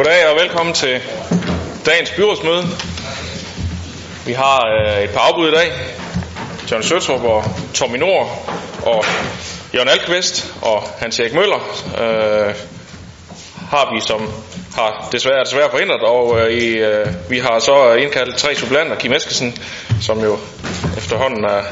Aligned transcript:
Goddag 0.00 0.28
og 0.28 0.36
velkommen 0.36 0.74
til 0.74 1.00
dagens 1.86 2.10
byrådsmøde. 2.10 2.62
Vi 4.26 4.32
har 4.32 4.60
øh, 4.66 5.04
et 5.04 5.10
par 5.10 5.20
afbud 5.20 5.48
i 5.48 5.50
dag. 5.50 5.72
John 6.70 6.82
Søtrup 6.82 7.24
og 7.24 7.44
Tommy 7.74 7.96
Nord 7.96 8.52
og 8.82 9.04
Jørgen 9.74 9.88
Alkvist 9.88 10.54
og 10.62 10.82
Hans 10.98 11.20
Erik 11.20 11.34
Møller 11.34 11.56
øh, 12.00 12.54
har 13.70 13.94
vi 13.94 14.00
som 14.00 14.32
har 14.74 15.08
desværre 15.12 15.44
desværre 15.44 15.70
forhindret, 15.70 16.00
og 16.00 16.40
øh, 16.40 16.50
i, 16.52 16.66
øh, 16.76 17.06
vi 17.30 17.38
har 17.38 17.58
så 17.58 17.94
indkaldt 17.94 18.36
tre 18.36 18.54
supplanter, 18.54 18.96
Kim 18.96 19.12
Eskesen, 19.12 19.56
som 20.00 20.24
jo 20.24 20.38
efterhånden 20.96 21.44
er 21.44 21.62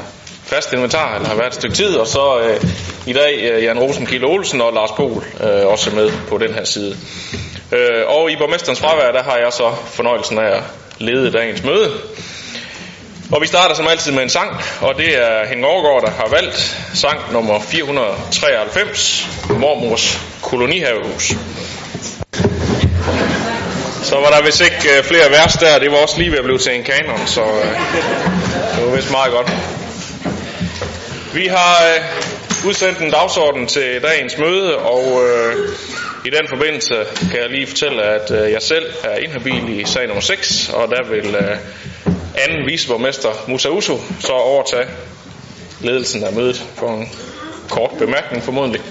fast 0.43 0.73
inventar, 0.73 1.15
eller 1.15 1.27
har 1.27 1.35
været 1.35 1.47
et 1.47 1.55
stykke 1.55 1.75
tid, 1.75 1.95
og 1.95 2.07
så 2.07 2.39
øh, 2.39 2.63
i 3.07 3.13
dag 3.13 3.51
øh, 3.51 3.63
Jan 3.63 3.79
Rosenkilde 3.79 4.25
Olsen 4.25 4.61
og 4.61 4.73
Lars 4.73 4.91
Pohl 4.91 5.23
øh, 5.43 5.67
også 5.67 5.95
med 5.95 6.11
på 6.27 6.37
den 6.37 6.53
her 6.53 6.63
side. 6.63 6.97
Øh, 7.71 8.07
og 8.07 8.31
i 8.31 8.35
borgmesterens 8.35 8.79
fravær, 8.79 9.11
der 9.11 9.23
har 9.23 9.37
jeg 9.37 9.53
så 9.53 9.75
fornøjelsen 9.85 10.37
af 10.37 10.57
at 10.57 10.63
lede 10.97 11.31
dagens 11.31 11.63
møde. 11.63 11.91
Og 13.31 13.41
vi 13.41 13.47
starter 13.47 13.75
som 13.75 13.87
altid 13.87 14.11
med 14.11 14.23
en 14.23 14.29
sang, 14.29 14.61
og 14.81 14.97
det 14.97 15.17
er 15.17 15.47
Henning 15.47 15.67
Overgaard, 15.67 16.01
der 16.01 16.11
har 16.11 16.29
valgt 16.29 16.77
sang 16.93 17.19
nummer 17.31 17.59
493, 17.59 19.27
Mormors 19.49 20.19
kolonihavehus. 20.41 21.33
Så 24.03 24.15
var 24.15 24.29
der 24.29 24.41
vist 24.45 24.61
ikke 24.61 24.97
øh, 24.97 25.03
flere 25.03 25.29
vers 25.29 25.53
der, 25.53 25.79
det 25.79 25.91
var 25.91 25.97
også 25.97 26.17
lige 26.17 26.31
ved 26.31 26.37
at 26.37 26.43
blive 26.43 26.57
til 26.57 26.75
en 26.75 26.83
kanon, 26.83 27.27
så 27.27 27.41
øh, 27.41 27.79
det 28.75 28.85
var 28.85 28.95
vist 28.95 29.11
meget 29.11 29.31
godt. 29.31 29.51
Vi 31.33 31.47
har 31.47 31.75
øh, 31.95 32.67
udsendt 32.67 32.99
en 32.99 33.11
dagsorden 33.11 33.67
til 33.67 34.01
dagens 34.03 34.37
møde, 34.37 34.77
og 34.77 35.21
øh, 35.25 35.69
i 36.25 36.29
den 36.29 36.47
forbindelse 36.47 36.95
kan 37.31 37.39
jeg 37.39 37.49
lige 37.49 37.67
fortælle, 37.67 38.03
at 38.03 38.31
øh, 38.31 38.51
jeg 38.51 38.61
selv 38.61 38.85
er 39.03 39.15
inhabil 39.15 39.79
i 39.79 39.85
sag 39.85 40.07
nummer 40.07 40.21
6, 40.21 40.69
og 40.69 40.87
der 40.87 41.03
vil 41.09 41.35
øh, 41.35 41.57
anden 42.35 42.65
viceborgmester 42.65 43.29
Musa 43.47 43.69
Uso 43.69 43.97
så 44.19 44.31
overtage 44.31 44.87
ledelsen 45.81 46.23
af 46.23 46.33
mødet 46.33 46.65
for 46.75 46.87
en 46.87 47.09
kort 47.69 47.91
bemærkning 47.99 48.43
formodentlig. 48.43 48.81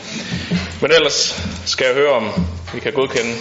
Men 0.82 0.92
ellers 0.92 1.42
skal 1.66 1.86
jeg 1.86 1.94
høre, 1.94 2.12
om 2.12 2.46
vi 2.74 2.80
kan 2.80 2.92
godkende 2.92 3.34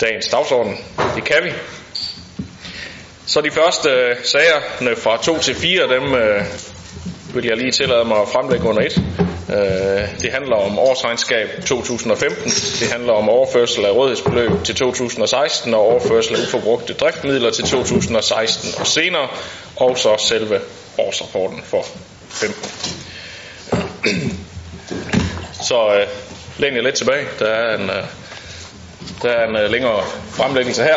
dagens 0.00 0.28
dagsorden. 0.28 0.76
Det 1.16 1.24
kan 1.24 1.44
vi. 1.44 1.50
Så 3.26 3.40
de 3.40 3.50
første 3.50 3.88
øh, 3.88 4.16
sagerne 4.24 4.96
fra 4.96 5.16
2 5.22 5.38
til 5.38 5.54
4, 5.54 5.82
dem 5.94 6.14
øh, 6.14 6.42
vil 7.34 7.44
jeg 7.44 7.56
lige 7.56 7.70
tillade 7.70 8.04
mig 8.04 8.20
at 8.20 8.28
fremlægge 8.28 8.68
under 8.68 8.82
et. 8.82 9.23
Øh, 9.48 10.20
det 10.20 10.32
handler 10.32 10.56
om 10.56 10.78
årsregnskab 10.78 11.48
2015, 11.66 12.44
det 12.80 12.92
handler 12.92 13.12
om 13.12 13.28
overførsel 13.28 13.84
af 13.84 13.90
rådighedsbeløb 13.90 14.64
til 14.64 14.74
2016 14.74 15.74
og 15.74 15.80
overførsel 15.80 16.36
af 16.36 16.42
uforbrugte 16.42 16.92
driftmidler 16.92 17.50
til 17.50 17.64
2016 17.64 18.70
og 18.80 18.86
senere, 18.86 19.28
og 19.76 19.98
så 19.98 20.16
selve 20.18 20.60
årsrapporten 20.98 21.62
for 21.64 21.86
15. 22.28 22.70
Så 25.62 25.94
øh, 25.94 26.06
læn 26.58 26.76
jer 26.76 26.82
lidt 26.82 26.94
tilbage, 26.94 27.26
der 27.38 27.46
er 27.46 27.76
en, 27.76 27.90
øh, 27.90 28.04
der 29.22 29.28
er 29.30 29.48
en 29.48 29.56
øh, 29.56 29.70
længere 29.70 30.02
fremlæggelse 30.30 30.82
her. 30.82 30.96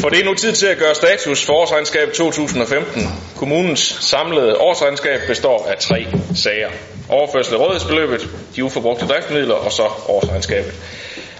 For 0.00 0.08
det 0.08 0.20
er 0.20 0.24
nu 0.24 0.34
tid 0.34 0.52
til 0.52 0.66
at 0.66 0.78
gøre 0.78 0.94
status 0.94 1.46
for 1.46 1.52
årsregnskab 1.52 2.12
2015. 2.12 3.08
Kommunens 3.36 3.98
samlede 4.00 4.56
årsregnskab 4.56 5.20
består 5.26 5.66
af 5.70 5.78
tre 5.78 6.06
sager. 6.34 6.70
Overførsel 7.08 7.54
af 7.54 7.58
rådighedsbeløbet, 7.58 8.28
de 8.56 8.64
uforbrugte 8.64 9.06
driftsmidler 9.06 9.54
og 9.54 9.72
så 9.72 9.82
årsregnskabet. 10.08 10.74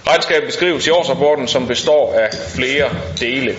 Regnskabet 0.07 0.45
beskrives 0.45 0.87
i 0.87 0.89
årsrapporten, 0.89 1.47
som 1.47 1.67
består 1.67 2.13
af 2.13 2.29
flere 2.55 2.89
dele. 3.19 3.55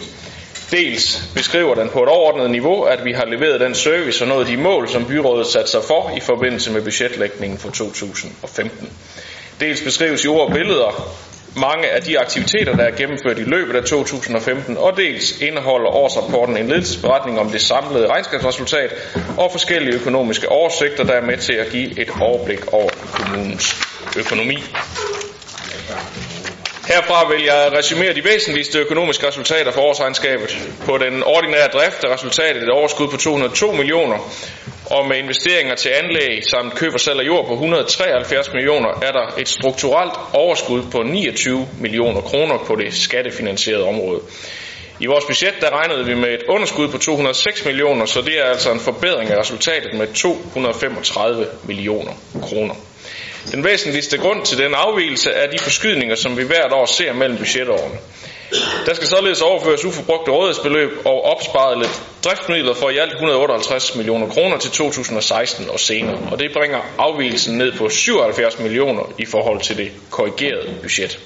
Dels 0.70 1.22
beskriver 1.34 1.74
den 1.74 1.88
på 1.88 2.02
et 2.02 2.08
overordnet 2.08 2.50
niveau, 2.50 2.82
at 2.82 3.04
vi 3.04 3.12
har 3.12 3.24
leveret 3.24 3.60
den 3.60 3.74
service 3.74 4.24
og 4.24 4.28
nået 4.28 4.46
de 4.46 4.56
mål, 4.56 4.88
som 4.88 5.04
byrådet 5.06 5.46
satte 5.46 5.70
sig 5.70 5.82
for 5.82 6.12
i 6.16 6.20
forbindelse 6.20 6.72
med 6.72 6.82
budgetlægningen 6.82 7.58
for 7.58 7.70
2015. 7.70 8.92
Dels 9.60 9.82
beskrives 9.82 10.24
i 10.24 10.28
ord 10.28 10.46
og 10.48 10.52
billeder 10.54 11.18
mange 11.58 11.88
af 11.88 12.02
de 12.02 12.18
aktiviteter, 12.18 12.76
der 12.76 12.84
er 12.84 12.90
gennemført 12.96 13.38
i 13.38 13.42
løbet 13.42 13.76
af 13.76 13.84
2015, 13.84 14.76
og 14.76 14.96
dels 14.96 15.40
indeholder 15.40 15.90
årsrapporten 15.90 16.56
en 16.56 16.68
ledelsesberetning 16.68 17.40
om 17.40 17.50
det 17.50 17.60
samlede 17.60 18.06
regnskabsresultat 18.06 18.90
og 19.38 19.52
forskellige 19.52 19.94
økonomiske 19.94 20.48
oversigter, 20.48 21.04
der 21.04 21.12
er 21.12 21.26
med 21.26 21.36
til 21.36 21.52
at 21.52 21.70
give 21.70 22.00
et 22.00 22.10
overblik 22.20 22.72
over 22.72 22.90
kommunens 23.12 23.76
økonomi. 24.18 24.58
Herfra 26.88 27.28
vil 27.28 27.44
jeg 27.44 27.72
resumere 27.78 28.14
de 28.14 28.24
væsentligste 28.24 28.78
økonomiske 28.78 29.26
resultater 29.26 29.72
for 29.72 29.80
årsregnskabet. 29.80 30.58
På 30.86 30.98
den 30.98 31.22
ordinære 31.22 31.68
drift 31.72 32.04
er 32.04 32.12
resultatet 32.12 32.62
et 32.62 32.70
overskud 32.70 33.08
på 33.08 33.16
202 33.16 33.72
millioner, 33.72 34.18
og 34.90 35.08
med 35.08 35.16
investeringer 35.16 35.74
til 35.74 35.88
anlæg 35.88 36.44
samt 36.50 36.74
køb 36.74 36.94
og 36.94 37.00
salg 37.00 37.20
af 37.20 37.26
jord 37.26 37.46
på 37.46 37.52
173 37.52 38.52
millioner 38.52 38.88
er 39.02 39.12
der 39.12 39.26
et 39.38 39.48
strukturelt 39.48 40.12
overskud 40.32 40.82
på 40.92 41.02
29 41.02 41.68
millioner 41.80 42.20
kroner 42.20 42.58
på 42.66 42.76
det 42.76 42.94
skattefinansierede 42.94 43.84
område. 43.84 44.20
I 45.00 45.06
vores 45.06 45.24
budget 45.24 45.54
der 45.60 45.70
regnede 45.70 46.04
vi 46.06 46.14
med 46.14 46.28
et 46.28 46.42
underskud 46.48 46.88
på 46.88 46.98
206 46.98 47.64
millioner, 47.64 48.06
så 48.06 48.20
det 48.20 48.38
er 48.38 48.44
altså 48.44 48.72
en 48.72 48.80
forbedring 48.80 49.30
af 49.30 49.38
resultatet 49.40 49.94
med 49.94 50.06
235 50.14 51.46
millioner 51.64 52.12
kroner. 52.42 52.74
Den 53.52 53.64
væsentligste 53.64 54.18
grund 54.18 54.44
til 54.44 54.58
den 54.58 54.74
afvielse 54.74 55.30
er 55.30 55.50
de 55.50 55.58
forskydninger, 55.58 56.14
som 56.14 56.36
vi 56.36 56.42
hvert 56.42 56.72
år 56.72 56.86
ser 56.86 57.12
mellem 57.12 57.38
budgetårene. 57.38 57.98
Der 58.86 58.94
skal 58.94 59.06
således 59.08 59.40
overføres 59.42 59.84
uforbrugte 59.84 60.30
rådighedsbeløb 60.30 60.90
og 61.04 61.24
opsparede 61.24 61.78
lidt 61.78 62.02
driftsmidler 62.24 62.74
for 62.74 62.90
i 62.90 62.98
alt 62.98 63.12
158 63.12 63.94
millioner 63.94 64.28
kroner 64.28 64.58
til 64.58 64.70
2016 64.70 65.70
og 65.70 65.80
senere, 65.80 66.18
og 66.30 66.38
det 66.38 66.50
bringer 66.52 66.78
afvielsen 66.98 67.58
ned 67.58 67.72
på 67.72 67.88
77 67.88 68.58
millioner 68.58 69.02
i 69.18 69.24
forhold 69.26 69.60
til 69.60 69.76
det 69.76 69.92
korrigerede 70.10 70.74
budget. 70.82 71.18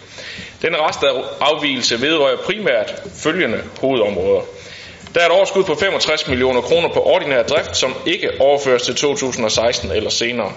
Den 0.63 0.77
rest 0.81 1.03
af 1.03 1.11
afvielse 1.41 2.01
vedrører 2.01 2.37
primært 2.37 2.95
følgende 3.23 3.61
hovedområder. 3.81 4.41
Der 5.15 5.21
er 5.21 5.27
et 5.27 5.33
overskud 5.33 5.65
på 5.65 5.75
65 5.75 6.29
millioner 6.29 6.61
kroner 6.61 6.89
på 6.89 7.01
ordinær 7.03 7.43
drift, 7.43 7.77
som 7.77 7.95
ikke 8.07 8.31
overføres 8.41 8.83
til 8.83 8.95
2016 8.95 9.91
eller 9.91 10.11
senere. 10.11 10.53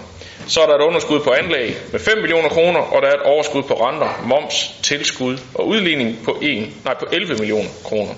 Så 0.48 0.60
er 0.62 0.66
der 0.66 0.74
et 0.74 0.80
underskud 0.82 1.20
på 1.20 1.30
anlæg 1.32 1.76
med 1.92 2.00
5 2.00 2.18
millioner 2.18 2.48
kroner, 2.48 2.80
og 2.80 3.02
der 3.02 3.08
er 3.08 3.14
et 3.14 3.22
overskud 3.22 3.62
på 3.62 3.74
renter, 3.74 4.22
moms, 4.24 4.70
tilskud 4.82 5.38
og 5.54 5.68
udligning 5.68 6.18
på, 6.24 6.38
1, 6.42 6.68
nej, 6.84 6.94
på 6.94 7.06
11 7.12 7.34
millioner 7.34 7.68
kroner. 7.84 8.14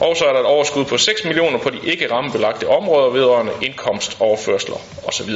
Og 0.00 0.16
så 0.16 0.24
er 0.24 0.32
der 0.32 0.40
et 0.40 0.46
overskud 0.46 0.84
på 0.84 0.98
6 0.98 1.24
millioner 1.24 1.58
på 1.58 1.70
de 1.70 1.78
ikke 1.84 2.10
rammebelagte 2.10 2.68
områder 2.68 3.10
vedrørende 3.10 3.52
indkomst, 3.62 4.16
overførsler 4.20 4.76
osv. 5.06 5.30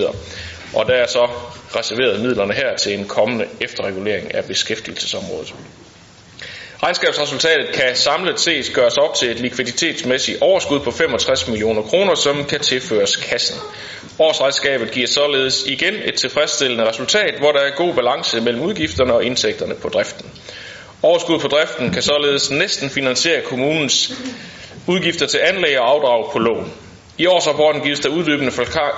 Og 0.75 0.87
der 0.87 0.95
er 0.95 1.07
så 1.07 1.29
reserveret 1.77 2.21
midlerne 2.21 2.53
her 2.55 2.77
til 2.77 2.99
en 2.99 3.09
kommende 3.09 3.47
efterregulering 3.61 4.35
af 4.35 4.45
beskæftigelsesområdet. 4.45 5.55
Regnskabsresultatet 6.87 7.73
kan 7.75 7.97
samlet 7.97 8.41
set 8.41 8.71
gøres 8.75 8.97
op 8.97 9.15
til 9.15 9.31
et 9.31 9.41
likviditetsmæssigt 9.41 10.39
overskud 10.43 10.81
på 10.81 10.91
65 10.91 11.49
millioner 11.49 11.83
kroner, 11.83 12.15
som 12.15 12.45
kan 12.45 12.61
tilføres 12.61 13.17
kassen. 13.17 13.57
Årsregnskabet 14.19 14.91
giver 14.91 15.07
således 15.07 15.65
igen 15.67 15.95
et 16.05 16.15
tilfredsstillende 16.15 16.89
resultat, 16.89 17.35
hvor 17.39 17.53
der 17.53 17.61
er 17.61 17.71
god 17.71 17.95
balance 17.95 18.41
mellem 18.41 18.63
udgifterne 18.63 19.15
og 19.15 19.25
indtægterne 19.25 19.75
på 19.75 19.89
driften. 19.89 20.31
Overskud 21.03 21.39
på 21.39 21.49
driften 21.49 21.93
kan 21.93 22.03
således 22.03 22.51
næsten 22.51 22.91
finansiere 22.91 23.43
kommunens 23.43 24.13
udgifter 24.87 25.27
til 25.27 25.39
anlæg 25.43 25.79
og 25.81 25.91
afdrag 25.91 26.33
på 26.33 26.39
lån. 26.39 26.73
I 27.19 27.27
årsrapporten 27.27 27.83
gives 27.83 28.01
der 28.01 28.09
uddybende 28.09 28.53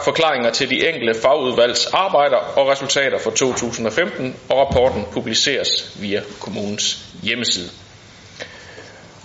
forklaringer 0.05 0.51
til 0.51 0.71
de 0.71 0.89
enkelte 0.89 1.21
fagudvalgs 1.21 1.87
arbejder 1.87 2.37
og 2.37 2.69
resultater 2.69 3.19
for 3.19 3.31
2015, 3.31 4.37
og 4.49 4.59
rapporten 4.59 5.05
publiceres 5.13 5.97
via 6.01 6.23
kommunens 6.41 6.99
hjemmeside. 7.23 7.71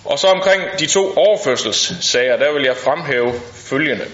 Og 0.04 0.18
så 0.18 0.26
omkring 0.26 0.62
de 0.78 0.86
to 0.86 1.14
overførselssager, 1.16 2.36
der 2.36 2.52
vil 2.52 2.62
jeg 2.62 2.76
fremhæve 2.76 3.32
følgende. 3.54 4.04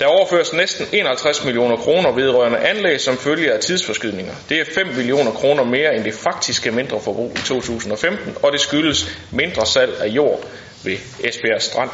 Der 0.00 0.06
overføres 0.06 0.52
næsten 0.52 0.86
51 0.92 1.44
millioner 1.44 1.76
kroner 1.76 2.12
vedrørende 2.12 2.58
anlæg 2.58 3.00
som 3.00 3.16
følge 3.16 3.52
af 3.52 3.60
tidsforskydninger. 3.60 4.34
Det 4.48 4.60
er 4.60 4.64
5 4.74 4.86
millioner 4.86 5.30
kroner 5.30 5.64
mere 5.64 5.96
end 5.96 6.04
det 6.04 6.14
faktiske 6.14 6.70
mindre 6.70 7.00
forbrug 7.00 7.32
i 7.34 7.38
2015, 7.38 8.36
og 8.42 8.52
det 8.52 8.60
skyldes 8.60 9.18
mindre 9.30 9.66
salg 9.66 10.00
af 10.00 10.06
jord 10.08 10.40
ved 10.84 10.96
Esbjerg 11.24 11.62
Strand 11.62 11.90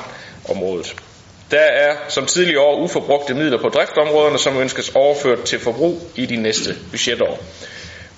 området. 0.49 0.94
Der 1.52 1.58
er 1.60 1.96
som 2.08 2.26
tidligere 2.26 2.60
år 2.62 2.76
uforbrugte 2.76 3.34
midler 3.34 3.58
på 3.58 3.69
driftområderne, 3.69 4.38
som 4.38 4.60
ønskes 4.60 4.88
overført 4.94 5.43
til 5.44 5.58
forbrug 5.58 6.00
i 6.16 6.26
de 6.26 6.37
næste 6.37 6.76
budgetår. 6.90 7.38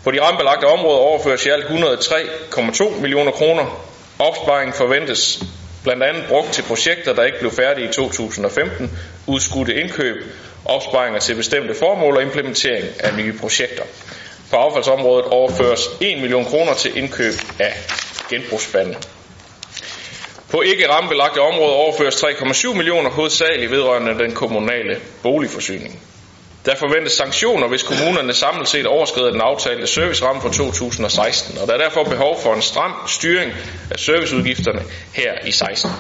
På 0.05 0.11
de 0.11 0.23
rammebelagte 0.23 0.65
områder 0.65 0.99
overføres 0.99 1.47
i 1.47 1.49
alt 1.49 1.65
103,2 1.65 3.01
millioner 3.01 3.33
kroner. 3.33 3.87
Opsparingen 4.19 4.75
forventes 4.75 5.43
blandt 5.83 6.03
andet 6.03 6.25
brugt 6.29 6.53
til 6.53 6.63
projekter, 6.63 7.15
der 7.15 7.25
ikke 7.25 7.39
blev 7.39 7.51
færdige 7.51 7.89
i 7.89 7.93
2015, 7.93 8.99
udskudte 9.27 9.75
indkøb, 9.75 10.17
opsparinger 10.65 11.21
til 11.21 11.35
bestemte 11.35 11.75
formål 11.75 12.17
og 12.17 12.23
implementering 12.23 12.85
af 13.01 13.15
nye 13.17 13.39
projekter. 13.39 13.83
På 14.51 14.57
affaldsområdet 14.57 15.25
overføres 15.27 15.81
1 16.01 16.19
million 16.21 16.45
kroner 16.45 16.75
til 16.75 16.99
indkøb 16.99 17.35
af 17.59 17.75
genbrugsspande. 18.31 18.97
På 20.55 20.61
ikke 20.63 20.91
rammebelagte 20.91 21.39
områder 21.41 21.73
overføres 21.75 22.15
3,7 22.25 22.75
millioner 22.75 23.11
hovedsageligt 23.11 23.71
vedrørende 23.71 24.19
den 24.19 24.35
kommunale 24.35 25.01
boligforsyning. 25.23 26.01
Der 26.67 26.75
forventes 26.77 27.13
sanktioner, 27.13 27.69
hvis 27.69 27.83
kommunerne 27.83 28.33
samlet 28.35 28.69
set 28.69 28.87
overskrider 28.87 29.31
den 29.31 29.41
aftalte 29.41 29.87
serviceramme 29.87 30.43
for 30.43 30.49
2016, 30.49 31.59
og 31.59 31.67
der 31.69 31.75
er 31.75 31.79
derfor 31.79 32.05
behov 32.05 32.41
for 32.43 32.55
en 32.55 32.63
stram 32.63 32.93
styring 33.07 33.53
af 33.91 33.99
serviceudgifterne 33.99 34.83
her 35.13 35.33
i 35.47 35.53
16. 35.53 35.91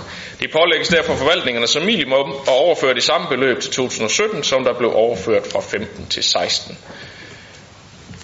Det 0.41 0.51
pålægges 0.53 0.89
derfor 0.89 1.15
forvaltningerne 1.15 1.67
som 1.67 1.83
minimum 1.83 2.31
at 2.47 2.53
overføre 2.53 2.95
det 2.95 3.03
samme 3.03 3.27
beløb 3.29 3.61
til 3.61 3.71
2017, 3.71 4.43
som 4.43 4.65
der 4.65 4.79
blev 4.79 4.93
overført 4.95 5.47
fra 5.53 5.61
15 5.61 6.07
til 6.07 6.23
16. 6.23 6.79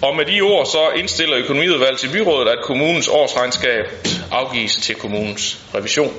Og 0.01 0.15
med 0.15 0.25
de 0.25 0.41
ord 0.41 0.65
så 0.65 0.89
indstiller 0.95 1.37
økonomiudvalget 1.37 1.99
til 1.99 2.09
byrådet, 2.11 2.49
at 2.51 2.57
kommunens 2.63 3.07
årsregnskab 3.07 3.85
afgives 4.31 4.75
til 4.75 4.95
kommunens 4.95 5.59
revision. 5.75 6.13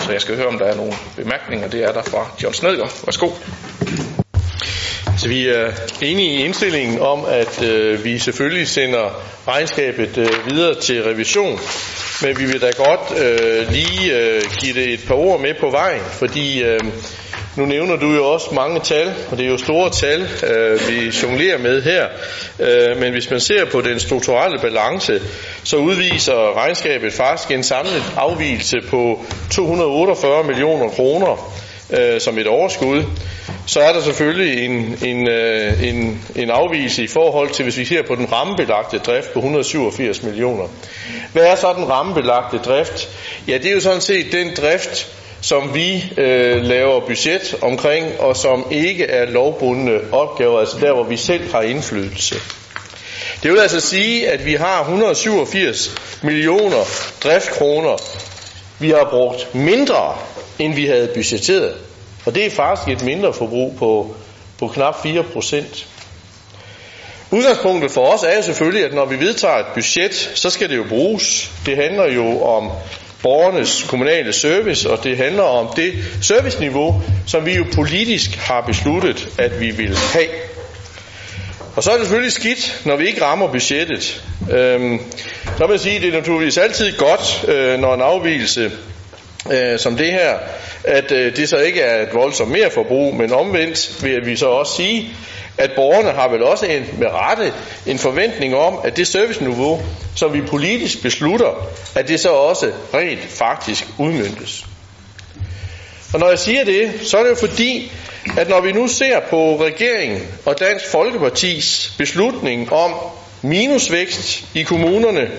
Så 0.00 0.12
jeg 0.12 0.20
skal 0.20 0.36
høre, 0.36 0.46
om 0.46 0.58
der 0.58 0.64
er 0.64 0.76
nogle 0.76 0.92
bemærkninger. 1.16 1.68
Det 1.68 1.84
er 1.84 1.92
der 1.92 2.02
fra 2.02 2.26
John 2.42 2.54
Snedgaard. 2.54 2.92
Værsgo. 3.04 3.28
Så 5.18 5.28
vi 5.28 5.48
er 5.48 5.72
enige 6.02 6.30
i 6.30 6.44
indstillingen 6.44 7.00
om, 7.00 7.24
at 7.24 7.62
øh, 7.62 8.04
vi 8.04 8.18
selvfølgelig 8.18 8.68
sender 8.68 9.22
regnskabet 9.48 10.18
øh, 10.18 10.50
videre 10.50 10.74
til 10.74 11.02
revision, 11.02 11.58
men 12.22 12.38
vi 12.38 12.44
vil 12.44 12.60
da 12.60 12.70
godt 12.76 13.18
øh, 13.22 13.72
lige 13.72 14.16
øh, 14.18 14.42
give 14.60 14.74
det 14.74 14.92
et 14.92 15.00
par 15.08 15.14
ord 15.14 15.40
med 15.40 15.54
på 15.60 15.70
vejen, 15.70 16.02
fordi 16.12 16.62
øh, 16.62 16.80
nu 17.56 17.64
nævner 17.64 17.96
du 17.96 18.14
jo 18.14 18.26
også 18.26 18.54
mange 18.54 18.80
tal, 18.80 19.14
og 19.30 19.38
det 19.38 19.46
er 19.46 19.50
jo 19.50 19.56
store 19.56 19.90
tal, 19.90 20.20
øh, 20.22 20.80
vi 20.88 21.12
jonglerer 21.22 21.58
med 21.58 21.82
her. 21.82 22.06
Øh, 22.58 23.00
men 23.00 23.12
hvis 23.12 23.30
man 23.30 23.40
ser 23.40 23.64
på 23.64 23.80
den 23.80 24.00
strukturelle 24.00 24.58
balance, 24.58 25.22
så 25.64 25.76
udviser 25.76 26.56
regnskabet 26.56 27.12
faktisk 27.12 27.50
en 27.50 27.62
samlet 27.62 28.02
afvielse 28.16 28.76
på 28.90 29.24
248 29.50 30.44
millioner 30.44 30.88
kroner 30.88 31.52
øh, 31.92 32.20
som 32.20 32.38
et 32.38 32.46
overskud. 32.46 33.04
Så 33.66 33.80
er 33.80 33.92
der 33.92 34.00
selvfølgelig 34.00 34.64
en, 34.64 34.98
en, 35.04 35.28
øh, 35.28 35.82
en, 35.82 36.24
en 36.36 36.50
afvielse 36.50 37.04
i 37.04 37.06
forhold 37.06 37.50
til, 37.50 37.62
hvis 37.62 37.78
vi 37.78 37.84
ser 37.84 38.02
på 38.02 38.14
den 38.14 38.32
rammebelagte 38.32 38.98
drift 38.98 39.32
på 39.32 39.38
187 39.38 40.22
millioner. 40.22 40.64
Hvad 41.32 41.42
er 41.42 41.54
så 41.54 41.72
den 41.76 41.88
rammebelagte 41.88 42.58
drift? 42.58 43.08
Ja, 43.48 43.58
det 43.58 43.66
er 43.66 43.72
jo 43.72 43.80
sådan 43.80 44.00
set 44.00 44.32
den 44.32 44.54
drift, 44.56 45.08
som 45.42 45.74
vi 45.74 46.04
øh, 46.16 46.62
laver 46.62 47.00
budget 47.00 47.54
omkring, 47.62 48.20
og 48.20 48.36
som 48.36 48.66
ikke 48.70 49.04
er 49.04 49.24
lovbundne 49.24 50.00
opgaver, 50.12 50.60
altså 50.60 50.76
der, 50.80 50.94
hvor 50.94 51.04
vi 51.04 51.16
selv 51.16 51.52
har 51.52 51.62
indflydelse. 51.62 52.34
Det 53.42 53.52
vil 53.52 53.58
altså 53.58 53.80
sige, 53.80 54.30
at 54.30 54.46
vi 54.46 54.54
har 54.54 54.80
187 54.80 55.94
millioner 56.22 56.84
driftkroner, 57.24 57.96
vi 58.78 58.90
har 58.90 59.08
brugt 59.10 59.54
mindre, 59.54 60.16
end 60.58 60.74
vi 60.74 60.86
havde 60.86 61.10
budgetteret. 61.14 61.74
Og 62.26 62.34
det 62.34 62.46
er 62.46 62.50
faktisk 62.50 62.88
et 62.88 63.04
mindre 63.04 63.32
forbrug 63.32 63.76
på, 63.78 64.16
på 64.58 64.68
knap 64.68 65.02
4 65.02 65.22
procent. 65.22 65.86
Udgangspunktet 67.30 67.90
for 67.90 68.06
os 68.06 68.22
er 68.22 68.36
jo 68.36 68.42
selvfølgelig, 68.42 68.84
at 68.84 68.94
når 68.94 69.04
vi 69.04 69.20
vedtager 69.20 69.58
et 69.58 69.66
budget, 69.74 70.14
så 70.34 70.50
skal 70.50 70.68
det 70.68 70.76
jo 70.76 70.84
bruges. 70.88 71.50
Det 71.66 71.76
handler 71.76 72.12
jo 72.12 72.42
om 72.42 72.70
borgernes 73.22 73.82
kommunale 73.88 74.32
service, 74.32 74.90
og 74.90 75.04
det 75.04 75.16
handler 75.16 75.42
om 75.42 75.68
det 75.76 75.92
serviceniveau, 76.20 77.02
som 77.26 77.46
vi 77.46 77.56
jo 77.56 77.64
politisk 77.74 78.36
har 78.36 78.60
besluttet, 78.60 79.28
at 79.38 79.60
vi 79.60 79.70
vil 79.70 79.96
have. 79.96 80.28
Og 81.76 81.82
så 81.82 81.90
er 81.90 81.94
det 81.94 82.06
selvfølgelig 82.06 82.32
skidt, 82.32 82.82
når 82.84 82.96
vi 82.96 83.06
ikke 83.06 83.24
rammer 83.24 83.48
budgettet. 83.52 84.24
Øhm, 84.52 85.00
så 85.58 85.66
vil 85.66 85.72
jeg 85.72 85.80
sige, 85.80 85.96
at 85.96 86.02
det 86.02 86.08
er 86.08 86.18
naturligvis 86.18 86.58
altid 86.58 86.96
godt, 86.96 87.44
øh, 87.48 87.78
når 87.80 87.94
en 87.94 88.00
afvielse 88.00 88.72
øh, 89.50 89.78
som 89.78 89.96
det 89.96 90.12
her, 90.12 90.38
at 90.84 91.12
øh, 91.12 91.36
det 91.36 91.48
så 91.48 91.56
ikke 91.56 91.80
er 91.80 92.02
et 92.02 92.14
voldsomt 92.14 92.50
mere 92.50 92.70
forbrug, 92.70 93.14
men 93.14 93.32
omvendt 93.32 94.04
vil 94.04 94.26
vi 94.26 94.36
så 94.36 94.46
også 94.46 94.76
sige, 94.76 95.14
at 95.58 95.70
borgerne 95.76 96.10
har 96.10 96.28
vel 96.28 96.42
også 96.42 96.66
en, 96.66 96.86
med 96.98 97.06
rette 97.06 97.52
en 97.86 97.98
forventning 97.98 98.56
om, 98.56 98.78
at 98.84 98.96
det 98.96 99.06
serviceniveau, 99.06 99.80
som 100.16 100.32
vi 100.32 100.40
politisk 100.40 101.02
beslutter, 101.02 101.68
at 101.94 102.08
det 102.08 102.20
så 102.20 102.30
også 102.30 102.70
rent 102.94 103.20
faktisk 103.28 103.86
udmyndtes. 103.98 104.66
Og 106.14 106.20
når 106.20 106.28
jeg 106.28 106.38
siger 106.38 106.64
det, 106.64 106.92
så 107.02 107.18
er 107.18 107.22
det 107.22 107.30
jo 107.30 107.34
fordi, 107.34 107.92
at 108.38 108.48
når 108.48 108.60
vi 108.60 108.72
nu 108.72 108.88
ser 108.88 109.20
på 109.20 109.64
regeringen 109.64 110.22
og 110.44 110.60
Dansk 110.60 110.86
Folkepartis 110.86 111.94
beslutning 111.98 112.72
om 112.72 112.94
minusvækst 113.42 114.44
i 114.54 114.62
kommunerne, 114.62 115.30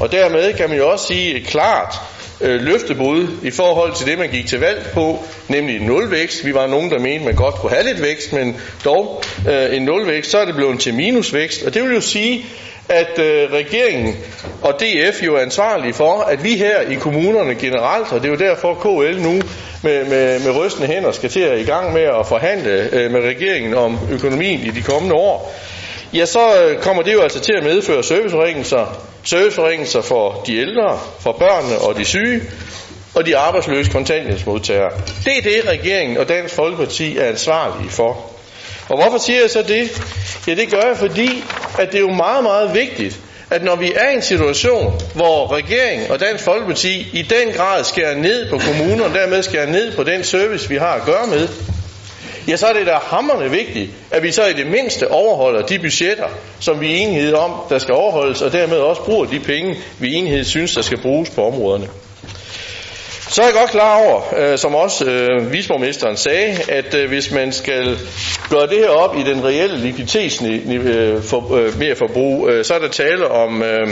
og 0.00 0.12
dermed 0.12 0.54
kan 0.54 0.68
man 0.68 0.78
jo 0.78 0.90
også 0.90 1.06
sige 1.06 1.34
et 1.34 1.46
klart 1.46 1.94
øh, 2.40 2.60
løftebrud 2.60 3.26
i 3.42 3.50
forhold 3.50 3.94
til 3.94 4.06
det, 4.06 4.18
man 4.18 4.28
gik 4.28 4.46
til 4.46 4.60
valg 4.60 4.86
på, 4.94 5.24
nemlig 5.48 5.80
nulvækst. 5.80 6.44
Vi 6.44 6.54
var 6.54 6.66
nogen, 6.66 6.90
der 6.90 6.98
mente, 6.98 7.24
man 7.24 7.34
godt 7.34 7.54
kunne 7.54 7.72
have 7.72 7.86
lidt 7.86 8.02
vækst, 8.02 8.32
men 8.32 8.56
dog 8.84 9.22
øh, 9.48 9.76
en 9.76 9.82
nulvækst, 9.82 10.30
så 10.30 10.38
er 10.38 10.44
det 10.44 10.54
blevet 10.54 10.80
til 10.80 10.94
minusvækst. 10.94 11.62
Og 11.62 11.74
det 11.74 11.82
vil 11.82 11.94
jo 11.94 12.00
sige, 12.00 12.44
at 12.88 13.18
øh, 13.18 13.52
regeringen 13.52 14.16
og 14.62 14.80
DF 14.80 15.22
jo 15.22 15.34
er 15.34 15.40
ansvarlige 15.40 15.94
for, 15.94 16.20
at 16.20 16.44
vi 16.44 16.56
her 16.56 16.80
i 16.80 16.94
kommunerne 16.94 17.54
generelt, 17.54 18.12
og 18.12 18.22
det 18.22 18.26
er 18.26 18.32
jo 18.32 18.38
derfor 18.38 18.74
KL 18.74 19.22
nu 19.22 19.40
med, 19.82 20.04
med, 20.04 20.40
med 20.40 20.56
rystende 20.56 20.86
hænder 20.86 21.12
skal 21.12 21.30
til 21.30 21.40
at 21.40 21.60
i 21.60 21.64
gang 21.64 21.92
med 21.92 22.02
at 22.02 22.26
forhandle 22.26 22.88
øh, 22.92 23.10
med 23.10 23.20
regeringen 23.20 23.74
om 23.74 23.98
økonomien 24.10 24.60
i 24.60 24.70
de 24.70 24.82
kommende 24.82 25.14
år, 25.14 25.54
ja, 26.14 26.26
så 26.26 26.62
øh, 26.62 26.82
kommer 26.82 27.02
det 27.02 27.12
jo 27.12 27.20
altså 27.20 27.40
til 27.40 27.52
at 27.52 27.64
medføre 27.64 28.02
serviceforringelser, 28.02 29.06
serviceforringelser 29.24 30.02
for 30.02 30.42
de 30.46 30.56
ældre, 30.56 31.00
for 31.20 31.32
børnene 31.32 31.78
og 31.78 31.96
de 31.96 32.04
syge, 32.04 32.42
og 33.14 33.26
de 33.26 33.36
arbejdsløse 33.36 33.90
kontanthjælpsmodtagere. 33.90 34.90
Det 35.24 35.38
er 35.38 35.42
det, 35.42 35.68
regeringen 35.68 36.16
og 36.16 36.28
Dansk 36.28 36.54
Folkeparti 36.54 37.16
er 37.18 37.24
ansvarlige 37.24 37.90
for. 37.90 38.30
Og 38.88 39.02
hvorfor 39.02 39.18
siger 39.18 39.40
jeg 39.40 39.50
så 39.50 39.62
det? 39.62 40.02
Ja, 40.48 40.54
det 40.54 40.70
gør 40.70 40.80
jeg, 40.88 40.96
fordi 40.96 41.44
at 41.78 41.92
det 41.92 41.96
er 41.96 42.00
jo 42.00 42.10
meget, 42.10 42.42
meget 42.42 42.74
vigtigt, 42.74 43.20
at 43.50 43.64
når 43.64 43.76
vi 43.76 43.92
er 43.96 44.10
i 44.10 44.14
en 44.14 44.22
situation, 44.22 45.00
hvor 45.14 45.52
regeringen 45.52 46.10
og 46.10 46.20
Dansk 46.20 46.44
Folkeparti 46.44 47.08
i 47.12 47.22
den 47.22 47.52
grad 47.54 47.84
skærer 47.84 48.16
ned 48.16 48.50
på 48.50 48.58
kommunerne, 48.58 49.04
og 49.04 49.14
dermed 49.14 49.42
skærer 49.42 49.66
ned 49.66 49.96
på 49.96 50.02
den 50.02 50.24
service, 50.24 50.68
vi 50.68 50.76
har 50.76 50.92
at 50.94 51.04
gøre 51.04 51.26
med, 51.26 51.48
ja, 52.48 52.56
så 52.56 52.66
er 52.66 52.72
det 52.72 52.86
da 52.86 52.92
hammerne 53.02 53.50
vigtigt, 53.50 53.90
at 54.10 54.22
vi 54.22 54.32
så 54.32 54.46
i 54.46 54.52
det 54.52 54.66
mindste 54.66 55.10
overholder 55.10 55.62
de 55.66 55.78
budgetter, 55.78 56.28
som 56.60 56.80
vi 56.80 56.92
er 56.92 56.96
enighed 56.96 57.34
om, 57.34 57.52
der 57.68 57.78
skal 57.78 57.94
overholdes, 57.94 58.42
og 58.42 58.52
dermed 58.52 58.76
også 58.76 59.02
bruger 59.02 59.24
de 59.24 59.40
penge, 59.40 59.76
vi 59.98 60.14
enighed 60.14 60.44
synes, 60.44 60.74
der 60.74 60.82
skal 60.82 60.98
bruges 61.02 61.30
på 61.30 61.46
områderne. 61.46 61.88
Så 63.28 63.42
er 63.42 63.46
jeg 63.46 63.54
godt 63.54 63.70
klar 63.70 63.96
over, 63.96 64.22
øh, 64.36 64.58
som 64.58 64.74
også 64.74 65.04
øh, 65.04 65.52
visborgmesteren 65.52 66.16
sagde, 66.16 66.56
at 66.68 66.94
øh, 66.94 67.08
hvis 67.08 67.30
man 67.30 67.52
skal 67.52 67.98
gøre 68.50 68.66
det 68.66 68.78
her 68.78 68.88
op 68.88 69.16
i 69.16 69.22
den 69.22 69.44
reelle 69.44 69.78
likviditetsmerforbrug, 69.78 70.88
øh, 70.88 71.22
for, 71.22 71.54
øh, 71.56 71.78
mere 71.78 71.96
forbrug, 71.96 72.48
øh, 72.48 72.64
så 72.64 72.74
er 72.74 72.78
der 72.78 72.88
tale 72.88 73.28
om, 73.28 73.62
øh, 73.62 73.88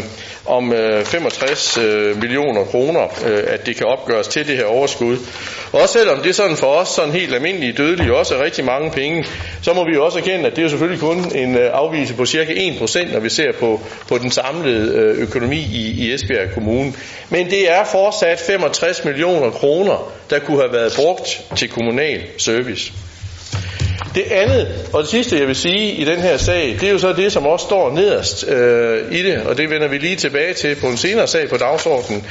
om 0.47 0.73
øh, 0.73 1.05
65 1.05 1.79
øh, 1.79 2.21
millioner 2.21 2.65
kroner, 2.65 3.03
øh, 3.27 3.43
at 3.47 3.67
det 3.67 3.77
kan 3.77 3.87
opgøres 3.87 4.29
til 4.29 4.47
det 4.47 4.57
her 4.57 4.65
overskud. 4.65 5.17
Og 5.73 5.81
også 5.81 5.99
selvom 5.99 6.23
det 6.23 6.35
sådan 6.35 6.57
for 6.57 6.67
os, 6.67 6.89
sådan 6.89 7.12
helt 7.12 7.35
almindelige 7.35 7.73
dødelige, 7.73 8.17
også 8.17 8.35
er 8.35 8.45
rigtig 8.45 8.65
mange 8.65 8.91
penge, 8.91 9.25
så 9.62 9.73
må 9.73 9.85
vi 9.85 9.93
jo 9.95 10.05
også 10.05 10.19
erkende, 10.19 10.47
at 10.47 10.51
det 10.51 10.59
er 10.59 10.62
jo 10.62 10.69
selvfølgelig 10.69 11.01
kun 11.01 11.33
en 11.35 11.57
øh, 11.57 11.71
afvise 11.73 12.15
på 12.15 12.27
cirka 12.27 12.53
1%, 12.53 13.12
når 13.12 13.21
vi 13.21 13.29
ser 13.29 13.53
på, 13.61 13.81
på 14.09 14.19
den 14.19 14.31
samlede 14.31 14.95
øh, 14.95 15.19
økonomi 15.19 15.59
i, 15.59 16.07
i 16.07 16.15
Esbjerg 16.15 16.55
Kommune. 16.55 16.93
Men 17.31 17.51
det 17.51 17.71
er 17.71 17.85
fortsat 17.85 18.41
65 18.41 19.05
millioner 19.05 19.22
kroner, 19.50 20.12
der 20.31 20.38
kunne 20.38 20.61
have 20.61 20.73
været 20.73 20.93
brugt 20.97 21.43
til 21.57 21.69
kommunal 21.69 22.23
service. 22.38 22.93
Det 24.14 24.25
andet, 24.31 24.69
og 24.92 25.02
det 25.02 25.11
sidste 25.11 25.38
jeg 25.38 25.47
vil 25.47 25.57
sige 25.57 25.92
i 25.92 26.04
den 26.04 26.21
her 26.21 26.37
sag, 26.37 26.76
det 26.81 26.88
er 26.88 26.92
jo 26.92 26.99
så 26.99 27.12
det, 27.12 27.33
som 27.33 27.47
også 27.47 27.66
står 27.66 27.92
nederst 27.95 28.49
øh, 28.49 29.12
i 29.12 29.23
det, 29.23 29.42
og 29.47 29.59
det 29.59 29.71
vender 29.71 29.88
vi 29.88 29.99
lige 29.99 30.16
tilbage 30.16 30.54
til 30.54 30.75
på 30.75 30.87
en 30.87 30.97
senere 30.97 31.26
sag 31.26 31.49
på 31.49 31.57
dagsordenen. 31.57 32.26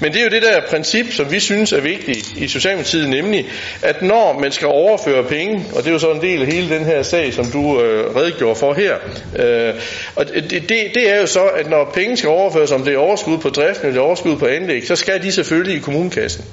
Men 0.00 0.12
det 0.12 0.20
er 0.20 0.24
jo 0.24 0.30
det 0.30 0.42
der 0.42 0.60
princip, 0.70 1.12
som 1.12 1.30
vi 1.30 1.40
synes 1.40 1.72
er 1.72 1.80
vigtigt 1.80 2.32
i 2.36 2.48
Socialdemokratiet, 2.48 3.08
nemlig, 3.08 3.46
at 3.82 4.02
når 4.02 4.38
man 4.40 4.52
skal 4.52 4.68
overføre 4.68 5.24
penge, 5.24 5.64
og 5.74 5.82
det 5.82 5.86
er 5.86 5.92
jo 5.92 5.98
så 5.98 6.12
en 6.12 6.20
del 6.20 6.42
af 6.42 6.46
hele 6.46 6.74
den 6.74 6.84
her 6.84 7.02
sag, 7.02 7.34
som 7.34 7.46
du 7.46 7.80
øh, 7.80 8.16
redegjorde 8.16 8.58
for 8.58 8.74
her, 8.74 8.94
øh, 9.38 9.74
og 10.16 10.28
det, 10.28 10.50
det, 10.50 10.90
det 10.94 11.10
er 11.10 11.20
jo 11.20 11.26
så, 11.26 11.44
at 11.44 11.70
når 11.70 11.90
penge 11.94 12.16
skal 12.16 12.30
overføres, 12.30 12.72
om 12.72 12.82
det 12.82 12.94
er 12.94 12.98
overskud 12.98 13.38
på 13.38 13.48
driften 13.48 13.88
eller 13.88 14.00
overskud 14.00 14.36
på 14.36 14.46
anlæg, 14.46 14.86
så 14.86 14.96
skal 14.96 15.22
de 15.22 15.32
selvfølgelig 15.32 15.76
i 15.76 15.80
kommunekassen. 15.80 16.44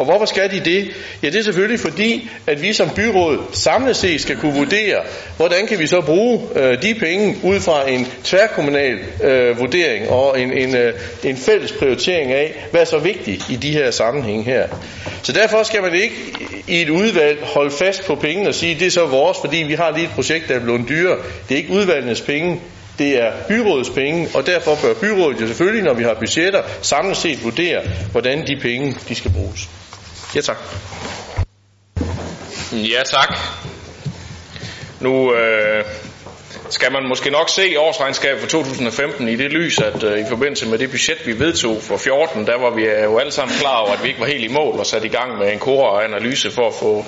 Og 0.00 0.06
hvorfor 0.06 0.24
skal 0.24 0.50
de 0.50 0.60
det? 0.60 0.90
Ja, 1.22 1.30
det 1.30 1.38
er 1.38 1.42
selvfølgelig 1.42 1.80
fordi, 1.80 2.30
at 2.46 2.62
vi 2.62 2.72
som 2.72 2.90
byråd 2.90 3.38
samlet 3.52 3.96
set 3.96 4.20
skal 4.20 4.36
kunne 4.36 4.54
vurdere, 4.54 5.00
hvordan 5.36 5.66
kan 5.66 5.78
vi 5.78 5.86
så 5.86 6.00
bruge 6.00 6.40
øh, 6.56 6.82
de 6.82 6.94
penge 6.94 7.36
ud 7.42 7.60
fra 7.60 7.90
en 7.90 8.06
tværkommunal 8.24 8.98
øh, 9.24 9.58
vurdering 9.58 10.10
og 10.10 10.40
en, 10.40 10.52
en, 10.52 10.76
øh, 10.76 10.92
en 11.24 11.36
fælles 11.36 11.72
prioritering 11.72 12.32
af, 12.32 12.66
hvad 12.70 12.80
er 12.80 12.84
så 12.84 12.98
vigtigt 12.98 13.50
i 13.50 13.56
de 13.56 13.70
her 13.70 13.90
sammenhænge 13.90 14.44
her. 14.44 14.66
Så 15.22 15.32
derfor 15.32 15.62
skal 15.62 15.82
man 15.82 15.94
ikke 15.94 16.14
i 16.68 16.82
et 16.82 16.88
udvalg 16.90 17.38
holde 17.42 17.70
fast 17.70 18.06
på 18.06 18.14
pengene 18.14 18.48
og 18.48 18.54
sige, 18.54 18.74
det 18.74 18.86
er 18.86 18.90
så 18.90 19.06
vores, 19.06 19.38
fordi 19.40 19.56
vi 19.56 19.74
har 19.74 19.90
lige 19.90 20.04
et 20.04 20.12
projekt, 20.14 20.48
der 20.48 20.54
er 20.54 20.60
blevet 20.60 20.88
dyre. 20.88 21.16
Det 21.48 21.54
er 21.54 21.58
ikke 21.58 21.72
udvalgenes 21.72 22.20
penge, 22.20 22.60
Det 23.00 23.22
er 23.22 23.32
byrådets 23.48 23.90
penge, 23.90 24.28
og 24.34 24.46
derfor 24.46 24.78
bør 24.82 24.94
byrådet 24.94 25.40
jo 25.40 25.46
selvfølgelig, 25.46 25.84
når 25.84 25.94
vi 25.94 26.02
har 26.02 26.14
budgetter, 26.14 26.62
samlet 26.82 27.16
set 27.16 27.44
vurdere, 27.44 27.82
hvordan 28.12 28.46
de 28.46 28.56
penge 28.62 28.96
de 29.08 29.14
skal 29.14 29.30
bruges. 29.32 29.68
Ja, 30.34 30.40
tak. 30.40 30.56
Ja, 32.72 33.02
tak. 33.06 33.38
Nu 35.00 35.34
øh, 35.34 35.84
skal 36.68 36.92
man 36.92 37.08
måske 37.08 37.30
nok 37.30 37.48
se 37.48 37.80
årsregnskabet 37.80 38.40
for 38.40 38.48
2015 38.48 39.28
i 39.28 39.36
det 39.36 39.50
lys, 39.52 39.78
at 39.78 40.02
øh, 40.02 40.18
i 40.18 40.24
forbindelse 40.28 40.68
med 40.68 40.78
det 40.78 40.90
budget, 40.90 41.26
vi 41.26 41.38
vedtog 41.38 41.82
for 41.82 41.96
14, 41.96 42.46
der 42.46 42.58
var 42.58 42.70
vi 42.70 42.82
øh, 42.82 43.04
jo 43.04 43.18
alle 43.18 43.32
sammen 43.32 43.56
klar 43.58 43.76
over, 43.76 43.92
at 43.92 44.02
vi 44.02 44.08
ikke 44.08 44.20
var 44.20 44.26
helt 44.26 44.44
i 44.44 44.52
mål 44.52 44.78
og 44.78 44.86
sat 44.86 45.04
i 45.04 45.08
gang 45.08 45.38
med 45.38 45.52
en 45.52 45.58
kora-analyse 45.58 46.50
for 46.50 46.68
at 46.68 46.74
få, 46.74 47.04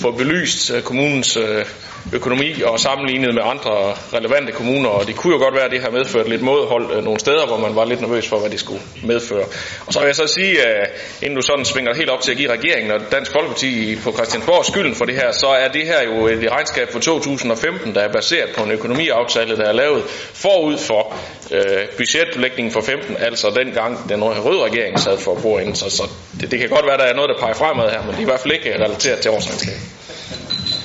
få 0.00 0.10
belyst 0.10 0.70
øh, 0.70 0.82
kommunens 0.82 1.36
øh, 1.36 1.64
økonomi 2.12 2.62
og 2.62 2.80
sammenlignet 2.80 3.34
med 3.34 3.42
andre 3.44 3.94
relevante 4.14 4.52
kommuner, 4.52 4.88
og 4.88 5.06
det 5.06 5.16
kunne 5.16 5.32
jo 5.32 5.38
godt 5.38 5.54
være, 5.54 5.64
at 5.64 5.70
det 5.70 5.80
har 5.80 5.90
medført 5.90 6.28
lidt 6.28 6.42
modhold 6.42 6.96
øh, 6.96 7.04
nogle 7.04 7.20
steder, 7.20 7.46
hvor 7.46 7.56
man 7.56 7.76
var 7.76 7.84
lidt 7.84 8.00
nervøs 8.00 8.28
for, 8.28 8.38
hvad 8.38 8.50
det 8.50 8.60
skulle 8.60 8.82
medføre. 9.04 9.44
Og 9.86 9.92
så 9.92 9.98
vil 10.00 10.06
jeg 10.06 10.16
så 10.16 10.26
sige, 10.26 10.66
at 10.66 10.80
øh, 10.80 11.22
inden 11.22 11.36
du 11.36 11.42
sådan 11.42 11.64
svinger 11.64 11.94
helt 11.94 12.10
op 12.10 12.20
til 12.20 12.30
at 12.30 12.36
give 12.36 12.52
regeringen 12.52 12.92
og 12.92 13.00
Dansk 13.12 13.32
Folkeparti 13.32 13.96
på 14.04 14.12
Christiansborg 14.12 14.64
skylden 14.64 14.94
for 14.94 15.04
det 15.04 15.14
her, 15.14 15.32
så 15.32 15.46
er 15.46 15.68
det 15.68 15.86
her 15.86 16.02
jo 16.04 16.26
et 16.26 16.52
regnskab 16.52 16.92
for 16.92 16.98
2015, 16.98 17.94
der 17.94 18.00
er 18.00 18.12
baseret 18.12 18.50
på 18.56 18.62
en 18.64 18.70
økonomiaftale, 18.70 19.56
der 19.56 19.64
er 19.64 19.72
lavet 19.72 20.02
forud 20.34 20.78
for 20.78 21.14
øh, 21.50 21.88
budgetlægningen 21.96 22.72
for 22.72 22.80
15, 22.80 23.16
altså 23.16 23.50
dengang 23.50 24.08
den 24.08 24.24
røde 24.24 24.62
regering 24.64 25.00
sad 25.00 25.18
for 25.18 25.34
bordenden. 25.34 25.74
Så, 25.74 25.90
så 25.90 26.02
det, 26.40 26.50
det 26.50 26.58
kan 26.58 26.68
godt 26.68 26.84
være, 26.84 26.94
at 26.94 27.00
der 27.00 27.06
er 27.06 27.14
noget, 27.14 27.30
der 27.34 27.40
peger 27.40 27.54
fremad 27.54 27.90
her, 27.90 28.02
men 28.02 28.10
det 28.10 28.16
er 28.16 28.20
i 28.20 28.24
hvert 28.24 28.40
fald 28.40 28.54
ikke 28.54 28.74
relateret 28.74 29.18
til 29.18 29.30
årsregnskabet. 29.30 30.00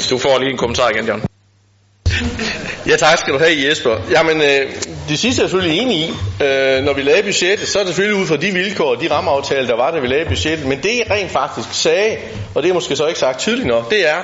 Du 0.09 0.17
får 0.17 0.39
lige 0.39 0.51
en 0.51 0.57
kommentar 0.57 0.89
igen, 0.89 1.07
John. 1.07 1.23
Ja, 2.87 2.95
tak 2.95 3.17
skal 3.17 3.33
du 3.33 3.39
have, 3.39 3.69
Jesper. 3.69 3.97
Jamen, 4.11 4.41
øh, 4.41 4.71
det 5.09 5.19
sidste 5.19 5.41
er 5.41 5.43
jeg 5.43 5.49
selvfølgelig 5.49 5.81
enig 5.81 5.97
i. 5.97 6.13
Øh, 6.43 6.83
når 6.83 6.93
vi 6.93 7.01
lavede 7.01 7.23
budgettet, 7.23 7.67
så 7.67 7.79
er 7.79 7.83
det 7.83 7.93
selvfølgelig 7.93 8.21
ud 8.21 8.27
fra 8.27 8.37
de 8.37 8.51
vilkår 8.51 8.95
og 8.95 9.01
de 9.01 9.11
rammeaftaler, 9.11 9.67
der 9.67 9.75
var, 9.75 9.91
da 9.91 9.99
vi 9.99 10.07
lavede 10.07 10.29
budgettet. 10.29 10.65
Men 10.65 10.83
det, 10.83 10.97
jeg 10.97 11.11
rent 11.11 11.31
faktisk 11.31 11.67
sagde, 11.71 12.17
og 12.55 12.63
det 12.63 12.69
er 12.69 12.73
måske 12.73 12.95
så 12.95 13.07
ikke 13.07 13.19
sagt 13.19 13.39
tydeligt 13.39 13.67
nok, 13.67 13.89
det 13.89 14.09
er, 14.09 14.17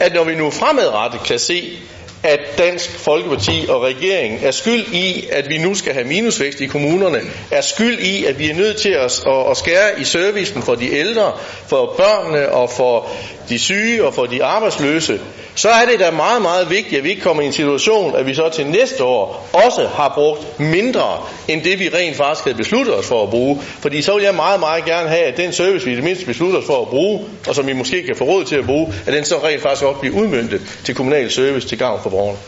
at 0.00 0.14
når 0.14 0.24
vi 0.24 0.34
nu 0.34 0.50
fremadrettet 0.50 1.20
kan 1.22 1.38
se, 1.38 1.78
at 2.22 2.40
Dansk 2.58 2.90
Folkeparti 2.98 3.66
og 3.68 3.82
regeringen 3.82 4.40
er 4.44 4.50
skyld 4.50 4.86
i, 4.92 5.26
at 5.32 5.48
vi 5.48 5.58
nu 5.58 5.74
skal 5.74 5.92
have 5.92 6.06
minusvækst 6.06 6.60
i 6.60 6.66
kommunerne, 6.66 7.20
er 7.50 7.60
skyld 7.60 7.98
i, 7.98 8.24
at 8.24 8.38
vi 8.38 8.50
er 8.50 8.54
nødt 8.54 8.76
til 8.76 8.88
at, 8.88 9.22
at, 9.26 9.50
at 9.50 9.56
skære 9.56 10.00
i 10.00 10.04
servicen 10.04 10.62
for 10.62 10.74
de 10.74 10.92
ældre, 10.92 11.32
for 11.66 11.94
børnene 11.96 12.52
og 12.52 12.70
for 12.70 13.08
de 13.48 13.58
syge 13.58 14.04
og 14.04 14.14
for 14.14 14.26
de 14.26 14.44
arbejdsløse, 14.44 15.20
så 15.54 15.68
er 15.68 15.86
det 15.86 16.00
da 16.00 16.10
meget, 16.10 16.42
meget 16.42 16.70
vigtigt, 16.70 16.98
at 16.98 17.04
vi 17.04 17.10
ikke 17.10 17.22
kommer 17.22 17.42
i 17.42 17.46
en 17.46 17.52
situation, 17.52 18.16
at 18.16 18.26
vi 18.26 18.34
så 18.34 18.48
til 18.48 18.66
næste 18.66 19.04
år 19.04 19.48
også 19.52 19.86
har 19.86 20.12
brugt 20.14 20.60
mindre, 20.60 21.22
end 21.48 21.62
det 21.62 21.78
vi 21.78 21.88
rent 21.88 22.16
faktisk 22.16 22.44
havde 22.44 22.56
besluttet 22.56 22.94
os 22.94 23.06
for 23.06 23.22
at 23.22 23.30
bruge. 23.30 23.60
Fordi 23.80 24.02
så 24.02 24.14
vil 24.14 24.24
jeg 24.24 24.34
meget, 24.34 24.60
meget 24.60 24.84
gerne 24.84 25.08
have, 25.08 25.24
at 25.24 25.36
den 25.36 25.52
service, 25.52 25.86
vi 25.86 25.92
i 25.92 25.96
det 25.96 26.04
mindste 26.04 26.26
beslutter 26.26 26.58
os 26.58 26.66
for 26.66 26.82
at 26.82 26.88
bruge, 26.88 27.24
og 27.48 27.54
som 27.54 27.66
vi 27.66 27.72
måske 27.72 28.02
kan 28.02 28.16
få 28.16 28.24
råd 28.24 28.44
til 28.44 28.56
at 28.56 28.66
bruge, 28.66 28.94
at 29.06 29.12
den 29.12 29.24
så 29.24 29.38
rent 29.44 29.62
faktisk 29.62 29.84
også 29.84 30.00
bliver 30.00 30.16
udmyndtet 30.16 30.60
til 30.84 30.94
kommunal 30.94 31.30
service 31.30 31.68
til 31.68 31.78
gavn 31.78 32.00
for 32.02 32.10
borgerne. 32.10 32.38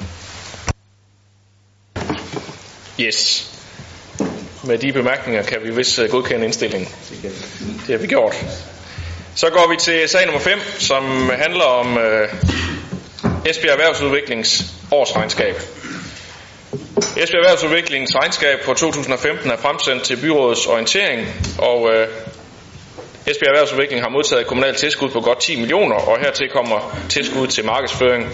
Yes. 3.00 3.50
Med 4.64 4.78
de 4.78 4.92
bemærkninger 4.92 5.42
kan 5.42 5.58
vi 5.64 5.70
vist 5.70 5.98
øh, 5.98 6.10
godkende 6.10 6.44
indstillingen. 6.44 6.88
Det 7.86 7.94
har 7.94 7.98
vi 7.98 8.06
gjort. 8.06 8.36
Så 9.38 9.50
går 9.50 9.70
vi 9.70 9.76
til 9.76 10.08
sag 10.08 10.26
nummer 10.26 10.40
5, 10.40 10.58
som 10.78 11.30
handler 11.30 11.64
om 11.64 11.98
øh, 11.98 12.28
Esbjerg 13.46 13.72
Erhvervsudviklings 13.72 14.64
årsregnskab. 14.92 15.54
Esbjerg 17.16 17.44
Erhvervsudviklings 17.44 18.14
regnskab 18.14 18.58
for 18.64 18.74
2015 18.74 19.50
er 19.50 19.56
fremsendt 19.56 20.04
til 20.04 20.16
byrådets 20.16 20.66
orientering, 20.66 21.26
og 21.58 21.90
øh, 21.92 22.08
Esbjerg 23.26 23.50
Erhvervsudvikling 23.54 24.02
har 24.02 24.08
modtaget 24.08 24.46
kommunalt 24.46 24.76
tilskud 24.76 25.10
på 25.10 25.20
godt 25.20 25.40
10 25.40 25.60
millioner, 25.60 25.96
og 25.96 26.18
hertil 26.20 26.48
kommer 26.48 26.98
tilskud 27.08 27.46
til 27.46 27.64
markedsføring 27.64 28.24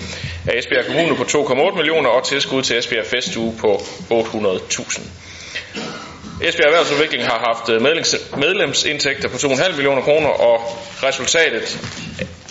af 0.48 0.58
Esbjerg 0.58 0.86
Kommune 0.86 1.16
på 1.16 1.22
2,8 1.22 1.76
millioner 1.76 2.08
og 2.08 2.24
tilskud 2.24 2.62
til 2.62 2.78
Esbjerg 2.78 3.06
Festuge 3.06 3.54
på 3.60 3.74
800.000. 4.10 5.02
Esbjerg 6.48 6.66
Erhvervsudvikling 6.66 7.24
har 7.24 7.38
haft 7.38 7.68
øh, 7.68 7.82
medlems, 7.82 8.16
medlemsindtægter 8.36 9.28
på 9.28 9.36
2,5 9.36 9.72
millioner 9.72 10.02
kroner, 10.02 10.28
og 10.28 10.78
resultatet 11.02 11.78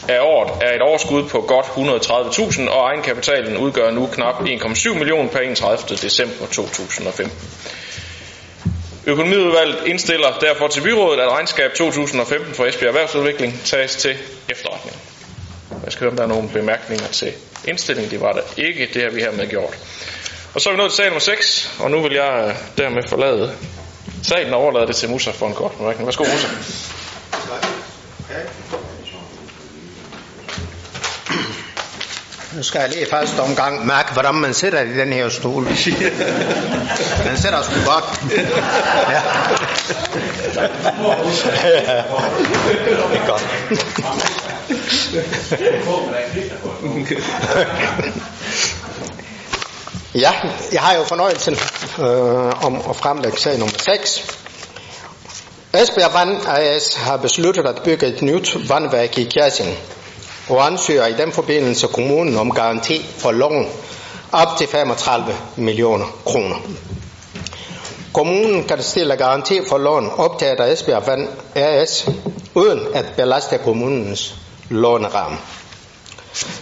af 0.07 0.19
året 0.21 0.63
er 0.63 0.75
et 0.75 0.81
overskud 0.81 1.23
på 1.29 1.41
godt 1.41 1.65
130.000, 1.65 2.69
og 2.69 2.89
egenkapitalen 2.89 3.57
udgør 3.57 3.91
nu 3.91 4.07
knap 4.07 4.35
1,7 4.35 4.93
millioner 4.93 5.29
per 5.29 5.39
31. 5.39 5.97
december 5.97 6.45
2015. 6.45 7.37
Økonomiudvalget 9.05 9.77
indstiller 9.85 10.37
derfor 10.41 10.67
til 10.67 10.81
byrådet, 10.81 11.19
at 11.19 11.31
regnskab 11.31 11.73
2015 11.73 12.53
for 12.53 12.65
Esbjerg 12.65 12.87
Erhvervsudvikling 12.87 13.61
tages 13.65 13.95
til 13.95 14.17
efterretning. 14.49 14.97
Jeg 15.85 15.91
skal 15.91 15.99
høre, 15.99 16.11
om 16.11 16.17
der 16.17 16.23
er 16.23 16.27
nogle 16.27 16.49
bemærkninger 16.49 17.07
til 17.07 17.31
indstillingen. 17.67 18.11
Det 18.11 18.21
var 18.21 18.31
der 18.31 18.41
ikke. 18.57 18.89
Det 18.93 19.01
har 19.01 19.09
vi 19.09 19.21
hermed 19.21 19.49
gjort. 19.49 19.77
Og 20.53 20.61
så 20.61 20.69
er 20.69 20.73
vi 20.73 20.77
nået 20.77 20.91
til 20.91 20.97
sag 20.97 21.05
nummer 21.05 21.19
6, 21.19 21.71
og 21.79 21.91
nu 21.91 22.01
vil 22.01 22.13
jeg 22.13 22.45
øh, 22.47 22.55
dermed 22.77 23.03
forlade 23.07 23.55
Salen 24.23 24.53
og 24.53 24.59
overlader 24.59 24.85
det 24.85 24.95
til 24.95 25.09
Musa 25.09 25.31
for 25.31 25.47
en 25.47 25.53
kort 25.53 25.71
bemærkning. 25.71 26.07
Værsgo, 26.07 26.23
Musa. 26.23 26.47
Nu 32.55 32.63
skal 32.63 32.79
jeg 32.79 32.89
lige 32.89 33.07
første 33.09 33.39
omgang 33.39 33.85
mærke, 33.85 34.13
hvordan 34.13 34.35
man 34.35 34.53
sidder 34.53 34.81
i 34.81 34.97
den 34.97 35.13
her 35.13 35.29
stol. 35.29 35.63
Man 35.63 35.77
sidder 37.37 37.61
sgu 37.61 37.73
godt. 37.85 38.21
Ja. 39.09 39.21
Det 43.09 43.17
er 43.17 43.27
godt. 43.27 43.43
Ja, 50.15 50.31
jeg 50.71 50.81
har 50.81 50.93
jo 50.93 51.03
fornøjelsen 51.03 51.57
øh, 51.99 52.65
om 52.65 52.75
at 52.89 52.95
fremlægge 52.95 53.39
sag 53.39 53.59
nummer 53.59 53.77
6. 53.77 54.37
Esbjerg 55.73 56.13
Vand 56.13 56.47
AS 56.47 56.95
har 56.95 57.17
besluttet 57.17 57.65
at 57.67 57.81
bygge 57.83 58.05
et 58.07 58.21
nyt 58.21 58.69
vandværk 58.69 59.17
i 59.17 59.23
Kjærsing 59.23 59.77
og 60.49 60.65
ansøger 60.65 61.05
i 61.07 61.13
den 61.13 61.31
forbindelse 61.31 61.87
kommunen 61.87 62.37
om 62.37 62.51
garanti 62.51 63.05
for 63.17 63.31
lån 63.31 63.67
op 64.31 64.57
til 64.57 64.67
35 64.67 65.35
millioner 65.55 66.05
kroner. 66.25 66.55
Kommunen 68.13 68.63
kan 68.63 68.83
stille 68.83 69.15
garanti 69.15 69.59
for 69.69 69.77
lån 69.77 70.09
optaget 70.17 70.59
af 70.59 70.71
Esbjerg 70.71 71.07
Vand 71.07 71.27
AS 71.55 72.09
uden 72.55 72.79
at 72.93 73.05
belaste 73.17 73.57
kommunens 73.57 74.35
låneramme. 74.69 75.37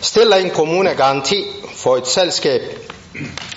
Stiller 0.02 0.36
en 0.36 0.50
kommune 0.50 0.90
garanti 0.90 1.46
for 1.76 1.98
et 1.98 2.08
selskab, 2.08 2.62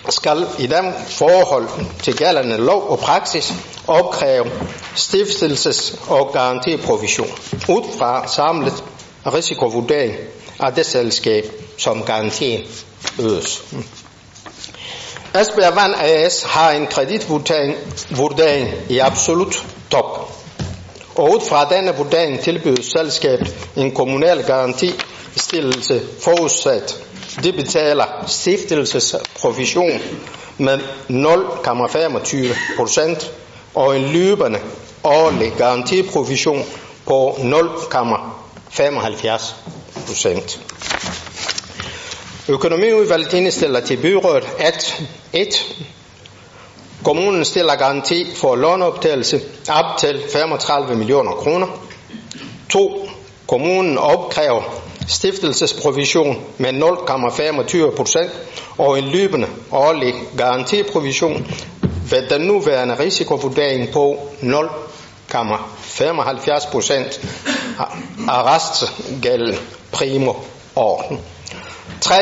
skal 0.09 0.47
i 0.59 0.67
den 0.67 0.93
forhold 1.07 1.69
til 2.03 2.17
gældende 2.17 2.57
lov 2.57 2.87
og 2.89 2.99
praksis 2.99 3.53
opkræve 3.87 4.51
stiftelses- 4.97 6.11
og 6.13 6.33
garantiprovision 6.33 7.29
ud 7.69 7.99
fra 7.99 8.29
samlet 8.29 8.85
risikovurdering 9.27 10.15
af 10.61 10.73
det 10.73 10.87
selskab, 10.87 11.45
som 11.79 12.03
garantien 12.03 12.63
ydes. 13.21 13.63
Esbjerg 15.41 15.77
Vand 15.77 15.95
AS 15.95 16.43
har 16.43 16.71
en 16.71 16.87
kreditvurdering 16.87 18.69
i 18.89 18.99
absolut 18.99 19.67
top. 19.91 20.33
Og 21.17 21.31
ud 21.31 21.41
fra 21.49 21.69
denne 21.69 21.97
vurdering 21.97 22.41
tilbydes 22.41 22.87
selskabet 22.87 23.55
en 23.77 23.95
kommunal 23.95 24.43
garantistillelse 24.43 26.03
forudsat. 26.21 27.05
Det 27.43 27.57
betaler 27.57 28.05
stiftelsesprovision 28.27 30.01
med 30.59 30.79
0,25 31.11 32.77
procent 32.77 33.33
og 33.75 33.97
en 33.97 34.03
løbende 34.03 34.59
årlig 35.05 35.53
garantiprovision 35.59 36.63
på 37.07 37.31
0,75 37.31 39.55
procent. 40.07 40.61
Økonomiudvalget 42.49 43.33
indstiller 43.33 43.81
til 43.81 43.97
byrådet, 43.97 44.45
at 44.59 45.03
1. 45.33 45.77
Kommunen 47.05 47.45
stiller 47.45 47.77
garanti 47.77 48.27
for 48.37 48.57
låneoptagelse 48.57 49.41
op 49.69 49.99
til 49.99 50.23
35 50.33 50.97
millioner 50.97 51.33
kroner. 51.33 51.67
2. 52.73 53.09
Kommunen 53.47 53.99
opkræver 53.99 54.84
stiftelsesprovision 55.09 56.45
med 56.59 56.73
0,25 56.73 57.97
procent 57.97 58.31
og 58.79 58.99
en 58.99 59.05
løbende 59.05 59.47
årlig 59.73 60.15
garantiprovision 60.37 61.47
ved 62.11 62.29
den 62.29 62.41
nuværende 62.41 62.99
risikovurdering 62.99 63.93
på 63.93 64.29
0,75 64.43 66.71
procent 66.71 67.21
af 68.29 68.55
restgælden 68.55 69.57
primo 69.93 70.33
orden. 70.77 71.21
3. 72.01 72.15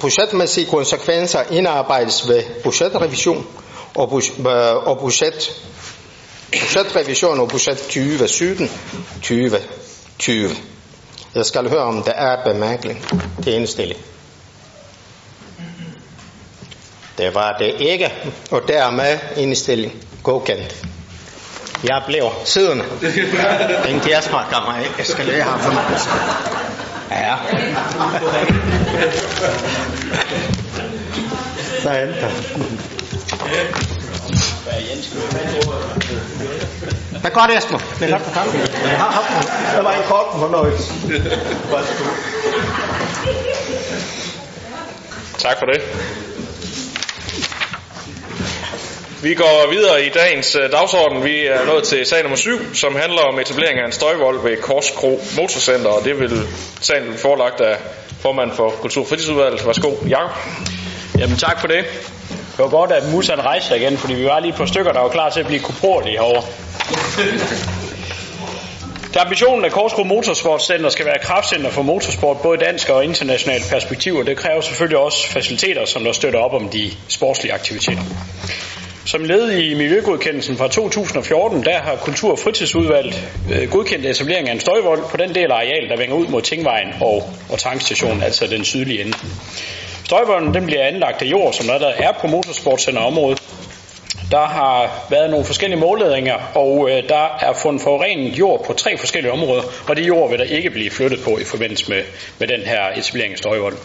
Budgetmæssige 0.00 0.66
konsekvenser 0.66 1.40
indarbejdes 1.50 2.28
ved 2.28 2.42
budgetrevision 2.64 3.46
og, 3.94 4.10
budget, 4.10 4.38
øh, 4.38 4.88
og 4.88 4.98
budget, 4.98 5.62
budgetrevision 6.52 7.40
og 7.40 7.48
budget 7.48 7.78
2017 7.78 8.70
2020. 9.22 10.50
Jeg 11.34 11.46
skal 11.46 11.68
høre, 11.68 11.80
om 11.82 12.02
der 12.02 12.12
er 12.12 12.52
bemærkning 12.52 13.06
til 13.42 13.52
indstilling. 13.52 14.00
Det 17.18 17.34
var 17.34 17.56
det 17.58 17.74
ikke, 17.78 18.12
og 18.50 18.62
dermed 18.68 19.18
indstilling 19.36 20.04
godkendt. 20.22 20.86
Jeg 21.84 22.02
blev 22.06 22.30
siddende. 22.44 22.84
Den 23.86 24.00
gærsmart 24.00 24.46
kommer 24.52 24.72
mig 24.72 24.86
Jeg 24.98 25.06
skal 25.06 25.26
lære 25.26 25.42
ham 25.42 25.60
fornøjelse. 25.60 26.08
Ja. 27.10 27.36
Hvad 31.82 31.92
er 31.92 32.06
det? 37.24 37.32
Hvad 37.32 37.40
går 37.40 37.46
det, 37.46 37.58
Esben? 37.58 37.78
Det 38.00 38.08
er 38.08 38.10
godt 38.10 38.24
på 38.24 38.30
kampen. 38.30 38.60
Der 39.76 39.82
var 39.82 39.92
en 39.92 40.02
kort 40.08 40.26
fornøjelse. 40.38 40.92
Tak 45.38 45.58
for 45.58 45.66
det. 45.66 45.82
Vi 49.22 49.34
går 49.34 49.70
videre 49.70 50.06
i 50.06 50.08
dagens 50.08 50.56
øh, 50.56 50.72
dagsorden. 50.72 51.24
Vi 51.24 51.46
er 51.46 51.66
nået 51.66 51.84
til 51.84 52.06
sag 52.06 52.22
nummer 52.22 52.36
7, 52.36 52.74
som 52.74 52.96
handler 52.96 53.20
om 53.22 53.38
etablering 53.38 53.78
af 53.78 53.86
en 53.86 53.92
støjvold 53.92 54.42
ved 54.42 54.56
Korskro 54.56 55.20
Motorcenter, 55.36 55.90
og 55.90 56.04
det 56.04 56.20
vil 56.20 56.46
sagen 56.80 57.08
vil 57.08 57.18
forelagt 57.18 57.60
af 57.60 57.76
formand 58.20 58.52
for 58.52 58.70
Kultur- 58.70 59.02
og 59.02 59.08
Fritidsudvalget. 59.08 59.66
Værsgo, 59.66 59.90
Jacob. 60.08 60.30
Jamen 61.18 61.36
tak 61.36 61.60
for 61.60 61.66
det. 61.66 61.84
Det 62.28 62.58
var 62.58 62.68
godt, 62.68 62.92
at 62.92 63.12
Musan 63.12 63.40
rejste 63.40 63.68
sig 63.68 63.76
igen, 63.80 63.96
fordi 63.96 64.14
vi 64.14 64.24
var 64.24 64.40
lige 64.40 64.52
på 64.52 64.66
stykker, 64.66 64.92
der 64.92 65.00
var 65.00 65.08
klar 65.08 65.30
til 65.30 65.40
at 65.40 65.46
blive 65.46 65.60
kuporlige 65.60 66.12
herovre. 66.12 66.42
Det 69.14 69.20
er 69.20 69.24
ambitionen, 69.24 69.64
at 69.64 69.72
Korskro 69.72 70.04
Motorsportscenter 70.04 70.88
skal 70.88 71.06
være 71.06 71.18
kraftcenter 71.22 71.70
for 71.70 71.82
motorsport, 71.82 72.36
både 72.42 72.58
i 72.60 72.64
dansk 72.64 72.88
og 72.88 73.04
internationalt 73.04 73.64
perspektiv, 73.70 74.16
og 74.16 74.26
det 74.26 74.36
kræver 74.36 74.60
selvfølgelig 74.60 74.98
også 74.98 75.28
faciliteter, 75.28 75.84
som 75.84 76.04
der 76.04 76.12
støtter 76.12 76.38
op 76.40 76.52
om 76.54 76.68
de 76.68 76.90
sportslige 77.08 77.52
aktiviteter. 77.52 78.02
Som 79.06 79.24
led 79.24 79.50
i 79.50 79.74
miljøgodkendelsen 79.74 80.56
fra 80.56 80.68
2014, 80.68 81.64
der 81.64 81.78
har 81.78 81.96
Kultur- 81.96 82.30
og 82.30 82.38
Fritidsudvalget 82.38 83.28
øh, 83.52 83.70
godkendt 83.70 84.06
etablering 84.06 84.48
af 84.48 84.52
en 84.52 84.60
støjvold 84.60 85.02
på 85.10 85.16
den 85.16 85.34
del 85.34 85.50
af 85.50 85.54
areal, 85.54 85.88
der 85.88 85.96
vender 85.96 86.14
ud 86.14 86.26
mod 86.26 86.42
Tingvejen 86.42 86.88
og, 87.00 87.32
og 87.50 87.58
tankstationen, 87.58 88.22
altså 88.22 88.46
den 88.46 88.64
sydlige 88.64 89.00
ende. 89.00 89.18
Støjvolden 90.04 90.54
den 90.54 90.66
bliver 90.66 90.86
anlagt 90.86 91.22
af 91.22 91.26
jord, 91.26 91.52
som 91.52 91.66
der 91.66 91.88
er 91.88 92.12
på 92.20 92.26
motorsportcenterområdet. 92.26 93.42
Der 94.30 94.46
har 94.46 95.06
været 95.10 95.30
nogle 95.30 95.46
forskellige 95.46 95.80
målledninger, 95.80 96.34
og 96.54 96.90
øh, 96.90 97.08
der 97.08 97.38
er 97.40 97.52
fundet 97.52 97.82
forurenet 97.82 98.38
jord 98.38 98.64
på 98.64 98.72
tre 98.72 98.98
forskellige 98.98 99.32
områder, 99.32 99.62
og 99.88 99.96
det 99.96 100.06
jord 100.06 100.30
vil 100.30 100.38
der 100.38 100.44
ikke 100.44 100.70
blive 100.70 100.90
flyttet 100.90 101.20
på 101.24 101.38
i 101.38 101.44
forbindelse 101.44 101.90
med, 101.90 102.02
med 102.38 102.48
den 102.48 102.60
her 102.60 102.82
etablering 102.96 103.32
af 103.32 103.38
støjvold. 103.38 103.76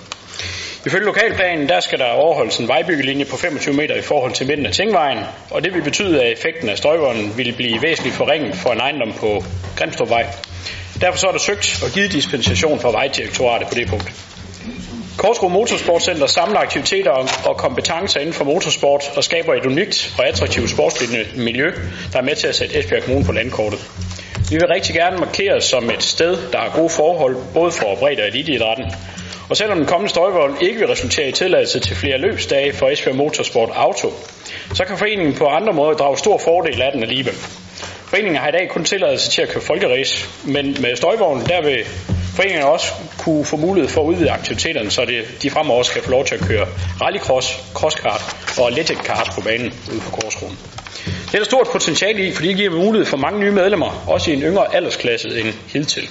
Ifølge 0.85 1.05
lokalplanen, 1.05 1.69
der 1.69 1.79
skal 1.79 1.99
der 1.99 2.05
overholdes 2.05 2.57
en 2.57 2.67
vejbyggelinje 2.67 3.25
på 3.25 3.37
25 3.37 3.75
meter 3.75 3.95
i 3.95 4.01
forhold 4.01 4.31
til 4.31 4.47
midten 4.47 4.65
af 4.65 4.71
Tingvejen, 4.71 5.19
og 5.51 5.63
det 5.63 5.73
vil 5.73 5.81
betyde, 5.81 6.23
at 6.23 6.31
effekten 6.31 6.69
af 6.69 6.77
støjvolden 6.77 7.37
vil 7.37 7.53
blive 7.53 7.81
væsentligt 7.81 8.15
forringet 8.15 8.55
for 8.55 8.69
en 8.69 8.79
ejendom 8.79 9.13
på 9.13 9.43
Grimstrupvej. 9.77 10.25
Derfor 11.01 11.17
så 11.17 11.27
er 11.27 11.31
der 11.31 11.39
søgt 11.39 11.83
og 11.83 11.89
givet 11.91 12.11
dispensation 12.11 12.79
fra 12.79 12.91
Vejdirektoratet 12.91 13.67
på 13.67 13.75
det 13.75 13.87
punkt. 13.87 14.28
Korsbro 15.19 15.47
Motorsportcenter 15.47 16.27
samler 16.27 16.59
aktiviteter 16.59 17.11
og 17.45 17.57
kompetencer 17.57 18.19
inden 18.19 18.33
for 18.33 18.43
motorsport 18.43 19.03
og 19.15 19.23
skaber 19.23 19.53
et 19.53 19.65
unikt 19.65 20.15
og 20.17 20.27
attraktivt 20.27 20.69
sportsligt 20.69 21.37
miljø, 21.37 21.71
der 22.13 22.19
er 22.19 22.23
med 22.23 22.35
til 22.35 22.47
at 22.47 22.55
sætte 22.55 22.79
Esbjerg 22.79 23.03
Kommune 23.03 23.25
på 23.25 23.31
landkortet. 23.31 23.79
Vi 24.49 24.55
vil 24.55 24.67
rigtig 24.67 24.95
gerne 24.95 25.17
markere 25.17 25.61
som 25.61 25.89
et 25.89 26.03
sted, 26.03 26.37
der 26.51 26.57
har 26.57 26.71
gode 26.75 26.89
forhold, 26.89 27.35
både 27.53 27.71
for 27.71 27.95
bredde 27.95 28.21
og 28.21 28.27
eliteidrætten. 28.27 28.85
Og 29.49 29.57
selvom 29.57 29.77
den 29.77 29.87
kommende 29.87 30.09
støjvold 30.09 30.53
ikke 30.61 30.79
vil 30.79 30.87
resultere 30.87 31.27
i 31.29 31.31
tilladelse 31.31 31.79
til 31.79 31.95
flere 31.95 32.17
løbsdage 32.17 32.73
for 32.73 32.89
Esbjerg 32.89 33.15
Motorsport 33.15 33.69
Auto, 33.73 34.13
så 34.73 34.85
kan 34.85 34.97
foreningen 34.97 35.35
på 35.35 35.45
andre 35.45 35.73
måder 35.73 35.93
drage 35.93 36.17
stor 36.17 36.37
fordel 36.37 36.81
af 36.81 36.91
den 36.91 37.03
alligevel. 37.03 37.35
Foreningen 38.05 38.35
har 38.35 38.47
i 38.47 38.51
dag 38.51 38.69
kun 38.69 38.83
tilladelse 38.83 39.31
til 39.31 39.41
at 39.41 39.49
køre 39.49 39.63
folkerace, 39.63 40.27
men 40.45 40.65
med 40.81 40.95
støjvognen 40.95 41.45
der 41.45 41.61
vil 41.61 41.85
foreningen 42.39 42.63
også 42.63 42.87
kunne 43.17 43.45
få 43.45 43.57
mulighed 43.57 43.89
for 43.89 44.01
at 44.01 44.05
udvide 44.05 44.31
aktiviteterne, 44.31 44.91
så 44.91 45.05
det, 45.05 45.41
de 45.41 45.49
fremover 45.49 45.83
skal 45.83 46.03
få 46.03 46.11
lov 46.11 46.25
til 46.25 46.35
at 46.35 46.41
køre 46.41 46.67
rallycross, 47.01 47.47
crosskart 47.73 48.21
og 48.59 48.71
electric 48.71 48.97
kart 48.97 49.31
på 49.35 49.41
banen 49.41 49.73
ude 49.91 49.99
på 49.99 50.11
Korsroen. 50.11 50.57
Det 51.05 51.33
er 51.33 51.37
der 51.37 51.45
stort 51.45 51.67
potentiale 51.71 52.27
i, 52.27 52.31
fordi 52.33 52.47
det 52.47 52.57
giver 52.57 52.71
mulighed 52.83 53.05
for 53.05 53.17
mange 53.17 53.39
nye 53.39 53.51
medlemmer, 53.51 54.03
også 54.07 54.31
i 54.31 54.33
en 54.33 54.41
yngre 54.41 54.75
aldersklasse 54.75 55.39
end 55.39 55.53
hidtil. 55.73 56.03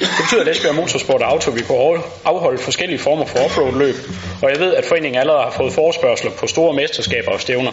Det 0.00 0.08
betyder, 0.22 0.40
at 0.40 0.48
Esbjerg 0.48 0.74
Motorsport 0.74 1.22
og 1.22 1.32
Auto 1.32 1.50
vil 1.50 1.64
kunne 1.64 2.02
afholde 2.24 2.58
forskellige 2.58 2.98
former 2.98 3.26
for 3.26 3.38
offroad-løb, 3.38 3.94
og 4.42 4.50
jeg 4.50 4.60
ved, 4.60 4.74
at 4.74 4.84
foreningen 4.84 5.20
allerede 5.20 5.42
har 5.42 5.50
fået 5.50 5.72
forespørgseler 5.72 6.32
på 6.32 6.46
store 6.46 6.74
mesterskaber 6.74 7.30
og 7.32 7.40
stævner. 7.40 7.72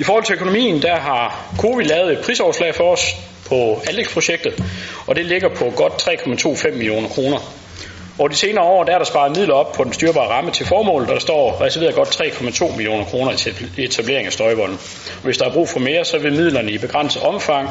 I 0.00 0.04
forhold 0.04 0.24
til 0.24 0.34
økonomien, 0.34 0.82
der 0.82 0.96
har 0.96 1.52
COVID 1.58 1.86
lavet 1.86 2.12
et 2.12 2.24
prisoverslag 2.24 2.74
for 2.74 2.92
os 2.92 3.16
på 3.48 3.82
anlægsprojektet, 3.88 4.64
og 5.06 5.16
det 5.16 5.26
ligger 5.26 5.48
på 5.54 5.72
godt 5.76 5.92
3,25 6.02 6.70
millioner 6.70 7.08
kroner. 7.08 7.38
Over 8.18 8.28
de 8.28 8.36
senere 8.36 8.64
år 8.64 8.84
der 8.84 8.92
er 8.94 8.98
der 8.98 9.04
sparet 9.04 9.36
midler 9.36 9.54
op 9.54 9.72
på 9.72 9.84
den 9.84 9.92
styrbare 9.92 10.28
ramme 10.28 10.50
til 10.50 10.66
formål, 10.66 11.06
der 11.06 11.18
står 11.18 11.60
reserveret 11.60 11.94
godt 11.94 12.08
3,2 12.20 12.76
millioner 12.76 13.04
kroner 13.04 13.32
til 13.36 13.54
etablering 13.78 14.26
af 14.26 14.32
støjvolden. 14.32 14.78
Hvis 15.22 15.38
der 15.38 15.44
er 15.44 15.52
brug 15.52 15.68
for 15.68 15.78
mere, 15.80 16.04
så 16.04 16.18
vil 16.18 16.32
midlerne 16.32 16.70
i 16.72 16.78
begrænset 16.78 17.22
omfang 17.22 17.68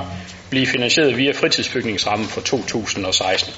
blive 0.50 0.68
finansieret 0.68 1.18
via 1.18 1.32
fritidsbygningsrammen 1.32 2.28
for 2.28 2.42
2016. 2.42 3.54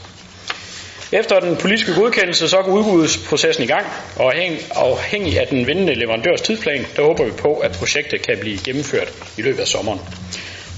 Efter 1.11 1.39
den 1.39 1.57
politiske 1.57 1.93
godkendelse, 1.93 2.49
så 2.49 2.57
går 2.57 2.71
udbudsprocessen 2.71 3.63
i 3.63 3.67
gang, 3.67 3.85
og 4.15 4.33
afhængig 4.75 5.39
af 5.39 5.47
den 5.47 5.67
vindende 5.67 5.93
leverandørs 5.93 6.41
tidsplan, 6.41 6.85
der 6.95 7.03
håber 7.03 7.25
vi 7.25 7.31
på, 7.31 7.53
at 7.53 7.71
projektet 7.71 8.21
kan 8.21 8.37
blive 8.41 8.57
gennemført 8.65 9.13
i 9.37 9.41
løbet 9.41 9.59
af 9.59 9.67
sommeren. 9.67 9.99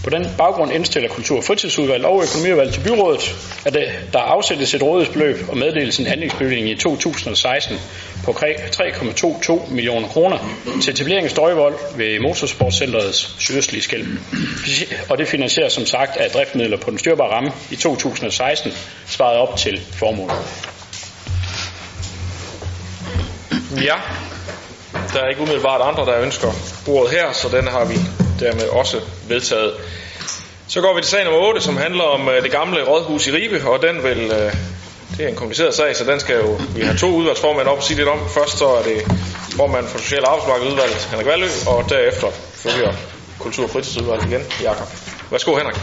På 0.03 0.09
den 0.09 0.27
baggrund 0.37 0.71
indstiller 0.71 1.09
Kultur- 1.09 1.37
og 1.37 1.43
Fritidsudvalg 1.43 2.05
og 2.05 2.23
Økonomiudvalg 2.23 2.73
til 2.73 2.81
byrådet, 2.81 3.35
at 3.65 3.73
der 4.13 4.19
afsættes 4.19 4.73
et 4.73 4.83
rådighedsbeløb 4.83 5.49
og 5.49 5.57
meddeles 5.57 5.99
en 5.99 6.07
anlægsbevilling 6.07 6.69
i 6.69 6.75
2016 6.75 7.77
på 8.23 8.31
3,22 8.31 9.73
millioner 9.73 10.07
kroner 10.07 10.37
til 10.81 10.93
etablering 10.93 11.25
af 11.25 11.31
støjvold 11.31 11.75
ved 11.97 12.19
Motorsportcenterets 12.19 13.35
sydøstlige 13.39 13.81
skæld. 13.81 14.07
Og 15.09 15.17
det 15.17 15.27
finansieres 15.27 15.73
som 15.73 15.85
sagt 15.85 16.17
af 16.17 16.31
driftmidler 16.31 16.77
på 16.77 16.89
den 16.89 16.97
styrbare 16.97 17.31
ramme 17.31 17.51
i 17.71 17.75
2016, 17.75 18.71
svaret 19.07 19.37
op 19.37 19.57
til 19.57 19.81
formålet. 19.93 20.35
Ja, 23.85 23.95
der 25.13 25.19
er 25.19 25.29
ikke 25.29 25.41
umiddelbart 25.41 25.81
andre, 25.81 26.05
der 26.05 26.21
ønsker 26.21 26.47
ordet 26.87 27.11
her, 27.11 27.31
så 27.33 27.49
den 27.57 27.67
har 27.67 27.85
vi 27.85 28.20
dermed 28.41 28.67
også 28.67 28.99
vedtaget. 29.27 29.73
Så 30.67 30.81
går 30.81 30.95
vi 30.95 31.01
til 31.01 31.09
sag 31.09 31.23
nummer 31.23 31.39
8, 31.39 31.61
som 31.61 31.77
handler 31.77 32.03
om 32.03 32.29
øh, 32.29 32.43
det 32.43 32.51
gamle 32.51 32.83
rådhus 32.83 33.27
i 33.27 33.31
Ribe, 33.31 33.69
og 33.69 33.81
den 33.81 34.03
vil, 34.03 34.17
øh, 34.17 34.53
det 35.17 35.25
er 35.25 35.27
en 35.27 35.35
kompliceret 35.35 35.73
sag, 35.73 35.95
så 35.95 36.03
den 36.03 36.19
skal 36.19 36.35
jo, 36.35 36.59
vi 36.75 36.81
har 36.81 36.93
to 36.97 37.07
udvalgsformænd 37.07 37.67
op 37.67 37.77
og 37.77 37.83
sige 37.83 37.97
lidt 37.97 38.07
om. 38.09 38.29
Først 38.29 38.57
så 38.57 38.67
er 38.67 38.83
det 38.83 39.01
formand 39.55 39.87
for 39.87 39.99
Social- 39.99 40.25
og 40.25 40.31
Arbejdsmarkedudvalget, 40.31 41.07
Henrik 41.11 41.27
Valø, 41.27 41.47
og 41.67 41.89
derefter 41.89 42.27
følger 42.53 42.93
Kultur- 43.39 43.63
og 43.63 43.69
Fritidsudvalget 43.69 44.25
igen, 44.25 44.41
Jakob. 44.61 44.87
Værsgo, 45.31 45.55
Henrik. 45.55 45.77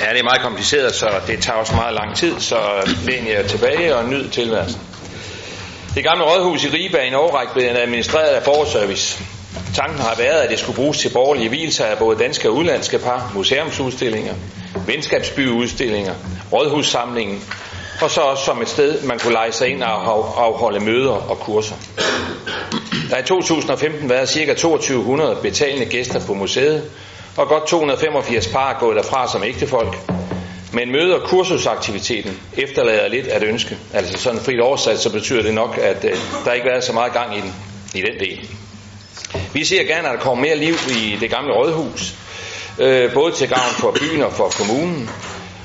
Ja, 0.00 0.10
det 0.12 0.18
er 0.18 0.24
meget 0.24 0.40
kompliceret, 0.42 0.94
så 0.94 1.10
det 1.26 1.42
tager 1.42 1.58
også 1.58 1.74
meget 1.74 1.94
lang 1.94 2.16
tid, 2.16 2.40
så 2.40 2.58
læn 3.04 3.26
jer 3.26 3.48
tilbage 3.48 3.96
og 3.96 4.04
nyd 4.04 4.28
tilværelsen. 4.28 4.80
Det 5.94 6.04
gamle 6.04 6.24
rådhus 6.24 6.64
i 6.64 6.68
Ribe 6.68 6.98
er 6.98 7.02
en 7.02 7.14
overræk 7.14 7.48
blevet 7.52 7.76
administreret 7.76 8.34
af 8.34 8.42
borgerservice. 8.42 9.24
Tanken 9.74 9.98
har 10.00 10.14
været, 10.18 10.40
at 10.40 10.50
det 10.50 10.58
skulle 10.58 10.76
bruges 10.76 10.98
til 10.98 11.08
borgerlige 11.12 11.48
hvilser 11.48 11.84
af 11.84 11.98
både 11.98 12.18
danske 12.18 12.48
og 12.48 12.54
udlandske 12.54 12.98
par, 12.98 13.32
museumsudstillinger, 13.34 14.34
venskabsbyudstillinger, 14.86 16.14
rådhussamlingen, 16.52 17.42
og 18.02 18.10
så 18.10 18.20
også 18.20 18.44
som 18.44 18.62
et 18.62 18.68
sted, 18.68 19.02
man 19.02 19.18
kunne 19.18 19.32
lege 19.32 19.52
sig 19.52 19.68
ind 19.68 19.82
og 19.82 20.44
afholde 20.44 20.80
møder 20.80 21.30
og 21.30 21.38
kurser. 21.38 21.74
Der 23.10 23.16
er 23.16 23.22
i 23.22 23.26
2015 23.26 24.10
været 24.10 24.28
ca. 24.28 24.54
2200 24.54 25.36
betalende 25.42 25.86
gæster 25.86 26.20
på 26.26 26.34
museet, 26.34 26.90
og 27.36 27.48
godt 27.48 27.66
285 27.66 28.48
par 28.48 28.70
er 28.74 28.78
gået 28.78 28.96
derfra 28.96 29.28
som 29.28 29.42
ægtefolk. 29.44 29.96
Men 30.72 30.92
møde- 30.92 31.14
og 31.22 31.28
kursusaktiviteten 31.28 32.40
efterlader 32.56 33.08
lidt 33.08 33.26
at 33.26 33.42
ønske. 33.42 33.78
Altså 33.92 34.18
sådan 34.18 34.40
frit 34.40 34.60
oversat, 34.60 34.98
så 34.98 35.12
betyder 35.12 35.42
det 35.42 35.54
nok, 35.54 35.78
at 35.78 36.04
øh, 36.04 36.16
der 36.44 36.52
ikke 36.52 36.64
har 36.64 36.70
været 36.72 36.84
så 36.84 36.92
meget 36.92 37.12
gang 37.12 37.36
i 37.38 37.40
den, 37.40 37.54
i 37.94 38.00
den 38.00 38.20
del. 38.20 38.48
Vi 39.52 39.64
ser 39.64 39.84
gerne, 39.84 40.08
at 40.08 40.14
der 40.14 40.20
kommer 40.20 40.44
mere 40.44 40.56
liv 40.56 40.74
i 40.90 41.16
det 41.20 41.30
gamle 41.30 41.52
rådhus, 41.52 42.14
øh, 42.78 43.12
både 43.14 43.32
til 43.32 43.48
gavn 43.48 43.74
for 43.78 43.90
byen 44.00 44.22
og 44.22 44.32
for 44.32 44.48
kommunen. 44.58 45.10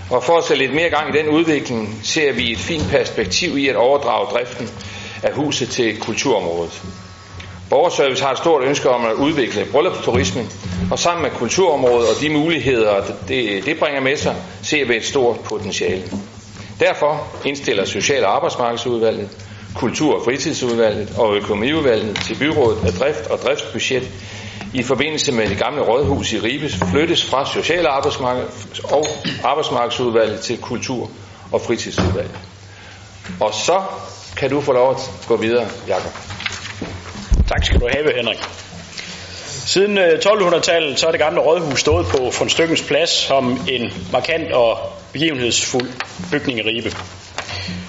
Og 0.10 0.24
for 0.24 0.38
at 0.38 0.44
sætte 0.44 0.64
lidt 0.64 0.76
mere 0.76 0.90
gang 0.90 1.16
i 1.16 1.18
den 1.18 1.30
udvikling, 1.30 2.00
ser 2.04 2.32
vi 2.34 2.52
et 2.52 2.58
fint 2.58 2.88
perspektiv 2.90 3.58
i 3.58 3.68
at 3.70 3.76
overdrage 3.76 4.26
driften 4.26 4.70
af 5.24 5.34
huset 5.34 5.70
til 5.70 6.00
kulturområdet. 6.00 6.82
Borgerservice 7.70 8.24
har 8.24 8.32
et 8.32 8.38
stort 8.38 8.64
ønske 8.64 8.90
om 8.90 9.06
at 9.06 9.14
udvikle 9.14 9.66
bryllupsturismen, 9.72 10.50
og 10.92 11.00
sammen 11.00 11.24
med 11.24 11.32
kulturområdet 11.32 12.10
og 12.10 12.22
de 12.22 12.30
muligheder, 12.30 13.04
det, 13.28 13.66
det 13.66 13.80
bringer 13.80 14.02
med 14.02 14.18
sig, 14.18 14.36
ser 14.64 14.86
vi 14.86 14.96
et 14.96 15.06
stort 15.06 15.40
potentiale. 15.40 16.04
Derfor 16.80 17.28
indstiller 17.46 17.86
Social- 17.86 18.26
og 18.26 18.36
Arbejdsmarkedsudvalget, 18.36 19.30
Kultur- 19.78 20.16
og 20.16 20.26
Fritidsudvalget 20.26 21.14
og 21.18 21.36
Økonomiudvalget 21.36 22.20
til 22.26 22.36
byrådet 22.40 22.86
af 22.86 22.94
drift 22.94 23.28
og 23.28 23.38
driftsbudget 23.38 24.10
i 24.74 24.84
forbindelse 24.84 25.32
med 25.32 25.50
det 25.50 25.58
gamle 25.58 25.82
rådhus 25.82 26.34
i 26.34 26.40
Ribes 26.40 26.80
flyttes 26.92 27.26
fra 27.26 27.46
Social- 27.46 27.88
og 27.88 27.96
og 28.84 29.08
Arbejdsmarkedsudvalget 29.44 30.40
til 30.40 30.58
Kultur- 30.58 31.10
og 31.52 31.62
Fritidsudvalget. 31.62 32.40
Og 33.40 33.54
så 33.54 33.82
kan 34.38 34.50
du 34.50 34.62
få 34.62 34.72
lov 34.72 34.92
at 34.92 35.12
gå 35.28 35.38
videre, 35.38 35.68
Jakob. 35.88 36.12
Tak 37.48 37.66
skal 37.66 37.80
du 37.80 37.88
have, 37.92 38.16
Henrik. 38.16 38.38
Siden 39.68 39.98
øh, 39.98 40.20
1200-tallet 40.26 41.00
så 41.00 41.08
er 41.08 41.12
det 41.12 41.20
gamle 41.20 41.40
rådhus 41.40 41.80
stået 41.80 42.06
på 42.06 42.32
von 42.40 42.50
Stykkens 42.50 42.82
plads 42.82 43.10
som 43.10 43.62
en 43.70 43.94
markant 44.12 44.52
og 44.52 44.78
begivenhedsfuld 45.14 45.90
bygning 46.32 46.60
i 46.60 46.62
Ribe. 46.62 46.96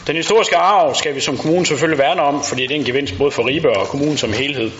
Den 0.08 0.16
historiske 0.16 0.56
arv 0.56 0.94
skal 0.94 1.14
vi 1.14 1.20
som 1.20 1.36
kommune 1.38 1.66
selvfølgelig 1.66 1.98
værne 1.98 2.22
om, 2.22 2.44
fordi 2.44 2.62
det 2.62 2.70
er 2.70 2.74
en 2.74 2.84
gevinst 2.84 3.18
både 3.18 3.30
for 3.30 3.46
Ribe 3.46 3.70
og 3.70 3.86
kommunen 3.88 4.16
som 4.16 4.32
helhed. 4.32 4.70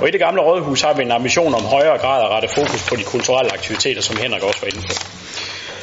Og 0.00 0.08
i 0.08 0.10
det 0.10 0.20
gamle 0.20 0.42
rådhus 0.42 0.82
har 0.82 0.92
vi 0.94 1.02
en 1.02 1.10
ambition 1.10 1.54
om 1.54 1.64
højere 1.64 1.98
grad 1.98 2.22
at 2.24 2.28
rette 2.28 2.48
fokus 2.54 2.88
på 2.88 2.96
de 2.96 3.02
kulturelle 3.04 3.52
aktiviteter, 3.52 4.02
som 4.02 4.16
Henrik 4.16 4.42
også 4.42 4.60
var 4.60 4.68
inde 4.68 4.80
på. 4.80 4.94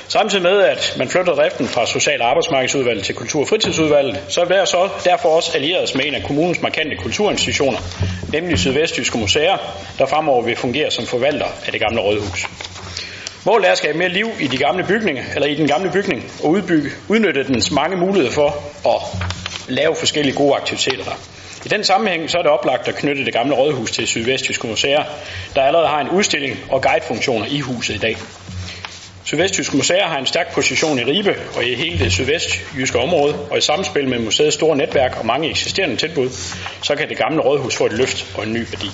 Samtidig 0.08 0.44
med, 0.44 0.62
at 0.62 0.96
man 0.98 1.10
flytter 1.10 1.34
driften 1.34 1.68
fra 1.68 1.86
Social- 1.86 2.22
og 2.22 2.30
Arbejdsmarkedsudvalget 2.30 3.06
til 3.06 3.15
Kultur- 3.15 3.41
og 3.41 3.48
Fritidsudvalget, 3.48 4.20
så 4.28 4.41
er 4.41 4.46
der 4.46 4.65
så 4.65 4.89
derfor 5.04 5.30
også 5.30 5.52
allieret 5.56 5.96
med 5.96 6.06
en 6.06 6.15
af 6.15 6.24
kommunens 6.24 6.62
markante 6.62 6.96
kulturinstitutioner, 6.96 7.80
nemlig 8.34 8.60
Sydvestjyske 8.60 9.18
Museer, 9.18 9.58
der 10.00 10.06
fremover 10.06 10.41
vil 10.41 10.56
fungere 10.56 10.91
som 10.91 11.06
forvalter 11.06 11.48
af 11.65 11.72
det 11.72 11.82
gamle 11.82 12.02
rådhus. 12.02 12.46
Målet 13.45 13.67
er 13.67 13.71
at 13.71 13.77
skabe 13.77 13.97
mere 13.97 14.10
liv 14.10 14.27
i 14.39 14.47
de 14.47 14.58
gamle 14.58 14.84
bygninger, 14.84 15.23
eller 15.36 15.47
i 15.47 15.55
den 15.55 15.67
gamle 15.67 15.91
bygning, 15.91 16.31
og 16.43 16.49
udbygge, 16.49 16.89
udnytte 17.10 17.43
dens 17.43 17.71
mange 17.71 17.97
muligheder 17.97 18.31
for 18.31 18.47
at 18.86 19.01
lave 19.67 19.95
forskellige 19.95 20.36
gode 20.36 20.55
aktiviteter 20.55 21.03
der. 21.03 21.15
I 21.65 21.67
den 21.67 21.84
sammenhæng 21.84 22.29
så 22.29 22.38
er 22.38 22.41
det 22.41 22.51
oplagt 22.51 22.88
at 22.88 22.95
knytte 22.95 23.25
det 23.25 23.34
gamle 23.34 23.55
rådhus 23.55 23.91
til 23.91 24.08
Sydvestjyske 24.08 24.67
Museer, 24.67 25.03
der 25.55 25.62
allerede 25.62 25.88
har 25.88 25.99
en 25.99 26.10
udstilling 26.10 26.60
og 26.69 26.81
guidefunktioner 26.81 27.45
i 27.45 27.60
huset 27.60 27.95
i 27.95 27.97
dag. 27.97 28.17
Sydvestjyske 29.23 29.77
Museer 29.77 30.08
har 30.08 30.17
en 30.17 30.25
stærk 30.25 30.53
position 30.53 30.99
i 30.99 31.03
Ribe 31.03 31.36
og 31.55 31.65
i 31.65 31.75
hele 31.75 31.99
det 31.99 32.12
sydvestjyske 32.12 32.99
område, 32.99 33.36
og 33.51 33.58
i 33.58 33.62
samspil 33.62 34.10
med 34.10 34.19
museets 34.19 34.55
store 34.55 34.77
netværk 34.77 35.17
og 35.19 35.25
mange 35.25 35.49
eksisterende 35.49 35.95
tilbud, 35.95 36.29
så 36.81 36.95
kan 36.95 37.10
det 37.10 37.17
gamle 37.17 37.41
rådhus 37.41 37.75
få 37.75 37.86
et 37.86 37.93
løft 37.93 38.38
og 38.38 38.43
en 38.43 38.53
ny 38.53 38.60
værdi. 38.71 38.91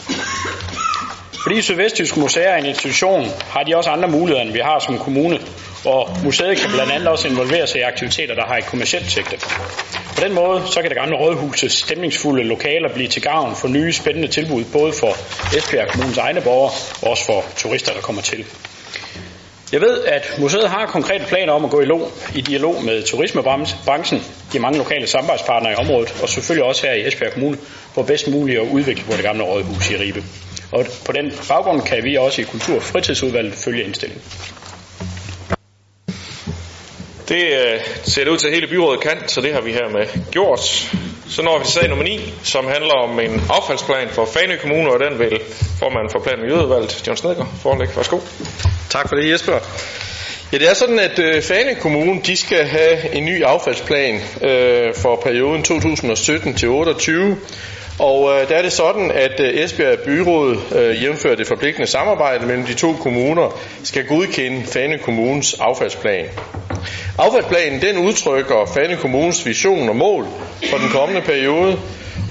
Fordi 1.41 1.61
Sydvestjysk 1.61 2.17
Museer 2.17 2.49
er 2.49 2.57
en 2.57 2.65
institution, 2.65 3.25
har 3.49 3.63
de 3.63 3.75
også 3.77 3.89
andre 3.89 4.07
muligheder, 4.09 4.41
end 4.41 4.51
vi 4.51 4.59
har 4.59 4.79
som 4.79 4.97
kommune, 4.99 5.39
og 5.85 6.09
museet 6.23 6.57
kan 6.57 6.69
blandt 6.73 6.91
andet 6.91 7.07
også 7.07 7.27
involvere 7.27 7.67
sig 7.67 7.79
i 7.79 7.81
aktiviteter, 7.81 8.35
der 8.35 8.45
har 8.45 8.57
et 8.57 8.65
kommersielt 8.65 9.11
sigte. 9.11 9.37
På 10.15 10.21
den 10.23 10.33
måde, 10.33 10.63
så 10.67 10.81
kan 10.81 10.89
det 10.89 10.97
gamle 10.97 11.15
rådhusets 11.15 11.75
stemningsfulde 11.75 12.43
lokaler 12.43 12.93
blive 12.93 13.07
til 13.07 13.21
gavn 13.21 13.55
for 13.55 13.67
nye 13.67 13.93
spændende 13.93 14.27
tilbud, 14.27 14.63
både 14.73 14.93
for 14.93 15.11
Esbjerg 15.57 15.87
Kommunes 15.87 16.17
egne 16.17 16.41
borgere, 16.41 16.71
og 17.01 17.09
også 17.09 17.25
for 17.25 17.43
turister, 17.57 17.93
der 17.93 18.01
kommer 18.01 18.21
til. 18.21 18.45
Jeg 19.71 19.81
ved, 19.81 20.03
at 20.03 20.33
museet 20.39 20.69
har 20.69 20.85
konkrete 20.85 21.25
planer 21.25 21.53
om 21.53 21.65
at 21.65 21.71
gå 21.71 21.81
i, 21.81 21.85
lo, 21.85 22.07
i 22.35 22.41
dialog 22.41 22.83
med 22.83 23.03
turismebranchen, 23.03 24.23
de 24.53 24.59
mange 24.59 24.77
lokale 24.77 25.07
samarbejdspartnere 25.07 25.73
i 25.73 25.75
området, 25.75 26.13
og 26.21 26.29
selvfølgelig 26.29 26.63
også 26.63 26.87
her 26.87 26.93
i 26.93 27.07
Esbjerg 27.07 27.33
Kommune, 27.33 27.57
for 27.93 28.03
bedst 28.03 28.27
muligt 28.27 28.59
at 28.59 28.67
udvikle 28.71 29.03
på 29.03 29.11
det 29.11 29.23
gamle 29.23 29.43
rådhus 29.43 29.89
i 29.89 29.95
Ribe. 29.97 30.23
Og 30.71 30.85
på 31.05 31.11
den 31.11 31.33
baggrund 31.47 31.81
kan 31.81 32.03
vi 32.03 32.17
også 32.17 32.41
i 32.41 32.43
Kultur- 32.43 32.75
og 32.75 32.83
Fritidsudvalget 32.83 33.53
følge 33.53 33.83
indstillingen. 33.83 34.23
Det 37.27 37.43
øh, 37.43 37.79
ser 38.03 38.23
det 38.23 38.31
ud 38.31 38.37
til, 38.37 38.47
at 38.47 38.53
hele 38.53 38.67
byrådet 38.67 39.01
kan, 39.01 39.27
så 39.27 39.41
det 39.41 39.53
har 39.53 39.61
vi 39.61 39.71
her 39.71 39.89
med 39.89 40.31
gjort. 40.31 40.59
Så 41.29 41.41
når 41.41 41.59
vi 41.59 41.65
til 41.65 41.73
sag 41.73 41.89
nummer 41.89 42.03
9, 42.03 42.33
som 42.43 42.67
handler 42.67 42.93
om 42.93 43.19
en 43.19 43.41
affaldsplan 43.49 44.09
for 44.09 44.25
Fanø 44.25 44.57
Kommune, 44.57 44.91
og 44.91 44.99
den 44.99 45.19
vil 45.19 45.39
formanden 45.79 46.11
for 46.11 46.19
plan- 46.19 46.35
og 46.35 46.39
miljøudvalget, 46.39 47.03
John 47.07 47.17
Snedgaard, 47.17 47.49
forelægge. 47.61 47.95
Værsgo. 47.95 48.19
Tak 48.89 49.09
for 49.09 49.15
det, 49.15 49.31
Jesper. 49.31 49.59
Ja, 50.53 50.57
det 50.57 50.69
er 50.69 50.73
sådan, 50.73 50.99
at 50.99 51.19
øh, 51.19 51.43
Fane 51.43 51.75
Kommune 51.75 52.21
de 52.25 52.37
skal 52.37 52.65
have 52.65 53.15
en 53.15 53.25
ny 53.25 53.43
affaldsplan 53.43 54.15
øh, 54.41 54.93
for 54.95 55.15
perioden 55.15 55.63
2017 55.63 56.53
til 56.53 56.69
28. 56.69 57.37
Og 57.99 58.31
øh, 58.31 58.49
der 58.49 58.55
er 58.55 58.61
det 58.61 58.71
sådan, 58.71 59.11
at 59.11 59.39
øh, 59.39 59.63
Esbjerg 59.63 59.99
Byråd, 59.99 60.57
øh, 60.75 61.03
jævnfører 61.03 61.35
det 61.35 61.47
forpligtende 61.47 61.87
samarbejde 61.87 62.45
mellem 62.45 62.65
de 62.65 62.73
to 62.73 62.93
kommuner, 62.93 63.59
skal 63.83 64.07
godkende 64.07 64.63
Fane 64.65 64.97
Kommunes 64.97 65.53
affaldsplan. 65.59 66.25
Affaldsplanen 67.17 67.81
den 67.81 67.97
udtrykker 67.97 68.71
Fane 68.73 68.95
Kommunes 68.95 69.45
vision 69.45 69.89
og 69.89 69.95
mål 69.95 70.25
for 70.69 70.77
den 70.77 70.89
kommende 70.89 71.21
periode, 71.21 71.77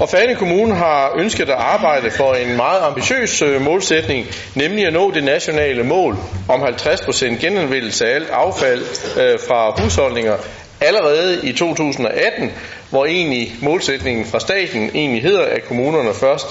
og 0.01 0.09
Fane 0.09 0.35
Kommune 0.35 0.75
har 0.75 1.13
ønsket 1.17 1.49
at 1.49 1.57
arbejde 1.59 2.11
for 2.11 2.35
en 2.35 2.57
meget 2.57 2.83
ambitiøs 2.83 3.43
øh, 3.43 3.61
målsætning, 3.61 4.27
nemlig 4.55 4.87
at 4.87 4.93
nå 4.93 5.11
det 5.11 5.25
nationale 5.25 5.83
mål 5.83 6.17
om 6.49 6.63
50% 6.63 7.25
genanvendelse 7.25 8.07
af 8.07 8.15
alt 8.15 8.31
affald 8.31 8.81
øh, 9.21 9.39
fra 9.49 9.83
husholdninger 9.83 10.37
allerede 10.81 11.41
i 11.49 11.53
2018, 11.53 12.51
hvor 12.91 13.07
egentlig 13.07 13.55
målsætningen 13.63 14.27
fra 14.27 14.41
staten 14.41 14.91
egentlig 14.95 15.23
hedder, 15.23 15.45
at 15.45 15.65
kommunerne 15.65 16.15
først 16.15 16.47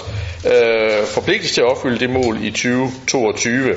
øh, 0.46 1.06
forpligtes 1.06 1.52
til 1.52 1.62
at 1.62 1.68
opfylde 1.68 2.00
det 2.00 2.10
mål 2.10 2.38
i 2.44 2.52
2022. 2.52 3.76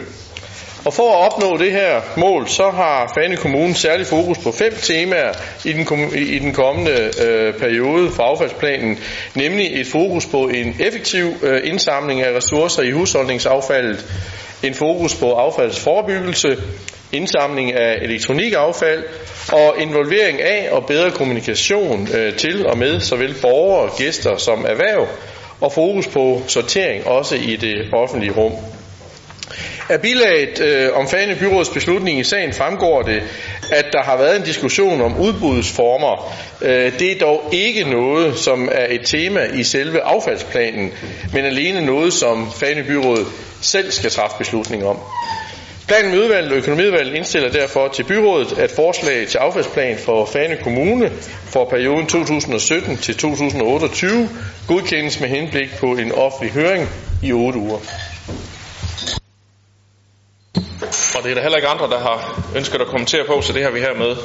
Og 0.85 0.95
for 0.95 1.13
at 1.13 1.33
opnå 1.33 1.57
det 1.57 1.73
her 1.73 2.01
mål, 2.17 2.49
så 2.49 2.71
har 2.71 3.13
Fane 3.19 3.37
Kommune 3.37 3.75
særlig 3.75 4.07
fokus 4.07 4.39
på 4.39 4.53
fem 4.53 4.73
temaer 4.73 5.33
i 5.65 5.73
den, 5.73 5.87
i 6.17 6.39
den 6.39 6.53
kommende 6.53 7.11
øh, 7.27 7.55
periode 7.55 8.11
for 8.11 8.23
affaldsplanen, 8.23 8.99
nemlig 9.35 9.81
et 9.81 9.87
fokus 9.87 10.27
på 10.27 10.49
en 10.49 10.77
effektiv 10.81 11.33
øh, 11.43 11.61
indsamling 11.65 12.21
af 12.23 12.37
ressourcer 12.37 12.83
i 12.83 12.91
husholdningsaffaldet, 12.91 14.07
en 14.63 14.75
fokus 14.75 15.15
på 15.15 15.33
affaldsforebyggelse, 15.33 16.57
indsamling 17.13 17.73
af 17.73 17.99
elektronikaffald 18.03 19.05
og 19.53 19.75
involvering 19.79 20.41
af 20.41 20.69
og 20.73 20.87
bedre 20.87 21.11
kommunikation 21.11 22.09
øh, 22.15 22.37
til 22.37 22.67
og 22.67 22.79
med 22.79 23.01
såvel 23.01 23.35
borgere, 23.43 23.91
gæster 23.99 24.37
som 24.37 24.65
erhverv, 24.69 25.09
og 25.61 25.73
fokus 25.73 26.07
på 26.07 26.43
sortering 26.47 27.07
også 27.07 27.35
i 27.37 27.57
det 27.57 27.95
offentlige 27.95 28.33
rum. 28.33 28.53
Af 29.89 30.01
bilaget 30.01 30.61
øh, 30.61 30.89
om 30.95 31.09
Fane 31.09 31.37
Byråds 31.37 31.69
beslutning 31.69 32.21
i 32.21 32.25
sagen 32.25 32.53
fremgår 32.53 33.03
det, 33.03 33.23
at 33.71 33.85
der 33.93 34.03
har 34.03 34.17
været 34.17 34.37
en 34.37 34.43
diskussion 34.43 35.01
om 35.01 35.21
udbudsformer. 35.21 36.35
Øh, 36.63 36.99
det 36.99 37.13
er 37.13 37.19
dog 37.21 37.49
ikke 37.53 37.85
noget, 37.91 38.39
som 38.39 38.69
er 38.73 38.87
et 38.91 39.01
tema 39.05 39.41
i 39.55 39.63
selve 39.63 40.01
affaldsplanen, 40.01 40.93
men 41.33 41.45
alene 41.45 41.87
noget, 41.87 42.13
som 42.13 42.53
Fane 42.53 42.83
Byråd 42.83 43.27
selv 43.61 43.91
skal 43.91 44.11
træffe 44.11 44.39
beslutning 44.39 44.85
om. 44.85 44.99
Planen 45.87 46.11
med 46.11 46.19
udvalget 46.19 46.53
og 46.53 46.59
økonomiudvalget 46.59 47.15
indstiller 47.15 47.51
derfor 47.51 47.89
til 47.89 48.05
byrådet, 48.05 48.59
at 48.59 48.71
forslag 48.71 49.29
til 49.29 49.39
affaldsplan 49.39 49.99
for 49.99 50.27
Fane 50.27 50.57
Kommune 50.57 51.11
for 51.45 51.65
perioden 51.65 52.07
2017 52.07 52.97
til 52.97 53.17
2028 53.17 54.29
godkendes 54.69 55.21
med 55.21 55.29
henblik 55.29 55.77
på 55.81 55.87
en 55.87 56.13
offentlig 56.13 56.53
høring 56.53 56.89
i 57.23 57.33
8 57.33 57.59
uger. 57.59 57.79
Og 61.23 61.29
det 61.29 61.31
er 61.31 61.35
der 61.35 61.43
heller 61.43 61.59
ikke 61.59 61.69
andre, 61.69 61.91
der 61.91 61.99
har 61.99 62.43
ønsket 62.57 62.81
at 62.81 62.87
kommentere 62.87 63.25
på, 63.25 63.43
så 63.43 63.53
det 63.53 63.63
har 63.63 63.71
vi 63.71 63.81
hermed 63.81 64.17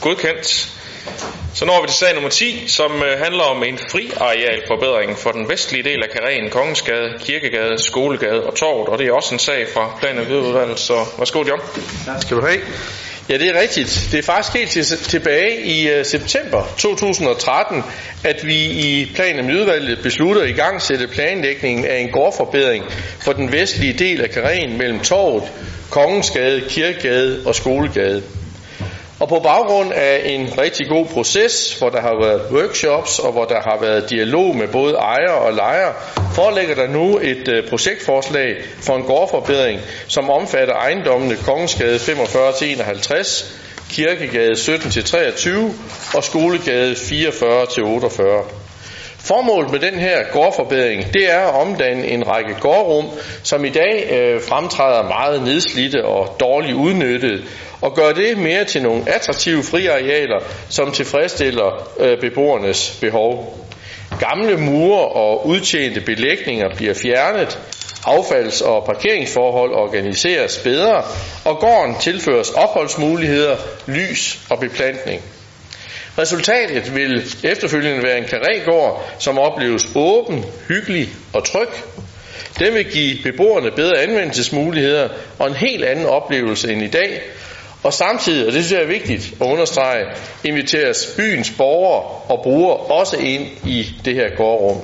godkendt. 0.00 0.70
Så 1.54 1.64
når 1.64 1.82
vi 1.82 1.88
til 1.88 1.96
sag 1.96 2.14
nummer 2.14 2.30
10, 2.30 2.64
som 2.66 3.02
øh, 3.02 3.18
handler 3.18 3.42
om 3.42 3.64
en 3.64 3.78
friarealforbedring 3.78 5.18
for 5.18 5.30
den 5.30 5.48
vestlige 5.48 5.82
del 5.82 6.02
af 6.02 6.10
Karen, 6.10 6.50
Kongensgade, 6.50 7.18
Kirkegade, 7.20 7.82
Skolegade 7.82 8.46
og 8.46 8.54
Torvet. 8.54 8.88
Og 8.88 8.98
det 8.98 9.06
er 9.06 9.12
også 9.12 9.34
en 9.34 9.38
sag 9.38 9.66
fra 9.74 9.96
plan- 10.00 10.18
og 10.18 10.24
miljøudvalget, 10.24 10.78
så 10.80 10.94
værsgo 11.18 11.44
John. 11.48 11.60
Tak 12.06 12.22
skal 12.22 12.36
du 12.36 12.46
have. 12.46 12.60
Ja, 13.28 13.38
det 13.38 13.48
er 13.48 13.60
rigtigt. 13.60 14.08
Det 14.12 14.18
er 14.18 14.22
faktisk 14.22 14.56
helt 14.56 14.70
til, 14.70 14.84
tilbage 14.98 15.62
i 15.64 15.98
uh, 15.98 16.06
september 16.06 16.62
2013, 16.78 17.84
at 18.24 18.46
vi 18.46 18.64
i 18.64 19.12
plan- 19.14 19.38
og 19.38 19.44
miljøudvalget 19.44 19.98
beslutter 20.02 20.42
i 20.42 20.52
gang 20.52 20.82
sætte 20.82 21.06
planlægningen 21.06 21.84
af 21.84 21.98
en 21.98 22.08
gårdforbedring 22.08 22.84
for 23.20 23.32
den 23.32 23.52
vestlige 23.52 23.92
del 23.92 24.20
af 24.22 24.30
Karen 24.30 24.78
mellem 24.78 25.00
Torvet, 25.00 25.42
Kongensgade, 25.90 26.60
Kirkegade 26.68 27.42
og 27.46 27.54
Skolegade. 27.54 28.22
Og 29.20 29.28
på 29.28 29.40
baggrund 29.40 29.92
af 29.92 30.22
en 30.24 30.58
rigtig 30.58 30.88
god 30.88 31.06
proces, 31.06 31.78
hvor 31.78 31.88
der 31.88 32.00
har 32.00 32.26
været 32.26 32.42
workshops 32.50 33.18
og 33.18 33.32
hvor 33.32 33.44
der 33.44 33.60
har 33.60 33.78
været 33.80 34.10
dialog 34.10 34.56
med 34.56 34.68
både 34.68 34.94
ejer 34.94 35.30
og 35.30 35.52
lejer, 35.52 35.92
forelægger 36.34 36.74
der 36.74 36.88
nu 36.88 37.18
et 37.22 37.48
øh, 37.48 37.68
projektforslag 37.68 38.56
for 38.80 38.96
en 38.96 39.02
gårdforbedring, 39.02 39.80
som 40.08 40.30
omfatter 40.30 40.74
ejendommene 40.74 41.36
Kongensgade 41.36 41.96
45-51, 41.96 43.44
Kirkegade 43.90 44.52
17-23 44.52 46.16
og 46.16 46.24
Skolegade 46.24 46.92
44-48. 46.92 48.57
Formålet 49.18 49.72
med 49.72 49.80
den 49.80 49.94
her 49.94 50.24
gårdforbedring, 50.32 51.12
det 51.12 51.32
er 51.32 51.38
at 51.38 51.54
omdanne 51.54 52.06
en 52.06 52.28
række 52.28 52.54
gårdrum, 52.60 53.06
som 53.42 53.64
i 53.64 53.68
dag 53.68 54.08
øh, 54.10 54.42
fremtræder 54.42 55.02
meget 55.02 55.42
nedslidte 55.42 56.04
og 56.04 56.36
dårligt 56.40 56.74
udnyttet, 56.74 57.44
og 57.80 57.94
gøre 57.94 58.14
det 58.14 58.38
mere 58.38 58.64
til 58.64 58.82
nogle 58.82 59.02
attraktive 59.06 59.62
friarealer, 59.62 60.40
som 60.68 60.92
tilfredsstiller 60.92 61.88
øh, 62.00 62.20
beboernes 62.20 62.98
behov. 63.00 63.58
Gamle 64.20 64.56
mure 64.56 65.08
og 65.08 65.46
udtjente 65.46 66.00
belægninger 66.00 66.76
bliver 66.76 66.94
fjernet, 66.94 67.58
affalds- 68.06 68.62
og 68.62 68.84
parkeringsforhold 68.86 69.72
organiseres 69.72 70.58
bedre, 70.58 71.02
og 71.44 71.58
gården 71.58 71.94
tilføres 72.00 72.50
opholdsmuligheder, 72.50 73.56
lys 73.86 74.38
og 74.50 74.60
beplantning. 74.60 75.22
Resultatet 76.18 76.94
vil 76.94 77.22
efterfølgende 77.42 78.02
være 78.02 78.18
en 78.18 78.24
karrégård, 78.24 79.00
som 79.18 79.38
opleves 79.38 79.88
åben, 79.94 80.44
hyggelig 80.68 81.08
og 81.32 81.44
tryg. 81.44 81.68
Den 82.58 82.74
vil 82.74 82.84
give 82.84 83.18
beboerne 83.22 83.70
bedre 83.70 83.98
anvendelsesmuligheder 83.98 85.08
og 85.38 85.48
en 85.48 85.54
helt 85.54 85.84
anden 85.84 86.06
oplevelse 86.06 86.72
end 86.72 86.82
i 86.82 86.86
dag, 86.86 87.22
og 87.82 87.92
samtidig, 87.92 88.46
og 88.46 88.52
det 88.52 88.64
synes 88.64 88.72
jeg 88.72 88.82
er 88.82 88.92
vigtigt 88.92 89.34
at 89.40 89.46
understrege, 89.46 90.04
inviteres 90.44 91.14
byens 91.16 91.52
borgere 91.58 92.02
og 92.28 92.42
brugere 92.42 92.76
også 92.76 93.16
ind 93.16 93.46
i 93.66 93.86
det 94.04 94.14
her 94.14 94.36
gårdrum. 94.36 94.80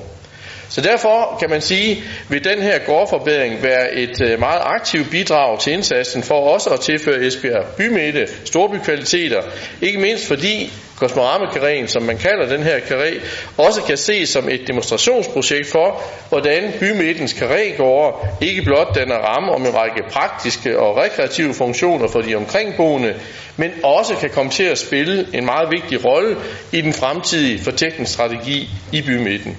Så 0.69 0.81
derfor 0.81 1.37
kan 1.39 1.49
man 1.49 1.61
sige, 1.61 2.03
vil 2.29 2.43
den 2.43 2.61
her 2.61 2.79
gårdforbedring 2.79 3.63
være 3.63 3.93
et 3.93 4.21
øh, 4.21 4.39
meget 4.39 4.61
aktivt 4.63 5.11
bidrag 5.11 5.59
til 5.59 5.73
indsatsen 5.73 6.23
for 6.23 6.35
også 6.35 6.69
at 6.69 6.79
tilføre 6.79 7.25
Esbjerg 7.25 7.65
bymidte 7.77 8.27
storbykvaliteter. 8.45 9.41
Ikke 9.81 9.99
mindst 9.99 10.27
fordi 10.27 10.71
kosmorama 10.99 11.87
som 11.87 12.03
man 12.03 12.17
kalder 12.17 12.45
den 12.47 12.63
her 12.63 12.79
karé, 12.79 13.19
også 13.57 13.81
kan 13.81 13.97
ses 13.97 14.29
som 14.29 14.49
et 14.49 14.67
demonstrationsprojekt 14.67 15.67
for, 15.71 16.01
hvordan 16.29 16.71
bymidtens 16.79 17.33
karrégårde 17.33 18.27
ikke 18.41 18.61
blot 18.61 18.95
danner 18.95 19.15
ramme 19.15 19.51
om 19.51 19.65
en 19.65 19.75
række 19.75 20.03
praktiske 20.11 20.79
og 20.79 20.97
rekreative 20.97 21.53
funktioner 21.53 22.07
for 22.07 22.21
de 22.21 22.35
omkringboende, 22.35 23.15
men 23.57 23.71
også 23.83 24.15
kan 24.15 24.29
komme 24.29 24.51
til 24.51 24.63
at 24.63 24.77
spille 24.77 25.27
en 25.33 25.45
meget 25.45 25.71
vigtig 25.71 26.05
rolle 26.05 26.37
i 26.71 26.81
den 26.81 26.93
fremtidige 26.93 27.63
fortækningsstrategi 27.63 28.69
i 28.91 29.01
bymidten. 29.01 29.57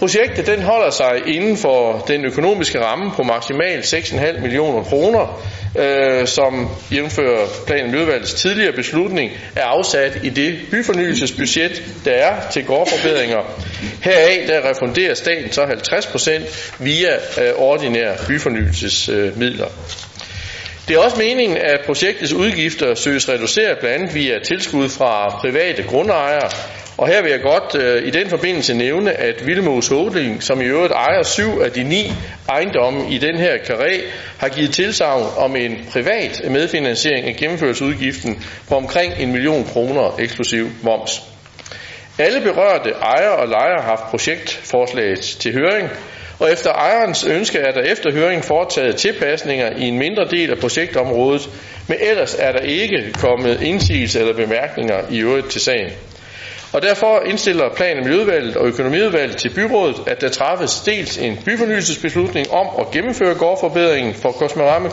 Projektet 0.00 0.46
den 0.46 0.62
holder 0.62 0.90
sig 0.90 1.22
inden 1.26 1.56
for 1.56 2.04
den 2.08 2.24
økonomiske 2.24 2.80
ramme 2.80 3.12
på 3.16 3.22
maksimalt 3.22 3.94
6,5 3.94 4.40
millioner 4.40 4.82
kroner, 4.82 5.42
øh, 5.78 6.26
som 6.26 6.68
jævnfører 6.92 7.46
plan- 7.66 7.84
og 7.84 7.90
miljøvalgets 7.90 8.34
tidligere 8.34 8.72
beslutning 8.72 9.30
er 9.56 9.64
afsat 9.64 10.18
i 10.22 10.28
det 10.28 10.58
byfornyelsesbudget, 10.70 11.82
der 12.04 12.10
er 12.10 12.50
til 12.50 12.64
gårdforbedringer. 12.64 13.38
Heraf 14.02 14.44
der 14.48 14.70
refunderer 14.70 15.14
staten 15.14 15.52
så 15.52 15.66
50 15.66 16.06
procent 16.06 16.72
via 16.78 17.14
øh, 17.14 17.52
ordinære 17.56 18.16
byfornyelsesmidler. 18.28 19.68
Det 20.88 20.96
er 20.96 21.00
også 21.00 21.16
meningen, 21.18 21.56
at 21.56 21.80
projektets 21.86 22.32
udgifter 22.32 22.94
søges 22.94 23.28
reduceret 23.28 23.78
blandt 23.78 23.96
andet 23.96 24.14
via 24.14 24.38
tilskud 24.38 24.88
fra 24.88 25.38
private 25.40 25.82
grundejere, 25.82 26.50
og 27.00 27.08
her 27.08 27.22
vil 27.22 27.30
jeg 27.30 27.40
godt 27.40 27.74
øh, 27.74 28.06
i 28.06 28.10
den 28.10 28.28
forbindelse 28.28 28.74
nævne, 28.74 29.12
at 29.12 29.46
Vilmos 29.46 29.88
Holding, 29.88 30.42
som 30.42 30.60
i 30.60 30.64
øvrigt 30.64 30.92
ejer 30.92 31.22
syv 31.22 31.60
af 31.64 31.70
de 31.70 31.84
ni 31.84 32.12
ejendomme 32.48 33.10
i 33.10 33.18
den 33.18 33.36
her 33.38 33.56
karé, 33.56 34.00
har 34.38 34.48
givet 34.48 34.70
tilsavn 34.70 35.26
om 35.36 35.56
en 35.56 35.86
privat 35.92 36.42
medfinansiering 36.50 37.26
af 37.26 37.36
gennemførelsesudgiften 37.36 38.44
på 38.68 38.74
omkring 38.74 39.12
en 39.18 39.32
million 39.32 39.64
kroner 39.64 40.16
eksklusiv 40.18 40.68
moms. 40.82 41.22
Alle 42.18 42.40
berørte 42.40 42.90
ejere 42.90 43.36
og 43.36 43.48
lejere 43.48 43.82
har 43.82 43.88
haft 43.88 44.10
projektforslaget 44.10 45.20
til 45.20 45.52
høring, 45.52 45.88
og 46.38 46.52
efter 46.52 46.72
ejerens 46.72 47.24
ønske 47.24 47.58
er 47.58 47.72
der 47.72 47.80
efter 47.82 48.12
høringen 48.12 48.42
foretaget 48.42 48.96
tilpasninger 48.96 49.70
i 49.76 49.82
en 49.88 49.98
mindre 49.98 50.24
del 50.30 50.50
af 50.50 50.58
projektområdet, 50.58 51.48
men 51.88 51.96
ellers 52.00 52.36
er 52.38 52.52
der 52.52 52.60
ikke 52.60 53.12
kommet 53.12 53.62
indsigelse 53.62 54.20
eller 54.20 54.34
bemærkninger 54.34 55.00
i 55.10 55.20
øvrigt 55.20 55.50
til 55.50 55.60
sagen. 55.60 55.92
Og 56.72 56.82
derfor 56.82 57.22
indstiller 57.26 57.74
plan- 57.76 57.98
og 57.98 58.04
miljøudvalget 58.04 58.56
og 58.56 58.66
økonomiudvalget 58.66 59.36
til 59.36 59.54
byrådet, 59.54 59.96
at 60.06 60.20
der 60.20 60.28
træffes 60.28 60.80
dels 60.80 61.18
en 61.18 61.38
byfornyelsesbeslutning 61.44 62.50
om 62.50 62.66
at 62.78 62.90
gennemføre 62.90 63.34
gårdforbedringen 63.34 64.14
for 64.14 64.32
Kosmorama 64.32 64.88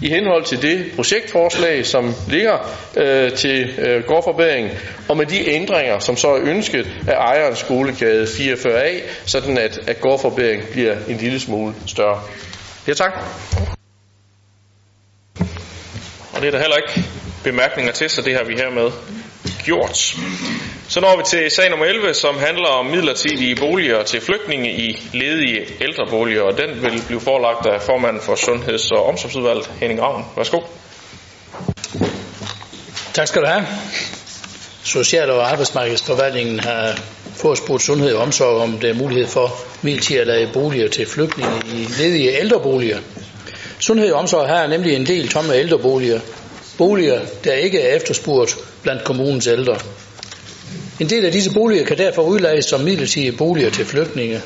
i 0.00 0.08
henhold 0.08 0.44
til 0.44 0.62
det 0.62 0.92
projektforslag, 0.96 1.86
som 1.86 2.14
ligger 2.28 2.76
øh, 2.96 3.32
til 3.32 3.74
øh, 3.78 4.04
gårdforbedringen, 4.04 4.72
og 5.08 5.16
med 5.16 5.26
de 5.26 5.48
ændringer, 5.50 5.98
som 5.98 6.16
så 6.16 6.28
er 6.28 6.40
ønsket 6.42 6.86
af 7.08 7.14
ejerens 7.14 7.58
skolegade 7.58 8.24
44A, 8.24 9.02
sådan 9.26 9.58
at, 9.58 9.88
at 9.88 10.00
gårdforbedringen 10.00 10.66
bliver 10.72 10.96
en 11.08 11.16
lille 11.16 11.40
smule 11.40 11.74
større. 11.86 12.20
Ja, 12.88 12.94
tak. 12.94 13.12
Og 16.32 16.40
det 16.42 16.46
er 16.46 16.50
der 16.50 16.58
heller 16.58 16.76
ikke 16.76 17.08
bemærkninger 17.44 17.92
til, 17.92 18.10
så 18.10 18.22
det 18.22 18.34
har 18.34 18.44
vi 18.44 18.54
hermed 18.56 18.90
gjort. 19.66 20.16
Så 20.88 21.00
når 21.00 21.16
vi 21.16 21.22
til 21.26 21.50
sag 21.50 21.70
nummer 21.70 21.86
11, 21.86 22.14
som 22.14 22.38
handler 22.38 22.68
om 22.68 22.86
midlertidige 22.86 23.56
boliger 23.56 24.02
til 24.02 24.20
flygtninge 24.20 24.70
i 24.72 25.08
ledige 25.12 25.66
ældreboliger, 25.80 26.42
og 26.42 26.58
den 26.58 26.82
vil 26.82 27.02
blive 27.06 27.20
forelagt 27.20 27.66
af 27.66 27.82
formanden 27.82 28.22
for 28.22 28.34
Sundheds- 28.34 28.90
og 28.90 29.06
Omsorgsudvalget, 29.06 29.70
Henning 29.80 30.02
Ravn. 30.02 30.24
Værsgo. 30.36 30.60
Tak 33.14 33.28
skal 33.28 33.42
du 33.42 33.46
have. 33.46 33.66
Social- 34.84 35.30
og 35.30 35.50
arbejdsmarkedsforvaltningen 35.52 36.60
har 36.60 36.98
forespurgt 37.36 37.82
sundhed 37.82 38.14
og 38.14 38.22
omsorg 38.22 38.62
om 38.62 38.78
der 38.78 38.88
er 38.88 38.94
mulighed 38.94 39.26
for 39.26 39.54
midlertidigt 39.82 40.20
at 40.20 40.26
lade 40.26 40.50
boliger 40.52 40.88
til 40.88 41.06
flygtninge 41.06 41.52
i 41.66 41.86
ledige 41.98 42.38
ældreboliger. 42.40 42.98
Sundhed 43.78 44.12
og 44.12 44.20
omsorg 44.20 44.48
har 44.48 44.66
nemlig 44.66 44.96
en 44.96 45.06
del 45.06 45.28
tomme 45.28 45.54
ældreboliger. 45.56 46.20
Boliger, 46.78 47.20
der 47.44 47.52
ikke 47.52 47.80
er 47.80 47.96
efterspurgt 47.96 48.56
blandt 48.82 49.04
kommunens 49.04 49.46
ældre. 49.46 49.78
En 51.00 51.10
del 51.10 51.24
af 51.24 51.32
disse 51.32 51.52
boliger 51.54 51.84
kan 51.84 51.98
derfor 51.98 52.22
udlejes 52.22 52.64
som 52.64 52.80
midlertidige 52.80 53.32
boliger 53.32 53.70
til 53.70 53.84
flygtninge, 53.84 54.40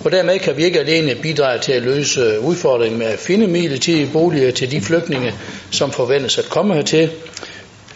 og 0.00 0.12
dermed 0.12 0.38
kan 0.38 0.56
vi 0.56 0.64
ikke 0.64 0.80
alene 0.80 1.14
bidrage 1.14 1.58
til 1.58 1.72
at 1.72 1.82
løse 1.82 2.40
udfordringen 2.40 2.98
med 2.98 3.06
at 3.06 3.18
finde 3.18 3.46
midlertidige 3.46 4.10
boliger 4.12 4.50
til 4.50 4.70
de 4.70 4.80
flygtninge, 4.80 5.34
som 5.70 5.92
forventes 5.92 6.38
at 6.38 6.44
komme 6.44 6.74
hertil. 6.74 7.10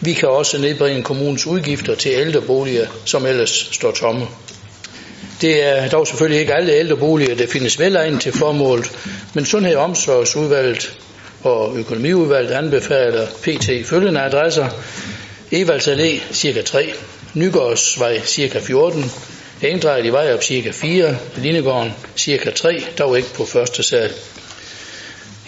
Vi 0.01 0.13
kan 0.13 0.29
også 0.29 0.57
nedbringe 0.61 1.03
kommunens 1.03 1.47
udgifter 1.47 1.95
til 1.95 2.11
ældreboliger, 2.11 2.87
som 3.05 3.25
ellers 3.25 3.69
står 3.71 3.91
tomme. 3.91 4.27
Det 5.41 5.63
er 5.63 5.89
dog 5.89 6.07
selvfølgelig 6.07 6.39
ikke 6.39 6.53
alle 6.53 6.73
ældreboliger, 6.73 7.35
der 7.35 7.47
findes 7.47 7.79
velegnet 7.79 8.21
til 8.21 8.31
formålet, 8.31 8.91
men 9.33 9.45
Sundhed- 9.45 9.75
og 9.75 9.83
Omsorgsudvalget 9.83 10.97
og 11.45 11.77
Økonomiudvalget 11.77 12.51
anbefaler 12.51 13.27
PT 13.27 13.87
følgende 13.87 14.21
adresser. 14.21 14.67
Evalds 15.51 15.87
Allé, 15.87 16.33
cirka 16.33 16.61
3, 16.61 16.93
Nygårdsvej 17.33 18.21
cirka 18.25 18.59
14, 18.59 19.03
Engdrejet 19.61 20.05
i 20.05 20.09
vej 20.09 20.33
op 20.33 20.43
cirka 20.43 20.71
4, 20.71 21.17
Lindegården 21.37 21.93
cirka 22.17 22.51
3, 22.51 22.83
dog 22.97 23.17
ikke 23.17 23.33
på 23.33 23.45
første 23.45 23.83
sal. 23.83 24.11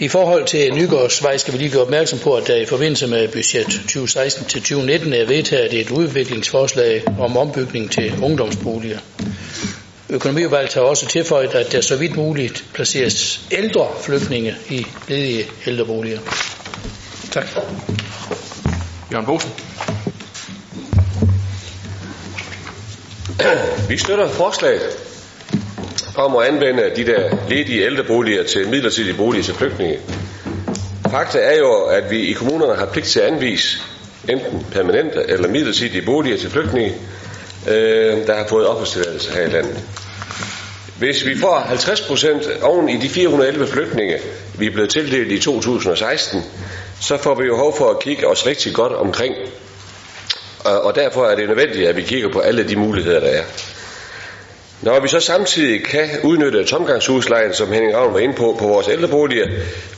I 0.00 0.08
forhold 0.08 0.44
til 0.46 0.74
Nygårdsvej 0.74 1.36
skal 1.36 1.52
vi 1.54 1.58
lige 1.58 1.70
gøre 1.70 1.82
opmærksom 1.82 2.18
på, 2.18 2.34
at 2.34 2.46
der 2.46 2.56
i 2.56 2.66
forbindelse 2.66 3.06
med 3.06 3.28
budget 3.28 3.66
2016-2019 3.66 5.14
er 5.14 5.26
vedtaget 5.26 5.80
et 5.80 5.90
udviklingsforslag 5.90 7.02
om 7.18 7.36
ombygning 7.36 7.90
til 7.90 8.12
ungdomsboliger. 8.22 8.98
Økonomiudvalget 10.10 10.74
har 10.74 10.80
også 10.80 11.06
tilføjet, 11.06 11.54
at 11.54 11.72
der 11.72 11.80
så 11.80 11.96
vidt 11.96 12.16
muligt 12.16 12.64
placeres 12.74 13.40
ældre 13.50 13.88
flygtninge 14.02 14.54
i 14.68 14.86
ledige 15.08 15.46
ældreboliger. 15.66 16.18
Tak. 17.30 17.46
Jørgen 19.12 19.26
Bosen. 19.26 19.50
Vi 23.88 23.96
støtter 23.98 24.28
forslaget 24.28 24.82
om 26.16 26.36
at 26.36 26.46
anvende 26.46 26.90
de 26.96 27.06
der 27.06 27.36
ledige 27.48 27.84
ældreboliger 27.84 28.44
til 28.44 28.68
midlertidige 28.68 29.16
boliger 29.16 29.44
til 29.44 29.54
flygtninge. 29.54 29.98
Fakta 31.10 31.38
er 31.38 31.58
jo, 31.58 31.82
at 31.84 32.10
vi 32.10 32.18
i 32.18 32.32
kommunerne 32.32 32.74
har 32.74 32.86
pligt 32.86 33.06
til 33.06 33.20
at 33.20 33.26
anvise 33.32 33.78
enten 34.28 34.66
permanente 34.72 35.24
eller 35.28 35.48
midlertidige 35.48 36.02
boliger 36.02 36.38
til 36.38 36.50
flygtninge, 36.50 36.94
øh, 37.66 38.26
der 38.26 38.34
har 38.34 38.46
fået 38.48 38.66
opholdstilladelse 38.66 39.32
her 39.32 39.42
i 39.42 39.50
landet. 39.50 39.78
Hvis 40.98 41.26
vi 41.26 41.38
får 41.38 41.58
50 41.58 42.00
procent 42.00 42.48
oven 42.62 42.88
i 42.88 42.96
de 42.96 43.08
411 43.08 43.66
flygtninge, 43.66 44.18
vi 44.58 44.66
er 44.66 44.70
blevet 44.70 44.90
tildelt 44.90 45.32
i 45.32 45.38
2016, 45.38 46.42
så 47.00 47.16
får 47.16 47.34
vi 47.34 47.46
jo 47.46 47.54
behov 47.54 47.76
for 47.76 47.90
at 47.90 48.00
kigge 48.00 48.26
os 48.26 48.46
rigtig 48.46 48.74
godt 48.74 48.92
omkring 48.92 49.34
og 50.64 50.94
derfor 50.94 51.26
er 51.26 51.36
det 51.36 51.48
nødvendigt, 51.48 51.88
at 51.88 51.96
vi 51.96 52.02
kigger 52.02 52.28
på 52.28 52.40
alle 52.40 52.68
de 52.68 52.76
muligheder, 52.76 53.20
der 53.20 53.26
er. 53.26 53.42
Når 54.82 55.00
vi 55.00 55.08
så 55.08 55.20
samtidig 55.20 55.84
kan 55.84 56.08
udnytte 56.24 56.64
tomgangshuslejen, 56.64 57.54
som 57.54 57.72
Henning 57.72 57.96
Ravn 57.96 58.14
var 58.14 58.20
inde 58.20 58.34
på, 58.34 58.56
på 58.58 58.66
vores 58.66 58.88
ældreboliger, 58.88 59.46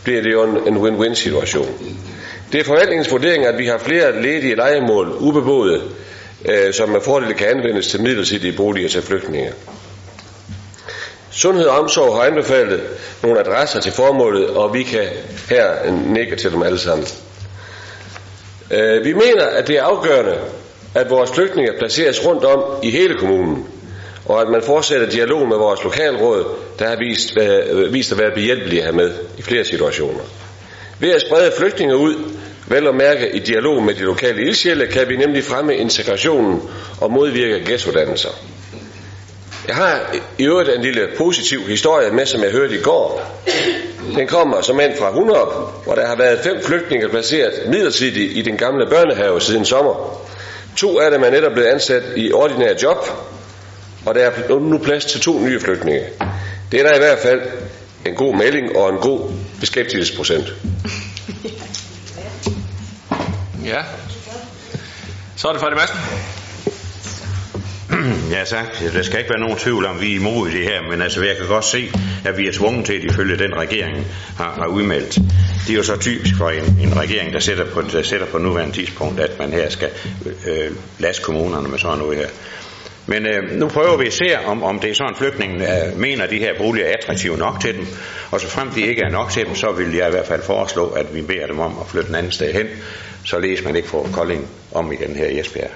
bliver 0.04 0.22
det 0.22 0.32
jo 0.32 0.42
en 0.42 0.76
win-win 0.76 1.14
situation. 1.14 1.96
Det 2.52 2.60
er 2.60 2.64
forvaltningens 2.64 3.10
vurdering, 3.10 3.46
at 3.46 3.58
vi 3.58 3.66
har 3.66 3.78
flere 3.78 4.22
ledige 4.22 4.54
legemål 4.54 5.12
ubeboede, 5.18 5.82
øh, 6.44 6.74
som 6.74 6.88
med 6.88 7.00
fordel 7.00 7.34
kan 7.34 7.46
anvendes 7.46 7.88
til 7.88 8.02
midlertidige 8.02 8.56
boliger 8.56 8.88
til 8.88 9.02
flygtninge. 9.02 9.52
Sundhed 11.30 11.66
og 11.66 11.78
Omsorg 11.78 12.16
har 12.16 12.22
anbefalet 12.22 12.80
nogle 13.22 13.40
adresser 13.40 13.80
til 13.80 13.92
formålet, 13.92 14.50
og 14.50 14.74
vi 14.74 14.82
kan 14.82 15.08
her 15.50 15.90
nikke 15.90 16.36
til 16.36 16.52
dem 16.52 16.62
alle 16.62 16.78
sammen. 16.78 17.06
Øh, 18.70 19.04
vi 19.04 19.12
mener, 19.12 19.44
at 19.44 19.66
det 19.68 19.76
er 19.76 19.82
afgørende, 19.82 20.38
at 20.94 21.10
vores 21.10 21.30
flygtninge 21.30 21.72
placeres 21.78 22.26
rundt 22.26 22.44
om 22.44 22.64
i 22.82 22.90
hele 22.90 23.18
kommunen, 23.18 23.66
og 24.26 24.40
at 24.40 24.48
man 24.48 24.62
fortsætter 24.62 25.10
dialog 25.10 25.48
med 25.48 25.56
vores 25.56 25.84
lokalråd, 25.84 26.44
der 26.78 26.88
har 26.88 26.96
vist, 26.96 27.36
øh, 27.36 27.92
vist 27.92 28.12
at 28.12 28.18
være 28.18 28.30
behjælpelige 28.34 28.82
hermed 28.82 29.14
i 29.38 29.42
flere 29.42 29.64
situationer. 29.64 30.20
Ved 30.98 31.10
at 31.10 31.20
sprede 31.20 31.52
flygtninge 31.58 31.96
ud, 31.96 32.14
vel 32.70 32.86
at 32.86 32.94
mærke 32.94 33.30
i 33.34 33.38
dialog 33.38 33.82
med 33.82 33.94
de 33.94 34.00
lokale 34.00 34.42
ildsjæle, 34.42 34.86
kan 34.86 35.08
vi 35.08 35.16
nemlig 35.16 35.44
fremme 35.44 35.76
integrationen 35.76 36.62
og 37.00 37.12
modvirke 37.12 37.64
ghettodannelser. 37.66 38.28
Jeg 39.68 39.76
har 39.76 40.16
i 40.38 40.44
øvrigt 40.44 40.68
en 40.76 40.82
lille 40.82 41.08
positiv 41.18 41.60
historie 41.60 42.10
med, 42.10 42.26
som 42.26 42.42
jeg 42.42 42.50
hørte 42.50 42.74
i 42.74 42.82
går. 42.82 43.40
Den 44.14 44.26
kommer 44.26 44.60
som 44.60 44.80
en 44.80 44.92
fra 44.98 45.10
Hunderup, 45.12 45.84
hvor 45.84 45.94
der 45.94 46.06
har 46.06 46.16
været 46.16 46.38
fem 46.38 46.60
flygtninge 46.62 47.08
placeret 47.08 47.52
midlertidigt 47.66 48.36
i 48.36 48.42
den 48.42 48.56
gamle 48.56 48.86
børnehave 48.86 49.40
siden 49.40 49.64
sommer. 49.64 50.20
To 50.76 50.98
af 50.98 51.10
dem 51.10 51.22
er 51.22 51.30
netop 51.30 51.52
blevet 51.52 51.68
ansat 51.68 52.02
i 52.16 52.32
ordinære 52.32 52.74
job, 52.82 52.96
og 54.06 54.14
der 54.14 54.20
er 54.20 54.58
nu 54.58 54.78
plads 54.78 55.04
til 55.04 55.20
to 55.20 55.38
nye 55.38 55.60
flygtninge. 55.60 56.04
Det 56.72 56.80
er 56.80 56.84
der 56.84 56.94
i 56.94 56.98
hvert 56.98 57.18
fald 57.18 57.40
en 58.06 58.14
god 58.14 58.34
melding 58.34 58.76
og 58.76 58.90
en 58.90 58.98
god 58.98 59.20
beskæftigelsesprocent. 59.60 60.54
Ja. 63.64 63.82
Så 65.36 65.48
er 65.48 65.52
det 65.52 65.60
Fredrik 65.60 65.78
Madsen. 65.78 65.98
Ja 68.30 68.44
tak. 68.44 68.66
Der 68.94 69.02
skal 69.02 69.18
ikke 69.18 69.30
være 69.30 69.40
nogen 69.40 69.58
tvivl 69.58 69.86
om, 69.86 70.00
vi 70.00 70.12
er 70.12 70.16
imod 70.16 70.50
det 70.50 70.64
her, 70.64 70.82
men 70.82 71.02
altså 71.02 71.22
jeg 71.22 71.36
kan 71.36 71.46
godt 71.46 71.64
se, 71.64 71.92
at 72.24 72.38
vi 72.38 72.48
er 72.48 72.52
tvunget 72.52 72.86
til, 72.86 72.92
at 72.92 73.04
ifølge 73.04 73.38
den 73.38 73.54
regering 73.56 74.06
har, 74.36 74.52
har 74.54 74.66
udmeldt. 74.66 75.14
Det 75.66 75.70
er 75.70 75.74
jo 75.74 75.82
så 75.82 75.96
typisk 75.96 76.36
for 76.36 76.50
en, 76.50 76.78
en 76.80 76.96
regering, 77.00 77.32
der 77.32 77.40
sætter, 77.40 77.64
på, 77.64 77.82
der 77.82 78.02
sætter 78.02 78.26
på 78.26 78.38
nuværende 78.38 78.74
tidspunkt, 78.74 79.20
at 79.20 79.38
man 79.38 79.52
her 79.52 79.70
skal 79.70 79.90
øh, 80.26 80.32
øh 80.46 80.70
laste 80.98 81.22
kommunerne 81.22 81.68
med 81.68 81.78
sådan 81.78 81.98
noget 81.98 82.18
her. 82.18 82.28
Men 83.10 83.26
øh, 83.26 83.50
nu 83.52 83.68
prøver 83.68 83.96
vi 83.96 84.06
at 84.06 84.12
se, 84.12 84.38
om, 84.46 84.62
om 84.62 84.78
det 84.78 84.90
er 84.90 84.94
sådan, 84.94 85.14
flygtningen 85.14 85.62
øh, 85.62 85.98
mener, 85.98 86.24
at 86.24 86.30
de 86.30 86.38
her 86.38 86.58
boliger 86.58 86.86
er 86.86 86.92
attraktive 86.92 87.36
nok 87.36 87.60
til 87.60 87.74
dem. 87.74 87.86
Og 88.30 88.40
så 88.40 88.46
frem 88.46 88.70
de 88.70 88.80
ikke 88.80 89.02
er 89.02 89.10
nok 89.10 89.30
til 89.30 89.46
dem, 89.46 89.54
så 89.54 89.72
vil 89.72 89.94
jeg 89.94 90.08
i 90.08 90.10
hvert 90.10 90.26
fald 90.26 90.42
foreslå, 90.42 90.88
at 90.88 91.14
vi 91.14 91.22
beder 91.22 91.46
dem 91.46 91.58
om 91.58 91.76
at 91.80 91.86
flytte 91.86 92.08
en 92.08 92.14
anden 92.14 92.32
sted 92.32 92.52
hen, 92.52 92.66
således 93.24 93.64
man 93.64 93.76
ikke 93.76 93.88
får 93.88 94.08
Kolding 94.12 94.48
om 94.72 94.92
igen 94.92 95.16
her 95.16 95.26
i 95.26 95.40
Esbjerg. 95.40 95.70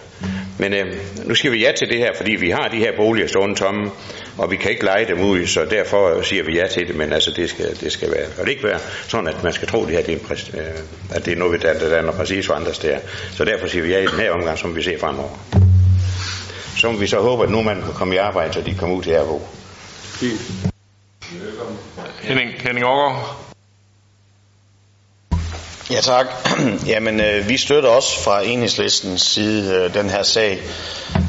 Men 0.59 0.75
øh, 0.75 0.87
nu 1.25 1.35
skal 1.35 1.53
vi 1.53 1.65
ja 1.65 1.73
til 1.73 1.89
det 1.89 1.99
her, 1.99 2.11
fordi 2.17 2.33
vi 2.33 2.51
har 2.51 2.69
de 2.69 2.77
her 2.77 2.97
boliger 2.97 3.27
stående 3.27 3.55
tomme, 3.55 3.91
og 4.39 4.51
vi 4.51 4.57
kan 4.57 4.71
ikke 4.71 4.85
lege 4.85 5.07
dem 5.07 5.21
ud, 5.21 5.47
så 5.47 5.65
derfor 5.65 6.23
siger 6.23 6.45
vi 6.45 6.59
ja 6.59 6.67
til 6.67 6.89
det, 6.89 6.97
men 6.97 7.13
altså 7.13 7.31
det 7.37 7.51
skal, 7.51 7.81
det 7.81 7.93
skal 7.93 8.11
være, 8.11 8.27
og 8.39 8.47
det 8.47 8.51
ikke 8.51 8.65
være 8.65 8.79
sådan, 9.09 9.29
at 9.29 9.43
man 9.43 9.53
skal 9.53 9.69
tro, 9.69 9.81
det 9.87 9.91
her, 9.91 10.03
det 10.03 10.09
er, 10.09 10.19
en 10.19 10.25
præst, 10.29 10.51
øh, 10.55 10.61
at 11.15 11.25
det 11.25 11.33
er 11.33 11.37
noget, 11.37 11.63
der, 11.63 11.79
der 11.79 11.97
er 11.97 12.13
præcis 12.13 12.47
for 12.47 12.55
andre 12.55 12.75
steder. 12.75 12.99
Så 13.33 13.45
derfor 13.45 13.67
siger 13.67 13.83
vi 13.83 13.91
ja 13.91 13.99
i 13.99 14.07
den 14.07 14.21
her 14.21 14.31
omgang, 14.31 14.59
som 14.59 14.77
vi 14.77 14.83
ser 14.83 14.99
fremover. 14.99 15.74
Så 16.77 16.91
må 16.93 16.99
vi 16.99 17.07
så 17.07 17.21
håbe, 17.21 17.43
at 17.45 17.51
nu 17.51 17.63
man 17.63 17.83
kan 17.83 17.93
komme 17.93 18.15
i 18.15 18.19
arbejde, 18.19 18.53
så 18.53 18.61
de 18.61 18.75
kommer 18.75 18.97
ud 18.97 19.03
til 19.03 19.11
at 19.11 19.27
bo. 19.27 19.49
Henning, 22.23 22.51
Henning 22.61 22.87
Aargaard. 22.87 23.45
Ja 25.91 26.01
tak. 26.01 26.27
Jamen, 26.93 27.21
øh, 27.21 27.49
vi 27.49 27.57
støtter 27.57 27.89
også 27.91 28.21
fra 28.21 28.43
enhedslistens 28.43 29.23
side 29.23 29.75
øh, 29.75 29.95
den 29.95 30.11
her 30.11 30.23
sag. 30.23 30.63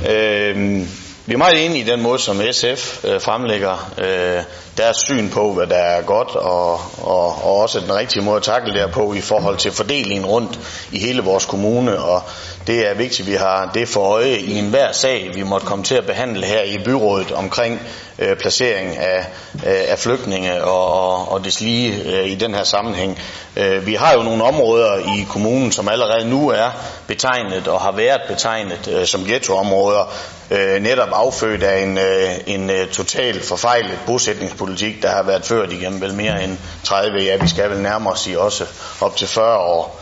Øh, 0.09 0.87
vi 1.27 1.33
er 1.33 1.37
meget 1.37 1.65
enige 1.65 1.83
i 1.85 1.89
den 1.89 2.01
måde, 2.01 2.19
som 2.19 2.41
SF 2.51 3.05
øh, 3.05 3.21
fremlægger 3.21 3.93
øh, 3.97 4.43
deres 4.77 4.97
syn 4.97 5.29
på, 5.29 5.53
hvad 5.53 5.67
der 5.67 5.75
er 5.75 6.01
godt, 6.01 6.35
og, 6.35 6.73
og, 7.01 7.43
og 7.43 7.57
også 7.57 7.79
den 7.79 7.95
rigtige 7.95 8.23
måde 8.23 8.37
at 8.37 8.43
takle 8.43 8.73
det 8.73 8.91
på 8.91 9.13
i 9.13 9.21
forhold 9.21 9.57
til 9.57 9.71
fordelingen 9.71 10.25
rundt 10.25 10.59
i 10.91 10.99
hele 10.99 11.21
vores 11.21 11.45
kommune. 11.45 11.99
Og 11.99 12.21
det 12.67 12.89
er 12.89 12.93
vigtigt, 12.93 13.27
at 13.27 13.31
vi 13.31 13.37
har 13.37 13.71
det 13.73 13.87
for 13.87 14.01
øje 14.01 14.37
i 14.37 14.57
enhver 14.57 14.91
sag, 14.91 15.31
vi 15.33 15.43
måtte 15.43 15.67
komme 15.67 15.83
til 15.83 15.95
at 15.95 16.05
behandle 16.05 16.45
her 16.45 16.61
i 16.61 16.77
byrådet 16.85 17.31
omkring 17.31 17.81
øh, 18.19 18.37
placering 18.37 18.97
af, 18.97 19.27
øh, 19.55 19.83
af 19.87 19.99
flygtninge 19.99 20.63
og, 20.63 20.93
og, 20.93 21.31
og 21.31 21.45
deslige 21.45 22.03
øh, 22.05 22.27
i 22.27 22.35
den 22.35 22.53
her 22.53 22.63
sammenhæng. 22.63 23.19
Øh, 23.55 23.85
vi 23.85 23.93
har 23.93 24.13
jo 24.13 24.23
nogle 24.23 24.43
områder 24.43 24.97
i 24.97 25.25
kommunen, 25.29 25.71
som 25.71 25.89
allerede 25.89 26.29
nu 26.29 26.49
er 26.49 26.69
betegnet 27.07 27.67
og 27.67 27.81
har 27.81 27.91
været 27.91 28.21
betegnet 28.27 28.87
øh, 28.87 29.05
som 29.05 29.23
ghettoområder, 29.23 30.13
øh, 30.51 30.81
netop 30.81 31.09
affødt 31.13 31.63
af 31.63 31.83
en, 31.83 31.97
øh, 31.97 32.31
en 32.45 32.69
øh, 32.69 32.87
total 32.87 33.43
forfejlet 33.43 33.99
bosætningspolitik, 34.05 35.01
der 35.01 35.09
har 35.09 35.23
været 35.23 35.45
ført 35.45 35.71
igennem 35.71 36.01
vel 36.01 36.13
mere 36.13 36.43
end 36.43 36.57
30, 36.83 37.19
ja 37.19 37.37
vi 37.37 37.47
skal 37.47 37.69
vel 37.69 37.79
nærmere 37.79 38.17
sige 38.17 38.39
også 38.39 38.65
op 39.01 39.15
til 39.15 39.27
40 39.27 39.57
år. 39.57 40.01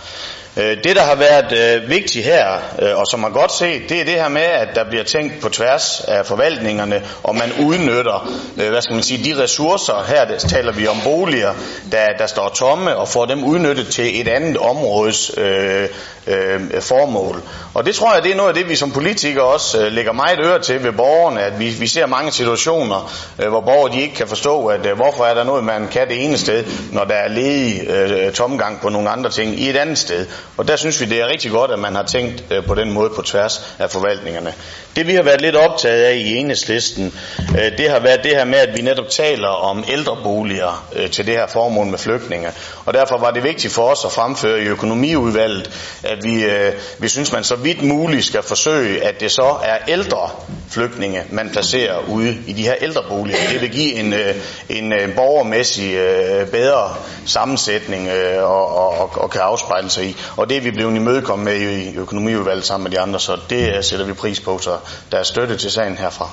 Øh, 0.57 0.77
det, 0.83 0.95
der 0.95 1.01
har 1.01 1.15
været 1.15 1.51
øh, 1.51 1.89
vigtigt 1.89 2.25
her, 2.25 2.57
øh, 2.81 2.97
og 2.97 3.07
som 3.07 3.19
man 3.19 3.31
godt 3.31 3.51
se, 3.51 3.81
det 3.89 4.01
er 4.01 4.05
det 4.05 4.13
her 4.13 4.29
med, 4.29 4.41
at 4.41 4.67
der 4.75 4.83
bliver 4.89 5.03
tænkt 5.03 5.41
på 5.41 5.49
tværs 5.49 6.01
af 6.07 6.25
forvaltningerne, 6.25 7.01
og 7.23 7.35
man 7.35 7.51
udnytter, 7.65 8.31
øh, 8.57 8.69
hvad 8.69 8.81
skal 8.81 8.93
man 8.93 9.03
sige, 9.03 9.35
de 9.35 9.43
ressourcer, 9.43 10.05
her 10.07 10.25
der 10.25 10.37
taler 10.37 10.71
vi 10.71 10.87
om 10.87 10.97
boliger, 11.03 11.53
der, 11.91 12.07
der 12.17 12.27
står 12.27 12.49
tomme, 12.49 12.95
og 12.95 13.07
får 13.07 13.25
dem 13.25 13.43
udnyttet 13.43 13.87
til 13.87 14.21
et 14.21 14.27
andet 14.27 14.57
områdes 14.57 15.31
øh, 15.37 15.87
øh, 16.27 16.81
formål. 16.81 17.41
Og 17.73 17.85
det 17.85 17.95
tror 17.95 18.13
jeg, 18.13 18.23
det 18.23 18.31
er 18.31 18.35
noget 18.35 18.49
af 18.49 18.55
det, 18.55 18.69
vi 18.69 18.75
som 18.75 18.91
politikere 18.91 19.45
også 19.45 19.85
øh, 19.85 19.91
lægger 19.91 20.11
meget 20.11 20.39
øre 20.39 20.59
til 20.59 20.83
ved 20.83 20.91
borgerne, 20.91 21.41
at 21.41 21.59
vi, 21.59 21.69
vi 21.69 21.87
ser 21.87 22.05
mange 22.05 22.31
situationer, 22.31 23.11
øh, 23.39 23.49
hvor 23.49 23.61
borgere 23.61 23.91
de 23.91 24.01
ikke 24.01 24.15
kan 24.15 24.27
forstå, 24.27 24.65
at 24.65 24.85
øh, 24.85 24.95
hvorfor 24.95 25.25
er 25.25 25.33
der 25.33 25.43
noget, 25.43 25.63
man 25.63 25.87
kan 25.87 26.07
det 26.07 26.25
ene 26.25 26.37
sted, 26.37 26.65
når 26.91 27.03
der 27.03 27.15
er 27.15 27.27
ledig 27.27 27.87
øh, 27.89 28.33
tomgang 28.33 28.81
på 28.81 28.89
nogle 28.89 29.09
andre 29.09 29.29
ting 29.29 29.59
i 29.59 29.69
et 29.69 29.77
andet 29.77 29.97
sted. 29.97 30.27
Og 30.58 30.67
der 30.67 30.75
synes 30.75 31.01
vi, 31.01 31.06
det 31.06 31.21
er 31.21 31.27
rigtig 31.27 31.51
godt, 31.51 31.71
at 31.71 31.79
man 31.79 31.95
har 31.95 32.03
tænkt 32.03 32.43
øh, 32.51 32.65
på 32.65 32.75
den 32.75 32.91
måde 32.91 33.10
på 33.15 33.21
tværs 33.21 33.75
af 33.79 33.89
forvaltningerne. 33.91 34.53
Det 34.95 35.08
vi 35.08 35.15
har 35.15 35.23
været 35.23 35.41
lidt 35.41 35.56
optaget 35.56 36.03
af 36.03 36.15
i 36.15 36.36
enhedslisten, 36.36 37.13
øh, 37.39 37.77
det 37.77 37.89
har 37.89 37.99
været 37.99 38.23
det 38.23 38.32
her 38.32 38.45
med, 38.45 38.60
at 38.60 38.77
vi 38.77 38.82
netop 38.82 39.10
taler 39.10 39.47
om 39.47 39.84
ældreboliger 39.91 40.86
øh, 40.95 41.10
til 41.10 41.27
det 41.27 41.34
her 41.34 41.47
formål 41.47 41.86
med 41.86 41.97
flygtninge. 41.97 42.49
Og 42.86 42.93
derfor 42.93 43.17
var 43.17 43.32
det 43.32 43.43
vigtigt 43.43 43.73
for 43.73 43.91
os 43.91 44.06
at 44.06 44.12
fremføre 44.12 44.60
i 44.60 44.65
økonomiudvalget, 44.65 45.71
at 46.03 46.17
vi, 46.23 46.45
øh, 46.45 46.73
vi 46.99 47.08
synes, 47.08 47.32
man 47.32 47.43
så 47.43 47.56
vidt 47.56 47.84
muligt 47.84 48.25
skal 48.25 48.43
forsøge, 48.43 49.03
at 49.03 49.19
det 49.19 49.32
så 49.32 49.56
er 49.63 49.77
ældre 49.88 50.29
flygtninge, 50.69 51.23
man 51.29 51.49
placerer 51.49 52.10
ude 52.10 52.38
i 52.47 52.53
de 52.53 52.63
her 52.63 52.75
ældreboliger. 52.82 53.38
Det 53.51 53.62
vil 53.62 53.69
give 53.69 53.93
en, 53.93 54.13
øh, 54.13 54.36
en, 54.69 54.93
en 54.93 55.13
borgermæssig 55.15 55.93
øh, 55.93 56.47
bedre 56.47 56.95
sammensætning 57.25 58.08
øh, 58.08 58.43
og, 58.43 58.77
og, 58.77 59.12
og 59.15 59.29
kan 59.29 59.41
afspejle 59.41 59.89
sig 59.89 60.06
i. 60.06 60.15
Og 60.38 60.50
det 60.50 60.58
er 60.58 60.62
vi 60.62 60.72
blevet 60.72 60.96
imødekommet 60.96 61.46
med 61.46 61.62
i 61.62 61.98
økonomiudvalget 61.98 62.65
sammen 62.65 62.84
med 62.84 62.91
de 62.91 63.00
andre, 63.00 63.19
så 63.19 63.38
det 63.50 63.78
øh, 63.78 63.84
sætter 63.84 64.06
vi 64.06 64.13
pris 64.13 64.39
på, 64.39 64.58
så 64.58 64.78
der 65.12 65.17
er 65.17 65.24
støtte 65.24 65.58
til 65.58 65.72
sagen 65.72 65.98
herfra. 65.98 66.30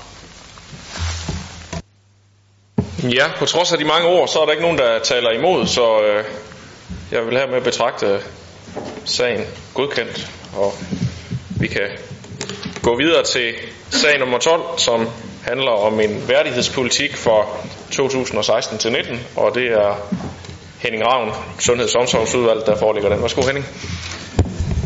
Ja, 3.03 3.25
på 3.39 3.47
trods 3.47 3.73
af 3.73 3.79
de 3.79 3.85
mange 3.85 4.09
ord, 4.09 4.29
så 4.29 4.41
er 4.41 4.45
der 4.45 4.53
ikke 4.53 4.63
nogen, 4.63 4.79
der 4.79 4.99
taler 4.99 5.31
imod, 5.31 5.67
så 5.67 6.01
øh, 6.03 6.25
jeg 7.13 7.27
vil 7.27 7.39
hermed 7.39 7.61
betragte 7.61 8.07
øh, 8.07 8.21
sagen 9.05 9.45
godkendt, 9.75 10.31
og 10.57 10.75
vi 11.61 11.67
kan 11.67 11.89
gå 12.83 12.97
videre 12.97 13.25
til 13.25 13.55
sag 13.91 14.19
nummer 14.19 14.39
12, 14.39 14.63
som 14.77 15.09
handler 15.45 15.71
om 15.71 16.01
en 16.01 16.29
værdighedspolitik 16.29 17.17
for 17.17 17.57
2016 17.91 18.79
til 18.79 18.93
19, 18.93 19.21
og 19.37 19.55
det 19.55 19.67
er 19.67 20.09
Henning 20.83 21.07
Ravn, 21.07 21.31
Sundheds- 21.59 21.95
og 21.95 22.01
Omsorgsudvalg, 22.01 22.67
der 22.67 22.77
foreligger 22.77 23.11
den. 23.11 23.23
Værsgo 23.23 23.43
Henning. 23.43 23.67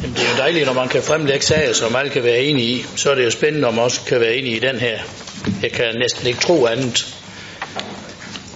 Jamen, 0.03 0.17
det 0.17 0.23
er 0.25 0.31
jo 0.31 0.37
dejligt, 0.39 0.67
når 0.67 0.73
man 0.73 0.89
kan 0.89 1.03
fremlægge 1.03 1.45
sager, 1.45 1.73
som 1.73 1.97
alle 1.97 2.11
kan 2.11 2.25
være 2.25 2.39
enige 2.39 2.69
i. 2.69 2.85
Så 2.97 3.11
er 3.11 3.15
det 3.15 3.25
jo 3.25 3.31
spændende, 3.31 3.69
om 3.69 3.75
man 3.75 3.85
også 3.85 4.01
kan 4.07 4.21
være 4.21 4.35
enige 4.35 4.57
i 4.57 4.59
den 4.59 4.77
her. 4.77 4.99
Jeg 5.63 5.73
kan 5.73 5.95
næsten 5.99 6.27
ikke 6.27 6.41
tro 6.41 6.67
andet. 6.67 7.15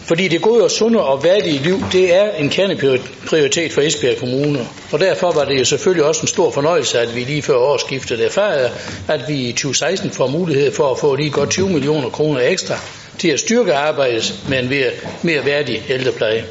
Fordi 0.04 0.28
det 0.28 0.42
gode 0.42 0.64
og 0.64 0.70
sunde 0.70 1.02
og 1.04 1.24
værdige 1.24 1.58
liv, 1.58 1.78
det 1.92 2.14
er 2.14 2.30
en 2.30 2.50
kerneprioritet 2.50 3.72
for 3.72 3.80
Esbjerg 3.80 4.16
Kommune. 4.18 4.68
Og 4.92 5.00
derfor 5.00 5.32
var 5.32 5.44
det 5.44 5.58
jo 5.58 5.64
selvfølgelig 5.64 6.04
også 6.04 6.20
en 6.20 6.28
stor 6.28 6.50
fornøjelse, 6.50 7.00
at 7.00 7.16
vi 7.16 7.20
lige 7.20 7.42
før 7.42 7.56
årsskiftet 7.56 8.24
erfarede, 8.24 8.70
at 9.08 9.20
vi 9.28 9.34
i 9.34 9.52
2016 9.52 10.10
får 10.10 10.26
mulighed 10.26 10.72
for 10.74 10.90
at 10.90 10.98
få 10.98 11.14
lige 11.14 11.30
godt 11.30 11.50
20 11.50 11.68
millioner 11.68 12.10
kroner 12.10 12.40
ekstra 12.40 12.74
til 13.18 13.28
at 13.28 13.40
styrke 13.40 13.74
arbejdet 13.74 14.34
med 14.48 14.58
en 14.58 14.68
mere, 14.68 14.90
mere 15.22 15.44
værdig 15.44 15.82
ældrepleje. 15.88 16.44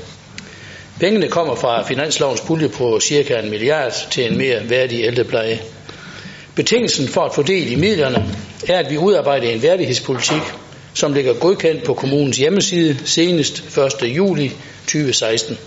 Pengene 1.00 1.28
kommer 1.28 1.56
fra 1.56 1.84
finanslovens 1.84 2.42
pulje 2.42 2.70
på 2.70 3.00
cirka 3.00 3.40
en 3.40 3.50
milliard 3.50 4.08
til 4.12 4.32
en 4.32 4.38
mere 4.38 4.70
værdig 4.70 5.04
ældrepleje. 5.04 5.60
Betingelsen 6.56 7.08
for 7.08 7.22
at 7.22 7.36
fordele 7.36 7.70
i 7.70 7.76
midlerne 7.76 8.26
er, 8.68 8.80
at 8.80 8.92
vi 8.92 8.98
udarbejder 8.98 9.50
en 9.50 9.62
værdighedspolitik, 9.62 10.42
som 10.94 11.14
ligger 11.14 11.34
godkendt 11.34 11.84
på 11.84 11.94
kommunens 11.94 12.38
hjemmeside 12.38 12.98
senest 13.06 13.78
1. 14.02 14.16
juli 14.16 14.52
2016. 14.82 15.58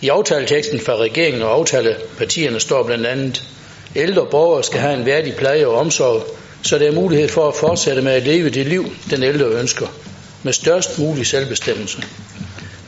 I 0.00 0.08
aftaleteksten 0.08 0.80
fra 0.80 0.96
regeringen 0.96 1.42
og 1.42 1.54
aftalepartierne 1.54 2.60
står 2.60 2.82
blandt 2.82 3.06
andet, 3.06 3.44
ældre 3.96 4.26
borgere 4.30 4.64
skal 4.64 4.80
have 4.80 4.94
en 4.94 5.06
værdig 5.06 5.34
pleje 5.34 5.66
og 5.66 5.78
omsorg, 5.78 6.26
så 6.62 6.78
der 6.78 6.88
er 6.88 6.92
mulighed 6.92 7.28
for 7.28 7.48
at 7.48 7.54
fortsætte 7.54 8.02
med 8.02 8.12
at 8.12 8.22
leve 8.22 8.50
det 8.50 8.66
liv, 8.66 8.92
den 9.10 9.22
ældre 9.22 9.46
ønsker, 9.46 9.86
med 10.42 10.52
størst 10.52 10.98
mulig 10.98 11.26
selvbestemmelse. 11.26 12.02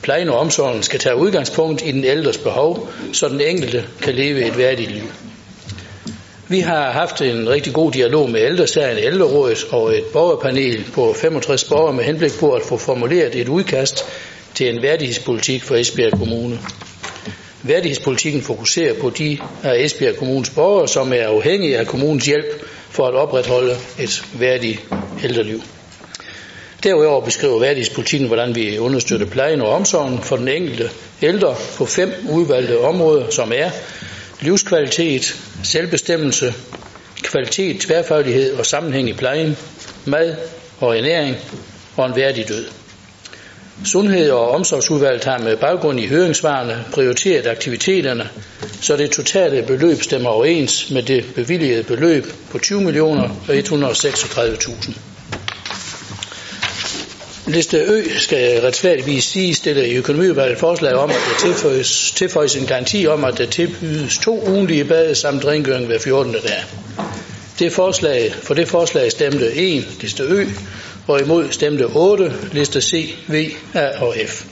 Plejen 0.09 0.29
og 0.29 0.39
omsorgen 0.39 0.83
skal 0.83 1.01
tage 1.01 1.17
udgangspunkt 1.17 1.83
i 1.85 1.93
den 1.93 2.05
ældres 2.05 2.39
behov, 2.39 2.89
så 3.13 3.29
den 3.29 3.41
enkelte 3.41 3.85
kan 4.03 4.15
leve 4.15 4.47
et 4.47 4.59
værdigt 4.59 4.91
liv. 4.91 5.03
Vi 6.49 6.61
har 6.61 6.91
haft 6.91 7.21
en 7.23 7.49
rigtig 7.49 7.73
god 7.73 7.93
dialog 7.93 8.31
med 8.31 8.41
ældresagen, 8.41 8.99
ældrerådet 8.99 9.59
og 9.71 9.97
et 9.97 10.05
borgerpanel 10.13 10.85
på 10.95 11.13
65 11.13 11.65
borgere 11.65 11.93
med 11.93 12.05
henblik 12.05 12.33
på 12.41 12.53
at 12.53 12.63
få 12.63 12.77
formuleret 12.77 13.35
et 13.35 13.49
udkast 13.49 14.05
til 14.55 14.69
en 14.75 14.83
værdighedspolitik 14.83 15.63
for 15.63 15.75
Esbjerg 15.77 16.13
Kommune. 16.13 16.59
Værdighedspolitikken 17.63 18.43
fokuserer 18.43 18.95
på 18.95 19.11
de 19.11 19.39
af 19.63 19.85
Esbjerg 19.85 20.17
Kommunes 20.17 20.51
borgere, 20.51 20.89
som 20.89 21.13
er 21.13 21.27
afhængige 21.27 21.79
af 21.79 21.87
kommunens 21.87 22.27
hjælp 22.27 22.67
for 22.91 23.07
at 23.07 23.15
opretholde 23.15 23.75
et 23.99 24.25
værdigt 24.39 24.81
ældreliv. 25.25 25.61
Derudover 26.83 27.25
beskriver 27.25 27.59
værdighedspolitikken, 27.59 28.27
hvordan 28.27 28.55
vi 28.55 28.79
understøtter 28.79 29.27
plejen 29.27 29.61
og 29.61 29.69
omsorgen 29.69 30.23
for 30.23 30.37
den 30.37 30.49
enkelte 30.49 30.91
ældre 31.23 31.57
på 31.77 31.87
fem 31.87 32.13
udvalgte 32.31 32.81
områder, 32.81 33.31
som 33.31 33.53
er 33.55 33.71
livskvalitet, 34.41 35.37
selvbestemmelse, 35.63 36.55
kvalitet, 37.23 37.81
tværfaglighed 37.81 38.55
og 38.55 38.67
sammenhæng 38.67 39.09
i 39.09 39.13
plejen, 39.13 39.57
mad 40.05 40.37
og 40.81 40.99
ernæring 40.99 41.37
og 41.97 42.07
en 42.07 42.17
værdig 42.17 42.49
død. 42.49 42.67
Sundhed- 43.85 44.31
og 44.31 44.51
omsorgsudvalget 44.51 45.25
har 45.25 45.39
med 45.39 45.57
baggrund 45.57 46.01
i 46.01 46.07
høringssvarene 46.07 46.85
prioriteret 46.93 47.47
aktiviteterne, 47.47 48.29
så 48.81 48.97
det 48.97 49.11
totale 49.11 49.63
beløb 49.63 50.03
stemmer 50.03 50.31
overens 50.31 50.91
med 50.91 51.03
det 51.03 51.25
bevilligede 51.35 51.83
beløb 51.83 52.27
på 52.51 52.59
20 52.59 52.81
millioner 52.81 53.29
og 53.49 53.55
136.000. 53.55 55.18
Liste 57.49 57.79
Ø 57.79 58.03
skal 58.19 58.61
retfærdigvis 58.61 59.25
sige, 59.25 59.55
stiller 59.55 59.83
i 59.83 59.95
økonomiudvalget 59.95 60.59
forslag 60.59 60.95
om, 60.95 61.11
at 61.11 61.17
der 61.17 61.49
tilføjes, 61.49 62.13
tilføjes 62.17 62.57
en 62.57 62.67
garanti 62.67 63.07
om, 63.07 63.25
at 63.25 63.39
der 63.39 63.47
tilbydes 63.47 64.19
to 64.19 64.49
ugenlige 64.49 64.85
bade 64.85 65.15
samt 65.15 65.45
rengøring 65.45 65.87
hver 65.87 65.99
14. 65.99 66.33
dag. 66.33 66.65
Det 67.59 67.73
forslag, 67.73 68.35
for 68.43 68.55
det 68.55 68.69
forslag 68.69 69.11
stemte 69.11 69.53
1, 69.55 69.87
liste 70.01 70.23
Ø, 70.23 70.45
og 71.07 71.21
imod 71.21 71.49
stemte 71.51 71.83
8, 71.85 72.33
liste 72.53 72.81
C, 72.81 73.15
V, 73.29 73.51
A 73.75 73.89
og 74.01 74.15
F. 74.27 74.45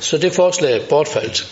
Så 0.00 0.18
det 0.18 0.32
forslag 0.32 0.76
er 0.76 0.80
bortfaldt. 0.88 1.46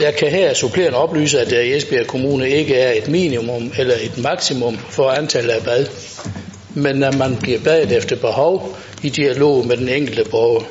Jeg 0.00 0.16
kan 0.16 0.28
her 0.28 0.54
supplerende 0.54 0.98
oplyse, 0.98 1.40
at 1.40 1.50
der 1.50 1.60
i 1.60 1.76
Esbjerg 1.76 2.06
Kommune 2.06 2.50
ikke 2.50 2.74
er 2.74 2.92
et 2.92 3.08
minimum 3.08 3.72
eller 3.78 3.94
et 3.94 4.18
maksimum 4.18 4.78
for 4.90 5.10
antallet 5.10 5.50
af 5.50 5.62
bad, 5.62 5.86
men 6.74 7.02
at 7.02 7.18
man 7.18 7.36
bliver 7.36 7.60
badet 7.60 7.92
efter 7.92 8.16
behov 8.16 8.76
i 9.02 9.08
dialog 9.08 9.66
med 9.66 9.76
den 9.76 9.88
enkelte 9.88 10.24
borger. 10.30 10.64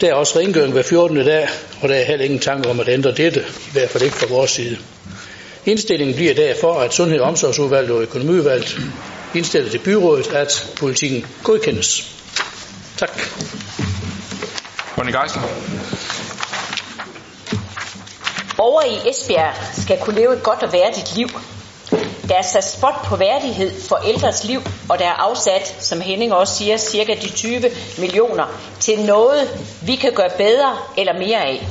Der 0.00 0.08
er 0.08 0.14
også 0.14 0.38
rengøring 0.38 0.72
hver 0.72 0.82
14. 0.82 1.16
dag, 1.16 1.48
og 1.82 1.88
der 1.88 1.94
er 1.94 2.04
heller 2.04 2.24
ingen 2.24 2.40
tanke 2.40 2.68
om 2.68 2.80
at 2.80 2.88
ændre 2.88 3.12
dette, 3.12 3.40
i 3.40 3.72
hvert 3.72 3.90
fald 3.90 4.04
ikke 4.04 4.16
fra 4.16 4.26
vores 4.30 4.50
side. 4.50 4.78
Indstillingen 5.66 6.16
bliver 6.16 6.34
derfor, 6.34 6.74
at 6.74 6.94
Sundhed- 6.94 7.20
og 7.20 7.28
Omsorgsudvalget 7.28 7.90
og 7.90 8.02
Økonomiudvalget 8.02 8.80
indstiller 9.34 9.70
til 9.70 9.78
byrådet, 9.78 10.32
at 10.32 10.72
politikken 10.76 11.26
godkendes. 11.42 12.12
Tak. 12.96 13.20
Conny 14.94 15.12
Geisler. 15.12 15.42
Borgere 18.56 18.88
i 18.88 19.10
Esbjerg 19.10 19.54
skal 19.82 19.98
kunne 20.00 20.16
leve 20.16 20.36
et 20.36 20.42
godt 20.42 20.62
og 20.62 20.72
værdigt 20.72 21.16
liv. 21.16 21.28
Der 22.28 22.34
er 22.34 22.42
sat 22.42 22.64
spot 22.64 22.94
på 23.04 23.16
værdighed 23.16 23.82
for 23.88 23.96
ældres 23.96 24.44
liv, 24.44 24.60
og 24.88 24.98
der 24.98 25.04
er 25.04 25.12
afsat, 25.12 25.76
som 25.80 26.00
Henning 26.00 26.34
også 26.34 26.54
siger, 26.54 26.76
cirka 26.76 27.14
de 27.14 27.30
20 27.30 27.62
millioner 27.98 28.44
til 28.80 29.00
noget, 29.00 29.66
vi 29.82 29.96
kan 29.96 30.12
gøre 30.12 30.30
bedre 30.36 30.76
eller 30.96 31.12
mere 31.12 31.44
af. 31.44 31.66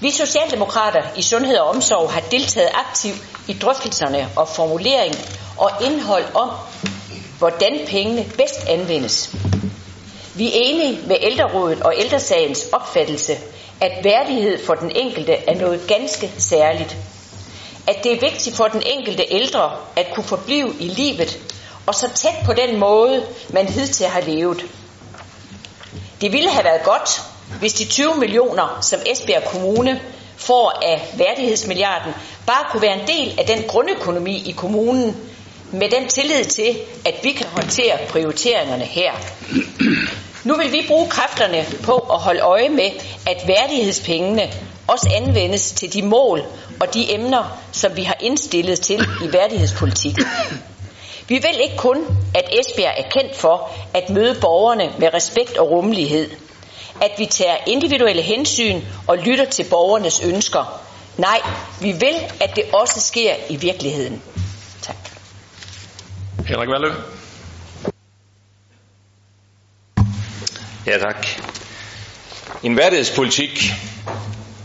Vi 0.00 0.10
Socialdemokrater 0.10 1.02
i 1.16 1.22
Sundhed 1.22 1.56
og 1.56 1.68
Omsorg 1.68 2.12
har 2.12 2.20
deltaget 2.20 2.70
aktivt 2.74 3.16
i 3.48 3.52
drøftelserne 3.52 4.28
og 4.36 4.48
formulering 4.48 5.14
og 5.58 5.70
indhold 5.84 6.24
om, 6.34 6.50
hvordan 7.38 7.78
pengene 7.86 8.24
bedst 8.36 8.66
anvendes. 8.68 9.34
Vi 10.34 10.46
er 10.46 10.52
enige 10.54 11.00
med 11.06 11.16
ældrerådet 11.20 11.82
og 11.82 11.94
ældresagens 11.96 12.66
opfattelse, 12.72 13.36
at 13.80 14.04
værdighed 14.04 14.64
for 14.66 14.74
den 14.74 14.90
enkelte 14.94 15.32
er 15.32 15.54
noget 15.54 15.80
ganske 15.88 16.32
særligt. 16.38 16.96
At 17.86 17.96
det 18.04 18.12
er 18.12 18.20
vigtigt 18.20 18.56
for 18.56 18.68
den 18.68 18.82
enkelte 18.86 19.24
ældre 19.28 19.72
at 19.96 20.06
kunne 20.14 20.24
forblive 20.24 20.74
i 20.80 20.88
livet, 20.88 21.38
og 21.86 21.94
så 21.94 22.08
tæt 22.14 22.34
på 22.44 22.52
den 22.52 22.78
måde, 22.78 23.26
man 23.50 23.68
hidtil 23.68 24.06
har 24.06 24.20
levet. 24.20 24.64
Det 26.20 26.32
ville 26.32 26.50
have 26.50 26.64
været 26.64 26.82
godt, 26.82 27.22
hvis 27.60 27.72
de 27.72 27.84
20 27.84 28.16
millioner, 28.16 28.78
som 28.80 29.00
Esbjerg 29.06 29.44
Kommune 29.44 30.00
får 30.36 30.70
af 30.82 31.12
værdighedsmilliarden, 31.16 32.14
bare 32.46 32.64
kunne 32.70 32.82
være 32.82 33.00
en 33.00 33.06
del 33.08 33.40
af 33.40 33.46
den 33.46 33.62
grundøkonomi 33.68 34.42
i 34.48 34.52
kommunen, 34.52 35.16
med 35.72 35.90
den 35.90 36.08
tillid 36.08 36.44
til, 36.44 36.76
at 37.04 37.14
vi 37.22 37.32
kan 37.32 37.46
håndtere 37.46 37.98
prioriteringerne 38.08 38.84
her. 38.84 39.12
Nu 40.44 40.56
vil 40.56 40.72
vi 40.72 40.84
bruge 40.88 41.08
kræfterne 41.08 41.66
på 41.82 41.98
at 41.98 42.18
holde 42.18 42.40
øje 42.40 42.68
med, 42.68 42.90
at 43.26 43.48
værdighedspengene 43.48 44.52
også 44.86 45.10
anvendes 45.14 45.72
til 45.72 45.92
de 45.92 46.02
mål 46.02 46.42
og 46.80 46.94
de 46.94 47.14
emner, 47.14 47.58
som 47.72 47.96
vi 47.96 48.02
har 48.02 48.16
indstillet 48.20 48.80
til 48.80 49.00
i 49.24 49.32
værdighedspolitikken. 49.32 50.24
Vi 51.28 51.34
vil 51.34 51.60
ikke 51.62 51.76
kun, 51.76 52.04
at 52.34 52.44
Esbjerg 52.60 52.94
er 52.96 53.10
kendt 53.10 53.36
for 53.36 53.70
at 53.94 54.10
møde 54.10 54.40
borgerne 54.40 54.92
med 54.98 55.14
respekt 55.14 55.56
og 55.56 55.70
rummelighed. 55.70 56.30
At 57.00 57.10
vi 57.18 57.26
tager 57.26 57.56
individuelle 57.66 58.22
hensyn 58.22 58.80
og 59.06 59.18
lytter 59.18 59.44
til 59.44 59.66
borgernes 59.70 60.20
ønsker. 60.20 60.80
Nej, 61.16 61.40
vi 61.80 61.92
vil, 61.92 62.14
at 62.40 62.56
det 62.56 62.64
også 62.72 63.00
sker 63.00 63.34
i 63.48 63.56
virkeligheden. 63.56 64.22
Tak. 64.82 64.96
Henrik 66.46 66.68
Valø. 66.68 66.92
Ja, 70.86 70.98
tak. 70.98 71.26
En 72.62 72.76
værdighedspolitik, 72.76 73.72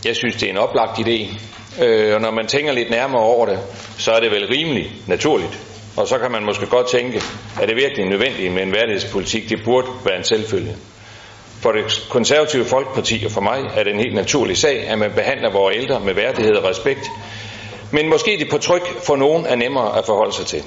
jeg 0.06 0.16
synes, 0.16 0.36
det 0.36 0.44
er 0.44 0.50
en 0.50 0.58
oplagt 0.58 1.00
idé. 1.00 1.40
Øh, 1.84 2.16
og 2.16 2.22
når 2.22 2.32
man 2.32 2.48
tænker 2.48 2.72
lidt 2.72 2.90
nærmere 2.90 3.22
over 3.22 3.46
det, 3.46 3.60
så 3.98 4.12
er 4.12 4.20
det 4.20 4.32
vel 4.32 4.48
rimeligt 4.48 5.08
naturligt. 5.08 5.60
Og 5.98 6.08
så 6.08 6.18
kan 6.18 6.32
man 6.32 6.44
måske 6.44 6.66
godt 6.66 6.90
tænke, 6.90 7.22
er 7.62 7.66
det 7.66 7.76
virkelig 7.76 8.06
nødvendigt 8.06 8.54
med 8.54 8.64
en 8.64 8.72
værdighedspolitik? 8.74 9.50
Det 9.50 9.60
burde 9.66 9.88
være 10.06 10.18
en 10.18 10.24
selvfølge. 10.24 10.76
For 11.62 11.72
det 11.72 12.08
konservative 12.10 12.66
folkeparti 12.66 13.24
og 13.26 13.32
for 13.32 13.42
mig 13.42 13.62
er 13.76 13.84
det 13.84 13.94
en 13.94 14.00
helt 14.00 14.16
naturlig 14.16 14.58
sag, 14.58 14.88
at 14.88 15.00
man 15.00 15.12
behandler 15.12 15.52
vores 15.52 15.76
ældre 15.78 16.00
med 16.00 16.14
værdighed 16.14 16.56
og 16.56 16.70
respekt. 16.70 17.12
Men 17.92 18.10
måske 18.10 18.38
det 18.40 18.50
på 18.50 18.58
tryk 18.58 19.04
for 19.04 19.16
nogen 19.16 19.46
er 19.46 19.56
nemmere 19.56 19.98
at 19.98 20.06
forholde 20.06 20.34
sig 20.34 20.46
til. 20.46 20.64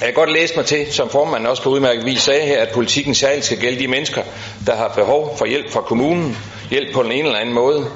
Jeg 0.00 0.06
kan 0.08 0.14
godt 0.14 0.32
læse 0.32 0.56
mig 0.56 0.64
til, 0.64 0.92
som 0.92 1.10
formanden 1.10 1.48
også 1.48 1.62
på 1.62 1.70
udmærket 1.70 2.06
vis 2.06 2.20
sagde 2.20 2.46
her, 2.46 2.62
at 2.62 2.68
politikken 2.74 3.14
særligt 3.14 3.44
skal 3.44 3.58
gælde 3.58 3.80
de 3.80 3.88
mennesker, 3.88 4.22
der 4.66 4.76
har 4.76 4.88
behov 4.88 5.34
for 5.38 5.46
hjælp 5.46 5.70
fra 5.70 5.80
kommunen, 5.80 6.36
hjælp 6.70 6.94
på 6.94 7.02
den 7.02 7.12
ene 7.12 7.26
eller 7.26 7.38
anden 7.38 7.54
måde. 7.54 7.86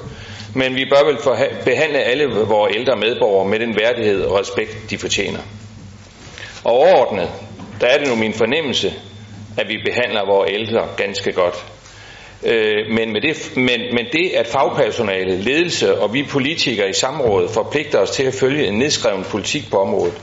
Men 0.54 0.74
vi 0.74 0.84
bør 0.84 1.04
vel 1.04 1.16
behandle 1.64 1.98
alle 1.98 2.24
vores 2.26 2.76
ældre 2.76 2.96
medborgere 2.96 3.48
med 3.48 3.58
den 3.58 3.76
værdighed 3.76 4.24
og 4.24 4.40
respekt, 4.40 4.90
de 4.90 4.98
fortjener. 4.98 5.38
Og 6.64 6.72
overordnet, 6.72 7.30
der 7.80 7.86
er 7.86 7.98
det 7.98 8.08
nu 8.08 8.14
min 8.14 8.34
fornemmelse, 8.34 8.94
at 9.58 9.68
vi 9.68 9.78
behandler 9.84 10.26
vores 10.26 10.50
ældre 10.52 10.88
ganske 10.96 11.32
godt. 11.32 11.64
Øh, 12.42 12.86
men, 12.90 13.12
med 13.12 13.20
det, 13.20 13.52
men, 13.56 13.80
men 13.94 14.06
det, 14.12 14.30
at 14.36 14.46
fagpersonale, 14.46 15.42
ledelse 15.42 16.00
og 16.00 16.14
vi 16.14 16.22
politikere 16.22 16.88
i 16.90 16.92
samrådet 16.92 17.50
forpligter 17.50 17.98
os 17.98 18.10
til 18.10 18.22
at 18.22 18.34
følge 18.34 18.66
en 18.66 18.78
nedskreven 18.78 19.24
politik 19.24 19.70
på 19.70 19.78
området, 19.78 20.14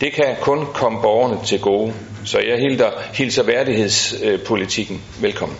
det 0.00 0.12
kan 0.12 0.36
kun 0.40 0.66
komme 0.74 1.02
borgerne 1.02 1.38
til 1.46 1.60
gode. 1.60 1.92
Så 2.24 2.38
jeg 2.38 2.58
hilder, 2.58 2.90
hilser 3.12 3.42
værdighedspolitikken 3.42 5.02
velkommen. 5.20 5.58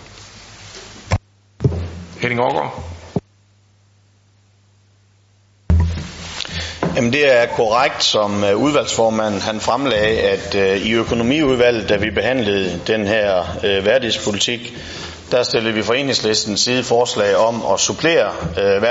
Henning 2.20 2.40
Aargaard. 2.40 2.84
Jamen 6.96 7.12
det 7.12 7.32
er 7.42 7.46
korrekt, 7.46 8.04
som 8.04 8.44
udvalgsformanden 8.56 9.40
han 9.40 9.60
fremlagde, 9.60 10.20
at 10.20 10.54
uh, 10.54 10.86
i 10.86 10.92
økonomiudvalget, 10.92 11.88
da 11.88 11.96
vi 11.96 12.10
behandlede 12.10 12.80
den 12.86 13.06
her 13.06 13.40
uh, 13.56 13.84
værdighedspolitik, 13.86 14.76
der 15.30 15.42
stillede 15.42 15.74
vi 15.74 15.82
fra 15.82 15.96
enhedslistens 15.96 16.60
side 16.60 16.84
forslag 16.84 17.36
om 17.36 17.62
at 17.72 17.80
supplere 17.80 18.30
uh, 18.50 18.82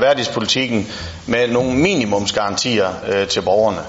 værdighedspolitikken 0.00 0.92
med 1.26 1.48
nogle 1.48 1.72
minimumsgarantier 1.74 2.88
til 3.28 3.42
borgerne. 3.42 3.80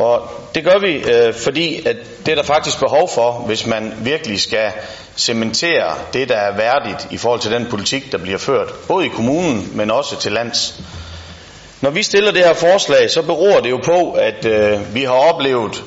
Og 0.00 0.30
det 0.54 0.64
gør 0.64 0.78
vi, 0.78 0.94
øh, 0.96 1.34
fordi 1.34 1.86
at 1.86 1.96
det 2.26 2.32
er 2.32 2.36
der 2.36 2.42
faktisk 2.42 2.78
behov 2.78 3.10
for, 3.14 3.32
hvis 3.32 3.66
man 3.66 3.92
virkelig 3.98 4.40
skal 4.40 4.72
cementere 5.16 5.94
det, 6.12 6.28
der 6.28 6.36
er 6.36 6.56
værdigt 6.56 7.08
i 7.10 7.16
forhold 7.16 7.40
til 7.40 7.50
den 7.50 7.66
politik, 7.70 8.12
der 8.12 8.18
bliver 8.18 8.38
ført, 8.38 8.68
både 8.88 9.06
i 9.06 9.08
kommunen, 9.08 9.70
men 9.74 9.90
også 9.90 10.20
til 10.20 10.32
lands. 10.32 10.80
Når 11.80 11.90
vi 11.90 12.02
stiller 12.02 12.32
det 12.32 12.44
her 12.44 12.54
forslag, 12.54 13.10
så 13.10 13.22
beror 13.22 13.60
det 13.60 13.70
jo 13.70 13.80
på, 13.84 14.12
at 14.12 14.44
øh, 14.46 14.94
vi 14.94 15.02
har 15.02 15.12
oplevet 15.12 15.84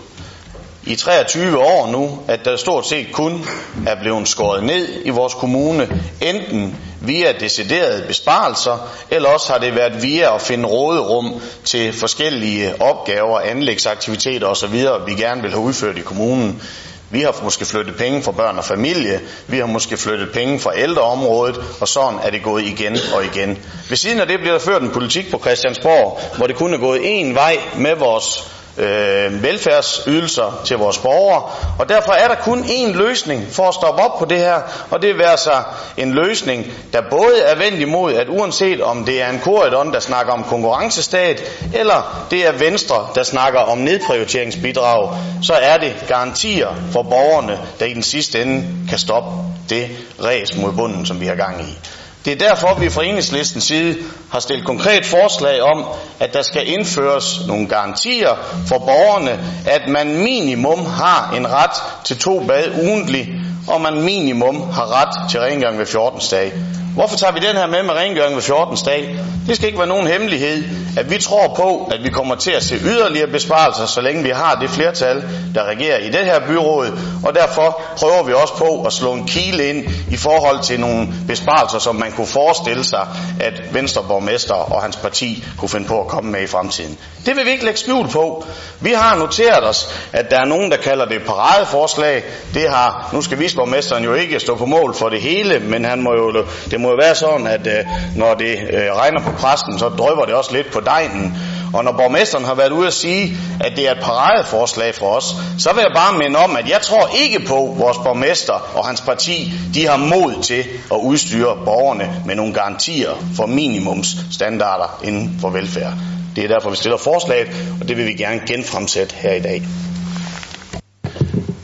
i 0.85 0.95
23 0.95 1.57
år 1.57 1.87
nu, 1.87 2.19
at 2.27 2.45
der 2.45 2.55
stort 2.55 2.87
set 2.87 3.07
kun 3.11 3.45
er 3.87 3.95
blevet 4.01 4.27
skåret 4.27 4.63
ned 4.63 4.87
i 5.05 5.09
vores 5.09 5.33
kommune, 5.33 6.01
enten 6.21 6.75
via 7.01 7.31
deciderede 7.39 8.03
besparelser, 8.07 8.89
eller 9.11 9.29
også 9.29 9.51
har 9.51 9.59
det 9.59 9.75
været 9.75 10.01
via 10.03 10.35
at 10.35 10.41
finde 10.41 10.65
råderum 10.67 11.41
til 11.63 11.93
forskellige 11.93 12.81
opgaver, 12.81 13.39
anlægsaktiviteter 13.39 14.47
osv., 14.47 14.73
vi 15.05 15.13
gerne 15.13 15.41
vil 15.41 15.51
have 15.51 15.63
udført 15.63 15.97
i 15.97 16.01
kommunen. 16.01 16.61
Vi 17.09 17.21
har 17.21 17.35
måske 17.43 17.65
flyttet 17.65 17.95
penge 17.95 18.23
fra 18.23 18.31
børn 18.31 18.57
og 18.57 18.63
familie, 18.65 19.19
vi 19.47 19.57
har 19.59 19.65
måske 19.65 19.97
flyttet 19.97 20.29
penge 20.33 20.59
fra 20.59 20.71
ældreområdet, 20.77 21.59
og 21.81 21.87
sådan 21.87 22.19
er 22.23 22.29
det 22.29 22.43
gået 22.43 22.63
igen 22.63 22.97
og 23.15 23.25
igen. 23.25 23.57
Ved 23.89 23.97
siden 23.97 24.19
af 24.19 24.27
det 24.27 24.39
bliver 24.39 24.53
der 24.53 24.59
ført 24.59 24.81
en 24.81 24.89
politik 24.89 25.31
på 25.31 25.39
Christiansborg, 25.39 26.19
hvor 26.37 26.47
det 26.47 26.55
kun 26.55 26.73
er 26.73 26.77
gået 26.77 26.99
én 26.99 27.33
vej 27.33 27.57
med 27.77 27.95
vores 27.95 28.47
øh, 28.77 29.43
velfærdsydelser 29.43 30.61
til 30.65 30.77
vores 30.77 30.97
borgere, 30.97 31.43
og 31.79 31.89
derfor 31.89 32.11
er 32.11 32.27
der 32.27 32.35
kun 32.35 32.63
én 32.63 32.97
løsning 32.97 33.47
for 33.51 33.67
at 33.67 33.73
stoppe 33.73 34.01
op 34.03 34.19
på 34.19 34.25
det 34.25 34.37
her, 34.37 34.61
og 34.91 35.01
det 35.01 35.21
er 35.21 35.29
altså 35.29 35.51
en 35.97 36.13
løsning, 36.13 36.65
der 36.93 37.01
både 37.09 37.41
er 37.45 37.55
vendt 37.55 37.79
imod, 37.79 38.13
at 38.13 38.29
uanset 38.29 38.81
om 38.81 39.05
det 39.05 39.21
er 39.21 39.29
en 39.29 39.39
korridon, 39.43 39.93
der 39.93 39.99
snakker 39.99 40.33
om 40.33 40.43
konkurrencestat, 40.43 41.43
eller 41.73 42.27
det 42.31 42.47
er 42.47 42.51
Venstre, 42.51 43.07
der 43.15 43.23
snakker 43.23 43.59
om 43.59 43.77
nedprioriteringsbidrag, 43.77 45.09
så 45.41 45.53
er 45.53 45.77
det 45.77 45.93
garantier 46.07 46.67
for 46.91 47.03
borgerne, 47.03 47.59
der 47.79 47.85
i 47.85 47.93
den 47.93 48.03
sidste 48.03 48.41
ende 48.41 48.65
kan 48.89 48.97
stoppe 48.97 49.29
det 49.69 49.89
ræs 50.23 50.57
mod 50.57 50.73
bunden, 50.73 51.05
som 51.05 51.19
vi 51.19 51.25
har 51.25 51.35
gang 51.35 51.61
i. 51.61 51.77
Det 52.25 52.33
er 52.33 52.49
derfor, 52.49 52.79
vi 52.79 52.89
fra 52.89 53.03
enhedslistens 53.03 53.63
side 53.63 53.97
har 54.31 54.39
stillet 54.39 54.65
konkret 54.65 55.05
forslag 55.05 55.61
om, 55.61 55.85
at 56.19 56.33
der 56.33 56.41
skal 56.41 56.67
indføres 56.67 57.39
nogle 57.47 57.67
garantier 57.67 58.29
for 58.67 58.77
borgerne, 58.77 59.39
at 59.67 59.81
man 59.87 60.17
minimum 60.17 60.85
har 60.85 61.33
en 61.37 61.47
ret 61.51 62.05
til 62.05 62.17
to 62.17 62.43
bad 62.47 62.71
ugentligt, 62.83 63.29
og 63.67 63.81
man 63.81 64.01
minimum 64.01 64.71
har 64.71 65.01
ret 65.01 65.29
til 65.29 65.39
rengøring 65.39 65.79
ved 65.79 65.85
14 65.85 66.21
dag. 66.31 66.53
Hvorfor 66.95 67.17
tager 67.17 67.33
vi 67.33 67.39
den 67.39 67.55
her 67.55 67.67
med 67.67 67.83
med 67.83 67.93
rengøring 67.93 68.35
ved 68.35 68.41
14 68.41 68.77
dag? 68.85 69.19
Det 69.47 69.55
skal 69.55 69.67
ikke 69.67 69.79
være 69.79 69.87
nogen 69.87 70.07
hemmelighed, 70.07 70.63
at 70.97 71.11
vi 71.11 71.17
tror 71.17 71.53
på, 71.55 71.89
at 71.91 72.03
vi 72.03 72.09
kommer 72.09 72.35
til 72.35 72.51
at 72.51 72.63
se 72.63 72.75
yderligere 72.75 73.27
besparelser, 73.27 73.85
så 73.85 74.01
længe 74.01 74.23
vi 74.23 74.29
har 74.29 74.55
det 74.55 74.69
flertal, 74.69 75.23
der 75.55 75.63
regerer 75.63 75.97
i 75.97 76.09
det 76.09 76.25
her 76.25 76.39
byråd, 76.47 76.99
og 77.25 77.35
derfor 77.35 77.81
prøver 77.97 78.23
vi 78.23 78.33
også 78.33 78.53
på 78.57 78.83
at 78.83 78.93
slå 78.93 79.13
en 79.13 79.27
kile 79.27 79.69
ind 79.69 79.85
i 80.11 80.17
forhold 80.17 80.59
til 80.59 80.79
nogle 80.79 81.07
besparelser, 81.27 81.79
som 81.79 81.95
man 81.95 82.11
kunne 82.11 82.27
forestille 82.27 82.83
sig, 82.83 83.07
at 83.39 83.73
Venstreborgmester 83.73 84.53
og 84.53 84.81
hans 84.81 84.95
parti 84.95 85.45
kunne 85.57 85.69
finde 85.69 85.87
på 85.87 86.01
at 86.01 86.07
komme 86.07 86.31
med 86.31 86.41
i 86.41 86.47
fremtiden. 86.47 86.97
Det 87.25 87.35
vil 87.35 87.45
vi 87.45 87.51
ikke 87.51 87.65
lægge 87.65 87.79
skjul 87.79 88.07
på. 88.07 88.45
Vi 88.79 88.91
har 88.91 89.15
noteret 89.15 89.63
os, 89.63 89.89
at 90.13 90.31
der 90.31 90.39
er 90.39 90.45
nogen, 90.45 90.71
der 90.71 90.77
kalder 90.77 91.05
det 91.05 91.21
paradeforslag. 91.25 92.23
Det 92.53 92.69
har, 92.69 93.09
nu 93.13 93.21
skal 93.21 93.39
visborgmesteren 93.53 94.03
jo 94.03 94.13
ikke 94.13 94.39
stå 94.39 94.55
på 94.55 94.65
mål 94.65 94.93
for 94.93 95.09
det 95.09 95.21
hele, 95.21 95.59
men 95.59 95.85
han 95.85 96.01
må 96.01 96.13
jo, 96.13 96.45
det 96.71 96.81
må 96.81 96.89
jo 96.89 96.95
være 96.95 97.15
sådan, 97.15 97.47
at 97.47 97.67
øh, 97.67 97.85
når 98.15 98.33
det 98.33 98.57
øh, 98.73 98.93
regner 98.95 99.21
på 99.21 99.31
præsten, 99.31 99.79
så 99.79 99.89
drøber 99.89 100.25
det 100.25 100.33
også 100.33 100.53
lidt 100.53 100.71
på 100.71 100.79
dejen. 100.79 101.37
Og 101.73 101.83
når 101.83 101.91
borgmesteren 101.91 102.45
har 102.45 102.55
været 102.55 102.71
ude 102.71 102.87
at 102.87 102.93
sige, 102.93 103.37
at 103.59 103.73
det 103.75 103.87
er 103.87 103.91
et 103.91 103.99
paradeforslag 104.01 104.95
for 104.95 105.05
os, 105.05 105.35
så 105.57 105.73
vil 105.73 105.81
jeg 105.81 105.91
bare 105.95 106.17
minde 106.17 106.39
om, 106.39 106.55
at 106.55 106.69
jeg 106.69 106.81
tror 106.81 107.09
ikke 107.23 107.39
på, 107.39 107.71
at 107.71 107.79
vores 107.79 107.97
borgmester 107.97 108.71
og 108.75 108.85
hans 108.85 109.01
parti, 109.01 109.53
de 109.73 109.87
har 109.87 109.97
mod 109.97 110.43
til 110.43 110.65
at 110.91 110.97
udstyre 110.97 111.57
borgerne 111.65 112.21
med 112.25 112.35
nogle 112.35 112.53
garantier 112.53 113.11
for 113.35 113.45
minimumsstandarder 113.45 114.99
inden 115.03 115.37
for 115.41 115.49
velfærd. 115.49 115.93
Det 116.35 116.43
er 116.43 116.47
derfor, 116.47 116.69
vi 116.69 116.75
stiller 116.75 116.97
forslaget, 116.97 117.47
og 117.81 117.87
det 117.87 117.97
vil 117.97 118.05
vi 118.05 118.13
gerne 118.13 118.41
genfremsætte 118.47 119.15
her 119.15 119.33
i 119.33 119.39
dag. 119.39 119.61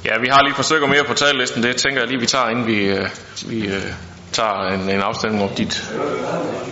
Ja, 0.09 0.17
vi 0.17 0.27
har 0.27 0.43
lige 0.43 0.55
et 0.59 0.65
stykker 0.65 0.87
mere 0.87 1.03
på 1.03 1.13
tallisten. 1.13 1.63
Det 1.63 1.75
tænker 1.75 1.99
jeg 2.01 2.07
lige, 2.07 2.19
vi 2.19 2.25
tager, 2.25 2.49
inden 2.49 2.67
vi, 2.67 2.85
øh, 2.85 3.09
vi 3.45 3.67
øh, 3.67 3.83
tager 4.31 4.67
en, 4.67 4.89
en 4.89 5.01
afstemning 5.01 5.43
om 5.43 5.49
dit 5.49 5.91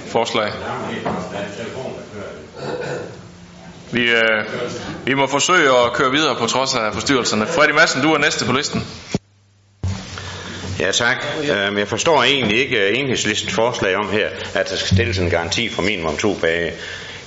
forslag. 0.08 0.52
Vi, 3.92 4.10
øh, 4.12 4.44
vi 5.06 5.14
må 5.14 5.28
forsøge 5.28 5.70
at 5.70 5.94
køre 5.94 6.12
videre 6.12 6.36
på 6.36 6.48
trods 6.48 6.76
af 6.76 6.94
forstyrrelserne. 6.94 7.48
Freddy 7.48 7.72
Madsen, 7.72 8.02
du 8.02 8.14
er 8.14 8.18
næste 8.18 8.46
på 8.46 8.52
listen. 8.52 8.88
Ja 10.80 10.92
tak. 10.92 11.26
Øhm, 11.52 11.78
jeg 11.78 11.88
forstår 11.88 12.24
egentlig 12.24 12.60
ikke 12.60 12.88
øh, 12.88 13.00
enhedslistens 13.00 13.54
forslag 13.54 13.96
om 13.96 14.12
her, 14.12 14.30
at 14.54 14.70
der 14.70 14.76
skal 14.76 14.96
stilles 14.96 15.18
en 15.18 15.30
garanti 15.30 15.70
for 15.70 15.82
minimum 15.82 16.18
to 16.18 16.34
bage. 16.34 16.72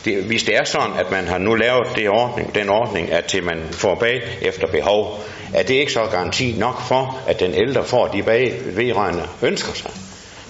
Det, 0.04 0.24
hvis 0.24 0.42
det 0.42 0.56
er 0.56 0.64
sådan, 0.64 0.92
at 0.98 1.10
man 1.10 1.26
har 1.28 1.38
nu 1.38 1.54
lavet 1.54 1.86
det 1.96 2.08
ordning, 2.08 2.54
den 2.54 2.68
ordning, 2.68 3.12
at 3.12 3.24
til 3.24 3.44
man 3.44 3.62
får 3.72 3.94
bag 3.94 4.38
efter 4.42 4.66
behov, 4.66 5.24
er 5.54 5.62
det 5.62 5.74
ikke 5.74 5.92
så 5.92 6.06
garanti 6.06 6.54
nok 6.58 6.80
for, 6.80 7.20
at 7.26 7.40
den 7.40 7.54
ældre 7.54 7.84
får 7.84 8.08
de 8.08 8.22
bag 8.22 8.60
vedrørende 8.64 9.28
ønsker 9.42 9.72
sig? 9.72 9.90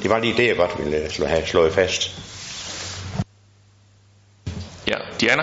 Det 0.02 0.10
var 0.10 0.18
lige 0.18 0.36
det, 0.36 0.46
jeg 0.48 0.56
godt 0.56 0.78
ville 0.78 0.96
øh, 0.96 1.10
slå, 1.10 1.26
have 1.26 1.46
slået 1.46 1.74
fast. 1.74 2.20
Ja, 4.88 4.96
Diana? 5.20 5.42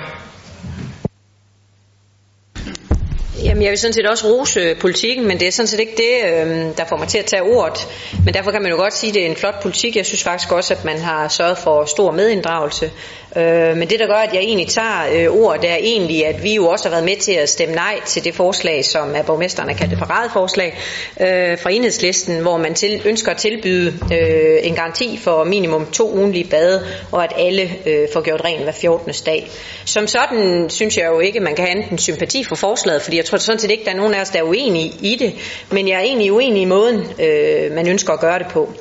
Jamen, 3.44 3.64
jeg 3.64 3.70
vil 3.70 3.80
sådan 3.80 3.94
set 3.94 4.08
også 4.08 4.28
rose 4.28 4.60
øh, 4.60 4.78
politikken, 4.80 5.28
men 5.28 5.40
det 5.40 5.48
er 5.48 5.52
sådan 5.52 5.68
set 5.68 5.80
ikke 5.80 5.94
det, 5.98 6.34
øhm, 6.34 6.74
der 6.74 6.86
får 6.86 6.98
mig 6.98 7.08
til 7.08 7.18
at 7.18 7.26
tage 7.26 7.44
ordet. 7.44 7.88
Men 8.26 8.34
derfor 8.34 8.52
kan 8.52 8.62
man 8.62 8.72
jo 8.72 8.78
godt 8.78 8.94
sige, 8.94 9.10
at 9.10 9.16
det 9.16 9.22
er 9.22 9.26
en 9.26 9.36
flot 9.36 9.62
politik. 9.62 9.96
Jeg 9.96 10.06
synes 10.06 10.24
faktisk 10.24 10.52
også, 10.52 10.74
at 10.74 10.86
man 10.86 10.98
har 10.98 11.28
sørget 11.28 11.58
for 11.58 11.86
stor 11.86 12.12
medinddragelse. 12.12 12.92
Øh, 13.36 13.78
men 13.78 13.90
det, 13.90 14.00
der 14.00 14.08
gør, 14.08 14.14
at 14.14 14.34
jeg 14.34 14.42
egentlig 14.42 14.68
tager 14.68 15.06
øh, 15.14 15.42
ordet, 15.42 15.62
det 15.62 15.70
er 15.70 15.76
egentlig, 15.76 16.26
at 16.26 16.44
vi 16.44 16.54
jo 16.54 16.68
også 16.68 16.86
har 16.86 16.90
været 16.90 17.06
med 17.06 17.16
til 17.16 17.32
at 17.32 17.50
stemme 17.50 17.76
nej 17.76 18.00
til 18.06 18.24
det 18.24 18.36
forslag, 18.36 18.86
som 18.86 19.16
er 19.16 19.24
borgmesteren 19.24 19.70
har 19.70 19.76
kaldt 19.76 19.92
det 19.92 20.00
paradeforslag 20.00 20.78
fra 21.62 21.72
enhedslisten, 21.72 22.42
hvor 22.42 22.58
man 22.58 22.74
til, 22.74 23.02
ønsker 23.06 23.32
at 23.32 23.38
tilbyde 23.38 23.94
en 24.64 24.76
garanti 24.76 25.20
for 25.24 25.44
minimum 25.44 25.86
to 25.86 26.16
ugenlige 26.16 26.50
bade, 26.50 26.86
og 27.12 27.24
at 27.24 27.34
alle 27.38 27.70
får 28.14 28.22
gjort 28.22 28.42
rent 28.44 28.64
hver 28.64 28.72
14. 28.72 29.14
dag. 29.26 29.50
Som 29.86 30.08
sådan 30.08 30.70
synes 30.70 30.98
jeg 30.98 31.06
jo 31.06 31.20
ikke, 31.20 31.40
man 31.40 31.56
kan 31.56 31.66
have 31.66 31.78
enten 31.78 31.98
sympati 31.98 32.44
for 32.44 32.56
forslaget, 32.56 33.02
fordi 33.02 33.18
jeg 33.18 33.26
tror 33.28 33.38
sådan 33.38 33.60
set 33.60 33.72
ikke, 33.72 33.86
der 33.86 33.92
er 33.92 33.96
nogen 33.96 34.14
af 34.14 34.22
os, 34.22 34.30
der 34.30 34.40
er 34.40 34.44
uenige 34.44 34.94
i 35.02 35.16
det, 35.16 35.36
men 35.72 35.88
jeg 35.88 35.96
er 35.96 36.02
egentlig 36.02 36.34
uenig 36.34 36.62
i 36.62 36.66
måden, 36.66 37.04
øh, 37.20 37.72
man 37.72 37.88
ønsker 37.88 38.14
at 38.14 38.20
gøre 38.20 38.40
det 38.40 38.48
på. 38.48 38.74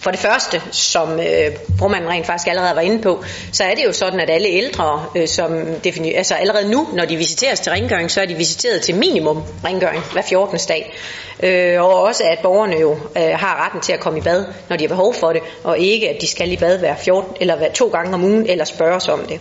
For 0.00 0.10
det 0.10 0.20
første, 0.20 0.62
som 0.70 1.20
øh, 1.20 1.56
brugmanden 1.78 2.10
rent 2.10 2.26
faktisk 2.26 2.48
allerede 2.48 2.76
var 2.76 2.80
inde 2.82 3.02
på, 3.02 3.24
så 3.52 3.64
er 3.64 3.74
det 3.74 3.84
jo 3.84 3.92
sådan, 3.92 4.20
at 4.20 4.30
alle 4.30 4.48
ældre, 4.48 5.04
øh, 5.16 5.28
som 5.28 5.62
defini- 5.86 6.16
altså 6.16 6.34
allerede 6.34 6.70
nu, 6.70 6.88
når 6.92 7.04
de 7.04 7.16
visiteres 7.16 7.60
til 7.60 7.72
rengøring, 7.72 8.10
så 8.10 8.20
er 8.20 8.26
de 8.26 8.34
visiteret 8.34 8.80
til 8.80 8.94
minimum 8.94 9.42
rengøring 9.64 10.02
hver 10.12 10.22
14. 10.22 10.58
dag. 10.68 10.94
Øh, 11.42 11.82
og 11.82 12.02
også 12.02 12.24
at 12.24 12.38
borgerne 12.38 12.76
jo 12.80 12.92
øh, 12.92 13.22
har 13.22 13.64
retten 13.64 13.80
til 13.80 13.92
at 13.92 14.00
komme 14.00 14.18
i 14.18 14.22
bad, 14.22 14.44
når 14.68 14.76
de 14.76 14.84
har 14.84 14.88
behov 14.88 15.14
for 15.14 15.32
det, 15.32 15.42
og 15.64 15.78
ikke 15.78 16.08
at 16.08 16.20
de 16.20 16.26
skal 16.26 16.52
i 16.52 16.56
bad 16.56 16.78
hver 16.78 16.96
14 16.96 17.36
eller 17.40 17.56
hver 17.56 17.72
to 17.72 17.88
gange 17.88 18.14
om 18.14 18.24
ugen, 18.24 18.46
eller 18.46 18.64
spørges 18.64 19.08
om 19.08 19.20
det. 19.28 19.40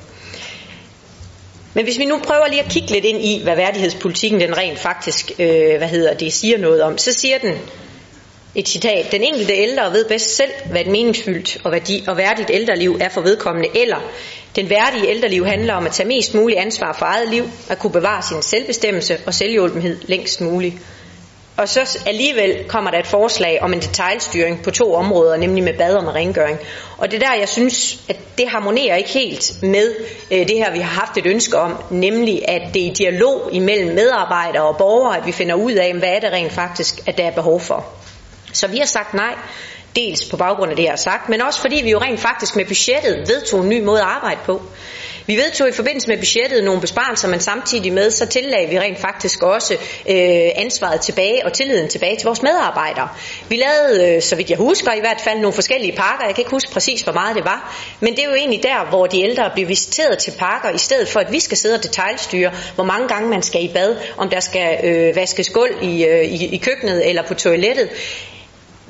Men 1.77 1.85
hvis 1.85 1.99
vi 1.99 2.05
nu 2.05 2.17
prøver 2.17 2.47
lige 2.47 2.63
at 2.63 2.69
kigge 2.69 2.91
lidt 2.91 3.05
ind 3.05 3.21
i, 3.21 3.43
hvad 3.43 3.55
værdighedspolitikken 3.55 4.39
den 4.39 4.57
rent 4.57 4.79
faktisk 4.79 5.31
øh, 5.39 5.77
hvad 5.77 5.87
hedder 5.87 6.13
det, 6.13 6.33
siger 6.33 6.57
noget 6.57 6.81
om, 6.81 6.97
så 6.97 7.13
siger 7.13 7.37
den, 7.37 7.53
et 8.55 8.67
citat. 8.67 9.11
Den 9.11 9.23
enkelte 9.23 9.53
ældre 9.53 9.91
ved 9.91 10.05
bedst 10.05 10.35
selv, 10.35 10.51
hvad 10.71 10.81
et 10.81 10.87
meningsfyldt 10.87 11.57
og, 11.63 11.71
værdi, 11.71 12.03
og 12.07 12.17
værdigt 12.17 12.49
ældreliv 12.53 12.97
er 13.01 13.09
for 13.09 13.21
vedkommende, 13.21 13.69
eller 13.81 13.97
den 14.55 14.69
værdige 14.69 15.09
ældreliv 15.09 15.45
handler 15.45 15.73
om 15.73 15.85
at 15.85 15.91
tage 15.91 16.07
mest 16.07 16.33
muligt 16.33 16.59
ansvar 16.59 16.93
for 16.93 17.05
eget 17.05 17.29
liv, 17.29 17.43
at 17.69 17.79
kunne 17.79 17.93
bevare 17.93 18.23
sin 18.23 18.41
selvbestemmelse 18.41 19.17
og 19.25 19.33
selvhjulpenhed 19.33 19.97
længst 20.07 20.41
muligt. 20.41 20.75
Og 21.57 21.69
så 21.69 21.99
alligevel 22.05 22.63
kommer 22.67 22.91
der 22.91 22.99
et 22.99 23.07
forslag 23.07 23.61
om 23.61 23.73
en 23.73 23.79
detaljstyring 23.79 24.63
på 24.63 24.71
to 24.71 24.93
områder, 24.93 25.37
nemlig 25.37 25.63
med 25.63 25.73
bad 25.77 25.95
og 25.95 26.03
med 26.03 26.11
rengøring. 26.11 26.59
Og 26.97 27.11
det 27.11 27.21
der, 27.21 27.33
jeg 27.33 27.49
synes, 27.49 27.99
at 28.09 28.17
det 28.37 28.49
harmonerer 28.49 28.95
ikke 28.95 29.09
helt 29.09 29.63
med 29.63 29.95
øh, 30.31 30.47
det 30.47 30.57
her, 30.57 30.71
vi 30.71 30.79
har 30.79 30.99
haft 30.99 31.17
et 31.17 31.25
ønske 31.25 31.57
om, 31.57 31.83
nemlig 31.89 32.49
at 32.49 32.61
det 32.73 32.81
er 32.81 32.91
i 32.91 32.93
dialog 32.93 33.49
imellem 33.51 33.95
medarbejdere 33.95 34.63
og 34.63 34.77
borgere, 34.77 35.17
at 35.17 35.25
vi 35.25 35.31
finder 35.31 35.55
ud 35.55 35.71
af, 35.71 35.93
hvad 35.93 36.09
er 36.09 36.19
det 36.19 36.31
rent 36.31 36.51
faktisk, 36.51 37.07
at 37.07 37.17
der 37.17 37.23
er 37.23 37.31
behov 37.31 37.59
for. 37.59 37.85
Så 38.53 38.67
vi 38.67 38.77
har 38.77 38.85
sagt 38.85 39.13
nej, 39.13 39.35
dels 39.95 40.29
på 40.29 40.37
baggrund 40.37 40.71
af 40.71 40.75
det, 40.75 40.83
jeg 40.83 40.91
har 40.91 40.97
sagt, 40.97 41.29
men 41.29 41.41
også 41.41 41.61
fordi 41.61 41.81
vi 41.83 41.91
jo 41.91 41.97
rent 41.97 42.19
faktisk 42.19 42.55
med 42.55 42.65
budgettet 42.65 43.27
vedtog 43.27 43.61
en 43.61 43.69
ny 43.69 43.83
måde 43.83 43.99
at 44.01 44.07
arbejde 44.07 44.39
på. 44.45 44.61
Vi 45.27 45.35
vedtog 45.35 45.69
i 45.69 45.71
forbindelse 45.71 46.07
med 46.07 46.17
budgettet 46.17 46.63
nogle 46.63 46.81
besparelser, 46.81 47.27
men 47.27 47.39
samtidig 47.39 47.93
med, 47.93 48.11
så 48.11 48.25
tillagde 48.25 48.69
vi 48.69 48.79
rent 48.79 48.99
faktisk 48.99 49.43
også 49.43 49.73
øh, 50.09 50.49
ansvaret 50.55 51.01
tilbage 51.01 51.45
og 51.45 51.53
tilliden 51.53 51.89
tilbage 51.89 52.15
til 52.15 52.25
vores 52.25 52.41
medarbejdere. 52.41 53.09
Vi 53.49 53.55
lavede, 53.55 54.15
øh, 54.15 54.21
så 54.21 54.35
vidt 54.35 54.49
jeg 54.49 54.57
husker 54.57 54.93
i 54.93 54.99
hvert 54.99 55.21
fald, 55.23 55.39
nogle 55.39 55.53
forskellige 55.53 55.91
pakker. 55.91 56.25
Jeg 56.25 56.35
kan 56.35 56.41
ikke 56.41 56.51
huske 56.51 56.71
præcis, 56.71 57.01
hvor 57.01 57.13
meget 57.13 57.35
det 57.35 57.45
var. 57.45 57.75
Men 57.99 58.15
det 58.15 58.19
er 58.19 58.29
jo 58.29 58.35
egentlig 58.35 58.63
der, 58.63 58.89
hvor 58.89 59.07
de 59.07 59.21
ældre 59.21 59.51
bliver 59.53 59.67
visiteret 59.67 60.17
til 60.17 60.31
pakker, 60.39 60.69
i 60.69 60.77
stedet 60.77 61.07
for 61.07 61.19
at 61.19 61.31
vi 61.31 61.39
skal 61.39 61.57
sidde 61.57 61.75
og 61.75 61.83
detaljstyre, 61.83 62.51
hvor 62.75 62.83
mange 62.83 63.07
gange 63.07 63.29
man 63.29 63.41
skal 63.41 63.63
i 63.63 63.71
bad, 63.73 63.95
om 64.17 64.29
der 64.29 64.39
skal 64.39 64.85
øh, 64.85 65.15
vaskes 65.15 65.49
gulv 65.49 65.83
i, 65.83 66.05
øh, 66.05 66.23
i, 66.23 66.55
i 66.55 66.57
køkkenet 66.57 67.09
eller 67.09 67.21
på 67.21 67.33
toilettet 67.33 67.89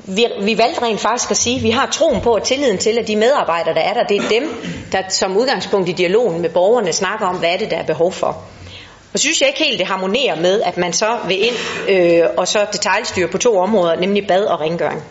vi, 0.08 0.26
vi 0.40 0.58
valgte 0.58 0.82
rent 0.82 1.00
faktisk 1.00 1.30
at 1.30 1.36
sige, 1.36 1.56
at 1.56 1.62
vi 1.62 1.70
har 1.70 1.86
troen 1.86 2.20
på 2.20 2.34
og 2.34 2.42
tilliden 2.42 2.78
til, 2.78 2.98
at 2.98 3.08
de 3.08 3.16
medarbejdere, 3.16 3.74
der 3.74 3.80
er 3.80 3.94
der, 3.94 4.02
det 4.02 4.16
er 4.16 4.28
dem, 4.28 4.64
der 4.92 5.02
som 5.08 5.36
udgangspunkt 5.36 5.88
i 5.88 5.92
dialogen 5.92 6.42
med 6.42 6.50
borgerne 6.50 6.92
snakker 6.92 7.26
om, 7.26 7.36
hvad 7.36 7.48
er 7.48 7.56
det, 7.56 7.70
der 7.70 7.76
er 7.76 7.86
behov 7.86 8.12
for. 8.12 8.44
Og 9.12 9.18
synes 9.18 9.40
jeg 9.40 9.48
ikke 9.48 9.64
helt, 9.64 9.78
det 9.78 9.86
harmonerer 9.86 10.40
med, 10.40 10.62
at 10.62 10.76
man 10.76 10.92
så 10.92 11.18
vil 11.26 11.46
ind 11.46 11.54
øh, 11.88 12.22
og 12.36 12.48
så 12.48 12.66
detaljstyre 12.72 13.28
på 13.28 13.38
to 13.38 13.58
områder, 13.58 13.96
nemlig 13.96 14.26
bad 14.26 14.44
og 14.44 14.60
rengøring. 14.60 15.04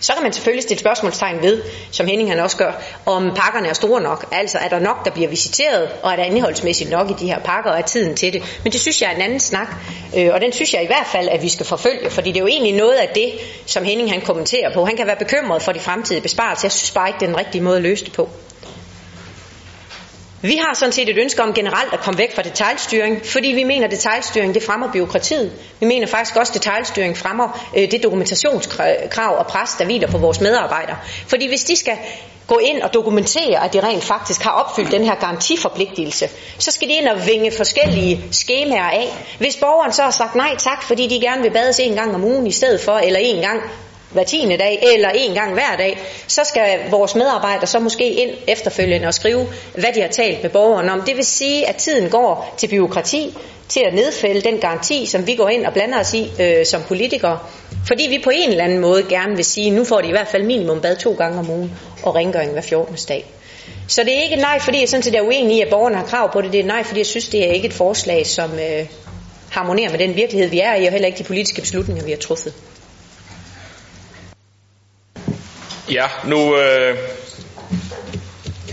Så 0.00 0.12
kan 0.12 0.22
man 0.22 0.32
selvfølgelig 0.32 0.62
stille 0.62 0.80
spørgsmålstegn 0.80 1.42
ved, 1.42 1.62
som 1.90 2.06
Henning 2.06 2.30
han 2.30 2.40
også 2.40 2.56
gør, 2.56 2.72
om 3.06 3.32
pakkerne 3.36 3.68
er 3.68 3.72
store 3.72 4.00
nok. 4.00 4.26
Altså 4.32 4.58
er 4.58 4.68
der 4.68 4.78
nok, 4.78 5.04
der 5.04 5.10
bliver 5.10 5.28
visiteret, 5.28 5.88
og 6.02 6.12
er 6.12 6.16
der 6.16 6.24
indholdsmæssigt 6.24 6.90
nok 6.90 7.10
i 7.10 7.14
de 7.20 7.26
her 7.26 7.38
pakker, 7.38 7.70
og 7.70 7.78
er 7.78 7.82
tiden 7.82 8.16
til 8.16 8.32
det. 8.32 8.60
Men 8.64 8.72
det 8.72 8.80
synes 8.80 9.02
jeg 9.02 9.10
er 9.10 9.14
en 9.14 9.22
anden 9.22 9.40
snak, 9.40 9.68
øh, 10.16 10.30
og 10.34 10.40
den 10.40 10.52
synes 10.52 10.74
jeg 10.74 10.82
i 10.82 10.86
hvert 10.86 11.06
fald, 11.12 11.28
at 11.28 11.42
vi 11.42 11.48
skal 11.48 11.66
forfølge, 11.66 12.10
fordi 12.10 12.28
det 12.28 12.36
er 12.36 12.40
jo 12.40 12.46
egentlig 12.46 12.72
noget 12.72 12.94
af 12.94 13.08
det, 13.14 13.32
som 13.66 13.84
Henning 13.84 14.12
han 14.12 14.20
kommenterer 14.20 14.74
på. 14.74 14.84
Han 14.84 14.96
kan 14.96 15.06
være 15.06 15.16
bekymret 15.16 15.62
for 15.62 15.72
de 15.72 15.80
fremtidige 15.80 16.22
besparelser. 16.22 16.66
Jeg 16.66 16.72
synes 16.72 16.90
bare 16.90 17.08
ikke, 17.08 17.20
det 17.20 17.26
er 17.26 17.30
den 17.30 17.38
rigtige 17.38 17.62
måde 17.62 17.76
at 17.76 17.82
løse 17.82 18.04
det 18.04 18.12
på. 18.12 18.28
Vi 20.42 20.56
har 20.56 20.74
sådan 20.74 20.92
set 20.92 21.08
et 21.08 21.18
ønske 21.18 21.42
om 21.42 21.52
generelt 21.52 21.92
at 21.92 22.00
komme 22.00 22.18
væk 22.18 22.34
fra 22.34 22.42
detaljstyring, 22.42 23.26
fordi 23.26 23.48
vi 23.48 23.64
mener, 23.64 23.84
at 23.84 23.90
detaljstyring 23.90 24.54
det 24.54 24.62
fremmer 24.62 24.92
byråkratiet. 24.92 25.52
Vi 25.80 25.86
mener 25.86 26.06
faktisk 26.06 26.36
også, 26.36 26.50
at 26.50 26.54
detaljstyring 26.54 27.16
fremmer 27.16 27.70
øh, 27.76 27.90
det 27.90 28.02
dokumentationskrav 28.02 29.38
og 29.38 29.46
pres, 29.46 29.70
der 29.78 29.84
hviler 29.84 30.08
på 30.08 30.18
vores 30.18 30.40
medarbejdere. 30.40 30.96
Fordi 31.26 31.48
hvis 31.48 31.64
de 31.64 31.76
skal 31.76 31.96
gå 32.46 32.58
ind 32.58 32.82
og 32.82 32.94
dokumentere, 32.94 33.64
at 33.64 33.72
de 33.72 33.80
rent 33.80 34.04
faktisk 34.04 34.42
har 34.42 34.50
opfyldt 34.50 34.92
den 34.92 35.04
her 35.04 35.14
garantiforpligtelse, 35.14 36.28
så 36.58 36.70
skal 36.70 36.88
de 36.88 36.92
ind 36.92 37.08
og 37.08 37.26
vinge 37.26 37.52
forskellige 37.56 38.24
skemaer 38.32 38.90
af. 38.90 39.36
Hvis 39.38 39.56
borgeren 39.56 39.92
så 39.92 40.02
har 40.02 40.10
sagt 40.10 40.34
nej 40.34 40.56
tak, 40.58 40.82
fordi 40.82 41.06
de 41.06 41.20
gerne 41.20 41.42
vil 41.42 41.50
bades 41.50 41.78
en 41.78 41.94
gang 41.94 42.14
om 42.14 42.24
ugen 42.24 42.46
i 42.46 42.52
stedet 42.52 42.80
for, 42.80 42.92
eller 42.92 43.20
en 43.22 43.42
gang 43.42 43.60
hver 44.10 44.24
tiende 44.24 44.56
dag, 44.56 44.82
eller 44.94 45.08
en 45.08 45.34
gang 45.34 45.52
hver 45.52 45.76
dag, 45.78 45.98
så 46.26 46.44
skal 46.44 46.78
vores 46.90 47.14
medarbejdere 47.14 47.66
så 47.66 47.78
måske 47.78 48.10
ind 48.10 48.30
efterfølgende 48.46 49.08
og 49.08 49.14
skrive, 49.14 49.46
hvad 49.74 49.92
de 49.94 50.00
har 50.00 50.08
talt 50.08 50.42
med 50.42 50.50
borgeren 50.50 50.88
om. 50.88 51.02
Det 51.02 51.16
vil 51.16 51.24
sige, 51.24 51.68
at 51.68 51.76
tiden 51.76 52.10
går 52.10 52.54
til 52.58 52.68
byråkrati, 52.68 53.36
til 53.68 53.80
at 53.80 53.94
nedfælde 53.94 54.40
den 54.40 54.58
garanti, 54.58 55.06
som 55.06 55.26
vi 55.26 55.34
går 55.34 55.48
ind 55.48 55.66
og 55.66 55.72
blander 55.72 56.00
os 56.00 56.14
i 56.14 56.30
øh, 56.40 56.66
som 56.66 56.82
politikere. 56.82 57.38
Fordi 57.86 58.06
vi 58.08 58.18
på 58.24 58.30
en 58.34 58.50
eller 58.50 58.64
anden 58.64 58.78
måde 58.78 59.02
gerne 59.08 59.36
vil 59.36 59.44
sige, 59.44 59.70
nu 59.70 59.84
får 59.84 60.00
de 60.00 60.08
i 60.08 60.10
hvert 60.10 60.28
fald 60.28 60.42
minimum 60.42 60.80
bad 60.80 60.96
to 60.96 61.14
gange 61.14 61.38
om 61.38 61.50
ugen, 61.50 61.72
og 62.02 62.14
rengøring 62.14 62.52
hver 62.52 62.60
14. 62.60 62.96
dag. 63.08 63.24
Så 63.88 64.04
det 64.04 64.18
er 64.18 64.22
ikke 64.22 64.36
nej, 64.36 64.58
fordi 64.60 64.80
jeg 64.80 64.88
sådan 64.88 65.02
set 65.02 65.14
er 65.14 65.22
uenig 65.22 65.56
i, 65.56 65.60
at 65.60 65.68
borgerne 65.68 65.96
har 65.96 66.04
krav 66.04 66.32
på 66.32 66.40
det. 66.40 66.52
Det 66.52 66.60
er 66.60 66.64
nej, 66.64 66.82
fordi 66.82 67.00
jeg 67.00 67.06
synes, 67.06 67.28
det 67.28 67.48
er 67.48 67.52
ikke 67.52 67.68
et 67.68 67.74
forslag, 67.74 68.26
som 68.26 68.50
øh, 68.52 68.86
harmonerer 69.50 69.90
med 69.90 69.98
den 69.98 70.16
virkelighed, 70.16 70.50
vi 70.50 70.60
er 70.60 70.74
i, 70.74 70.86
og 70.86 70.92
heller 70.92 71.06
ikke 71.06 71.18
de 71.18 71.24
politiske 71.24 71.60
beslutninger, 71.60 72.04
vi 72.04 72.10
har 72.10 72.18
truffet. 72.18 72.54
Ja, 75.90 76.06
nu... 76.24 76.56
Øh, 76.56 76.96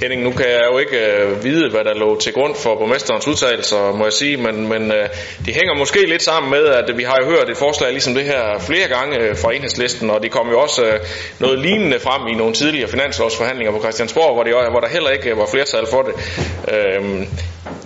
Henning, 0.01 0.23
nu 0.23 0.31
kan 0.31 0.49
jeg 0.49 0.61
jo 0.71 0.77
ikke 0.77 0.97
øh, 0.97 1.43
vide, 1.43 1.69
hvad 1.69 1.83
der 1.83 1.93
lå 1.93 2.19
til 2.19 2.33
grund 2.33 2.55
for 2.55 2.75
borgmesterens 2.75 3.27
udtalelser, 3.27 3.91
må 3.91 4.03
jeg 4.03 4.13
sige, 4.13 4.37
men, 4.37 4.67
men 4.67 4.91
øh, 4.91 5.09
det 5.45 5.53
hænger 5.55 5.73
måske 5.73 6.05
lidt 6.05 6.23
sammen 6.23 6.51
med, 6.51 6.65
at 6.65 6.97
vi 6.97 7.03
har 7.03 7.17
jo 7.21 7.25
hørt 7.25 7.49
et 7.49 7.57
forslag 7.57 7.91
ligesom 7.91 8.13
det 8.13 8.23
her 8.23 8.59
flere 8.59 8.87
gange 8.87 9.17
øh, 9.17 9.37
fra 9.37 9.53
enhedslisten, 9.53 10.09
og 10.09 10.23
det 10.23 10.31
kom 10.31 10.49
jo 10.49 10.59
også 10.59 10.85
øh, 10.85 10.99
noget 11.39 11.59
lignende 11.59 11.99
frem 11.99 12.27
i 12.27 12.33
nogle 12.35 12.53
tidligere 12.53 12.89
finanslovsforhandlinger 12.89 13.71
på 13.71 13.79
Christiansborg, 13.79 14.33
hvor, 14.33 14.43
det, 14.43 14.53
hvor 14.71 14.79
der 14.79 14.87
heller 14.87 15.09
ikke 15.09 15.29
øh, 15.29 15.37
var 15.37 15.47
flertal 15.51 15.87
for 15.91 16.01
det. 16.01 16.13
Øh, 16.73 17.27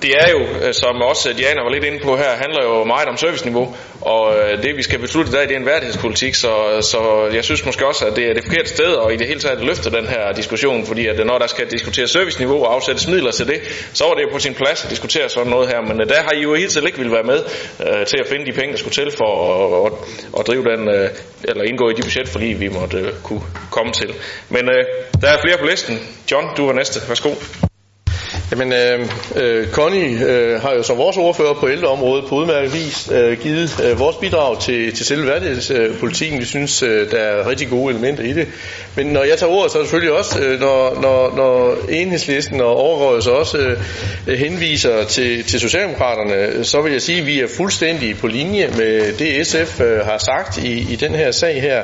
det 0.01 0.11
er 0.19 0.29
jo, 0.31 0.39
øh, 0.39 0.73
som 0.73 1.01
også 1.01 1.33
Diana 1.33 1.61
var 1.61 1.69
lidt 1.69 1.83
inde 1.83 1.99
på 2.03 2.17
her, 2.17 2.29
handler 2.43 2.63
jo 2.63 2.83
meget 2.83 3.07
om 3.07 3.17
serviceniveau, 3.17 3.75
og 4.01 4.35
øh, 4.37 4.63
det 4.63 4.77
vi 4.77 4.83
skal 4.83 4.99
beslutte 4.99 5.29
i 5.31 5.33
dag, 5.33 5.41
det 5.41 5.51
er 5.51 5.59
en 5.59 5.65
værdighedspolitik, 5.65 6.35
så, 6.35 6.51
så 6.81 7.29
jeg 7.33 7.43
synes 7.43 7.65
måske 7.65 7.87
også, 7.87 8.05
at 8.05 8.15
det 8.15 8.25
er 8.29 8.33
det 8.33 8.43
forkerte 8.43 8.69
sted, 8.69 8.93
og 8.93 9.13
i 9.13 9.17
det 9.17 9.27
hele 9.27 9.39
taget 9.39 9.65
løfte 9.65 9.91
den 9.91 10.07
her 10.07 10.31
diskussion, 10.31 10.85
fordi 10.85 11.07
at 11.07 11.25
når 11.25 11.37
der 11.37 11.47
skal 11.47 11.71
diskuteres 11.71 12.11
serviceniveau 12.11 12.63
og 12.63 12.73
afsættes 12.73 13.07
midler 13.07 13.31
til 13.31 13.47
det, 13.47 13.59
så 13.93 14.03
var 14.03 14.13
det 14.13 14.21
jo 14.21 14.29
på 14.31 14.39
sin 14.39 14.53
plads 14.53 14.83
at 14.83 14.89
diskutere 14.89 15.29
sådan 15.29 15.49
noget 15.49 15.67
her, 15.69 15.81
men 15.81 16.01
øh, 16.01 16.09
der 16.09 16.21
har 16.21 16.31
I 16.31 16.41
jo 16.41 16.53
helt 16.53 16.77
ikke 16.85 16.97
ville 16.97 17.13
være 17.13 17.23
med 17.23 17.39
øh, 17.79 18.05
til 18.05 18.17
at 18.17 18.27
finde 18.27 18.45
de 18.45 18.51
penge, 18.51 18.71
der 18.71 18.77
skulle 18.77 18.93
til 18.93 19.11
for 19.17 19.31
at, 19.55 19.91
at, 19.91 20.39
at 20.39 20.47
drive 20.47 20.63
den, 20.63 20.89
øh, 20.89 21.09
eller 21.43 21.63
indgå 21.63 21.89
i 21.89 21.93
de 21.93 22.01
budget, 22.01 22.27
fordi 22.27 22.45
vi 22.45 22.67
måtte 22.67 22.97
øh, 22.97 23.13
kunne 23.23 23.41
komme 23.71 23.93
til. 23.93 24.13
Men 24.49 24.69
øh, 24.69 24.85
der 25.21 25.27
er 25.27 25.37
flere 25.41 25.57
på 25.57 25.65
listen. 25.65 25.99
John, 26.31 26.47
du 26.57 26.69
er 26.69 26.73
næste. 26.73 26.99
Værsgo. 27.07 27.29
Jamen, 28.51 28.73
øh, 28.73 28.99
øh, 29.35 29.67
Connie 29.71 30.25
øh, 30.25 30.61
har 30.61 30.73
jo 30.73 30.83
som 30.83 30.97
vores 30.97 31.17
ordfører 31.17 31.53
på 31.53 31.69
ældreområdet 31.69 32.25
på 32.25 32.35
udmærket 32.35 32.73
vis 32.73 33.09
øh, 33.11 33.39
givet 33.39 33.81
øh, 33.83 33.99
vores 33.99 34.15
bidrag 34.15 34.61
til, 34.61 34.95
til 34.95 35.05
selve 35.05 35.27
værdighedspolitikken. 35.27 36.39
Vi 36.39 36.45
synes, 36.45 36.83
øh, 36.83 37.11
der 37.11 37.17
er 37.17 37.49
rigtig 37.49 37.69
gode 37.69 37.91
elementer 37.93 38.23
i 38.23 38.33
det. 38.33 38.47
Men 38.95 39.07
når 39.07 39.23
jeg 39.23 39.37
tager 39.37 39.51
ordet, 39.51 39.71
så 39.71 39.77
er 39.77 39.81
det 39.81 39.89
selvfølgelig 39.89 40.17
også, 40.17 40.39
øh, 40.39 40.59
når, 40.59 41.01
når, 41.01 41.35
når 41.35 41.77
enhedslisten 41.89 42.61
og 42.61 42.75
overrådet 42.75 43.23
så 43.23 43.31
også 43.31 43.75
øh, 44.27 44.37
henviser 44.37 45.03
til, 45.03 45.43
til 45.43 45.59
Socialdemokraterne, 45.59 46.63
så 46.63 46.81
vil 46.81 46.91
jeg 46.91 47.01
sige, 47.01 47.19
at 47.19 47.25
vi 47.25 47.39
er 47.39 47.47
fuldstændig 47.57 48.17
på 48.17 48.27
linje 48.27 48.69
med 48.77 49.13
det, 49.13 49.47
SF 49.47 49.81
øh, 49.81 50.05
har 50.05 50.17
sagt 50.17 50.57
i, 50.57 50.93
i 50.93 50.95
den 50.95 51.15
her 51.15 51.31
sag 51.31 51.61
her. 51.61 51.83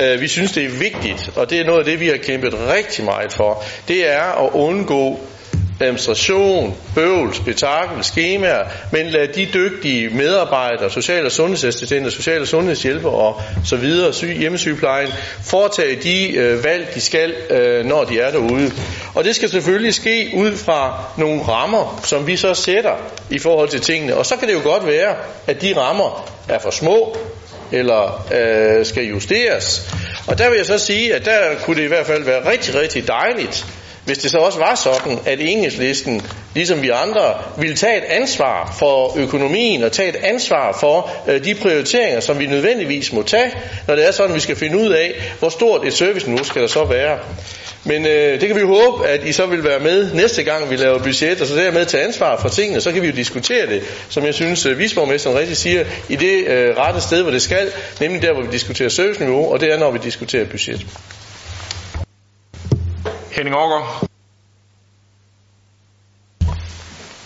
Øh, 0.00 0.20
vi 0.20 0.28
synes, 0.28 0.52
det 0.52 0.64
er 0.64 0.68
vigtigt, 0.68 1.30
og 1.36 1.50
det 1.50 1.60
er 1.60 1.64
noget 1.64 1.78
af 1.78 1.84
det, 1.84 2.00
vi 2.00 2.08
har 2.08 2.16
kæmpet 2.16 2.54
rigtig 2.74 3.04
meget 3.04 3.32
for. 3.32 3.64
Det 3.88 4.12
er 4.12 4.44
at 4.44 4.50
undgå 4.52 5.20
administration, 5.80 6.76
bøvl, 6.94 7.34
spektakel, 7.34 8.04
skemaer, 8.04 8.64
men 8.92 9.06
lad 9.06 9.28
de 9.28 9.48
dygtige 9.54 10.08
medarbejdere, 10.08 10.90
social- 10.90 11.24
og 11.26 11.32
sundhedsassistenter, 11.32 12.10
social- 12.10 12.40
og 12.40 12.48
sundhedshjælper 12.48 13.10
og 13.10 13.42
så 13.64 13.76
videre, 13.76 14.12
syg, 14.12 14.36
hjemmesygeplejen, 14.38 15.08
foretage 15.44 15.96
de 15.96 16.36
øh, 16.36 16.64
valg, 16.64 16.94
de 16.94 17.00
skal, 17.00 17.34
øh, 17.50 17.84
når 17.84 18.04
de 18.04 18.20
er 18.20 18.30
derude. 18.30 18.72
Og 19.14 19.24
det 19.24 19.36
skal 19.36 19.48
selvfølgelig 19.48 19.94
ske 19.94 20.30
ud 20.34 20.56
fra 20.56 21.04
nogle 21.16 21.42
rammer, 21.42 22.00
som 22.04 22.26
vi 22.26 22.36
så 22.36 22.54
sætter 22.54 22.96
i 23.30 23.38
forhold 23.38 23.68
til 23.68 23.80
tingene. 23.80 24.16
Og 24.16 24.26
så 24.26 24.36
kan 24.36 24.48
det 24.48 24.54
jo 24.54 24.60
godt 24.62 24.86
være, 24.86 25.14
at 25.46 25.62
de 25.62 25.76
rammer 25.76 26.28
er 26.48 26.58
for 26.58 26.70
små, 26.70 27.16
eller 27.72 28.26
øh, 28.34 28.86
skal 28.86 29.04
justeres. 29.04 29.94
Og 30.26 30.38
der 30.38 30.48
vil 30.48 30.56
jeg 30.56 30.66
så 30.66 30.78
sige, 30.78 31.14
at 31.14 31.24
der 31.24 31.38
kunne 31.64 31.76
det 31.76 31.84
i 31.84 31.88
hvert 31.88 32.06
fald 32.06 32.24
være 32.24 32.50
rigtig, 32.50 32.74
rigtig 32.74 33.08
dejligt, 33.08 33.66
hvis 34.08 34.18
det 34.18 34.30
så 34.30 34.38
også 34.38 34.58
var 34.58 34.74
sådan, 34.74 35.18
at 35.26 35.38
enhedslisten, 35.40 36.22
ligesom 36.54 36.82
vi 36.82 36.90
andre, 36.90 37.34
ville 37.58 37.76
tage 37.76 37.98
et 37.98 38.04
ansvar 38.04 38.76
for 38.78 39.18
økonomien 39.18 39.82
og 39.82 39.92
tage 39.92 40.08
et 40.08 40.16
ansvar 40.16 40.76
for 40.80 41.10
øh, 41.28 41.44
de 41.44 41.54
prioriteringer, 41.54 42.20
som 42.20 42.38
vi 42.38 42.46
nødvendigvis 42.46 43.12
må 43.12 43.22
tage, 43.22 43.50
når 43.86 43.94
det 43.94 44.06
er 44.08 44.10
sådan, 44.10 44.30
at 44.30 44.34
vi 44.34 44.40
skal 44.40 44.56
finde 44.56 44.78
ud 44.78 44.88
af, 44.88 45.14
hvor 45.38 45.48
stort 45.48 45.86
et 45.86 45.92
service 45.92 46.30
nu 46.30 46.44
skal 46.44 46.62
der 46.62 46.68
så 46.68 46.84
være. 46.84 47.18
Men 47.84 48.06
øh, 48.06 48.40
det 48.40 48.48
kan 48.48 48.56
vi 48.56 48.60
jo 48.60 48.82
håbe, 48.82 49.06
at 49.06 49.24
I 49.24 49.32
så 49.32 49.46
vil 49.46 49.64
være 49.64 49.80
med 49.80 50.12
næste 50.14 50.42
gang, 50.42 50.70
vi 50.70 50.76
laver 50.76 50.98
budget, 50.98 51.40
og 51.40 51.46
så 51.46 51.56
dermed 51.56 51.86
tage 51.86 52.04
ansvar 52.04 52.40
for 52.40 52.48
tingene, 52.48 52.80
så 52.80 52.92
kan 52.92 53.02
vi 53.02 53.06
jo 53.06 53.16
diskutere 53.16 53.66
det, 53.66 53.82
som 54.08 54.24
jeg 54.24 54.34
synes, 54.34 54.66
øh, 54.66 54.78
visborgmesteren 54.78 55.38
rigtig 55.38 55.56
siger, 55.56 55.84
i 56.08 56.16
det 56.16 56.46
øh, 56.46 56.76
rette 56.76 57.00
sted, 57.00 57.22
hvor 57.22 57.30
det 57.30 57.42
skal, 57.42 57.70
nemlig 58.00 58.22
der, 58.22 58.32
hvor 58.32 58.42
vi 58.42 58.48
diskuterer 58.52 58.88
serviceniveau, 58.88 59.52
og 59.52 59.60
det 59.60 59.72
er, 59.72 59.78
når 59.78 59.90
vi 59.90 59.98
diskuterer 60.04 60.44
budget. 60.44 60.86
Henning 63.38 63.56
Aargaard. 63.56 64.08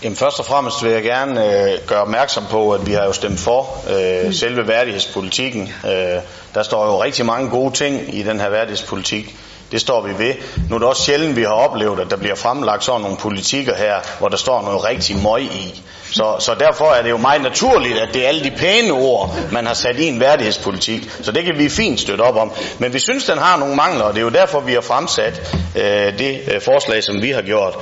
Jamen 0.02 0.16
først 0.16 0.38
og 0.38 0.46
fremmest 0.46 0.84
vil 0.84 0.92
jeg 0.92 1.02
gerne 1.02 1.46
øh, 1.46 1.78
gøre 1.86 2.00
opmærksom 2.00 2.44
på, 2.50 2.72
at 2.72 2.86
vi 2.86 2.92
har 2.92 3.04
jo 3.04 3.12
stemt 3.12 3.40
for 3.40 3.90
øh, 3.90 4.26
mm. 4.26 4.32
selve 4.32 4.68
værdighedspolitikken. 4.68 5.62
Øh, 5.62 6.22
der 6.54 6.62
står 6.62 6.86
jo 6.86 7.02
rigtig 7.02 7.26
mange 7.26 7.50
gode 7.50 7.74
ting 7.74 8.14
i 8.14 8.22
den 8.22 8.40
her 8.40 8.48
værdighedspolitik. 8.48 9.36
Det 9.73 9.81
står 9.81 10.07
vi 10.07 10.25
ved. 10.25 10.35
Nu 10.68 10.75
er 10.75 10.79
det 10.79 10.89
også 10.89 11.03
sjældent, 11.03 11.37
vi 11.37 11.43
har 11.43 11.53
oplevet, 11.53 12.01
at 12.01 12.11
der 12.11 12.16
bliver 12.16 12.35
fremlagt 12.35 12.85
sådan 12.85 13.01
nogle 13.01 13.16
politikker 13.16 13.75
her, 13.77 13.95
hvor 14.18 14.29
der 14.29 14.37
står 14.37 14.62
noget 14.62 14.85
rigtig 14.85 15.16
møg 15.23 15.43
i. 15.43 15.83
Så, 16.12 16.37
så 16.39 16.55
derfor 16.55 16.85
er 16.85 17.03
det 17.03 17.11
jo 17.11 17.16
meget 17.16 17.43
naturligt, 17.43 17.99
at 17.99 18.09
det 18.14 18.25
er 18.25 18.29
alle 18.29 18.45
de 18.45 18.51
pæne 18.51 18.93
ord, 18.93 19.37
man 19.53 19.66
har 19.66 19.75
sat 19.75 19.99
i 19.99 20.09
en 20.09 20.20
værdighedspolitik. 20.20 21.11
Så 21.23 21.33
det 21.33 21.45
kan 21.45 21.59
vi 21.59 21.68
fint 21.68 22.01
støtte 22.01 22.23
op 22.23 22.37
om. 22.37 22.53
Men 22.79 22.93
vi 22.93 22.99
synes, 22.99 23.25
den 23.25 23.39
har 23.39 23.57
nogle 23.57 23.77
mangler, 23.77 24.05
og 24.05 24.12
det 24.14 24.18
er 24.18 24.25
jo 24.25 24.31
derfor, 24.31 24.61
vi 24.61 24.73
har 24.73 24.81
fremsat 24.81 25.57
øh, 25.77 26.18
det 26.18 26.41
øh, 26.55 26.61
forslag, 26.61 27.05
som 27.05 27.23
vi 27.23 27.31
har 27.31 27.43
gjort. 27.43 27.79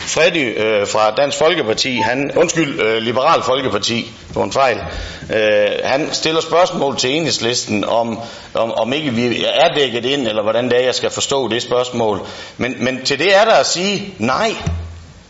Freddy 0.00 0.58
øh, 0.58 0.86
fra 0.86 1.10
Dansk 1.10 1.38
Folkeparti, 1.38 1.96
han, 1.96 2.30
undskyld, 2.36 2.80
øh, 2.80 2.96
Liberal 2.96 3.42
Folkeparti, 3.42 4.12
på 4.34 4.42
en 4.42 4.52
fejl, 4.52 4.78
øh, 5.34 5.68
han 5.84 6.08
stiller 6.12 6.40
spørgsmål 6.40 6.96
til 6.96 7.10
enhedslisten 7.10 7.84
om, 7.84 8.20
om, 8.54 8.72
om 8.72 8.92
ikke 8.92 9.10
vi 9.10 9.44
er 9.54 9.68
dækket 9.68 10.04
ind, 10.04 10.28
eller 10.28 10.42
hvordan 10.42 10.64
det 10.70 10.78
er, 10.78 10.84
jeg 10.84 10.94
skal 10.94 11.10
forstå 11.10 11.48
det 11.48 11.62
spørgsmål. 11.62 12.20
Men, 12.56 12.84
men 12.84 13.04
til 13.04 13.18
det 13.18 13.36
er 13.36 13.44
der 13.44 13.54
at 13.54 13.66
sige, 13.66 14.14
nej, 14.18 14.54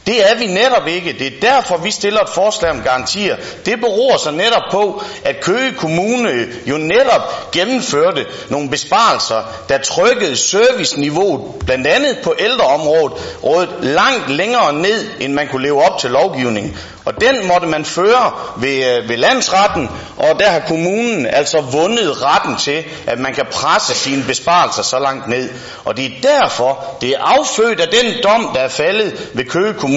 det 0.07 0.31
er 0.31 0.35
vi 0.39 0.47
netop 0.47 0.87
ikke. 0.87 1.13
Det 1.19 1.27
er 1.27 1.41
derfor, 1.43 1.77
vi 1.77 1.91
stiller 1.91 2.21
et 2.21 2.29
forslag 2.29 2.71
om 2.71 2.83
garantier. 2.83 3.37
Det 3.67 3.81
beror 3.81 4.17
så 4.17 4.31
netop 4.31 4.63
på, 4.71 5.03
at 5.25 5.41
Køge 5.41 5.73
Kommune 5.73 6.49
jo 6.67 6.77
netop 6.77 7.53
gennemførte 7.53 8.27
nogle 8.49 8.71
besparelser, 8.71 9.43
der 9.69 9.79
trykkede 9.79 10.37
serviceniveauet, 10.37 11.41
blandt 11.67 11.87
andet 11.87 12.19
på 12.25 12.35
ældreområdet, 12.39 13.13
rådet 13.45 13.71
langt 13.83 14.31
længere 14.31 14.73
ned, 14.73 15.09
end 15.21 15.33
man 15.33 15.49
kunne 15.49 15.63
leve 15.63 15.85
op 15.85 15.99
til 15.99 16.11
lovgivningen. 16.11 16.77
Og 17.05 17.21
den 17.21 17.47
måtte 17.49 17.67
man 17.67 17.85
føre 17.85 18.33
ved, 18.57 18.85
øh, 18.85 19.09
ved 19.09 19.17
landsretten, 19.17 19.89
og 20.17 20.39
der 20.39 20.51
har 20.51 20.61
kommunen 20.61 21.27
altså 21.27 21.61
vundet 21.61 22.23
retten 22.23 22.57
til, 22.57 22.85
at 23.07 23.19
man 23.19 23.35
kan 23.35 23.47
presse 23.51 23.95
sine 23.95 24.23
besparelser 24.23 24.83
så 24.83 24.99
langt 24.99 25.29
ned. 25.29 25.51
Og 25.85 25.97
det 25.97 26.05
er 26.07 26.11
derfor, 26.23 26.97
det 27.01 27.11
er 27.11 27.19
affødt 27.21 27.81
af 27.81 27.89
den 27.89 28.23
dom, 28.23 28.51
der 28.55 28.61
er 28.61 28.69
faldet 28.69 29.31
ved 29.35 29.45
Køge 29.45 29.75
Kommune, 29.75 29.90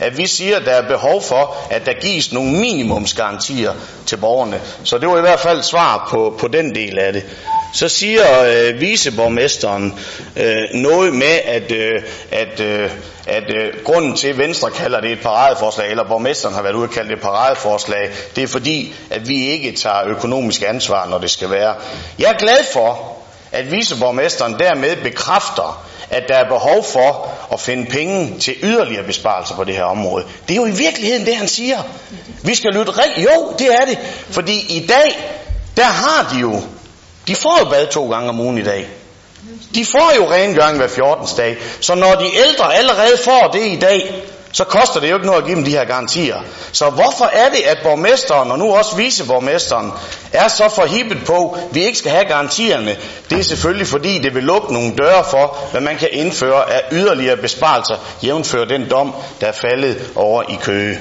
at 0.00 0.18
vi 0.18 0.26
siger, 0.26 0.56
at 0.56 0.64
der 0.64 0.72
er 0.72 0.88
behov 0.88 1.22
for, 1.22 1.56
at 1.70 1.86
der 1.86 1.92
gives 1.92 2.32
nogle 2.32 2.52
minimumsgarantier 2.52 3.72
til 4.06 4.16
borgerne. 4.16 4.60
Så 4.84 4.98
det 4.98 5.08
var 5.08 5.18
i 5.18 5.20
hvert 5.20 5.40
fald 5.40 5.62
svar 5.62 6.08
på, 6.10 6.34
på 6.38 6.48
den 6.48 6.74
del 6.74 6.98
af 6.98 7.12
det. 7.12 7.24
Så 7.74 7.88
siger 7.88 8.22
øh, 8.42 8.80
viceborgmesteren 8.80 9.98
øh, 10.36 10.62
noget 10.74 11.14
med, 11.14 11.40
at, 11.44 11.72
øh, 11.72 12.02
at, 12.30 12.60
øh, 12.60 12.90
at 13.26 13.54
øh, 13.54 13.72
grunden 13.84 14.16
til, 14.16 14.28
at 14.28 14.38
Venstre 14.38 14.70
kalder 14.70 15.00
det 15.00 15.12
et 15.12 15.20
paradeforslag, 15.20 15.90
eller 15.90 16.04
borgmesteren 16.04 16.54
har 16.54 16.62
været 16.62 16.74
ude 16.74 16.84
og 16.84 16.90
kalde 16.90 17.08
det 17.08 17.16
et 17.16 17.22
paradeforslag, 17.22 18.10
det 18.36 18.44
er 18.44 18.48
fordi, 18.48 18.94
at 19.10 19.28
vi 19.28 19.46
ikke 19.46 19.72
tager 19.72 20.06
økonomisk 20.06 20.62
ansvar, 20.68 21.08
når 21.08 21.18
det 21.18 21.30
skal 21.30 21.50
være. 21.50 21.74
Jeg 22.18 22.30
er 22.30 22.38
glad 22.38 22.64
for, 22.72 23.16
at 23.52 23.70
viceborgmesteren 23.70 24.58
dermed 24.58 24.96
bekræfter, 24.96 25.86
at 26.12 26.28
der 26.28 26.34
er 26.34 26.48
behov 26.48 26.84
for 26.84 27.28
at 27.52 27.60
finde 27.60 27.86
penge 27.86 28.38
til 28.38 28.54
yderligere 28.62 29.04
besparelser 29.04 29.54
på 29.54 29.64
det 29.64 29.74
her 29.74 29.84
område. 29.84 30.24
Det 30.48 30.54
er 30.54 30.56
jo 30.56 30.66
i 30.66 30.70
virkeligheden 30.70 31.26
det, 31.26 31.36
han 31.36 31.48
siger. 31.48 31.82
Vi 32.42 32.54
skal 32.54 32.70
lytte 32.74 32.92
rigtigt. 32.92 33.26
Jo, 33.26 33.52
det 33.58 33.66
er 33.66 33.84
det. 33.84 33.98
Fordi 34.30 34.76
i 34.76 34.86
dag, 34.86 35.38
der 35.76 35.84
har 35.84 36.28
de 36.32 36.40
jo, 36.40 36.60
de 37.26 37.34
får 37.34 37.58
jo 37.58 37.70
bad 37.70 37.86
to 37.86 38.10
gange 38.10 38.28
om 38.28 38.40
ugen 38.40 38.58
i 38.58 38.62
dag. 38.62 38.88
De 39.74 39.86
får 39.86 40.12
jo 40.16 40.32
rengøring 40.32 40.76
hver 40.76 40.88
14. 40.88 41.36
dag. 41.36 41.56
Så 41.80 41.94
når 41.94 42.14
de 42.14 42.26
ældre 42.36 42.74
allerede 42.74 43.18
får 43.24 43.50
det 43.52 43.66
i 43.66 43.76
dag, 43.76 44.22
så 44.52 44.64
koster 44.64 45.00
det 45.00 45.10
jo 45.10 45.14
ikke 45.14 45.26
noget 45.26 45.38
at 45.40 45.46
give 45.46 45.56
dem 45.56 45.64
de 45.64 45.70
her 45.70 45.84
garantier. 45.84 46.36
Så 46.72 46.90
hvorfor 46.90 47.24
er 47.24 47.48
det, 47.48 47.60
at 47.66 47.78
borgmesteren, 47.82 48.50
og 48.50 48.58
nu 48.58 48.74
også 48.74 48.96
viceborgmesteren, 48.96 49.92
er 50.32 50.48
så 50.48 50.68
forhippet 50.68 51.18
på, 51.26 51.50
at 51.50 51.74
vi 51.74 51.84
ikke 51.84 51.98
skal 51.98 52.10
have 52.10 52.24
garantierne? 52.24 52.96
Det 53.30 53.38
er 53.38 53.42
selvfølgelig 53.42 53.86
fordi, 53.86 54.18
det 54.18 54.34
vil 54.34 54.44
lukke 54.44 54.72
nogle 54.72 54.94
døre 54.96 55.24
for, 55.24 55.58
hvad 55.70 55.80
man 55.80 55.96
kan 55.96 56.08
indføre 56.12 56.72
af 56.72 56.82
yderligere 56.92 57.36
besparelser, 57.36 57.96
jævnfører 58.22 58.64
den 58.64 58.90
dom, 58.90 59.14
der 59.40 59.46
er 59.46 59.52
faldet 59.52 60.10
over 60.16 60.42
i 60.42 60.58
Køge. 60.62 60.98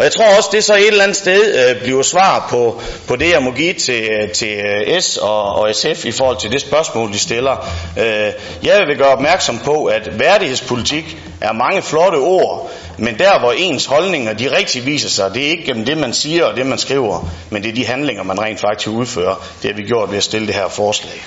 Og 0.00 0.04
jeg 0.04 0.12
tror 0.12 0.36
også, 0.36 0.48
det 0.52 0.64
så 0.64 0.74
et 0.74 0.86
eller 0.86 1.02
andet 1.02 1.16
sted 1.16 1.70
øh, 1.70 1.82
bliver 1.82 2.02
svar 2.02 2.46
på, 2.50 2.80
på 3.08 3.16
det, 3.16 3.30
jeg 3.30 3.42
må 3.42 3.50
give 3.50 3.74
til, 3.74 4.08
øh, 4.12 4.30
til 4.30 4.48
øh, 4.48 5.00
S 5.00 5.16
og, 5.16 5.42
og 5.42 5.74
SF 5.74 6.04
i 6.04 6.12
forhold 6.12 6.36
til 6.36 6.52
det 6.52 6.60
spørgsmål, 6.60 7.12
de 7.12 7.18
stiller. 7.18 7.68
Øh, 7.98 8.32
jeg 8.62 8.86
vil 8.86 8.96
gøre 8.96 9.08
opmærksom 9.08 9.58
på, 9.58 9.84
at 9.84 10.18
værdighedspolitik 10.18 11.16
er 11.40 11.52
mange 11.52 11.82
flotte 11.82 12.16
ord, 12.16 12.70
men 12.98 13.18
der, 13.18 13.38
hvor 13.38 13.52
ens 13.52 13.86
holdninger 13.86 14.32
de 14.32 14.56
rigtig 14.56 14.86
viser 14.86 15.08
sig, 15.08 15.34
det 15.34 15.46
er 15.46 15.50
ikke 15.50 15.64
gennem 15.64 15.84
det, 15.84 15.98
man 15.98 16.12
siger 16.12 16.44
og 16.44 16.56
det, 16.56 16.66
man 16.66 16.78
skriver, 16.78 17.28
men 17.50 17.62
det 17.62 17.68
er 17.68 17.74
de 17.74 17.86
handlinger, 17.86 18.22
man 18.22 18.40
rent 18.40 18.60
faktisk 18.60 18.88
udfører. 18.88 19.46
Det 19.62 19.70
har 19.70 19.76
vi 19.76 19.82
gjort 19.82 20.10
ved 20.10 20.16
at 20.16 20.24
stille 20.24 20.46
det 20.46 20.54
her 20.54 20.68
forslag. 20.68 21.24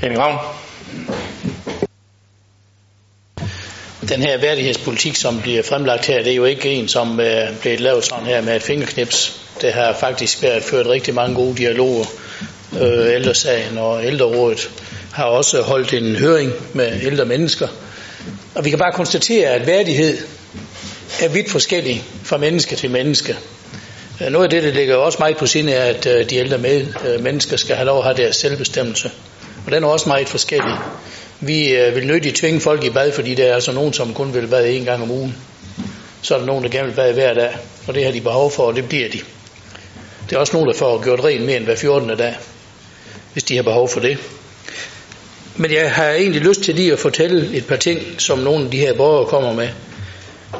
Henning 0.00 0.22
Ravn. 0.22 0.38
Den 4.08 4.22
her 4.22 4.38
værdighedspolitik, 4.38 5.16
som 5.16 5.40
bliver 5.40 5.62
fremlagt 5.62 6.06
her, 6.06 6.22
det 6.22 6.32
er 6.32 6.36
jo 6.36 6.44
ikke 6.44 6.70
en, 6.70 6.88
som 6.88 7.20
øh, 7.20 7.60
blev 7.60 7.80
lavet 7.80 8.04
sådan 8.04 8.26
her 8.26 8.40
med 8.40 8.56
et 8.56 8.62
fingerknips. 8.62 9.40
Det 9.60 9.72
har 9.72 9.96
faktisk 10.00 10.42
været 10.42 10.62
ført 10.62 10.86
rigtig 10.86 11.14
mange 11.14 11.34
gode 11.34 11.56
dialoger. 11.56 12.04
Øh, 12.80 13.14
ældresagen 13.14 13.78
og 13.78 14.06
ældrerådet 14.06 14.70
har 15.12 15.24
også 15.24 15.62
holdt 15.62 15.92
en 15.92 16.16
høring 16.16 16.52
med 16.72 17.02
ældre 17.02 17.24
mennesker. 17.24 17.68
Og 18.54 18.64
vi 18.64 18.70
kan 18.70 18.78
bare 18.78 18.92
konstatere, 18.92 19.48
at 19.48 19.66
værdighed 19.66 20.18
er 21.22 21.28
vidt 21.28 21.50
forskellig 21.50 22.04
fra 22.24 22.36
menneske 22.36 22.76
til 22.76 22.90
menneske. 22.90 23.36
Øh, 24.20 24.32
noget 24.32 24.44
af 24.44 24.50
det, 24.50 24.62
der 24.62 24.72
ligger 24.72 24.96
også 24.96 25.18
meget 25.20 25.36
på 25.36 25.46
sinde, 25.46 25.72
er, 25.72 25.84
at 25.84 26.06
øh, 26.06 26.30
de 26.30 26.36
ældre 26.36 26.58
med, 26.58 26.86
øh, 27.06 27.22
mennesker 27.22 27.56
skal 27.56 27.76
have 27.76 27.86
lov 27.86 27.98
at 27.98 28.04
have 28.04 28.16
deres 28.16 28.36
selvbestemmelse. 28.36 29.10
Og 29.66 29.72
den 29.72 29.84
er 29.84 29.88
også 29.88 30.08
meget 30.08 30.28
forskellig. 30.28 30.74
Vi 31.40 31.76
øh, 31.76 31.94
vil 31.94 32.06
nødigt 32.06 32.36
tvinge 32.36 32.60
folk 32.60 32.84
i 32.84 32.90
bad, 32.90 33.12
fordi 33.12 33.34
der 33.34 33.44
er 33.44 33.54
altså 33.54 33.72
nogen, 33.72 33.92
som 33.92 34.14
kun 34.14 34.34
vil 34.34 34.46
bade 34.46 34.70
en 34.70 34.84
gang 34.84 35.02
om 35.02 35.10
ugen. 35.10 35.36
Så 36.22 36.34
er 36.34 36.38
der 36.38 36.46
nogen, 36.46 36.64
der 36.64 36.70
gerne 36.70 36.88
vil 36.88 36.94
bade 36.94 37.12
hver 37.12 37.34
dag, 37.34 37.56
og 37.86 37.94
det 37.94 38.04
har 38.04 38.12
de 38.12 38.20
behov 38.20 38.50
for, 38.50 38.62
og 38.62 38.76
det 38.76 38.88
bliver 38.88 39.08
de. 39.08 39.20
Der 40.30 40.36
er 40.36 40.40
også 40.40 40.52
nogen, 40.52 40.68
der 40.68 40.74
får 40.74 41.02
gjort 41.02 41.24
rent 41.24 41.44
mere 41.44 41.56
end 41.56 41.64
hver 41.64 41.76
14. 41.76 42.08
dag, 42.08 42.34
hvis 43.32 43.44
de 43.44 43.56
har 43.56 43.62
behov 43.62 43.88
for 43.88 44.00
det. 44.00 44.18
Men 45.56 45.72
jeg 45.72 45.92
har 45.92 46.10
egentlig 46.10 46.42
lyst 46.42 46.62
til 46.62 46.74
lige 46.74 46.92
at 46.92 46.98
fortælle 46.98 47.56
et 47.56 47.66
par 47.66 47.76
ting, 47.76 48.00
som 48.18 48.38
nogle 48.38 48.64
af 48.64 48.70
de 48.70 48.78
her 48.78 48.94
borgere 48.94 49.26
kommer 49.26 49.52
med. 49.52 49.68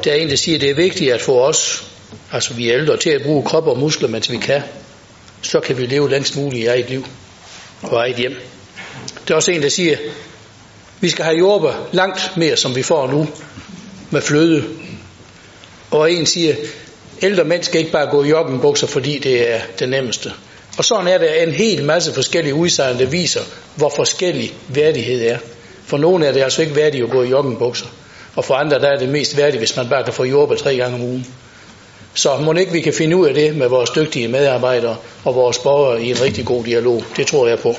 Der 0.03 0.11
er 0.11 0.15
en, 0.15 0.29
der 0.29 0.35
siger, 0.35 0.57
at 0.57 0.61
det 0.61 0.69
er 0.69 0.75
vigtigt 0.75 1.13
at 1.13 1.21
få 1.21 1.41
os, 1.41 1.83
altså 2.31 2.53
vi 2.53 2.71
ældre, 2.71 2.97
til 2.97 3.09
at 3.09 3.21
bruge 3.21 3.43
krop 3.43 3.67
og 3.67 3.79
muskler, 3.79 4.09
mens 4.09 4.31
vi 4.31 4.37
kan. 4.37 4.61
Så 5.41 5.59
kan 5.59 5.77
vi 5.77 5.85
leve 5.85 6.09
længst 6.09 6.35
muligt 6.35 6.63
i 6.63 6.67
eget 6.67 6.89
liv 6.89 7.05
og 7.81 7.97
eget 7.97 8.15
hjem. 8.15 8.35
Der 9.27 9.33
er 9.33 9.35
også 9.35 9.51
en, 9.51 9.61
der 9.61 9.69
siger, 9.69 9.97
vi 10.99 11.09
skal 11.09 11.25
have 11.25 11.37
jordbær 11.37 11.87
langt 11.91 12.37
mere, 12.37 12.57
som 12.57 12.75
vi 12.75 12.83
får 12.83 13.07
nu, 13.07 13.27
med 14.11 14.21
fløde. 14.21 14.63
Og 15.91 16.11
en 16.11 16.25
siger, 16.25 16.55
ældre 17.21 17.43
mænd 17.43 17.63
skal 17.63 17.79
ikke 17.79 17.91
bare 17.91 18.07
gå 18.07 18.23
i 18.23 18.29
joggingbukser, 18.29 18.87
fordi 18.87 19.19
det 19.19 19.53
er 19.53 19.59
det 19.79 19.89
nemmeste. 19.89 20.31
Og 20.77 20.85
sådan 20.85 21.07
er 21.07 21.17
der 21.17 21.33
en 21.33 21.51
hel 21.51 21.83
masse 21.83 22.13
forskellige 22.13 22.55
udsagn, 22.55 22.99
der 22.99 23.05
viser, 23.05 23.41
hvor 23.75 23.89
forskellig 23.89 24.53
værdighed 24.67 25.27
er. 25.27 25.37
For 25.85 25.97
nogle 25.97 26.25
er 26.25 26.31
det 26.31 26.41
altså 26.41 26.61
ikke 26.61 26.75
værdigt 26.75 27.03
at 27.03 27.09
gå 27.09 27.23
i 27.23 27.29
joggingbukser. 27.29 27.85
Og 28.35 28.45
for 28.45 28.53
andre 28.53 28.79
der 28.79 28.87
er 28.87 28.97
det 28.99 29.09
mest 29.09 29.37
værdigt, 29.37 29.57
hvis 29.57 29.75
man 29.75 29.89
bare 29.89 30.03
kan 30.03 30.13
få 30.13 30.23
jordbær 30.23 30.55
tre 30.55 30.77
gange 30.77 30.95
om 30.95 31.01
ugen. 31.01 31.27
Så 32.13 32.37
må 32.37 32.53
ikke 32.53 32.71
vi 32.71 32.81
kan 32.81 32.93
finde 32.93 33.15
ud 33.15 33.27
af 33.27 33.33
det 33.33 33.55
med 33.55 33.67
vores 33.67 33.89
dygtige 33.89 34.27
medarbejdere 34.27 34.95
og 35.25 35.35
vores 35.35 35.59
borgere 35.59 36.01
i 36.01 36.09
en 36.09 36.21
rigtig 36.21 36.45
god 36.45 36.63
dialog. 36.63 37.03
Det 37.17 37.27
tror 37.27 37.47
jeg 37.47 37.59
på. 37.59 37.75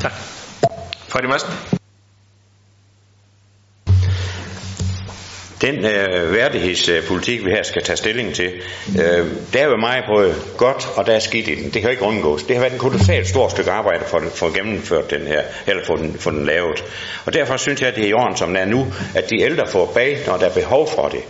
Tak. 0.00 0.12
Fredrik 1.08 1.28
Madsen. 1.28 1.80
Den 5.64 5.84
øh, 5.84 6.32
værdighedspolitik, 6.32 7.44
vi 7.44 7.50
her 7.50 7.62
skal 7.62 7.82
tage 7.82 7.96
stilling 7.96 8.34
til, 8.34 8.52
øh, 8.98 9.26
der 9.52 9.60
er 9.60 9.64
jo 9.64 9.76
meget 9.76 10.04
både 10.14 10.34
godt, 10.56 10.88
og 10.96 11.06
der 11.06 11.12
er 11.12 11.18
skidt 11.18 11.48
i 11.48 11.54
den. 11.54 11.64
Det 11.64 11.72
kan 11.72 11.82
jo 11.82 11.88
ikke 11.88 12.02
undgås. 12.02 12.42
Det 12.42 12.56
har 12.56 12.60
været 12.60 12.72
en 12.72 12.78
kolossalt 12.78 13.26
stort 13.26 13.50
stykke 13.50 13.70
arbejde 13.70 14.04
for, 14.06 14.22
for 14.34 14.46
at 14.46 14.52
gennemføre 14.52 15.02
den 15.10 15.26
her, 15.26 15.42
eller 15.66 15.84
for 15.84 15.96
den, 15.96 16.16
for 16.18 16.30
den 16.30 16.46
lavet. 16.46 16.84
Og 17.24 17.32
derfor 17.32 17.56
synes 17.56 17.80
jeg, 17.80 17.88
at 17.88 17.96
det 17.96 18.04
er 18.04 18.08
i 18.08 18.12
orden, 18.12 18.36
som 18.36 18.48
den 18.48 18.56
er 18.56 18.64
nu, 18.64 18.86
at 19.14 19.30
de 19.30 19.40
ældre 19.40 19.66
får 19.68 19.92
bag, 19.94 20.18
når 20.26 20.36
der 20.36 20.46
er 20.46 20.54
behov 20.54 20.88
for 20.88 21.08
det. 21.08 21.20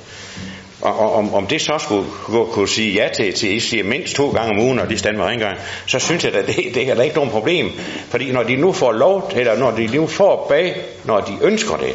Og, 0.80 0.99
og 0.99 1.14
om, 1.14 1.35
om 1.35 1.47
det 1.47 1.61
så 1.61 1.78
skulle 1.78 2.07
gå, 2.24 2.45
kunne 2.45 2.68
sige 2.68 2.93
ja 2.93 3.09
til, 3.16 3.35
til 3.35 3.55
I 3.57 3.61
siger 3.61 3.85
mindst 3.85 4.14
to 4.14 4.30
gange 4.30 4.51
om 4.51 4.64
ugen, 4.64 4.76
når 4.76 4.85
de 4.85 4.99
stander 4.99 5.20
med 5.20 5.28
rengøring, 5.28 5.59
så 5.87 5.99
synes 5.99 6.24
jeg, 6.24 6.35
at 6.35 6.47
det, 6.47 6.57
det 6.74 6.91
er 6.91 6.95
der 6.95 7.03
ikke 7.03 7.16
nogen 7.16 7.30
problem. 7.30 7.70
Fordi 8.11 8.32
når 8.32 8.43
de 8.43 8.57
nu 8.57 8.72
får 8.72 8.93
lov, 8.93 9.30
eller 9.37 9.59
når 9.59 9.70
de 9.70 9.87
nu 9.87 10.07
får 10.07 10.47
bag, 10.49 10.76
når 11.05 11.20
de 11.20 11.32
ønsker 11.43 11.76
det, 11.76 11.95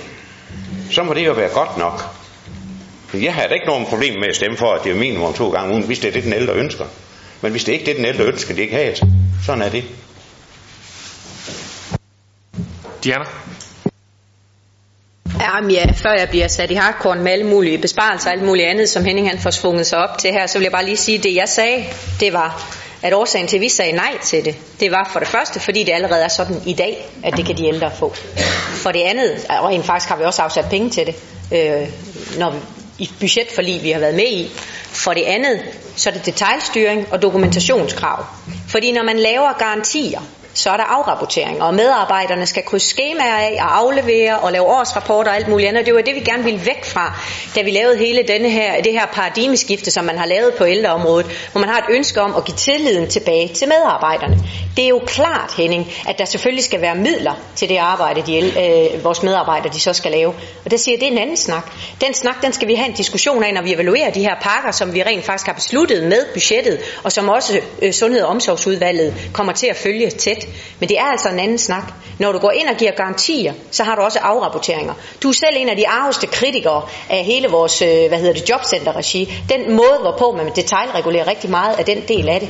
så 0.91 1.03
må 1.03 1.13
det 1.13 1.25
jo 1.25 1.33
være 1.33 1.49
godt 1.49 1.77
nok. 1.77 2.18
Jeg 3.13 3.33
har 3.33 3.47
da 3.47 3.53
ikke 3.53 3.65
nogen 3.65 3.85
problem 3.85 4.13
med 4.13 4.27
at 4.29 4.35
stemme 4.35 4.57
for, 4.57 4.73
at 4.73 4.83
det 4.83 4.91
er 4.91 4.95
minimum 4.95 5.33
to 5.33 5.49
gange 5.49 5.71
ugen, 5.71 5.83
hvis 5.83 5.99
det 5.99 6.07
er 6.07 6.11
det, 6.11 6.23
den 6.23 6.33
ældre 6.33 6.53
ønsker. 6.53 6.85
Men 7.41 7.51
hvis 7.51 7.63
det 7.63 7.71
ikke 7.71 7.83
er 7.83 7.85
det, 7.85 7.95
den 7.95 8.05
ældre 8.05 8.23
ønsker, 8.23 8.53
det 8.53 8.61
ikke 8.61 8.75
have 8.75 8.91
det. 8.91 9.03
Sådan 9.45 9.61
er 9.61 9.69
det. 9.69 9.83
Diana? 13.03 13.25
Jamen 15.41 15.71
ja, 15.71 15.85
før 15.95 16.11
jeg 16.11 16.29
bliver 16.29 16.47
sat 16.47 16.71
i 16.71 16.73
hardcore 16.73 17.15
med 17.15 17.31
alle 17.31 17.45
mulige 17.45 17.77
besparelser 17.77 18.29
og 18.29 18.35
alt 18.35 18.43
muligt 18.43 18.67
andet, 18.67 18.89
som 18.89 19.05
Henning 19.05 19.29
han 19.29 19.39
får 19.39 19.49
svunget 19.49 19.87
sig 19.87 19.97
op 19.97 20.17
til 20.17 20.31
her, 20.31 20.47
så 20.47 20.57
vil 20.57 20.63
jeg 20.63 20.71
bare 20.71 20.85
lige 20.85 20.97
sige, 20.97 21.17
at 21.17 21.23
det 21.23 21.35
jeg 21.35 21.49
sagde, 21.49 21.85
det 22.19 22.33
var, 22.33 22.77
at 23.01 23.13
årsagen 23.13 23.47
til, 23.47 23.57
at 23.57 23.61
vi 23.61 23.69
sagde 23.69 23.91
nej 23.91 24.17
til 24.23 24.45
det, 24.45 24.55
det 24.79 24.91
var 24.91 25.09
for 25.13 25.19
det 25.19 25.27
første, 25.27 25.59
fordi 25.59 25.83
det 25.83 25.91
allerede 25.91 26.23
er 26.23 26.27
sådan 26.27 26.55
i 26.65 26.73
dag, 26.73 27.05
at 27.23 27.37
det 27.37 27.45
kan 27.45 27.57
de 27.57 27.67
ældre 27.67 27.91
få. 27.91 28.13
For 28.83 28.91
det 28.91 29.01
andet, 29.01 29.45
og 29.49 29.69
rent 29.69 29.85
faktisk 29.85 30.09
har 30.09 30.17
vi 30.17 30.23
også 30.23 30.41
afsat 30.41 30.65
penge 30.69 30.89
til 30.89 31.05
det, 31.05 31.15
øh, 31.51 31.87
når 32.39 32.51
vi, 32.51 32.59
i 32.99 33.09
budgetforlig, 33.19 33.83
vi 33.83 33.91
har 33.91 33.99
været 33.99 34.15
med 34.15 34.31
i. 34.31 34.49
For 34.83 35.13
det 35.13 35.23
andet, 35.23 35.61
så 35.95 36.09
er 36.09 36.13
det 36.13 36.25
detaljstyring 36.25 37.13
og 37.13 37.21
dokumentationskrav. 37.21 38.25
Fordi 38.67 38.91
når 38.91 39.03
man 39.03 39.19
laver 39.19 39.53
garantier, 39.57 40.21
så 40.59 40.69
er 40.69 40.77
der 40.77 40.83
afrapportering, 40.83 41.61
og 41.61 41.73
medarbejderne 41.73 42.45
skal 42.45 42.63
krydse 42.63 42.87
skemaer 42.87 43.37
af 43.37 43.57
og 43.59 43.77
aflevere 43.77 44.39
og 44.39 44.51
lave 44.51 44.65
årsrapporter 44.65 45.31
og 45.31 45.37
alt 45.37 45.47
muligt 45.47 45.69
andet. 45.69 45.85
Det 45.85 45.93
var 45.93 46.01
det, 46.01 46.15
vi 46.15 46.19
gerne 46.19 46.43
ville 46.43 46.65
væk 46.65 46.85
fra, 46.85 47.19
da 47.55 47.61
vi 47.61 47.71
lavede 47.71 47.97
hele 47.97 48.23
denne 48.23 48.49
her, 48.49 48.81
det 48.81 48.91
her 48.91 49.05
paradigmeskifte, 49.05 49.91
som 49.91 50.05
man 50.05 50.17
har 50.17 50.25
lavet 50.25 50.53
på 50.53 50.65
ældreområdet, 50.65 51.25
hvor 51.51 51.61
man 51.61 51.69
har 51.69 51.77
et 51.77 51.85
ønske 51.89 52.21
om 52.21 52.35
at 52.35 52.45
give 52.45 52.55
tilliden 52.55 53.09
tilbage 53.09 53.47
til 53.47 53.67
medarbejderne. 53.67 54.37
Det 54.77 54.83
er 54.83 54.89
jo 54.89 55.01
klart, 55.05 55.53
Henning, 55.57 55.91
at 56.07 56.19
der 56.19 56.25
selvfølgelig 56.25 56.63
skal 56.63 56.81
være 56.81 56.95
midler 56.95 57.33
til 57.55 57.69
det 57.69 57.77
arbejde, 57.77 58.21
de, 58.21 58.37
øh, 58.37 59.03
vores 59.03 59.23
medarbejdere 59.23 59.73
de 59.73 59.79
så 59.79 59.93
skal 59.93 60.11
lave. 60.11 60.33
Og 60.65 60.71
der 60.71 60.77
siger 60.77 60.95
jeg, 60.95 60.99
det 60.99 61.07
er 61.07 61.11
en 61.11 61.17
anden 61.17 61.37
snak. 61.37 61.71
Den 62.01 62.13
snak, 62.13 62.41
den 62.41 62.53
skal 62.53 62.67
vi 62.67 62.75
have 62.75 62.89
en 62.89 62.95
diskussion 62.95 63.43
af, 63.43 63.53
når 63.53 63.61
vi 63.61 63.73
evaluerer 63.73 64.11
de 64.11 64.21
her 64.21 64.35
pakker, 64.41 64.71
som 64.71 64.93
vi 64.93 65.03
rent 65.03 65.25
faktisk 65.25 65.45
har 65.45 65.53
besluttet 65.53 66.03
med 66.03 66.25
budgettet, 66.33 66.79
og 67.03 67.11
som 67.11 67.29
også 67.29 67.59
øh, 67.81 67.93
Sundhed- 67.93 68.23
og 68.23 68.29
Omsorgsudvalget 68.29 69.13
kommer 69.33 69.53
til 69.53 69.67
at 69.67 69.75
følge 69.75 70.09
tæt. 70.09 70.47
Men 70.79 70.89
det 70.89 70.99
er 70.99 71.03
altså 71.03 71.29
en 71.29 71.39
anden 71.39 71.57
snak. 71.57 71.93
Når 72.19 72.31
du 72.31 72.39
går 72.39 72.51
ind 72.51 72.69
og 72.69 72.75
giver 72.75 72.91
garantier, 72.91 73.53
så 73.71 73.83
har 73.83 73.95
du 73.95 74.01
også 74.01 74.19
afrapporteringer. 74.19 74.93
Du 75.23 75.29
er 75.29 75.33
selv 75.33 75.55
en 75.57 75.69
af 75.69 75.75
de 75.75 75.87
arveste 75.87 76.27
kritikere 76.27 76.81
af 77.09 77.23
hele 77.23 77.47
vores 77.47 77.81
øh, 77.81 78.07
hvad 78.07 78.17
hedder 78.17 78.33
det, 78.33 78.49
jobcenterregi. 78.49 79.33
Den 79.49 79.75
måde, 79.75 79.97
hvorpå 80.01 80.37
man 80.37 80.51
detaljregulerer 80.55 81.27
rigtig 81.27 81.49
meget 81.49 81.75
af 81.79 81.85
den 81.85 82.01
del 82.07 82.29
af 82.29 82.39
det. 82.39 82.49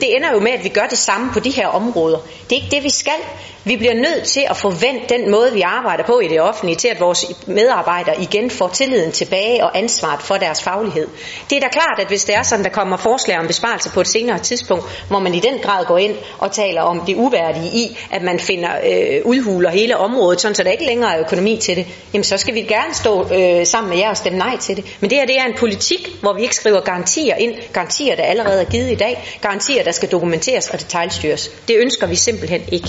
Det 0.00 0.16
ender 0.16 0.32
jo 0.32 0.40
med, 0.40 0.52
at 0.52 0.64
vi 0.64 0.68
gør 0.68 0.86
det 0.90 0.98
samme 0.98 1.30
på 1.32 1.40
de 1.40 1.50
her 1.50 1.66
områder. 1.66 2.18
Det 2.50 2.56
er 2.56 2.62
ikke 2.62 2.76
det, 2.76 2.84
vi 2.84 2.90
skal. 2.90 3.20
Vi 3.64 3.76
bliver 3.76 3.94
nødt 3.94 4.24
til 4.24 4.46
at 4.50 4.56
forvente 4.56 5.14
den 5.14 5.30
måde, 5.30 5.52
vi 5.52 5.60
arbejder 5.60 6.04
på 6.04 6.20
i 6.20 6.28
det 6.28 6.40
offentlige, 6.40 6.76
til 6.76 6.88
at 6.88 7.00
vores 7.00 7.26
medarbejdere 7.46 8.22
igen 8.22 8.50
får 8.50 8.68
tilliden 8.68 9.12
tilbage 9.12 9.64
og 9.64 9.78
ansvaret 9.78 10.22
for 10.22 10.36
deres 10.36 10.62
faglighed. 10.62 11.08
Det 11.50 11.56
er 11.56 11.60
da 11.60 11.68
klart, 11.68 11.98
at 11.98 12.06
hvis 12.08 12.24
det 12.24 12.34
er 12.34 12.42
sådan, 12.42 12.64
der 12.64 12.70
kommer 12.70 12.96
forslag 12.96 13.38
om 13.38 13.46
besparelser 13.46 13.90
på 13.90 14.00
et 14.00 14.08
senere 14.08 14.38
tidspunkt, 14.38 14.84
hvor 15.08 15.18
man 15.18 15.34
i 15.34 15.40
den 15.40 15.58
grad 15.58 15.84
går 15.84 15.98
ind 15.98 16.14
og 16.38 16.52
taler 16.52 16.82
om 16.82 17.00
det 17.00 17.16
uværdige 17.16 17.66
i, 17.66 17.98
at 18.10 18.22
man 18.22 18.40
finder 18.40 18.70
øh, 18.86 19.20
udhuler 19.24 19.70
hele 19.70 19.96
området, 19.96 20.40
sådan 20.40 20.54
så 20.54 20.62
der 20.62 20.70
ikke 20.70 20.84
længere 20.84 21.14
er 21.14 21.20
økonomi 21.20 21.56
til 21.56 21.76
det, 21.76 21.86
jamen 22.12 22.24
så 22.24 22.36
skal 22.36 22.54
vi 22.54 22.62
gerne 22.62 22.94
stå 22.94 23.34
øh, 23.34 23.66
sammen 23.66 23.90
med 23.90 23.98
jer 23.98 24.10
og 24.10 24.16
stemme 24.16 24.38
nej 24.38 24.56
til 24.56 24.76
det. 24.76 24.96
Men 25.00 25.10
det 25.10 25.18
her 25.18 25.26
det 25.26 25.38
er 25.38 25.44
en 25.44 25.54
politik, 25.58 26.08
hvor 26.20 26.32
vi 26.32 26.42
ikke 26.42 26.54
skriver 26.54 26.80
garantier 26.80 27.34
ind, 27.36 27.54
garantier, 27.72 28.16
der 28.16 28.22
allerede 28.22 28.60
er 28.60 28.70
givet 28.70 28.90
i 28.90 28.94
dag, 28.94 29.38
garantier, 29.40 29.77
der 29.84 29.92
skal 29.92 30.10
dokumenteres 30.10 30.70
og 30.70 30.80
detaljstyres. 30.80 31.50
Det 31.68 31.76
ønsker 31.78 32.06
vi 32.06 32.16
simpelthen 32.16 32.62
ikke. 32.72 32.88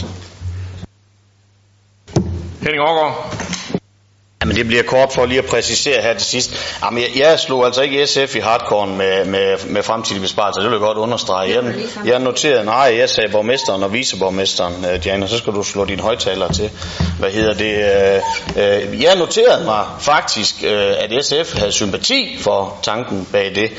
Henning 2.62 2.84
Aargaard. 2.84 3.49
Jamen 4.44 4.56
det 4.56 4.68
bliver 4.68 4.84
kort 4.84 5.14
for 5.14 5.26
lige 5.26 5.40
at 5.40 5.46
præcisere 5.46 6.02
her 6.02 6.14
til 6.14 6.28
sidst. 6.28 6.78
Jamen 6.84 7.04
jeg, 7.04 7.10
jeg 7.16 7.40
slog 7.40 7.66
altså 7.66 7.82
ikke 7.82 8.08
SF 8.08 8.36
i 8.36 8.40
hardcore 8.40 8.88
med, 8.88 9.26
med, 9.26 9.58
med 9.68 9.84
fremtidige 9.84 10.22
besparelser, 10.22 10.62
det 10.62 10.70
vil 10.70 10.76
jeg 10.76 10.82
godt 10.82 10.98
understrege. 10.98 11.56
Jeg, 11.56 11.74
jeg 12.06 12.20
noterede, 12.20 12.66
nej, 12.66 12.96
jeg 12.98 13.10
sagde 13.10 13.30
borgmesteren 13.32 13.84
og 13.84 13.94
viceborgmesteren, 13.94 14.86
uh, 14.86 15.04
Diana, 15.04 15.28
så 15.28 15.38
skal 15.38 15.54
du 15.54 15.64
slå 15.64 15.86
dine 15.86 16.02
højtaler 16.02 16.52
til. 16.52 16.70
Hvad 17.20 17.32
hedder 17.32 17.54
det? 17.54 17.76
Uh, 17.76 18.94
uh, 18.94 19.04
jeg 19.04 19.16
noterede 19.16 19.66
mig 19.66 19.86
faktisk, 20.00 20.56
uh, 20.64 20.70
at 20.72 21.26
SF 21.26 21.58
havde 21.58 21.72
sympati 21.72 22.38
for 22.42 22.80
tanken 22.84 23.28
bag 23.32 23.56
det. 23.56 23.72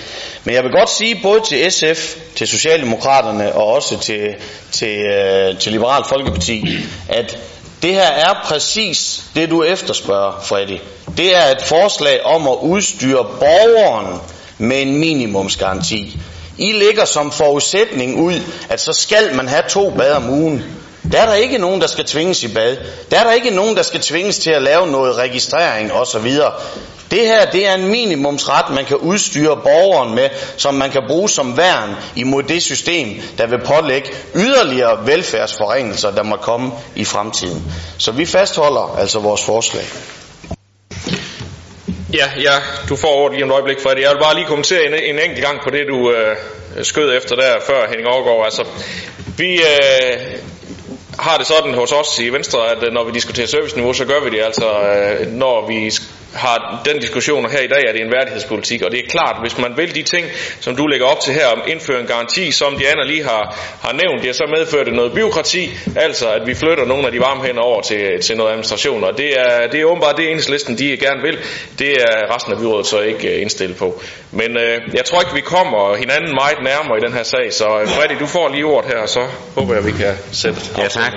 Men 0.44 0.54
jeg 0.54 0.64
vil 0.64 0.72
godt 0.72 0.90
sige 0.90 1.20
både 1.22 1.40
til 1.40 1.72
SF, 1.72 2.16
til 2.36 2.48
Socialdemokraterne 2.48 3.54
og 3.54 3.66
også 3.66 4.00
til, 4.00 4.34
til, 4.72 4.98
uh, 4.98 5.58
til 5.58 5.72
Liberal 5.72 6.02
Folkeparti, 6.08 6.64
at 7.08 7.38
det 7.82 7.94
her 7.94 8.06
er 8.06 8.34
præcis 8.44 9.24
det, 9.34 9.50
du 9.50 9.62
efterspørger, 9.62 10.40
Freddy. 10.42 10.78
Det 11.16 11.36
er 11.36 11.46
et 11.46 11.62
forslag 11.62 12.22
om 12.24 12.48
at 12.48 12.56
udstyre 12.62 13.24
borgeren 13.24 14.20
med 14.58 14.82
en 14.82 14.98
minimumsgaranti. 14.98 16.18
I 16.58 16.72
ligger 16.72 17.04
som 17.04 17.32
forudsætning 17.32 18.20
ud, 18.20 18.34
at 18.68 18.80
så 18.80 18.92
skal 18.92 19.34
man 19.34 19.48
have 19.48 19.62
to 19.68 19.90
bad 19.90 20.12
om 20.12 20.30
ugen. 20.30 20.64
Der 21.12 21.20
er 21.20 21.26
der 21.26 21.34
ikke 21.34 21.58
nogen, 21.58 21.80
der 21.80 21.86
skal 21.86 22.04
tvinges 22.04 22.42
i 22.42 22.54
bad. 22.54 22.76
Der 23.10 23.20
er 23.20 23.24
der 23.24 23.32
ikke 23.32 23.50
nogen, 23.50 23.76
der 23.76 23.82
skal 23.82 24.00
tvinges 24.00 24.38
til 24.38 24.50
at 24.50 24.62
lave 24.62 24.86
noget 24.86 25.16
registrering 25.16 25.92
osv. 25.92 26.34
Det 27.10 27.20
her, 27.20 27.50
det 27.50 27.66
er 27.66 27.74
en 27.74 27.86
minimumsret, 27.86 28.74
man 28.74 28.84
kan 28.84 28.96
udstyre 28.96 29.56
borgeren 29.56 30.14
med, 30.14 30.28
som 30.56 30.74
man 30.74 30.90
kan 30.90 31.02
bruge 31.08 31.28
som 31.28 31.56
værn 31.56 31.96
imod 32.16 32.42
det 32.42 32.62
system, 32.62 33.08
der 33.38 33.46
vil 33.46 33.60
pålægge 33.64 34.10
yderligere 34.34 35.06
velfærdsforringelser, 35.06 36.10
der 36.10 36.22
må 36.22 36.36
komme 36.36 36.72
i 36.96 37.04
fremtiden. 37.04 37.72
Så 37.98 38.12
vi 38.12 38.26
fastholder 38.26 38.96
altså 38.98 39.18
vores 39.18 39.44
forslag. 39.44 39.84
Ja, 42.14 42.30
ja, 42.40 42.54
du 42.88 42.96
får 42.96 43.08
ordet 43.08 43.32
lige 43.34 43.44
om 43.44 43.50
et 43.50 43.54
øjeblik, 43.54 43.80
Freddy. 43.82 44.00
Jeg 44.00 44.10
vil 44.10 44.22
bare 44.22 44.34
lige 44.34 44.46
kommentere 44.46 44.84
en, 44.86 44.94
en 44.94 45.18
enkelt 45.18 45.46
gang 45.46 45.60
på 45.64 45.70
det, 45.70 45.80
du 45.88 46.12
øh, 46.12 46.36
skød 46.84 47.16
efter 47.16 47.36
der 47.36 47.54
før, 47.66 47.88
Henning 47.88 48.08
Overgaard. 48.08 48.44
Altså, 48.44 48.64
vi 49.36 49.54
øh, 49.54 50.38
har 51.20 51.38
det 51.38 51.46
sådan 51.46 51.74
hos 51.74 51.92
os 51.92 52.18
i 52.18 52.28
Venstre, 52.28 52.70
at 52.70 52.82
øh, 52.82 52.92
når 52.92 53.04
vi 53.04 53.12
diskuterer 53.12 53.46
serviceniveau, 53.46 53.92
så 53.92 54.04
gør 54.04 54.20
vi 54.20 54.30
det 54.30 54.42
altså, 54.42 54.68
øh, 54.80 55.26
når 55.26 55.66
vi 55.66 55.90
har 56.34 56.82
den 56.84 57.00
diskussion 57.00 57.50
her 57.50 57.60
i 57.60 57.66
dag, 57.66 57.82
er 57.88 57.92
det 57.92 58.00
en 58.00 58.12
værdighedspolitik, 58.12 58.82
og 58.82 58.90
det 58.90 58.98
er 58.98 59.08
klart, 59.08 59.36
hvis 59.40 59.58
man 59.58 59.76
vil 59.76 59.94
de 59.94 60.02
ting, 60.02 60.26
som 60.60 60.76
du 60.76 60.86
lægger 60.86 61.06
op 61.06 61.20
til 61.20 61.34
her, 61.34 61.46
om 61.46 61.62
indføre 61.66 62.00
en 62.00 62.06
garanti, 62.06 62.50
som 62.52 62.76
de 62.78 62.88
andre 62.92 63.06
lige 63.06 63.24
har, 63.24 63.58
har 63.82 63.92
nævnt, 63.92 64.26
har 64.26 64.32
så 64.32 64.46
medført 64.56 64.86
det 64.86 64.94
noget 64.94 65.12
byråkrati, 65.12 65.70
altså 65.96 66.30
at 66.30 66.46
vi 66.46 66.54
flytter 66.54 66.84
nogle 66.84 67.06
af 67.06 67.12
de 67.12 67.20
varme 67.20 67.44
hænder 67.44 67.62
over 67.62 67.80
til, 67.80 68.20
til 68.22 68.36
noget 68.36 68.50
administration, 68.50 69.04
og 69.04 69.18
det 69.18 69.40
er, 69.40 69.66
det 69.66 69.80
er 69.80 69.84
åbenbart 69.84 70.16
det 70.16 70.28
enhedslisten, 70.30 70.78
de 70.78 70.96
gerne 70.96 71.22
vil, 71.22 71.38
det 71.78 71.90
er 71.90 72.34
resten 72.34 72.52
af 72.52 72.58
byrådet 72.58 72.86
så 72.86 73.00
ikke 73.00 73.36
indstillet 73.36 73.76
på. 73.76 74.02
Men 74.30 74.56
øh, 74.56 74.80
jeg 74.94 75.04
tror 75.04 75.20
ikke, 75.20 75.34
vi 75.34 75.40
kommer 75.40 75.96
hinanden 75.96 76.34
meget 76.34 76.58
nærmere 76.62 76.98
i 76.98 77.00
den 77.06 77.12
her 77.12 77.22
sag, 77.22 77.52
så 77.52 77.64
Freddy, 77.86 78.20
du 78.20 78.26
får 78.26 78.48
lige 78.48 78.64
ordet 78.64 78.90
her, 78.90 78.98
og 78.98 79.08
så 79.08 79.26
håber 79.54 79.74
jeg, 79.74 79.86
vi 79.86 79.92
kan 79.92 80.14
sætte 80.32 80.60
Ja, 80.78 80.88
tak. 80.88 81.12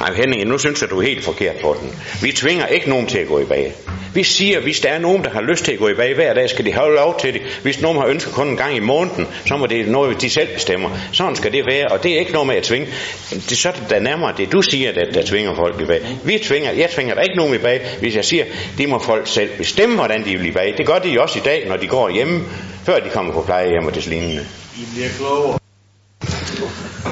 Nej, 0.00 0.14
Henning, 0.14 0.44
nu 0.48 0.58
synes 0.58 0.80
jeg, 0.80 0.90
du 0.90 0.98
er 0.98 1.02
helt 1.02 1.24
forkert 1.24 1.56
på 1.56 1.76
den. 1.80 1.90
Vi 2.22 2.32
tvinger 2.32 2.66
ikke 2.66 2.88
nogen 2.88 3.06
til 3.06 3.18
at 3.18 3.28
gå 3.28 3.38
i 3.38 3.44
bag. 3.44 3.72
Vi 4.14 4.24
siger, 4.24 4.60
hvis 4.60 4.80
der 4.80 4.88
er 4.88 4.98
nogen, 4.98 5.24
der 5.24 5.30
har 5.30 5.40
lyst 5.40 5.64
til 5.64 5.72
at 5.72 5.78
gå 5.78 5.88
i 5.88 5.94
bag 5.94 6.14
hver 6.14 6.34
dag, 6.34 6.50
skal 6.50 6.64
de 6.64 6.72
have 6.72 6.94
lov 6.94 7.20
til 7.20 7.32
det. 7.32 7.42
Hvis 7.62 7.80
nogen 7.80 7.98
har 7.98 8.06
ønsket 8.06 8.32
kun 8.32 8.48
en 8.48 8.56
gang 8.56 8.76
i 8.76 8.80
måneden, 8.80 9.26
så 9.46 9.56
må 9.56 9.66
det 9.66 9.88
noget, 9.88 10.20
de 10.20 10.30
selv 10.30 10.48
bestemmer. 10.54 10.90
Sådan 11.12 11.36
skal 11.36 11.52
det 11.52 11.66
være, 11.66 11.88
og 11.88 12.02
det 12.02 12.12
er 12.14 12.18
ikke 12.18 12.32
noget 12.32 12.46
med 12.46 12.56
at 12.56 12.62
tvinge. 12.62 12.86
Det 13.30 13.52
er 13.52 13.56
så 13.56 13.72
der 13.90 14.00
nærmere 14.00 14.34
det, 14.36 14.52
du 14.52 14.62
siger, 14.62 14.92
der, 14.92 15.04
der 15.12 15.22
tvinger 15.26 15.54
folk 15.54 15.80
i 15.80 15.84
bag. 15.84 16.00
Vi 16.24 16.38
tvinger, 16.38 16.72
jeg 16.72 16.90
tvinger 16.90 17.14
der 17.14 17.22
ikke 17.22 17.36
nogen 17.36 17.54
i 17.54 17.58
bag, 17.58 17.80
hvis 18.00 18.16
jeg 18.16 18.24
siger, 18.24 18.44
det 18.78 18.88
må 18.88 18.98
folk 18.98 19.26
selv 19.26 19.50
bestemme, 19.58 19.94
hvordan 19.94 20.24
de 20.24 20.36
vil 20.36 20.46
i 20.46 20.50
bag. 20.50 20.74
Det 20.78 20.86
gør 20.86 20.98
de 20.98 21.20
også 21.20 21.38
i 21.38 21.42
dag, 21.44 21.68
når 21.68 21.76
de 21.76 21.86
går 21.86 22.10
hjemme, 22.10 22.40
før 22.84 22.98
de 23.00 23.08
kommer 23.08 23.32
på 23.32 23.42
plejehjem 23.42 23.86
og 23.86 23.94
det 23.94 24.06
lignende. 24.06 24.46
I 24.76 24.84
bliver 24.94 25.08
klogere. 25.18 25.59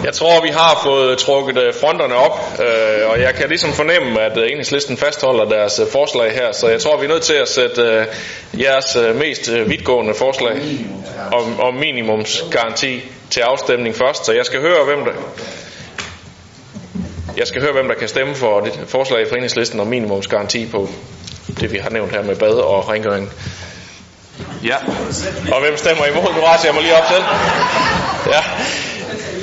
Jeg 0.04 0.12
tror, 0.12 0.42
vi 0.42 0.48
har 0.48 0.80
fået 0.82 1.18
trukket 1.18 1.74
fronterne 1.80 2.14
op, 2.14 2.60
øh, 2.60 3.10
og 3.10 3.20
jeg 3.20 3.34
kan 3.34 3.48
ligesom 3.48 3.72
fornemme, 3.72 4.20
at 4.20 4.38
enhedslisten 4.38 4.96
fastholder 4.96 5.44
deres 5.44 5.80
forslag 5.92 6.32
her, 6.32 6.52
så 6.52 6.68
jeg 6.68 6.80
tror, 6.80 6.96
vi 6.96 7.04
er 7.04 7.08
nødt 7.08 7.22
til 7.22 7.34
at 7.34 7.48
sætte 7.48 7.82
øh, 7.82 8.06
jeres 8.60 8.96
mest 9.14 9.50
vidtgående 9.50 10.14
forslag 10.14 10.60
om, 11.32 11.60
om 11.60 11.74
minimumsgaranti 11.74 13.02
til 13.30 13.40
afstemning 13.40 13.96
først, 13.96 14.26
så 14.26 14.32
jeg 14.32 14.46
skal 14.46 14.60
høre, 14.60 14.84
hvem 14.84 15.04
der, 15.04 15.12
jeg 17.36 17.46
skal 17.46 17.62
høre, 17.62 17.72
hvem 17.72 17.88
der 17.88 17.94
kan 17.94 18.08
stemme 18.08 18.34
for 18.34 18.60
det 18.60 18.80
forslag 18.86 19.28
fra 19.28 19.36
enhedslisten 19.36 19.80
om 19.80 19.86
minimumsgaranti 19.86 20.66
på 20.66 20.88
det, 21.60 21.72
vi 21.72 21.78
har 21.78 21.90
nævnt 21.90 22.12
her 22.12 22.22
med 22.22 22.36
bad 22.36 22.54
og 22.54 22.88
rengøring. 22.88 23.30
Ja. 24.64 24.76
Og 25.52 25.60
hvem 25.60 25.76
stemmer 25.76 26.06
imod? 26.06 26.34
Nu 26.34 26.40
rejser 26.40 26.68
jeg 26.68 26.74
mig 26.74 26.82
lige 26.82 26.96
op 26.96 27.04
selv. 27.10 27.24
Ja. 28.26 28.42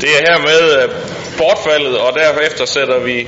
Det 0.02 0.10
er 0.10 0.32
hermed 0.32 0.84
øh, 0.84 0.90
bortfaldet, 1.38 1.98
og 1.98 2.14
derefter 2.14 2.66
sætter 2.66 3.00
vi 3.00 3.28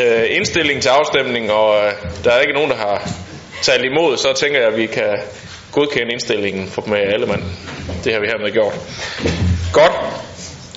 øh, 0.00 0.36
indstilling 0.36 0.82
til 0.82 0.88
afstemning, 0.88 1.52
og 1.52 1.84
øh, 1.84 1.92
der 2.24 2.30
er 2.30 2.40
ikke 2.40 2.52
nogen, 2.52 2.70
der 2.70 2.76
har 2.76 3.08
talt 3.62 3.84
imod, 3.84 4.16
så 4.16 4.32
tænker 4.32 4.58
jeg, 4.58 4.68
at 4.68 4.76
vi 4.76 4.86
kan 4.86 5.18
godkende 5.72 6.12
indstillingen 6.12 6.72
med 6.86 6.98
alle 6.98 7.26
mand. 7.26 7.42
Det 8.04 8.12
har 8.12 8.20
vi 8.20 8.26
hermed 8.26 8.52
gjort. 8.52 8.74
Godt. 9.72 9.92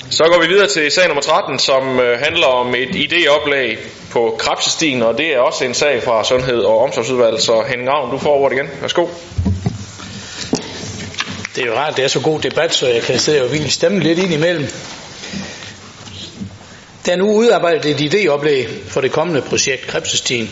Så 0.09 0.23
går 0.23 0.41
vi 0.41 0.47
videre 0.47 0.67
til 0.67 0.91
sag 0.91 1.07
nummer 1.07 1.21
13, 1.21 1.59
som 1.59 1.99
øh, 1.99 2.19
handler 2.19 2.47
om 2.47 2.75
et 2.75 2.89
idéoplag 2.89 3.77
på 4.11 4.35
Krabsestien, 4.39 5.01
og 5.01 5.17
det 5.17 5.35
er 5.35 5.39
også 5.39 5.65
en 5.65 5.73
sag 5.73 6.03
fra 6.03 6.23
Sundhed- 6.23 6.63
og 6.63 6.79
Omsorgsudvalget, 6.79 7.41
så 7.41 7.63
Henning 7.67 7.89
Ravn, 7.89 8.11
du 8.11 8.17
får 8.17 8.35
ordet 8.35 8.55
igen. 8.55 8.69
Værsgo. 8.81 9.07
Det 11.55 11.63
er 11.63 11.67
jo 11.67 11.75
rart, 11.75 11.97
det 11.97 12.03
er 12.03 12.07
så 12.07 12.19
god 12.19 12.39
debat, 12.39 12.73
så 12.73 12.87
jeg 12.87 13.01
kan 13.01 13.19
sidde 13.19 13.43
og 13.43 13.51
virkelig 13.51 13.71
stemme 13.71 13.99
lidt 13.99 14.19
ind 14.19 14.33
imellem. 14.33 14.67
Der 17.05 17.11
er 17.11 17.15
nu 17.15 17.31
udarbejdet 17.33 17.85
et 17.85 18.13
idéoplæg 18.13 18.67
for 18.87 19.01
det 19.01 19.11
kommende 19.11 19.41
projekt 19.41 19.87
Krebsestien. 19.87 20.49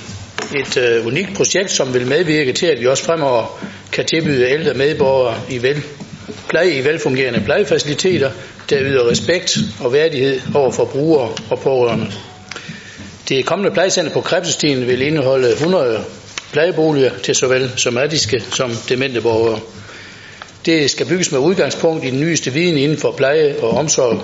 Et 0.56 0.78
øh, 0.78 1.06
unikt 1.06 1.34
projekt, 1.36 1.72
som 1.72 1.93
vil 1.93 2.08
medvirke 2.08 2.54
til, 2.54 2.66
at 2.66 2.80
vi 2.80 2.88
også 2.88 3.04
fremover 3.04 3.64
kan 3.91 4.06
tilbyde 4.06 4.49
ældre 4.49 4.74
medborgere 4.74 5.36
i 5.49 5.64
vel, 5.64 5.84
pleje 6.49 6.72
i 6.72 6.84
velfungerende 6.86 7.41
plejefaciliteter, 7.45 8.32
der 8.70 8.78
yder 8.82 9.10
respekt 9.10 9.58
og 9.80 9.93
værdighed 9.93 10.41
over 10.56 10.72
for 10.72 10.86
brugere 10.86 11.30
og 11.49 11.60
pårørende. 11.60 12.12
Det 13.30 13.45
kommende 13.45 13.72
plejecenter 13.72 14.14
på 14.14 14.22
Krebsestien 14.22 14.88
vil 14.88 15.01
indeholde 15.01 15.51
100 15.51 16.04
plejeboliger 16.51 17.12
til 17.24 17.36
såvel 17.36 17.72
somatiske 17.76 18.43
som 18.51 18.72
demente 18.89 19.22
borgere. 19.22 19.60
Det 20.66 20.91
skal 20.91 21.06
bygges 21.06 21.32
med 21.32 21.39
udgangspunkt 21.39 22.06
i 22.06 22.10
den 22.10 22.20
nyeste 22.20 22.54
viden 22.54 22.78
inden 22.78 22.97
for 22.97 23.12
pleje 23.12 23.56
og 23.62 23.70
omsorg 23.70 24.24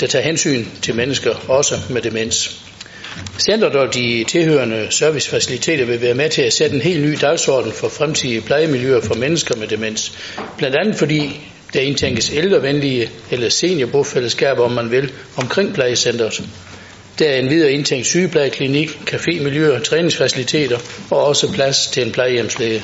der 0.00 0.06
tager 0.06 0.24
hensyn 0.24 0.66
til 0.82 0.94
mennesker, 0.94 1.34
også 1.48 1.78
med 1.90 2.02
demens. 2.02 2.60
Centret 3.38 3.76
og 3.76 3.94
de 3.94 4.24
tilhørende 4.28 4.86
servicefaciliteter 4.90 5.84
vil 5.84 6.00
være 6.00 6.14
med 6.14 6.30
til 6.30 6.42
at 6.42 6.52
sætte 6.52 6.76
en 6.76 6.82
helt 6.82 7.02
ny 7.02 7.16
dagsorden 7.20 7.72
for 7.72 7.88
fremtidige 7.88 8.40
plejemiljøer 8.40 9.00
for 9.00 9.14
mennesker 9.14 9.56
med 9.56 9.68
demens. 9.68 10.12
Blandt 10.58 10.76
andet 10.76 10.96
fordi 10.96 11.40
der 11.72 11.80
indtænkes 11.80 12.30
ældrevenlige 12.34 13.10
eller 13.30 13.48
seniorbofællesskaber, 13.48 14.64
om 14.64 14.72
man 14.72 14.90
vil, 14.90 15.12
omkring 15.36 15.74
plejecentret. 15.74 16.42
Der 17.18 17.28
er 17.28 17.36
en 17.38 17.50
videre 17.50 17.72
indtænkt 17.72 18.06
sygeplejeklinik, 18.06 18.88
cafémiljøer, 18.88 19.82
træningsfaciliteter 19.82 20.78
og 21.10 21.26
også 21.26 21.52
plads 21.52 21.86
til 21.86 22.06
en 22.06 22.12
plejehjemslæge. 22.12 22.82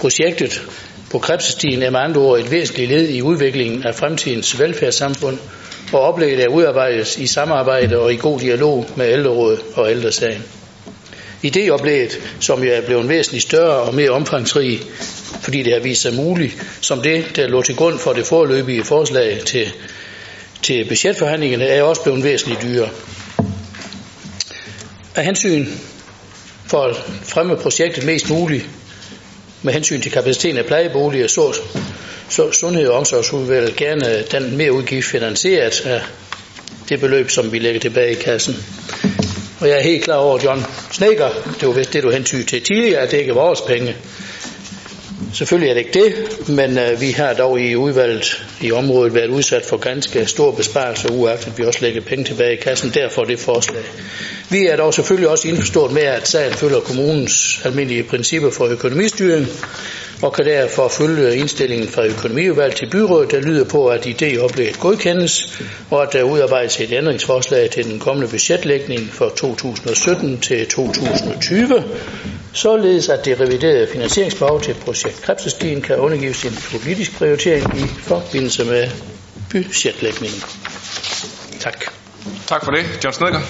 Projektet 0.00 0.62
på 1.16 1.20
Krebsestien 1.20 1.82
er 1.82 1.90
med 1.90 2.00
andre 2.00 2.20
ord 2.20 2.38
et 2.40 2.50
væsentligt 2.50 2.90
led 2.90 3.08
i 3.08 3.22
udviklingen 3.22 3.84
af 3.84 3.94
fremtidens 3.94 4.58
velfærdssamfund, 4.60 5.38
og 5.92 6.00
oplægget 6.00 6.40
er 6.44 6.48
udarbejdet 6.48 7.18
i 7.18 7.26
samarbejde 7.26 7.98
og 7.98 8.12
i 8.12 8.16
god 8.16 8.40
dialog 8.40 8.86
med 8.96 9.12
ældrerådet 9.12 9.60
og 9.74 9.90
ældresagen. 9.90 10.42
Ideoplægget, 11.42 12.18
som 12.40 12.62
jo 12.64 12.70
er 12.72 12.80
blevet 12.80 13.08
væsentligt 13.08 13.42
større 13.42 13.76
og 13.76 13.94
mere 13.94 14.10
omfangsrig, 14.10 14.80
fordi 15.40 15.62
det 15.62 15.72
har 15.72 15.80
vist 15.80 16.02
sig 16.02 16.14
muligt, 16.14 16.66
som 16.80 17.02
det, 17.02 17.24
der 17.36 17.48
lå 17.48 17.62
til 17.62 17.76
grund 17.76 17.98
for 17.98 18.12
det 18.12 18.26
foreløbige 18.26 18.84
forslag 18.84 19.40
til, 19.46 19.72
til 20.62 20.84
budgetforhandlingerne, 20.88 21.64
er 21.66 21.82
også 21.82 22.02
blevet 22.02 22.24
væsentligt 22.24 22.62
dyrere. 22.62 22.88
Af 25.14 25.24
hensyn 25.24 25.66
for 26.66 26.82
at 26.82 26.96
fremme 27.22 27.56
projektet 27.56 28.04
mest 28.04 28.30
muligt, 28.30 28.66
med 29.66 29.72
hensyn 29.74 30.00
til 30.00 30.12
kapaciteten 30.12 30.58
af 30.58 30.64
plejeboliger, 30.66 31.26
så, 31.26 31.56
så 32.28 32.52
Sundhed- 32.52 32.88
og 32.88 32.98
Omsorgsudvalget 32.98 33.76
gerne 33.76 34.24
den 34.32 34.56
mere 34.56 34.72
udgift 34.72 35.06
finansieret 35.06 35.80
af 35.86 36.00
det 36.88 37.00
beløb, 37.00 37.30
som 37.30 37.52
vi 37.52 37.58
lægger 37.58 37.80
tilbage 37.80 38.12
i 38.12 38.14
kassen. 38.14 38.54
Og 39.60 39.68
jeg 39.68 39.78
er 39.78 39.82
helt 39.82 40.04
klar 40.04 40.16
over, 40.16 40.38
John 40.44 40.64
Snækker, 40.92 41.28
det 41.60 41.68
var 41.68 41.74
vist 41.74 41.92
det, 41.92 42.02
du 42.02 42.10
hentydede 42.10 42.46
til 42.46 42.62
tidligere, 42.62 43.00
at 43.00 43.10
det 43.10 43.18
ikke 43.18 43.30
er 43.30 43.34
vores 43.34 43.60
penge. 43.60 43.96
Selvfølgelig 45.32 45.70
er 45.70 45.74
det 45.74 45.80
ikke 45.80 46.00
det, 46.04 46.48
men 46.48 46.78
øh, 46.78 47.00
vi 47.00 47.10
har 47.10 47.34
dog 47.34 47.60
i 47.60 47.76
udvalget 47.76 48.46
i 48.60 48.72
området 48.72 49.14
været 49.14 49.28
udsat 49.28 49.64
for 49.64 49.76
ganske 49.76 50.26
store 50.26 50.52
besparelser, 50.52 51.08
uagtet 51.08 51.58
vi 51.58 51.64
også 51.64 51.78
lægger 51.82 52.00
penge 52.00 52.24
tilbage 52.24 52.52
i 52.52 52.56
kassen, 52.56 52.90
derfor 52.94 53.24
det 53.24 53.38
forslag. 53.38 53.82
Vi 54.50 54.66
er 54.66 54.76
dog 54.76 54.94
selvfølgelig 54.94 55.28
også 55.28 55.48
indforstået 55.48 55.92
med, 55.92 56.02
at 56.02 56.28
sagen 56.28 56.52
følger 56.52 56.80
kommunens 56.80 57.60
almindelige 57.64 58.02
principper 58.02 58.50
for 58.50 58.66
økonomistyring, 58.66 59.46
og 60.22 60.32
kan 60.32 60.44
derfor 60.44 60.88
følge 60.88 61.36
indstillingen 61.36 61.88
fra 61.88 62.06
økonomiudvalget 62.06 62.76
til 62.76 62.90
byrådet, 62.90 63.30
der 63.30 63.40
lyder 63.40 63.64
på, 63.64 63.86
at 63.86 64.06
idéoplægget 64.06 64.80
godkendes, 64.80 65.62
og 65.90 66.02
at 66.02 66.12
der 66.12 66.22
udarbejdes 66.22 66.80
et 66.80 66.92
ændringsforslag 66.92 67.70
til 67.70 67.84
den 67.84 67.98
kommende 67.98 68.28
budgetlægning 68.30 69.08
for 69.12 69.28
2017 69.28 70.40
til 70.40 70.66
2020, 70.66 71.84
således 72.56 73.08
at 73.08 73.24
det 73.24 73.40
reviderede 73.40 73.88
finansieringsbehov 73.92 74.60
til 74.60 74.74
projekt 74.74 75.22
Krebsestien 75.22 75.82
kan 75.82 75.96
undergives 75.96 76.44
en 76.44 76.58
politisk 76.70 77.18
prioritering 77.18 77.78
i 77.78 77.86
forbindelse 77.86 78.64
med 78.64 78.90
budgetlægningen. 79.50 80.40
Tak. 81.60 81.84
Tak 82.46 82.64
for 82.64 82.70
det. 82.70 82.84
John 83.04 83.14
Snedker. 83.14 83.40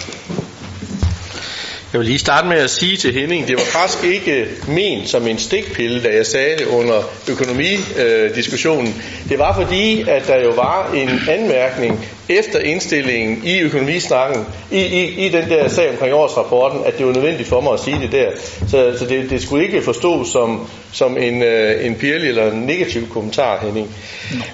Jeg 1.93 2.01
vil 2.01 2.09
lige 2.09 2.19
starte 2.19 2.49
med 2.49 2.57
at 2.57 2.71
sige 2.71 2.97
til 2.97 3.13
Henning, 3.13 3.49
det 3.49 3.57
var 3.57 3.65
faktisk 3.65 4.05
ikke 4.05 4.47
ment 4.69 5.09
som 5.09 5.27
en 5.27 5.39
stikpille, 5.39 6.03
da 6.03 6.09
jeg 6.17 6.27
sagde 6.27 6.57
det 6.57 6.67
under 6.67 7.03
økonomidiskussionen. 7.31 9.03
Det 9.29 9.39
var 9.39 9.55
fordi, 9.55 10.05
at 10.09 10.27
der 10.27 10.43
jo 10.45 10.51
var 10.51 10.93
en 10.95 11.11
anmærkning 11.29 12.09
efter 12.29 12.59
indstillingen 12.59 13.43
i 13.45 13.61
økonomisnakken, 13.61 14.47
i, 14.71 14.81
i, 14.81 15.27
i 15.27 15.29
den 15.29 15.49
der 15.51 15.69
sag 15.69 15.91
omkring 15.91 16.15
årsrapporten, 16.15 16.81
at 16.87 16.99
det 16.99 17.07
var 17.07 17.13
nødvendigt 17.13 17.49
for 17.49 17.61
mig 17.61 17.73
at 17.73 17.81
sige 17.81 18.01
det 18.01 18.13
der. 18.13 18.31
Så, 18.69 18.97
så 18.99 19.07
det, 19.09 19.31
det 19.31 19.43
skulle 19.43 19.65
ikke 19.65 19.83
forstås 19.83 20.29
som, 20.29 20.69
som 20.93 21.17
en, 21.17 21.43
øh, 21.43 21.87
en 21.87 21.95
pirlig 21.95 22.29
eller 22.29 22.53
en 22.53 22.61
negativ 22.61 23.09
kommentar, 23.09 23.65
Henning. 23.65 23.95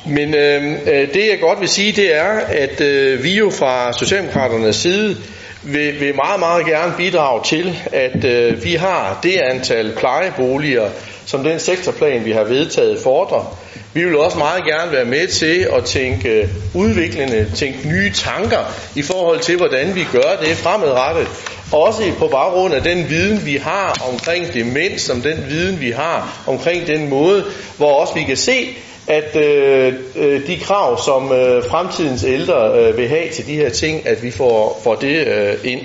Men 0.07 0.35
øh, 0.35 0.73
øh 0.73 1.15
det 1.15 1.29
jeg 1.29 1.39
godt 1.41 1.61
vil 1.61 1.69
sige, 1.69 1.93
det 1.93 2.17
er, 2.17 2.31
at 2.49 2.81
øh, 2.81 3.25
vi 3.25 3.37
jo 3.37 3.51
fra 3.51 3.93
Socialdemokraternes 3.93 4.77
side 4.77 5.17
vil, 5.63 6.01
vil 6.01 6.15
meget, 6.15 6.41
meget 6.41 6.67
gerne 6.67 6.95
bidrage 6.97 7.45
til, 7.45 7.79
at 7.93 8.25
øh, 8.25 8.65
vi 8.65 8.73
har 8.75 9.21
det 9.23 9.37
antal 9.37 9.93
plejeboliger, 9.99 10.91
som 11.27 11.45
den 11.45 11.61
sektorplan, 11.61 12.25
vi 12.25 12.33
har 12.33 12.45
vedtaget, 12.45 12.99
fordrer. 13.03 13.59
Vi 13.95 14.05
vil 14.05 14.17
også 14.17 14.39
meget 14.39 14.65
gerne 14.65 14.93
være 14.93 15.05
med 15.05 15.27
til 15.27 15.69
at 15.77 15.85
tænke 15.85 16.29
øh, 16.29 16.49
udviklende, 16.75 17.51
tænke 17.55 17.89
nye 17.89 18.13
tanker 18.13 18.73
i 18.95 19.03
forhold 19.03 19.41
til, 19.41 19.57
hvordan 19.57 19.95
vi 19.95 20.05
gør 20.13 20.37
det 20.41 20.57
fremadrettet. 20.57 21.29
Også 21.73 22.03
på 22.19 22.27
baggrund 22.27 22.75
af 22.75 22.83
den 22.83 23.09
viden, 23.09 23.47
vi 23.47 23.57
har 23.57 24.07
omkring 24.13 24.55
demens, 24.55 25.11
om 25.11 25.21
den 25.21 25.45
viden, 25.49 25.81
vi 25.81 25.91
har 25.91 26.43
omkring 26.47 26.87
den 26.87 27.09
måde, 27.09 27.45
hvor 27.77 27.93
også 28.01 28.15
vi 28.15 28.23
kan 28.23 28.37
se, 28.37 28.69
at 29.07 29.37
øh, 29.37 29.95
øh, 30.17 30.47
de 30.47 30.57
krav, 30.57 30.99
som 31.05 31.33
øh, 31.33 31.65
fremtidens 31.71 32.25
ældre 32.25 32.79
øh, 32.79 32.99
vil 32.99 33.09
have 33.09 33.29
til 33.33 33.47
de 33.47 33.55
her 33.55 33.71
ting, 33.71 34.07
at 34.07 34.23
vi 34.23 34.31
får, 34.31 34.81
får 34.85 34.95
det 34.95 35.27
øh, 35.27 35.55
ind. 35.65 35.81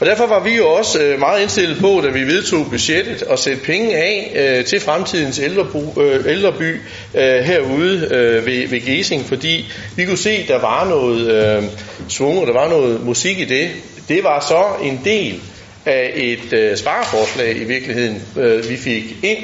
Og 0.00 0.06
derfor 0.06 0.26
var 0.26 0.44
vi 0.44 0.56
jo 0.56 0.68
også 0.68 1.02
øh, 1.02 1.18
meget 1.18 1.42
indstillet 1.42 1.78
på, 1.80 2.00
da 2.04 2.08
vi 2.10 2.22
vedtog 2.22 2.66
budgettet, 2.70 3.22
at 3.30 3.38
sætte 3.38 3.62
penge 3.62 3.96
af 3.96 4.32
øh, 4.36 4.64
til 4.64 4.80
fremtidens 4.80 5.38
ældrebu, 5.38 6.00
øh, 6.00 6.24
ældreby 6.26 6.80
øh, 7.14 7.44
herude 7.44 8.08
øh, 8.10 8.46
ved, 8.46 8.68
ved 8.68 8.80
Gesing, 8.80 9.24
fordi 9.24 9.72
vi 9.96 10.04
kunne 10.04 10.18
se, 10.18 10.46
der 10.48 10.60
var 10.60 10.88
noget 10.88 11.30
øh, 11.30 11.62
svung, 12.08 12.38
og 12.38 12.46
der 12.46 12.52
var 12.52 12.68
noget 12.68 13.04
musik 13.04 13.38
i 13.38 13.44
det. 13.44 13.68
Det 14.08 14.24
var 14.24 14.40
så 14.40 14.86
en 14.86 15.00
del 15.04 15.40
af 15.86 16.12
et 16.14 16.52
øh, 16.52 16.76
spareforslag 16.76 17.56
i 17.56 17.64
virkeligheden, 17.64 18.22
øh, 18.36 18.70
vi 18.70 18.76
fik 18.76 19.04
ind, 19.22 19.38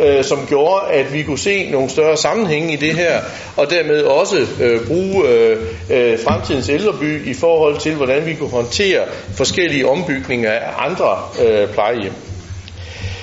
øh, 0.00 0.24
som 0.24 0.46
gjorde, 0.48 0.86
at 0.90 1.12
vi 1.12 1.22
kunne 1.22 1.38
se 1.38 1.70
nogle 1.70 1.90
større 1.90 2.16
sammenhænge 2.16 2.72
i 2.72 2.76
det 2.76 2.94
her, 2.94 3.20
og 3.56 3.70
dermed 3.70 4.02
også 4.02 4.46
øh, 4.60 4.86
bruge 4.86 5.28
øh, 5.28 5.58
øh, 5.90 6.18
fremtidens 6.18 6.68
ældreby 6.68 7.26
i 7.26 7.34
forhold 7.34 7.78
til, 7.78 7.94
hvordan 7.94 8.26
vi 8.26 8.34
kunne 8.34 8.50
håndtere 8.50 9.02
forskellige 9.36 9.88
ombygninger 9.88 10.52
af 10.52 10.86
andre 10.86 11.18
øh, 11.44 11.68
plejehjem. 11.68 12.12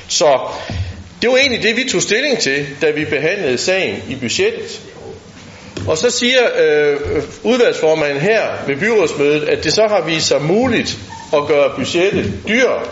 Så 0.08 0.40
det 1.22 1.30
var 1.30 1.38
egentlig 1.38 1.64
det, 1.64 1.76
vi 1.76 1.90
tog 1.90 2.02
stilling 2.02 2.40
til, 2.40 2.66
da 2.82 2.92
vi 2.92 3.06
behandlede 3.06 3.58
sagen 3.58 4.04
i 4.10 4.16
budgettet. 4.16 4.82
Og 5.88 5.98
så 5.98 6.10
siger 6.10 6.42
øh, 6.60 6.98
udvalgsformanden 7.44 8.20
her 8.20 8.42
ved 8.68 8.76
byrådsmødet, 8.76 9.50
at 9.50 9.64
det 9.64 9.74
så 9.74 9.88
har 9.90 10.02
vist 10.06 10.28
sig 10.28 10.42
muligt 10.42 10.98
at 11.34 11.48
gøre 11.48 11.72
budgettet 11.76 12.34
dyrere. 12.48 12.84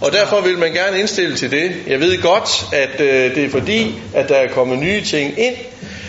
Og 0.00 0.12
derfor 0.12 0.40
vil 0.40 0.58
man 0.58 0.72
gerne 0.72 1.00
indstille 1.00 1.36
til 1.36 1.50
det. 1.50 1.72
Jeg 1.86 2.00
ved 2.00 2.22
godt, 2.22 2.64
at 2.72 3.00
øh, 3.00 3.34
det 3.34 3.44
er 3.44 3.50
fordi, 3.50 3.94
at 4.14 4.28
der 4.28 4.34
er 4.34 4.48
kommet 4.48 4.78
nye 4.78 5.00
ting 5.00 5.38
ind, 5.38 5.54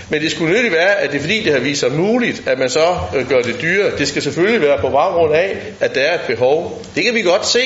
men 0.09 0.21
det 0.21 0.31
skulle 0.31 0.53
nødigt 0.53 0.73
være, 0.73 0.95
at 0.95 1.11
det 1.11 1.17
er 1.17 1.21
fordi, 1.21 1.43
det 1.43 1.53
har 1.53 1.59
vist 1.59 1.79
sig 1.79 1.91
muligt, 1.91 2.43
at 2.45 2.59
man 2.59 2.69
så 2.69 2.97
øh, 3.15 3.29
gør 3.29 3.41
det 3.41 3.61
dyrere. 3.61 3.97
Det 3.97 4.07
skal 4.07 4.21
selvfølgelig 4.21 4.61
være 4.61 4.77
på 4.81 4.89
baggrund 4.89 5.33
af, 5.33 5.57
at 5.79 5.95
der 5.95 6.01
er 6.01 6.13
et 6.13 6.21
behov. 6.27 6.85
Det 6.95 7.03
kan 7.03 7.13
vi 7.13 7.21
godt 7.21 7.47
se. 7.47 7.59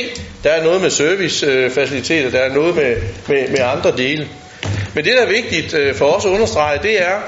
Der 0.44 0.50
er 0.50 0.64
noget 0.64 0.82
med 0.82 0.90
servicefaciliteter, 0.90 2.30
der 2.30 2.40
er 2.40 2.54
noget 2.54 2.76
med, 2.76 2.96
med, 3.28 3.50
med 3.50 3.60
andre 3.60 3.98
dele. 3.98 4.28
Men 4.94 5.06
det, 5.06 5.14
der 5.14 5.22
er 5.22 5.30
vigtigt 5.30 5.74
øh, 5.74 5.96
for 5.96 6.06
os 6.06 6.26
at 6.26 6.30
understrege, 6.30 6.80
det 6.84 7.02
er, 7.02 7.20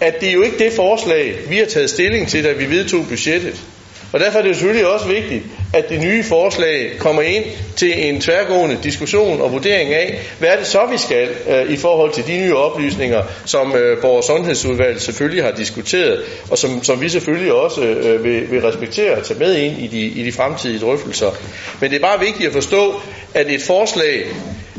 at 0.00 0.20
det 0.20 0.28
er 0.28 0.32
jo 0.32 0.42
ikke 0.42 0.58
det 0.58 0.72
forslag, 0.72 1.34
vi 1.48 1.56
har 1.56 1.66
taget 1.66 1.90
stilling 1.90 2.28
til, 2.28 2.44
da 2.44 2.52
vi 2.52 2.70
vedtog 2.70 3.06
budgettet. 3.08 3.60
Og 4.12 4.20
derfor 4.20 4.38
er 4.38 4.42
det 4.42 4.56
selvfølgelig 4.56 4.86
også 4.86 5.06
vigtigt, 5.06 5.42
at 5.74 5.88
det 5.88 6.00
nye 6.00 6.24
forslag 6.24 6.92
kommer 6.98 7.22
ind 7.22 7.44
til 7.76 8.08
en 8.08 8.20
tværgående 8.20 8.78
diskussion 8.82 9.40
og 9.40 9.52
vurdering 9.52 9.94
af, 9.94 10.20
hvad 10.38 10.48
er 10.48 10.56
det 10.56 10.66
så, 10.66 10.80
vi 10.92 10.98
skal 10.98 11.28
øh, 11.48 11.72
i 11.72 11.76
forhold 11.76 12.12
til 12.12 12.26
de 12.26 12.38
nye 12.38 12.56
oplysninger, 12.56 13.22
som 13.44 13.74
øh, 13.76 14.02
vores 14.02 14.26
sundhedsudvalg 14.26 15.00
selvfølgelig 15.00 15.44
har 15.44 15.50
diskuteret, 15.50 16.22
og 16.50 16.58
som, 16.58 16.84
som 16.84 17.00
vi 17.00 17.08
selvfølgelig 17.08 17.52
også 17.52 17.82
øh, 17.82 18.24
vil, 18.24 18.50
vil 18.50 18.62
respektere 18.62 19.16
og 19.16 19.24
tage 19.24 19.38
med 19.38 19.56
ind 19.56 19.78
i 19.78 19.86
de, 19.86 20.00
i 20.00 20.24
de 20.24 20.32
fremtidige 20.32 20.80
drøftelser. 20.80 21.30
Men 21.80 21.90
det 21.90 21.96
er 21.96 22.00
bare 22.00 22.20
vigtigt 22.20 22.46
at 22.46 22.52
forstå, 22.52 23.00
at 23.34 23.50
et 23.50 23.62
forslag, 23.62 24.24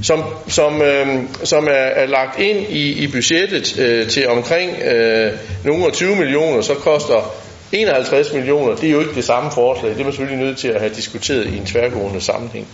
som, 0.04 0.24
som, 0.48 0.82
øh, 0.82 1.08
som 1.44 1.68
er, 1.68 1.72
er 1.72 2.06
lagt 2.06 2.40
ind 2.40 2.58
i, 2.70 3.04
i 3.04 3.08
budgettet 3.08 3.80
øh, 3.80 4.08
til 4.08 4.28
omkring 4.28 4.82
øh, 4.82 5.32
nogle 5.64 5.92
20 5.92 6.16
millioner, 6.16 6.62
så 6.62 6.74
koster 6.74 7.34
51 7.72 8.34
millioner, 8.34 8.76
det 8.76 8.88
er 8.88 8.92
jo 8.92 9.00
ikke 9.00 9.16
det 9.16 9.26
samme 9.26 9.52
forslag. 9.52 9.92
Det 9.92 10.00
er 10.00 10.04
man 10.04 10.14
selvfølgelig 10.14 10.46
nødt 10.46 10.58
til 10.58 10.68
at 10.68 10.80
have 10.80 10.94
diskuteret 10.94 11.48
i 11.48 11.58
en 11.58 11.66
tværgående 11.66 12.22
sammenhæng. 12.22 12.68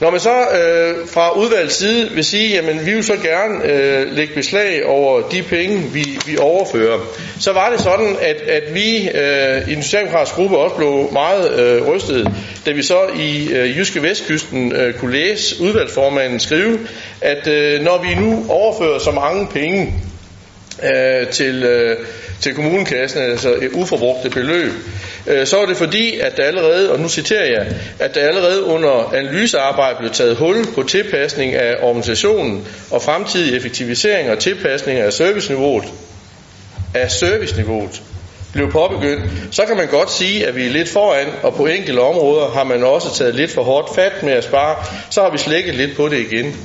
Når 0.00 0.10
man 0.10 0.20
så 0.20 0.40
øh, 0.40 1.08
fra 1.08 1.38
udvalgets 1.38 1.74
side 1.74 2.10
vil 2.10 2.24
sige, 2.24 2.54
jamen 2.54 2.86
vi 2.86 2.94
vil 2.94 3.04
så 3.04 3.16
gerne 3.16 3.64
øh, 3.64 4.12
lægge 4.12 4.34
beslag 4.34 4.86
over 4.86 5.20
de 5.28 5.42
penge, 5.42 5.82
vi, 5.92 6.18
vi 6.26 6.38
overfører, 6.38 6.98
så 7.40 7.52
var 7.52 7.70
det 7.70 7.80
sådan, 7.80 8.16
at, 8.20 8.36
at 8.36 8.74
vi 8.74 9.08
øh, 9.08 9.68
i 9.68 9.74
den 9.74 9.82
socialdemokratiske 9.82 10.36
gruppe 10.36 10.58
også 10.58 10.76
blev 10.76 11.08
meget 11.12 11.60
øh, 11.60 11.88
rystet, 11.88 12.28
da 12.66 12.70
vi 12.70 12.82
så 12.82 13.00
i 13.18 13.48
øh, 13.52 13.78
Jyske 13.78 14.02
Vestkysten 14.02 14.72
øh, 14.72 14.94
kunne 14.94 15.12
læse 15.12 15.62
udvalgsformanden 15.62 16.40
skrive, 16.40 16.78
at 17.20 17.46
øh, 17.46 17.80
når 17.80 18.02
vi 18.02 18.14
nu 18.14 18.46
overfører 18.48 18.98
så 18.98 19.10
mange 19.10 19.46
penge, 19.46 19.94
øh, 20.82 21.28
til, 21.28 21.62
øh, 21.62 21.96
til 22.40 22.54
kommunekassen, 22.54 23.22
altså 23.22 23.54
et 23.54 23.70
uforbrugte 23.72 24.30
beløb, 24.30 24.72
øh, 25.26 25.46
så 25.46 25.56
var 25.56 25.66
det 25.66 25.76
fordi, 25.76 26.18
at 26.18 26.36
der 26.36 26.42
allerede, 26.42 26.92
og 26.92 27.00
nu 27.00 27.08
citerer 27.08 27.44
jeg, 27.44 27.66
at 27.98 28.14
der 28.14 28.20
allerede 28.20 28.64
under 28.64 29.12
analysearbejde 29.14 29.96
blev 29.98 30.10
taget 30.10 30.36
hul 30.36 30.66
på 30.74 30.82
tilpasning 30.82 31.54
af 31.54 31.74
organisationen 31.82 32.68
og 32.90 33.02
fremtidig 33.02 33.56
effektivisering 33.56 34.30
og 34.30 34.38
tilpasning 34.38 34.98
af 34.98 35.12
serviceniveauet, 35.12 35.84
af 36.94 37.10
serviceniveauet 37.10 38.02
blev 38.52 38.72
påbegyndt, 38.72 39.22
så 39.50 39.64
kan 39.64 39.76
man 39.76 39.86
godt 39.86 40.12
sige, 40.12 40.46
at 40.46 40.56
vi 40.56 40.66
er 40.66 40.70
lidt 40.70 40.88
foran, 40.88 41.26
og 41.42 41.54
på 41.54 41.66
enkelte 41.66 42.00
områder 42.00 42.50
har 42.50 42.64
man 42.64 42.84
også 42.84 43.14
taget 43.14 43.34
lidt 43.34 43.50
for 43.50 43.62
hårdt 43.62 43.94
fat 43.94 44.22
med 44.22 44.32
at 44.32 44.44
spare, 44.44 44.76
så 45.10 45.22
har 45.22 45.30
vi 45.30 45.38
slækket 45.38 45.74
lidt 45.74 45.96
på 45.96 46.08
det 46.08 46.18
igen. 46.18 46.56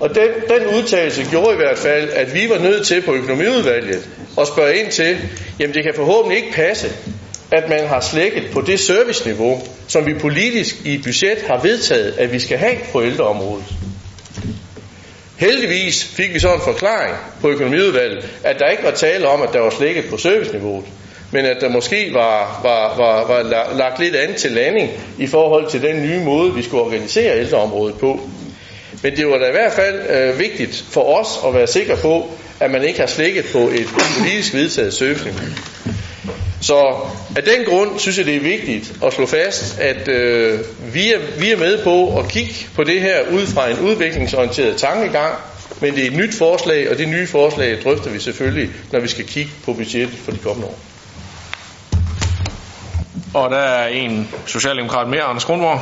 Og 0.00 0.14
den, 0.14 0.28
den 0.48 0.66
udtalelse 0.76 1.26
gjorde 1.30 1.52
i 1.52 1.56
hvert 1.56 1.78
fald, 1.78 2.10
at 2.10 2.34
vi 2.34 2.48
var 2.50 2.58
nødt 2.58 2.86
til 2.86 3.02
på 3.02 3.14
økonomiudvalget 3.14 4.08
at 4.40 4.46
spørge 4.46 4.76
ind 4.76 4.90
til, 4.90 5.16
jamen 5.60 5.74
det 5.74 5.84
kan 5.84 5.92
forhåbentlig 5.96 6.38
ikke 6.38 6.52
passe, 6.52 6.92
at 7.50 7.68
man 7.68 7.86
har 7.86 8.00
slækket 8.00 8.42
på 8.52 8.60
det 8.60 8.80
serviceniveau, 8.80 9.60
som 9.88 10.06
vi 10.06 10.14
politisk 10.14 10.76
i 10.84 10.98
budget 11.04 11.38
har 11.46 11.60
vedtaget, 11.62 12.14
at 12.18 12.32
vi 12.32 12.38
skal 12.38 12.58
have 12.58 12.76
på 12.92 13.02
ældreområdet. 13.02 13.64
Heldigvis 15.36 16.04
fik 16.04 16.34
vi 16.34 16.38
så 16.38 16.54
en 16.54 16.60
forklaring 16.60 17.16
på 17.40 17.48
økonomiudvalget, 17.48 18.28
at 18.44 18.58
der 18.58 18.68
ikke 18.68 18.84
var 18.84 18.90
tale 18.90 19.28
om, 19.28 19.42
at 19.42 19.48
der 19.52 19.60
var 19.60 19.70
slækket 19.70 20.04
på 20.10 20.16
serviceniveauet, 20.16 20.84
men 21.32 21.44
at 21.44 21.56
der 21.60 21.68
måske 21.68 22.10
var, 22.14 22.60
var, 22.62 22.96
var, 22.96 23.26
var 23.26 23.42
lagt 23.76 24.00
lidt 24.00 24.16
andet 24.16 24.36
til 24.36 24.50
landing 24.50 24.90
i 25.18 25.26
forhold 25.26 25.70
til 25.70 25.82
den 25.82 26.02
nye 26.02 26.24
måde, 26.24 26.54
vi 26.54 26.62
skulle 26.62 26.82
organisere 26.82 27.38
ældreområdet 27.38 27.98
på. 27.98 28.20
Men 29.02 29.16
det 29.16 29.26
var 29.26 29.38
da 29.38 29.48
i 29.48 29.50
hvert 29.50 29.72
fald 29.72 30.10
øh, 30.10 30.38
vigtigt 30.38 30.84
for 30.90 31.18
os 31.20 31.28
at 31.46 31.54
være 31.54 31.66
sikre 31.66 31.96
på, 31.96 32.30
at 32.60 32.70
man 32.70 32.82
ikke 32.82 33.00
har 33.00 33.06
slækket 33.06 33.44
på 33.52 33.58
et 33.58 33.86
politisk 34.18 34.54
vedtaget 34.54 34.94
serviceniveau. 34.94 35.40
Så 36.60 36.96
af 37.36 37.42
den 37.42 37.64
grund 37.66 37.98
synes 37.98 38.18
jeg, 38.18 38.26
det 38.26 38.36
er 38.36 38.40
vigtigt 38.40 38.92
at 39.04 39.12
slå 39.12 39.26
fast, 39.26 39.78
at 39.78 40.08
øh, 40.08 40.60
vi, 40.94 41.12
er, 41.12 41.18
vi 41.38 41.50
er 41.50 41.56
med 41.56 41.84
på 41.84 42.18
at 42.18 42.28
kigge 42.28 42.54
på 42.74 42.84
det 42.84 43.00
her 43.00 43.20
ud 43.32 43.46
fra 43.46 43.70
en 43.70 43.78
udviklingsorienteret 43.78 44.76
tankegang, 44.76 45.34
men 45.80 45.94
det 45.94 46.02
er 46.02 46.06
et 46.06 46.16
nyt 46.16 46.34
forslag, 46.34 46.90
og 46.90 46.98
det 46.98 47.08
nye 47.08 47.26
forslag 47.26 47.78
drøfter 47.84 48.10
vi 48.10 48.18
selvfølgelig, 48.18 48.70
når 48.92 49.00
vi 49.00 49.08
skal 49.08 49.24
kigge 49.24 49.50
på 49.64 49.72
budgettet 49.72 50.18
for 50.18 50.32
de 50.32 50.38
kommende 50.38 50.68
år. 50.68 50.78
Og 53.34 53.50
der 53.50 53.58
er 53.58 53.88
en 53.88 54.28
socialdemokrat 54.46 55.08
mere, 55.08 55.22
Anders 55.22 55.44
Grundborg. 55.44 55.80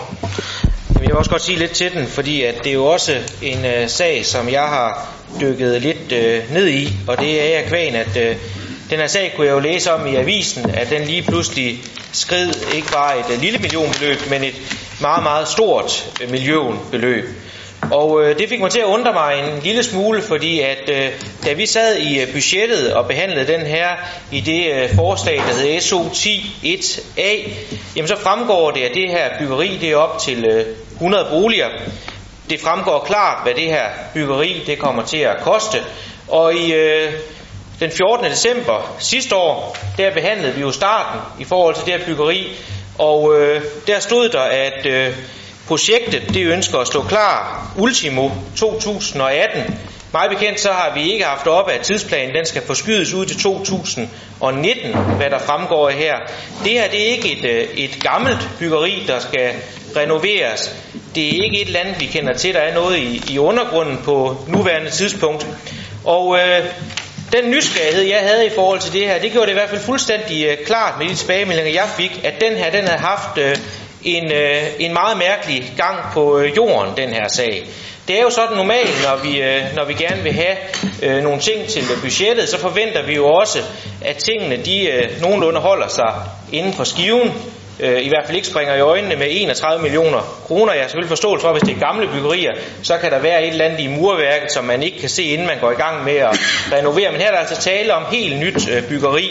Jeg 1.06 1.12
vil 1.12 1.18
også 1.18 1.30
godt 1.30 1.42
sige 1.42 1.58
lidt 1.58 1.72
til 1.72 1.92
den, 1.92 2.06
fordi 2.06 2.42
at 2.42 2.54
det 2.64 2.70
er 2.70 2.74
jo 2.74 2.84
også 2.84 3.16
en 3.42 3.64
øh, 3.64 3.88
sag, 3.88 4.26
som 4.26 4.48
jeg 4.48 4.62
har 4.62 5.14
dykket 5.40 5.82
lidt 5.82 6.12
øh, 6.12 6.52
ned 6.52 6.68
i, 6.68 6.88
og 7.06 7.20
det 7.20 7.42
er 7.42 7.56
jeg 7.58 7.64
kvæn, 7.68 7.94
at 7.94 8.16
øh, 8.16 8.36
den 8.90 8.98
her 8.98 9.06
sag 9.06 9.32
kunne 9.36 9.46
jeg 9.46 9.52
jo 9.52 9.58
læse 9.58 9.92
om 9.92 10.06
i 10.06 10.16
avisen, 10.16 10.70
at 10.70 10.90
den 10.90 11.02
lige 11.02 11.22
pludselig 11.22 11.78
skred 12.12 12.48
ikke 12.74 12.92
bare 12.92 13.18
et 13.18 13.24
øh, 13.32 13.40
lille 13.40 13.58
millionbeløb, 13.58 14.18
men 14.30 14.44
et 14.44 14.54
meget, 15.00 15.22
meget 15.22 15.48
stort 15.48 16.10
øh, 16.22 16.30
millionbeløb. 16.30 17.24
Og 17.92 18.22
øh, 18.22 18.38
det 18.38 18.48
fik 18.48 18.60
mig 18.60 18.70
til 18.70 18.80
at 18.80 18.86
undre 18.86 19.12
mig 19.12 19.34
en 19.38 19.62
lille 19.62 19.82
smule, 19.82 20.22
fordi 20.22 20.60
at 20.60 20.88
øh, 20.88 21.08
da 21.44 21.52
vi 21.52 21.66
sad 21.66 21.96
i 21.96 22.20
øh, 22.20 22.32
budgettet 22.32 22.94
og 22.94 23.06
behandlede 23.06 23.52
den 23.52 23.60
her 23.60 23.88
i 24.32 24.40
det 24.40 24.72
øh, 24.72 24.94
forslag, 24.94 25.36
der 25.36 25.54
hedder 25.54 25.80
SO 25.80 26.02
10.1a, 26.02 27.50
jamen 27.96 28.08
så 28.08 28.16
fremgår 28.16 28.70
det, 28.70 28.80
at 28.80 28.94
det 28.94 29.10
her 29.10 29.38
byggeri 29.38 29.78
det 29.80 29.90
er 29.90 29.96
op 29.96 30.18
til 30.18 30.44
øh, 30.44 30.66
100 30.96 31.26
boliger. 31.30 31.68
Det 32.50 32.60
fremgår 32.60 33.04
klart, 33.06 33.42
hvad 33.42 33.54
det 33.54 33.64
her 33.64 33.84
byggeri 34.14 34.62
det 34.66 34.78
kommer 34.78 35.02
til 35.02 35.16
at 35.16 35.36
koste. 35.42 35.78
Og 36.28 36.54
i 36.54 36.74
øh, 36.74 37.12
den 37.80 37.90
14. 37.90 38.24
december 38.24 38.96
sidste 38.98 39.36
år, 39.36 39.76
der 39.96 40.10
behandlede 40.10 40.54
vi 40.54 40.60
jo 40.60 40.72
starten 40.72 41.20
i 41.38 41.44
forhold 41.44 41.74
til 41.74 41.86
det 41.86 41.94
her 41.94 42.06
byggeri, 42.06 42.48
og 42.98 43.40
øh, 43.40 43.62
der 43.86 44.00
stod 44.00 44.28
der, 44.28 44.40
at 44.40 44.86
øh, 44.86 45.14
projektet 45.66 46.22
det 46.34 46.46
ønsker 46.46 46.78
at 46.78 46.86
stå 46.86 47.02
klar 47.02 47.66
ultimo 47.78 48.30
2018. 48.56 49.78
Meget 50.12 50.30
bekendt 50.30 50.60
så 50.60 50.72
har 50.72 50.94
vi 50.94 51.12
ikke 51.12 51.24
haft 51.24 51.46
op 51.46 51.68
af 51.68 51.80
tidsplanen, 51.80 52.34
den 52.34 52.46
skal 52.46 52.62
forskydes 52.66 53.14
ud 53.14 53.26
til 53.26 53.38
2019, 53.38 54.94
hvad 55.16 55.30
der 55.30 55.38
fremgår 55.38 55.90
her. 55.90 56.14
Det 56.64 56.72
her 56.72 56.90
det 56.90 57.00
er 57.00 57.06
ikke 57.06 57.38
et, 57.38 57.44
øh, 57.44 57.68
et 57.74 58.02
gammelt 58.02 58.48
byggeri, 58.58 59.04
der 59.06 59.18
skal 59.18 59.50
renoveres. 59.96 60.74
Det 61.14 61.24
er 61.24 61.44
ikke 61.44 61.62
et 61.62 61.66
eller 61.66 61.80
andet, 61.80 62.00
vi 62.00 62.06
kender 62.06 62.34
til. 62.34 62.54
Der 62.54 62.60
er 62.60 62.74
noget 62.74 62.98
i, 62.98 63.22
i 63.30 63.38
undergrunden 63.38 64.00
på 64.04 64.36
nuværende 64.48 64.90
tidspunkt. 64.90 65.46
Og 66.04 66.38
øh, 66.38 66.64
den 67.32 67.50
nysgerrighed, 67.50 68.02
jeg 68.02 68.20
havde 68.20 68.46
i 68.46 68.50
forhold 68.54 68.80
til 68.80 68.92
det 68.92 69.06
her, 69.06 69.18
det 69.18 69.32
gjorde 69.32 69.46
det 69.46 69.52
i 69.52 69.58
hvert 69.58 69.68
fald 69.68 69.80
fuldstændig 69.80 70.46
øh, 70.46 70.56
klart 70.66 70.98
med 70.98 71.08
de 71.08 71.14
tilbagemeldinger, 71.14 71.72
jeg 71.72 71.88
fik, 71.96 72.20
at 72.24 72.40
den 72.40 72.56
her, 72.56 72.70
den 72.70 72.84
havde 72.84 73.00
haft 73.00 73.38
øh, 73.38 73.56
en, 74.04 74.32
øh, 74.32 74.62
en 74.78 74.92
meget 74.92 75.18
mærkelig 75.18 75.72
gang 75.76 75.98
på 76.12 76.38
øh, 76.38 76.56
jorden, 76.56 76.96
den 76.96 77.08
her 77.08 77.28
sag. 77.28 77.66
Det 78.08 78.18
er 78.18 78.22
jo 78.22 78.30
sådan 78.30 78.56
normalt, 78.56 79.02
når 79.02 79.16
vi, 79.22 79.42
øh, 79.42 79.62
når 79.74 79.84
vi 79.84 79.94
gerne 79.94 80.22
vil 80.22 80.32
have 80.32 80.56
øh, 81.02 81.22
nogle 81.22 81.40
ting 81.40 81.66
til 81.68 81.82
budgettet, 82.02 82.48
så 82.48 82.58
forventer 82.58 83.02
vi 83.02 83.14
jo 83.14 83.26
også, 83.26 83.58
at 84.04 84.16
tingene 84.16 84.56
de 84.56 84.90
øh, 84.90 85.22
nogenlunde 85.22 85.60
holder 85.60 85.88
sig 85.88 86.14
inden 86.52 86.72
for 86.72 86.84
skiven 86.84 87.32
øh, 87.80 88.02
i 88.02 88.08
hvert 88.08 88.22
fald 88.26 88.36
ikke 88.36 88.48
springer 88.48 88.74
i 88.74 88.80
øjnene 88.80 89.16
med 89.16 89.26
31 89.30 89.82
millioner 89.82 90.20
kroner. 90.46 90.72
Jeg 90.72 90.82
har 90.82 90.88
selvfølgelig 90.88 91.08
forståelse 91.08 91.42
for, 91.42 91.48
at 91.48 91.54
hvis 91.54 91.68
det 91.68 91.76
er 91.76 91.86
gamle 91.86 92.08
byggerier, 92.14 92.52
så 92.82 92.98
kan 92.98 93.10
der 93.10 93.18
være 93.18 93.42
et 93.42 93.48
eller 93.48 93.64
andet 93.64 93.80
i 93.80 93.86
murværket, 93.86 94.52
som 94.52 94.64
man 94.64 94.82
ikke 94.82 94.98
kan 94.98 95.08
se, 95.08 95.22
inden 95.22 95.46
man 95.46 95.58
går 95.60 95.70
i 95.70 95.74
gang 95.74 96.04
med 96.04 96.16
at 96.16 96.38
renovere. 96.72 97.12
Men 97.12 97.20
her 97.20 97.26
er 97.26 97.32
der 97.32 97.38
altså 97.38 97.60
tale 97.60 97.94
om 97.94 98.02
helt 98.10 98.38
nyt 98.38 98.68
øh, 98.68 98.88
byggeri. 98.88 99.30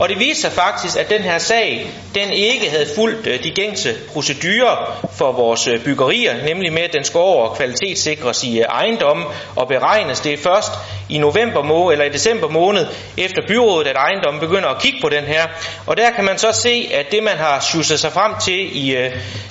Og 0.00 0.08
det 0.08 0.18
viser 0.18 0.40
sig 0.40 0.52
faktisk, 0.52 0.96
at 0.96 1.10
den 1.10 1.22
her 1.22 1.38
sag, 1.38 1.86
den 2.14 2.30
ikke 2.30 2.70
havde 2.70 2.86
fulgt 2.96 3.26
øh, 3.26 3.42
de 3.44 3.50
gængse 3.50 3.94
procedurer 4.12 5.06
for 5.12 5.32
vores 5.32 5.66
øh, 5.66 5.84
byggerier, 5.84 6.44
nemlig 6.44 6.72
med, 6.72 6.82
at 6.82 6.92
den 6.92 7.04
skal 7.04 7.18
over 7.18 7.48
og 7.48 7.56
kvalitetssikres 7.56 8.44
i 8.44 8.58
øh, 8.58 8.64
ejendommen 8.64 9.26
og 9.56 9.68
beregnes. 9.68 10.20
Det 10.20 10.32
er 10.32 10.36
først 10.36 10.72
i 11.08 11.18
november 11.18 11.62
måned, 11.62 11.92
eller 11.92 12.04
i 12.04 12.08
december 12.08 12.48
måned 12.48 12.86
efter 13.16 13.42
byrådet, 13.48 13.86
at 13.86 13.96
ejendommen 13.96 14.40
begynder 14.40 14.68
at 14.68 14.82
kigge 14.82 14.98
på 15.02 15.08
den 15.08 15.24
her. 15.24 15.46
Og 15.86 15.96
der 15.96 16.10
kan 16.10 16.24
man 16.24 16.38
så 16.38 16.52
se, 16.52 16.90
at 16.94 17.10
det 17.10 17.22
man 17.22 17.36
har 17.36 17.60
sjusset 17.82 18.00
sig 18.00 18.12
frem 18.12 18.32
til 18.44 18.86
i, 18.86 18.96
øh, 18.96 19.10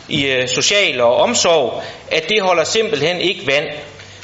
i 0.09 0.25
øh, 0.25 0.47
social 0.47 1.01
og 1.01 1.15
omsorg, 1.15 1.83
at 2.11 2.29
det 2.29 2.41
holder 2.41 2.63
simpelthen 2.63 3.21
ikke 3.21 3.47
vand. 3.47 3.65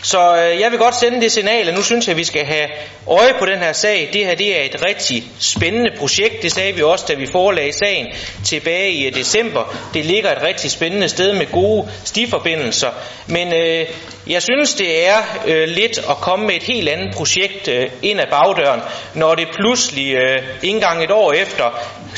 Så 0.03 0.35
øh, 0.35 0.59
jeg 0.59 0.71
vil 0.71 0.79
godt 0.79 0.95
sende 0.95 1.21
det 1.21 1.31
signal, 1.31 1.67
at 1.67 1.75
nu 1.75 1.81
synes 1.81 2.07
jeg, 2.07 2.13
at 2.13 2.17
vi 2.17 2.23
skal 2.23 2.45
have 2.45 2.67
øje 3.07 3.33
på 3.39 3.45
den 3.45 3.59
her 3.59 3.73
sag. 3.73 4.09
Det 4.13 4.25
her 4.25 4.35
det 4.35 4.59
er 4.59 4.63
et 4.63 4.85
rigtig 4.89 5.23
spændende 5.39 5.91
projekt. 5.97 6.41
Det 6.41 6.51
sagde 6.51 6.75
vi 6.75 6.81
også, 6.81 7.05
da 7.07 7.13
vi 7.13 7.27
forelagde 7.31 7.73
sagen 7.73 8.07
tilbage 8.45 8.91
i 8.91 9.07
øh, 9.07 9.13
december. 9.13 9.75
Det 9.93 10.05
ligger 10.05 10.31
et 10.31 10.41
rigtig 10.43 10.71
spændende 10.71 11.09
sted 11.09 11.33
med 11.33 11.51
gode 11.51 11.89
stiforbindelser. 12.03 12.89
Men 13.27 13.53
øh, 13.53 13.85
jeg 14.27 14.41
synes, 14.41 14.73
det 14.73 15.07
er 15.07 15.17
øh, 15.47 15.67
lidt 15.67 15.97
at 15.97 16.17
komme 16.17 16.45
med 16.45 16.55
et 16.55 16.63
helt 16.63 16.89
andet 16.89 17.15
projekt 17.15 17.67
øh, 17.67 17.89
ind 18.01 18.19
ad 18.19 18.27
bagdøren, 18.31 18.81
når 19.13 19.35
det 19.35 19.47
pludselig 19.59 20.15
øh, 20.15 20.37
ikke 20.61 20.75
engang 20.75 21.03
et 21.03 21.11
år 21.11 21.33
efter 21.33 21.63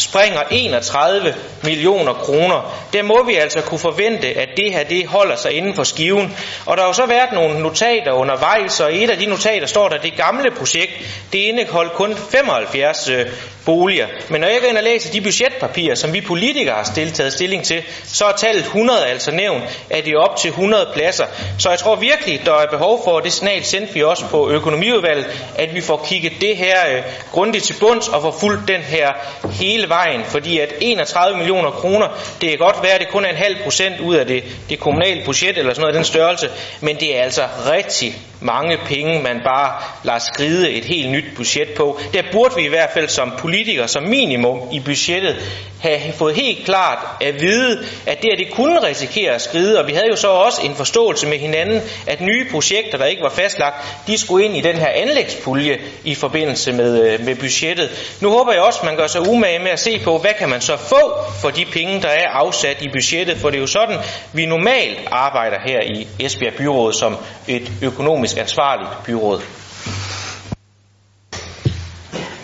springer 0.01 0.41
31 0.51 1.35
millioner 1.63 2.13
kroner. 2.13 2.75
Der 2.93 3.03
må 3.03 3.23
vi 3.23 3.35
altså 3.35 3.61
kunne 3.61 3.79
forvente, 3.79 4.27
at 4.27 4.49
det 4.57 4.73
her 4.73 4.83
det 4.83 5.07
holder 5.07 5.35
sig 5.35 5.51
inden 5.51 5.75
for 5.75 5.83
skiven. 5.83 6.37
Og 6.65 6.77
der 6.77 6.83
har 6.83 6.89
jo 6.89 6.93
så 6.93 7.05
været 7.05 7.31
nogle 7.33 7.59
notater 7.59 8.11
undervejs, 8.11 8.79
og 8.79 8.93
i 8.93 9.03
et 9.03 9.09
af 9.09 9.17
de 9.17 9.25
notater 9.25 9.67
står 9.67 9.89
der, 9.89 9.95
at 9.95 10.03
det 10.03 10.15
gamle 10.15 10.51
projekt, 10.51 10.91
det 11.33 11.39
indeholdt 11.39 11.93
kun 11.93 12.15
75 12.15 13.09
øh, 13.09 13.25
boliger. 13.65 14.07
Men 14.29 14.41
når 14.41 14.47
jeg 14.47 14.61
går 14.61 14.67
ind 14.67 14.77
og 14.77 14.83
læser 14.83 15.11
de 15.11 15.21
budgetpapirer, 15.21 15.95
som 15.95 16.13
vi 16.13 16.21
politikere 16.21 16.75
har 16.75 16.83
stillet, 16.83 17.13
taget 17.13 17.33
stilling 17.33 17.63
til, 17.63 17.83
så 18.03 18.25
er 18.25 18.31
tallet 18.31 18.63
100 18.63 19.05
altså 19.05 19.31
nævnt, 19.31 19.63
at 19.89 20.05
det 20.05 20.13
er 20.13 20.19
op 20.19 20.37
til 20.37 20.49
100 20.49 20.89
pladser. 20.93 21.25
Så 21.57 21.69
jeg 21.69 21.79
tror 21.79 21.95
virkelig, 21.95 22.41
der 22.45 22.53
er 22.53 22.67
behov 22.71 23.03
for, 23.03 23.11
og 23.11 23.23
det 23.23 23.33
signal 23.33 23.65
sendte 23.65 23.93
vi 23.93 24.03
også 24.03 24.25
på 24.25 24.49
økonomiudvalget, 24.49 25.25
at 25.55 25.75
vi 25.75 25.81
får 25.81 26.05
kigget 26.07 26.33
det 26.41 26.57
her 26.57 26.77
øh, 26.89 27.01
grundigt 27.31 27.63
til 27.63 27.75
bunds 27.79 28.07
og 28.07 28.21
får 28.21 28.31
fuldt 28.31 28.67
den 28.67 28.81
her 28.81 29.13
hele 29.51 29.88
vejen. 29.89 30.23
Fordi 30.25 30.59
at 30.59 30.73
31 30.81 31.37
millioner 31.37 31.71
kroner, 31.71 32.07
det 32.41 32.49
kan 32.49 32.57
godt 32.57 32.83
være, 32.83 32.91
at 32.91 32.99
det 32.99 33.09
kun 33.09 33.25
er 33.25 33.29
en 33.29 33.35
halv 33.35 33.55
procent 33.63 33.99
ud 33.99 34.15
af 34.15 34.25
det, 34.25 34.43
det 34.69 34.79
kommunale 34.79 35.25
budget 35.25 35.57
eller 35.57 35.73
sådan 35.73 35.81
noget 35.81 35.93
af 35.93 35.97
den 35.97 36.05
størrelse, 36.05 36.49
men 36.81 36.99
det 36.99 37.17
er 37.17 37.23
altså 37.23 37.41
rigtig 37.71 38.15
mange 38.41 38.77
penge, 38.85 39.23
man 39.23 39.41
bare 39.43 39.73
lader 40.03 40.19
skride 40.19 40.71
et 40.71 40.85
helt 40.85 41.11
nyt 41.11 41.25
budget 41.35 41.69
på. 41.69 41.99
Der 42.13 42.21
burde 42.31 42.55
vi 42.55 42.65
i 42.65 42.69
hvert 42.69 42.89
fald 42.93 43.07
som 43.07 43.33
politikere, 43.37 43.87
som 43.87 44.03
minimum 44.03 44.59
i 44.71 44.79
budgettet, 44.79 45.35
have 45.79 46.13
fået 46.13 46.35
helt 46.35 46.65
klart 46.65 46.97
at 47.21 47.41
vide, 47.41 47.85
at 48.05 48.21
det, 48.21 48.29
at 48.31 48.39
det 48.39 48.51
kunne 48.51 48.87
risikere 48.87 49.31
at 49.31 49.41
skride, 49.41 49.79
og 49.79 49.87
vi 49.87 49.93
havde 49.93 50.07
jo 50.09 50.15
så 50.15 50.27
også 50.27 50.61
en 50.63 50.75
forståelse 50.75 51.27
med 51.27 51.37
hinanden, 51.37 51.81
at 52.07 52.21
nye 52.21 52.45
projekter, 52.51 52.97
der 52.97 53.05
ikke 53.05 53.23
var 53.23 53.29
fastlagt, 53.29 53.75
de 54.07 54.17
skulle 54.17 54.45
ind 54.45 54.57
i 54.57 54.61
den 54.61 54.75
her 54.75 54.87
anlægspulje 54.87 55.77
i 56.03 56.15
forbindelse 56.15 56.71
med, 56.71 57.03
øh, 57.03 57.25
med 57.25 57.35
budgettet. 57.35 58.17
Nu 58.21 58.29
håber 58.29 58.53
jeg 58.53 58.61
også, 58.61 58.79
at 58.79 58.85
man 58.85 58.95
gør 58.95 59.07
sig 59.07 59.27
umage 59.27 59.59
med 59.59 59.68
at 59.71 59.79
se 59.79 59.99
på, 60.03 60.17
hvad 60.17 60.33
kan 60.39 60.49
man 60.49 60.61
så 60.61 60.77
få 60.77 61.23
for 61.41 61.49
de 61.49 61.65
penge, 61.65 62.01
der 62.01 62.07
er 62.09 62.29
afsat 62.29 62.81
i 62.81 62.89
budgettet, 62.89 63.37
for 63.37 63.49
det 63.49 63.57
er 63.57 63.61
jo 63.61 63.67
sådan, 63.67 63.99
vi 64.33 64.45
normalt 64.45 64.99
arbejder 65.11 65.57
her 65.65 65.79
i 65.81 66.07
Esbjerg 66.19 66.53
Byråd 66.53 66.93
som 66.93 67.17
et 67.47 67.71
økonomisk 67.81 68.37
ansvarligt 68.37 68.89
byråd. 69.05 69.41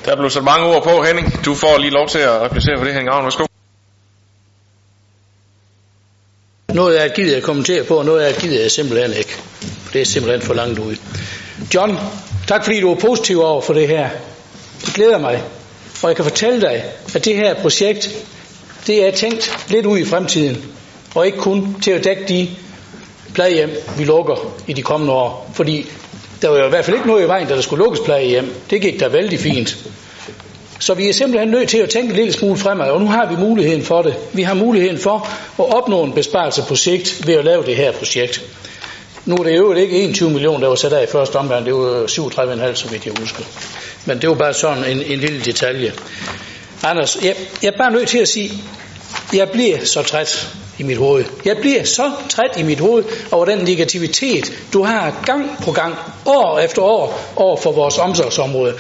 Der 0.06 0.12
er 0.12 0.16
blevet 0.16 0.32
sat 0.34 0.44
mange 0.44 0.66
ord 0.66 0.84
på, 0.84 1.04
Henning. 1.04 1.46
Du 1.46 1.56
får 1.56 1.78
lige 1.78 1.92
lov 1.92 2.08
til 2.08 2.20
at 2.20 2.42
replicere 2.42 2.78
på 2.78 2.86
det, 2.86 2.94
Henning 2.94 3.14
Ravn. 3.14 3.24
Værsgo. 3.24 3.46
Noget 6.74 6.96
af 6.96 7.14
gider 7.14 7.34
jeg 7.34 7.44
kommentere 7.44 7.84
på, 7.84 7.98
og 7.98 8.06
noget 8.06 8.22
af 8.22 8.36
gider 8.36 8.62
jeg 8.62 8.72
simpelthen 8.72 9.14
ikke. 9.14 9.38
Det 9.94 10.02
er 10.02 10.06
simpelthen 10.06 10.42
for 10.42 10.54
langt 10.54 10.80
ud. 10.80 10.96
John, 11.74 11.98
tak 12.48 12.64
fordi 12.64 12.82
du 12.82 12.92
er 12.92 13.00
positiv 13.00 13.42
over 13.42 13.62
for 13.62 13.74
det 13.74 13.88
her. 13.88 14.10
Det 14.86 14.94
glæder 14.94 15.18
mig. 15.18 15.44
Og 16.04 16.10
jeg 16.10 16.16
kan 16.16 16.26
fortælle 16.26 16.62
dig, 16.62 16.84
at 17.16 17.26
det 17.26 17.36
her 17.36 17.54
projekt, 17.54 18.26
det 18.88 19.08
er 19.08 19.12
tænkt 19.12 19.66
lidt 19.70 19.86
ud 19.86 19.98
i 19.98 20.06
fremtiden. 20.06 20.66
Og 21.16 21.26
ikke 21.26 21.38
kun 21.38 21.76
til 21.82 21.92
at 21.92 22.04
dække 22.04 22.24
de 22.28 22.50
plejehjem, 23.34 23.70
vi 23.98 24.04
lukker 24.04 24.54
i 24.68 24.74
de 24.74 24.82
kommende 24.82 25.14
år. 25.14 25.52
Fordi 25.54 25.86
der 26.42 26.50
var 26.50 26.58
jo 26.58 26.66
i 26.66 26.70
hvert 26.70 26.86
fald 26.86 26.96
ikke 26.96 27.08
noget 27.08 27.24
i 27.24 27.28
vejen, 27.28 27.48
da 27.48 27.56
der 27.56 27.62
skulle 27.62 27.84
lukkes 27.84 28.02
plejehjem. 28.06 28.54
Det 28.70 28.82
gik 28.82 29.00
da 29.00 29.08
vældig 29.08 29.40
fint. 29.40 29.78
Så 30.80 30.94
vi 30.94 31.10
er 31.10 31.14
simpelthen 31.14 31.50
nødt 31.50 31.70
til 31.70 31.78
at 31.78 31.90
tænke 31.90 32.10
en 32.10 32.16
lille 32.16 32.34
smule 32.34 32.58
fremad, 32.58 32.90
og 32.90 33.02
nu 33.02 33.08
har 33.08 33.26
vi 33.30 33.36
muligheden 33.36 33.84
for 33.84 34.02
det. 34.02 34.16
Vi 34.34 34.42
har 34.42 34.54
muligheden 34.54 34.98
for 34.98 35.30
at 35.60 35.76
opnå 35.76 36.04
en 36.04 36.14
besparelse 36.14 36.64
på 36.68 36.76
sigt 36.76 37.28
ved 37.28 37.34
at 37.34 37.46
lave 37.46 37.66
det 37.66 37.76
her 37.76 37.92
projekt. 37.92 38.42
Nu 39.26 39.36
er 39.36 39.44
det 39.44 39.58
jo 39.58 39.74
ikke 39.74 39.98
21 40.04 40.30
millioner, 40.30 40.60
der 40.60 40.68
var 40.68 40.76
sat 40.76 40.94
af 40.94 41.04
i 41.04 41.08
første 41.12 41.36
omgang, 41.36 41.66
det 41.66 41.74
var 41.74 42.04
37,5, 42.04 42.76
så 42.76 42.88
vidt 42.90 43.06
jeg 43.06 43.14
husker. 43.20 43.44
Men 44.06 44.22
det 44.22 44.30
var 44.30 44.36
bare 44.36 44.54
sådan 44.54 44.84
en, 44.84 45.02
en 45.02 45.20
lille 45.20 45.42
detalje. 45.46 45.94
Anders, 46.84 47.18
jeg, 47.24 47.36
jeg 47.62 47.68
er 47.68 47.78
bare 47.78 47.92
nødt 47.92 48.10
til 48.10 48.18
at 48.18 48.28
sige, 48.28 48.52
jeg 49.34 49.50
bliver 49.50 49.86
så 49.86 50.04
træt 50.04 50.50
i 50.80 50.84
mit 50.84 50.98
hoved. 50.98 51.26
Jeg 51.46 51.58
bliver 51.58 51.84
så 51.84 52.12
træt 52.30 52.58
i 52.58 52.64
mit 52.64 52.80
hoved 52.80 53.04
over 53.32 53.46
den 53.46 53.58
negativitet, 53.58 54.54
du 54.74 54.84
har 54.84 55.22
gang 55.26 55.58
på 55.64 55.72
gang, 55.72 55.96
år 56.26 56.60
efter 56.60 56.82
år, 56.82 57.32
over 57.36 57.58
for 57.58 57.72
vores 57.72 57.98
omsorgsområde. 57.98 58.74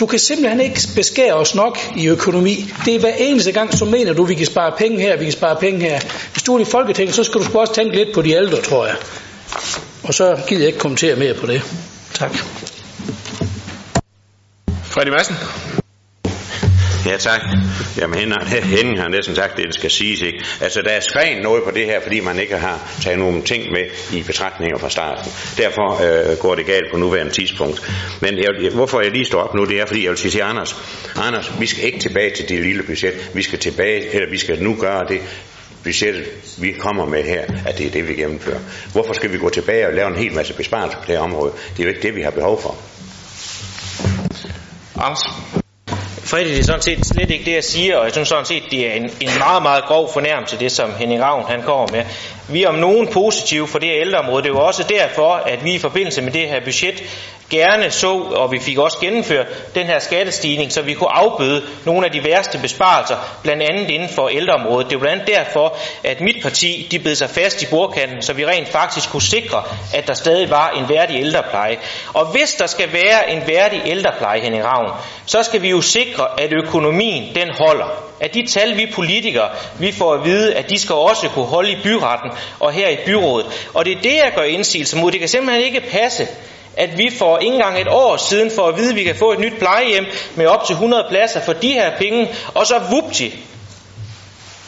Du 0.00 0.06
kan 0.06 0.18
simpelthen 0.18 0.60
ikke 0.60 0.80
beskære 0.96 1.34
os 1.34 1.54
nok 1.54 1.78
i 1.96 2.08
økonomi. 2.08 2.72
Det 2.84 2.94
er 2.94 2.98
hver 2.98 3.14
eneste 3.18 3.52
gang, 3.52 3.78
så 3.78 3.84
mener 3.84 4.12
du, 4.12 4.22
at 4.22 4.28
vi 4.28 4.34
kan 4.34 4.46
spare 4.46 4.72
penge 4.78 5.00
her, 5.00 5.16
vi 5.16 5.24
kan 5.24 5.32
spare 5.32 5.56
penge 5.56 5.80
her. 5.80 6.00
Hvis 6.32 6.42
du 6.42 6.56
er 6.56 6.60
i 6.60 6.64
Folketinget, 6.64 7.14
så 7.14 7.24
skal 7.24 7.40
du 7.40 7.58
også 7.58 7.74
tænke 7.74 7.96
lidt 7.96 8.12
på 8.14 8.22
de 8.22 8.32
ældre, 8.32 8.62
tror 8.62 8.86
jeg. 8.86 8.94
Og 10.02 10.14
så 10.14 10.38
gider 10.48 10.60
jeg 10.60 10.66
ikke 10.66 10.78
kommentere 10.78 11.16
mere 11.16 11.34
på 11.34 11.46
det. 11.46 11.62
Tak. 12.14 12.38
Freddy 14.94 15.10
Madsen. 15.10 15.36
Ja, 17.06 17.16
tak. 17.16 17.40
Jamen, 17.98 18.18
Henning 18.46 19.00
har 19.02 19.08
næsten 19.08 19.34
sagt 19.34 19.56
det, 19.56 19.66
det 19.66 19.74
skal 19.74 19.90
siges, 19.90 20.20
ikke? 20.20 20.44
Altså, 20.60 20.82
der 20.82 20.90
er 20.90 21.00
skrevet 21.00 21.42
noget 21.42 21.64
på 21.64 21.70
det 21.70 21.86
her, 21.86 22.00
fordi 22.00 22.20
man 22.20 22.38
ikke 22.38 22.56
har 22.56 22.92
taget 23.02 23.18
nogle 23.18 23.42
ting 23.42 23.72
med 23.72 23.84
i 24.12 24.22
betragtninger 24.22 24.78
fra 24.78 24.90
starten. 24.90 25.32
Derfor 25.56 26.02
øh, 26.04 26.36
går 26.38 26.54
det 26.54 26.66
galt 26.66 26.84
på 26.92 26.98
nuværende 26.98 27.32
tidspunkt. 27.32 27.92
Men 28.20 28.38
jeg, 28.38 28.70
hvorfor 28.74 29.00
jeg 29.00 29.10
lige 29.10 29.24
står 29.24 29.40
op 29.40 29.54
nu, 29.54 29.64
det 29.64 29.80
er, 29.80 29.86
fordi 29.86 30.02
jeg 30.02 30.10
vil 30.10 30.18
sige 30.18 30.30
til 30.30 30.40
Anders, 30.40 30.76
Anders, 31.16 31.52
vi 31.60 31.66
skal 31.66 31.84
ikke 31.84 31.98
tilbage 31.98 32.30
til 32.30 32.48
det 32.48 32.60
lille 32.62 32.82
budget. 32.82 33.30
Vi 33.34 33.42
skal 33.42 33.58
tilbage, 33.58 34.14
eller 34.14 34.30
vi 34.30 34.38
skal 34.38 34.62
nu 34.62 34.76
gøre 34.80 35.04
det, 35.08 35.20
budgettet, 35.84 36.24
vi 36.58 36.72
kommer 36.72 37.06
med 37.06 37.22
her, 37.22 37.42
at 37.66 37.78
det 37.78 37.86
er 37.86 37.90
det, 37.90 38.08
vi 38.08 38.14
gennemfører. 38.14 38.60
Hvorfor 38.92 39.12
skal 39.14 39.32
vi 39.32 39.38
gå 39.38 39.48
tilbage 39.48 39.86
og 39.86 39.94
lave 39.94 40.08
en 40.08 40.16
hel 40.16 40.32
masse 40.32 40.54
besparelser 40.54 40.98
på 40.98 41.04
det 41.06 41.14
her 41.14 41.22
område? 41.22 41.52
Det 41.76 41.80
er 41.80 41.84
jo 41.84 41.88
ikke 41.88 42.02
det, 42.02 42.16
vi 42.16 42.22
har 42.22 42.30
behov 42.30 42.62
for. 42.62 42.76
Anders? 45.00 45.20
Fredrik, 46.24 46.46
det 46.52 46.58
er 46.58 46.64
sådan 46.64 46.82
set 46.82 47.06
slet 47.06 47.30
ikke 47.30 47.44
det, 47.44 47.52
jeg 47.52 47.64
siger, 47.64 47.96
og 47.96 48.04
jeg 48.04 48.12
synes 48.12 48.28
sådan 48.28 48.44
set, 48.44 48.62
det 48.70 48.86
er 48.86 48.92
en, 48.92 49.02
en 49.02 49.30
meget, 49.38 49.62
meget 49.62 49.84
grov 49.84 50.12
fornærmelse, 50.12 50.58
det 50.58 50.72
som 50.72 50.90
Henning 50.98 51.22
Ravn 51.22 51.44
han 51.48 51.62
kommer 51.62 51.86
med. 51.92 52.04
Vi 52.48 52.62
er 52.62 52.68
om 52.68 52.74
nogen 52.74 53.08
positive 53.12 53.68
for 53.68 53.78
det 53.78 53.88
her 53.88 54.00
ældreområde. 54.00 54.42
Det 54.42 54.48
er 54.48 54.52
jo 54.54 54.60
også 54.66 54.82
derfor, 54.82 55.34
at 55.34 55.64
vi 55.64 55.74
i 55.74 55.78
forbindelse 55.78 56.22
med 56.22 56.32
det 56.32 56.48
her 56.48 56.60
budget 56.64 57.02
gerne 57.50 57.90
så, 57.90 58.12
og 58.12 58.52
vi 58.52 58.58
fik 58.58 58.78
også 58.78 58.98
gennemført 59.00 59.74
den 59.74 59.86
her 59.86 59.98
skattestigning, 59.98 60.72
så 60.72 60.82
vi 60.82 60.94
kunne 60.94 61.16
afbøde 61.16 61.62
nogle 61.84 62.06
af 62.06 62.12
de 62.12 62.24
værste 62.24 62.58
besparelser, 62.58 63.16
blandt 63.42 63.62
andet 63.62 63.90
inden 63.90 64.08
for 64.08 64.28
ældreområdet. 64.28 64.90
Det 64.90 64.96
er 64.96 65.00
blandt 65.00 65.22
andet 65.22 65.36
derfor, 65.36 65.76
at 66.04 66.20
mit 66.20 66.36
parti 66.42 66.88
de 66.90 66.98
bed 66.98 67.14
sig 67.14 67.30
fast 67.30 67.62
i 67.62 67.66
bordkanten, 67.66 68.22
så 68.22 68.32
vi 68.32 68.46
rent 68.46 68.68
faktisk 68.68 69.10
kunne 69.10 69.22
sikre, 69.22 69.62
at 69.94 70.06
der 70.06 70.14
stadig 70.14 70.50
var 70.50 70.70
en 70.70 70.88
værdig 70.88 71.20
ældrepleje. 71.20 71.76
Og 72.14 72.26
hvis 72.26 72.54
der 72.54 72.66
skal 72.66 72.92
være 72.92 73.30
en 73.30 73.42
værdig 73.46 73.82
ældrepleje, 73.86 74.40
Henning 74.40 74.64
Ravn, 74.64 74.90
så 75.26 75.42
skal 75.42 75.62
vi 75.62 75.70
jo 75.70 75.80
sikre, 75.80 76.26
at 76.38 76.52
økonomien 76.52 77.34
den 77.34 77.48
holder. 77.58 77.86
At 78.20 78.34
de 78.34 78.46
tal, 78.46 78.76
vi 78.76 78.86
politikere, 78.94 79.48
vi 79.78 79.92
får 79.92 80.14
at 80.14 80.24
vide, 80.24 80.54
at 80.54 80.70
de 80.70 80.78
skal 80.78 80.94
også 80.94 81.28
kunne 81.28 81.46
holde 81.46 81.70
i 81.72 81.76
byretten 81.82 82.30
og 82.60 82.72
her 82.72 82.88
i 82.88 82.96
byrådet. 83.06 83.46
Og 83.74 83.84
det 83.84 83.92
er 83.92 84.00
det, 84.02 84.14
jeg 84.14 84.32
gør 84.36 84.42
indsigelse 84.42 84.96
mod. 84.96 85.12
Det 85.12 85.20
kan 85.20 85.28
simpelthen 85.28 85.64
ikke 85.64 85.80
passe, 85.80 86.28
at 86.76 86.98
vi 86.98 87.10
for 87.18 87.38
ikke 87.38 87.54
engang 87.54 87.80
et 87.80 87.88
år 87.88 88.16
siden 88.16 88.50
får 88.50 88.68
at 88.68 88.76
vide, 88.76 88.90
at 88.90 88.96
vi 88.96 89.04
kan 89.04 89.16
få 89.16 89.32
et 89.32 89.38
nyt 89.38 89.58
plejehjem 89.58 90.04
med 90.34 90.46
op 90.46 90.64
til 90.64 90.72
100 90.72 91.06
pladser 91.08 91.40
for 91.40 91.52
de 91.52 91.72
her 91.72 91.96
penge, 91.98 92.28
og 92.54 92.66
så 92.66 92.74
vupti, 92.90 93.44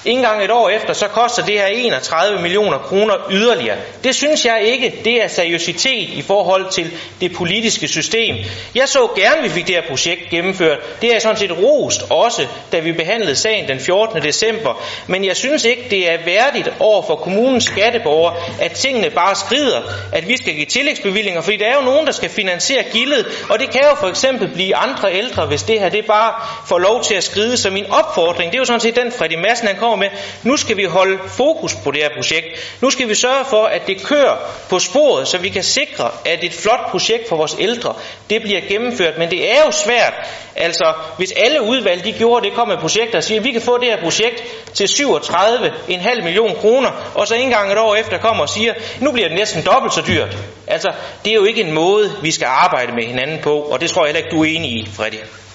ikke 0.06 0.18
engang 0.18 0.44
et 0.44 0.50
år 0.50 0.68
efter, 0.68 0.92
så 0.92 1.08
koster 1.08 1.44
det 1.44 1.54
her 1.54 1.66
31 1.66 2.42
millioner 2.42 2.78
kroner 2.78 3.14
yderligere. 3.30 3.76
Det 4.04 4.14
synes 4.14 4.44
jeg 4.44 4.62
ikke, 4.62 4.94
det 5.04 5.22
er 5.22 5.28
seriøsitet 5.28 6.08
i 6.08 6.22
forhold 6.22 6.70
til 6.70 6.92
det 7.20 7.32
politiske 7.32 7.88
system. 7.88 8.36
Jeg 8.74 8.88
så 8.88 9.08
gerne, 9.16 9.38
at 9.38 9.44
vi 9.44 9.48
fik 9.48 9.66
det 9.66 9.74
her 9.74 9.82
projekt 9.88 10.30
gennemført. 10.30 11.02
Det 11.02 11.14
er 11.14 11.18
sådan 11.18 11.36
set 11.36 11.58
rost 11.62 12.02
også, 12.10 12.46
da 12.72 12.78
vi 12.78 12.92
behandlede 12.92 13.36
sagen 13.36 13.68
den 13.68 13.80
14. 13.80 14.22
december. 14.22 14.82
Men 15.06 15.24
jeg 15.24 15.36
synes 15.36 15.64
ikke, 15.64 15.86
det 15.90 16.10
er 16.10 16.18
værdigt 16.24 16.72
over 16.80 17.02
for 17.02 17.16
kommunens 17.16 17.64
skatteborgere, 17.64 18.34
at 18.60 18.72
tingene 18.72 19.10
bare 19.10 19.34
skrider, 19.34 19.80
at 20.12 20.28
vi 20.28 20.36
skal 20.36 20.54
give 20.54 20.66
tillægsbevillinger, 20.66 21.40
fordi 21.40 21.56
der 21.56 21.66
er 21.66 21.74
jo 21.74 21.84
nogen, 21.84 22.06
der 22.06 22.12
skal 22.12 22.30
finansiere 22.30 22.82
gildet, 22.92 23.26
og 23.50 23.58
det 23.58 23.70
kan 23.70 23.80
jo 23.90 23.94
for 24.00 24.08
eksempel 24.08 24.48
blive 24.48 24.76
andre 24.76 25.14
ældre, 25.14 25.46
hvis 25.46 25.62
det 25.62 25.80
her 25.80 25.88
det 25.88 26.06
bare 26.06 26.32
får 26.66 26.78
lov 26.78 27.02
til 27.02 27.14
at 27.14 27.24
skride. 27.24 27.56
Så 27.56 27.70
min 27.70 27.86
opfordring, 27.90 28.52
det 28.52 28.56
er 28.56 28.60
jo 28.60 28.64
sådan 28.64 28.80
set 28.80 28.96
den 28.96 29.12
Freddy 29.12 29.34
Madsen, 29.34 29.66
han 29.68 29.76
kommer 29.76 29.95
med. 29.96 30.08
Nu 30.42 30.56
skal 30.56 30.76
vi 30.76 30.84
holde 30.84 31.18
fokus 31.28 31.74
på 31.74 31.90
det 31.90 32.02
her 32.02 32.10
projekt. 32.16 32.46
Nu 32.80 32.90
skal 32.90 33.08
vi 33.08 33.14
sørge 33.14 33.44
for, 33.50 33.64
at 33.64 33.86
det 33.86 34.04
kører 34.04 34.36
på 34.68 34.78
sporet, 34.78 35.28
så 35.28 35.38
vi 35.38 35.48
kan 35.48 35.62
sikre, 35.62 36.10
at 36.24 36.44
et 36.44 36.52
flot 36.52 36.90
projekt 36.90 37.28
for 37.28 37.36
vores 37.36 37.56
ældre, 37.58 37.94
det 38.30 38.42
bliver 38.42 38.60
gennemført. 38.68 39.18
Men 39.18 39.30
det 39.30 39.50
er 39.52 39.64
jo 39.66 39.70
svært. 39.70 40.14
Altså, 40.56 40.92
hvis 41.16 41.32
alle 41.32 41.62
udvalg, 41.62 42.04
de 42.04 42.12
gjorde 42.12 42.46
det, 42.46 42.54
kom 42.54 42.68
med 42.68 42.76
projekter 42.76 43.18
og 43.18 43.24
siger, 43.24 43.40
at 43.40 43.44
vi 43.44 43.52
kan 43.52 43.62
få 43.62 43.78
det 43.78 43.86
her 43.86 44.02
projekt 44.02 44.42
til 44.74 44.84
37,5 44.84 46.22
millioner 46.24 46.54
kroner, 46.54 47.12
og 47.14 47.26
så 47.26 47.34
en 47.34 47.50
gang 47.50 47.72
et 47.72 47.78
år 47.78 47.94
efter 47.94 48.18
kommer 48.18 48.42
og 48.42 48.48
siger, 48.48 48.74
nu 49.00 49.12
bliver 49.12 49.28
det 49.28 49.38
næsten 49.38 49.62
dobbelt 49.62 49.94
så 49.94 50.02
dyrt. 50.06 50.36
Altså, 50.66 50.92
det 51.24 51.30
er 51.30 51.34
jo 51.34 51.44
ikke 51.44 51.60
en 51.60 51.72
måde, 51.72 52.12
vi 52.22 52.30
skal 52.30 52.46
arbejde 52.46 52.92
med 52.92 53.04
hinanden 53.04 53.38
på, 53.42 53.54
og 53.60 53.80
det 53.80 53.90
tror 53.90 54.06
jeg 54.06 54.14
heller 54.14 54.26
ikke, 54.26 54.36
du 54.36 54.42
er 54.42 54.48
enig 54.48 54.70
i, 54.70 54.88
Fredrik. 54.96 55.45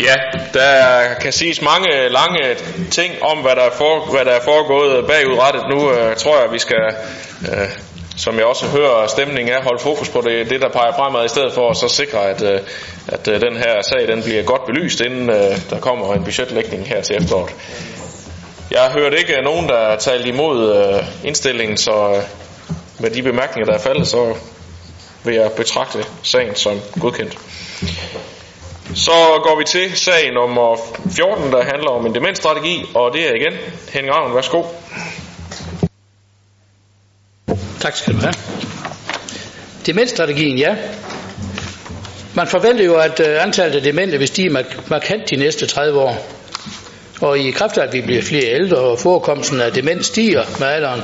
Ja, 0.00 0.14
der 0.54 1.14
kan 1.20 1.32
siges 1.32 1.62
mange 1.62 2.08
lange 2.08 2.56
ting 2.90 3.22
om, 3.22 3.38
hvad 3.38 3.56
der 3.56 3.62
er, 3.62 3.70
for, 3.70 4.10
hvad 4.10 4.24
der 4.24 4.30
er 4.30 4.40
foregået 4.44 5.06
bagudrettet. 5.06 5.62
Nu 5.70 5.92
Øh, 5.92 6.16
tror 6.16 6.40
jeg, 6.40 6.52
vi 6.52 6.58
skal, 6.58 6.94
øh, 7.52 7.68
som 8.16 8.36
jeg 8.36 8.44
også 8.44 8.66
hører 8.66 9.06
stemningen 9.06 9.54
er, 9.54 9.62
holde 9.62 9.82
fokus 9.82 10.08
på 10.08 10.20
det, 10.20 10.50
det 10.50 10.60
der 10.60 10.68
peger 10.68 10.92
fremad, 10.92 11.24
i 11.24 11.28
stedet 11.28 11.52
for 11.52 11.70
at 11.70 11.76
så 11.76 11.88
sikre, 11.88 12.30
at, 12.30 12.42
øh, 12.42 12.60
at 13.08 13.28
øh, 13.28 13.40
den 13.40 13.56
her 13.56 13.82
sag 13.82 14.08
den 14.08 14.22
bliver 14.22 14.42
godt 14.42 14.66
belyst, 14.66 15.00
inden 15.00 15.30
øh, 15.30 15.70
der 15.70 15.80
kommer 15.80 16.14
en 16.14 16.24
budgetlægning 16.24 16.88
her 16.88 17.00
til 17.02 17.16
efteråret. 17.16 17.54
Jeg 18.70 18.80
har 18.80 18.90
hørt 18.90 19.14
ikke 19.14 19.42
nogen, 19.42 19.68
der 19.68 19.88
har 19.88 19.96
talt 19.96 20.26
imod 20.26 20.76
øh, 20.76 21.04
indstillingen, 21.24 21.76
så 21.76 22.14
øh, 22.16 22.22
med 22.98 23.10
de 23.10 23.22
bemærkninger, 23.22 23.66
der 23.72 23.78
er 23.78 23.82
faldet, 23.82 24.06
så 24.06 24.34
vil 25.24 25.34
jeg 25.34 25.50
betragte 25.56 26.04
sagen 26.22 26.54
som 26.54 26.80
godkendt. 27.00 27.38
Så 28.94 29.40
går 29.42 29.58
vi 29.58 29.64
til 29.64 29.96
sag 29.96 30.32
nummer 30.32 30.76
14, 31.10 31.52
der 31.52 31.62
handler 31.62 31.90
om 31.90 32.06
en 32.06 32.14
demensstrategi, 32.14 32.84
og 32.94 33.12
det 33.12 33.28
er 33.28 33.34
igen 33.34 33.52
Henning 33.92 34.14
Ravn. 34.14 34.34
Værsgo. 34.34 34.62
Tak 37.80 37.96
skal 37.96 38.14
du 38.14 38.18
have. 38.18 38.34
Demensstrategien, 39.86 40.58
ja. 40.58 40.76
Man 42.34 42.46
forventer 42.46 42.84
jo, 42.84 42.94
at 42.96 43.20
øh, 43.20 43.42
antallet 43.42 43.76
af 43.76 43.82
demente 43.82 44.18
vil 44.18 44.28
stige 44.28 44.50
markant 44.90 45.30
de 45.30 45.36
næste 45.36 45.66
30 45.66 46.00
år. 46.00 46.37
Og 47.20 47.38
i 47.38 47.50
kraft 47.50 47.78
af, 47.78 47.86
at 47.86 47.92
vi 47.92 48.00
bliver 48.00 48.22
flere 48.22 48.54
ældre, 48.54 48.76
og 48.76 48.98
forekomsten 48.98 49.60
af 49.60 49.72
demens 49.72 50.06
stiger 50.06 50.42
med 50.58 50.66
alderen, 50.66 51.00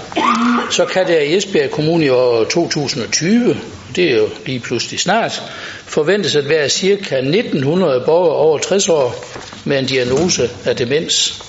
så 0.71 0.85
kan 0.85 1.07
der 1.07 1.19
i 1.19 1.37
Esbjerg 1.37 1.71
Kommune 1.71 2.05
i 2.05 2.09
år 2.09 2.45
2020, 2.45 3.57
det 3.97 4.11
er 4.11 4.17
jo 4.17 4.29
lige 4.47 4.61
pludselig 4.61 5.01
snart, 5.01 5.43
forventes 5.87 6.37
at 6.37 6.49
være 6.49 6.69
ca. 6.69 7.17
1900 7.17 8.03
borgere 8.07 8.37
over 8.37 8.59
60 8.59 8.89
år 8.89 9.25
med 9.65 9.79
en 9.79 9.87
diagnose 9.87 10.51
af 10.65 10.77
demens, 10.77 11.43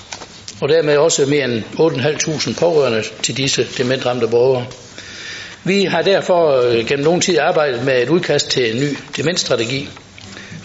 og 0.60 0.68
dermed 0.68 0.96
også 0.96 1.26
mere 1.26 1.44
end 1.44 1.62
8.500 2.54 2.60
pårørende 2.60 3.02
til 3.22 3.36
disse 3.36 3.66
dementramte 3.78 4.28
borgere. 4.28 4.66
Vi 5.64 5.84
har 5.84 6.02
derfor 6.02 6.60
øh, 6.60 6.86
gennem 6.86 7.04
nogen 7.04 7.20
tid 7.20 7.38
arbejdet 7.38 7.84
med 7.84 8.02
et 8.02 8.08
udkast 8.08 8.50
til 8.50 8.74
en 8.74 8.80
ny 8.80 8.96
demensstrategi, 9.16 9.88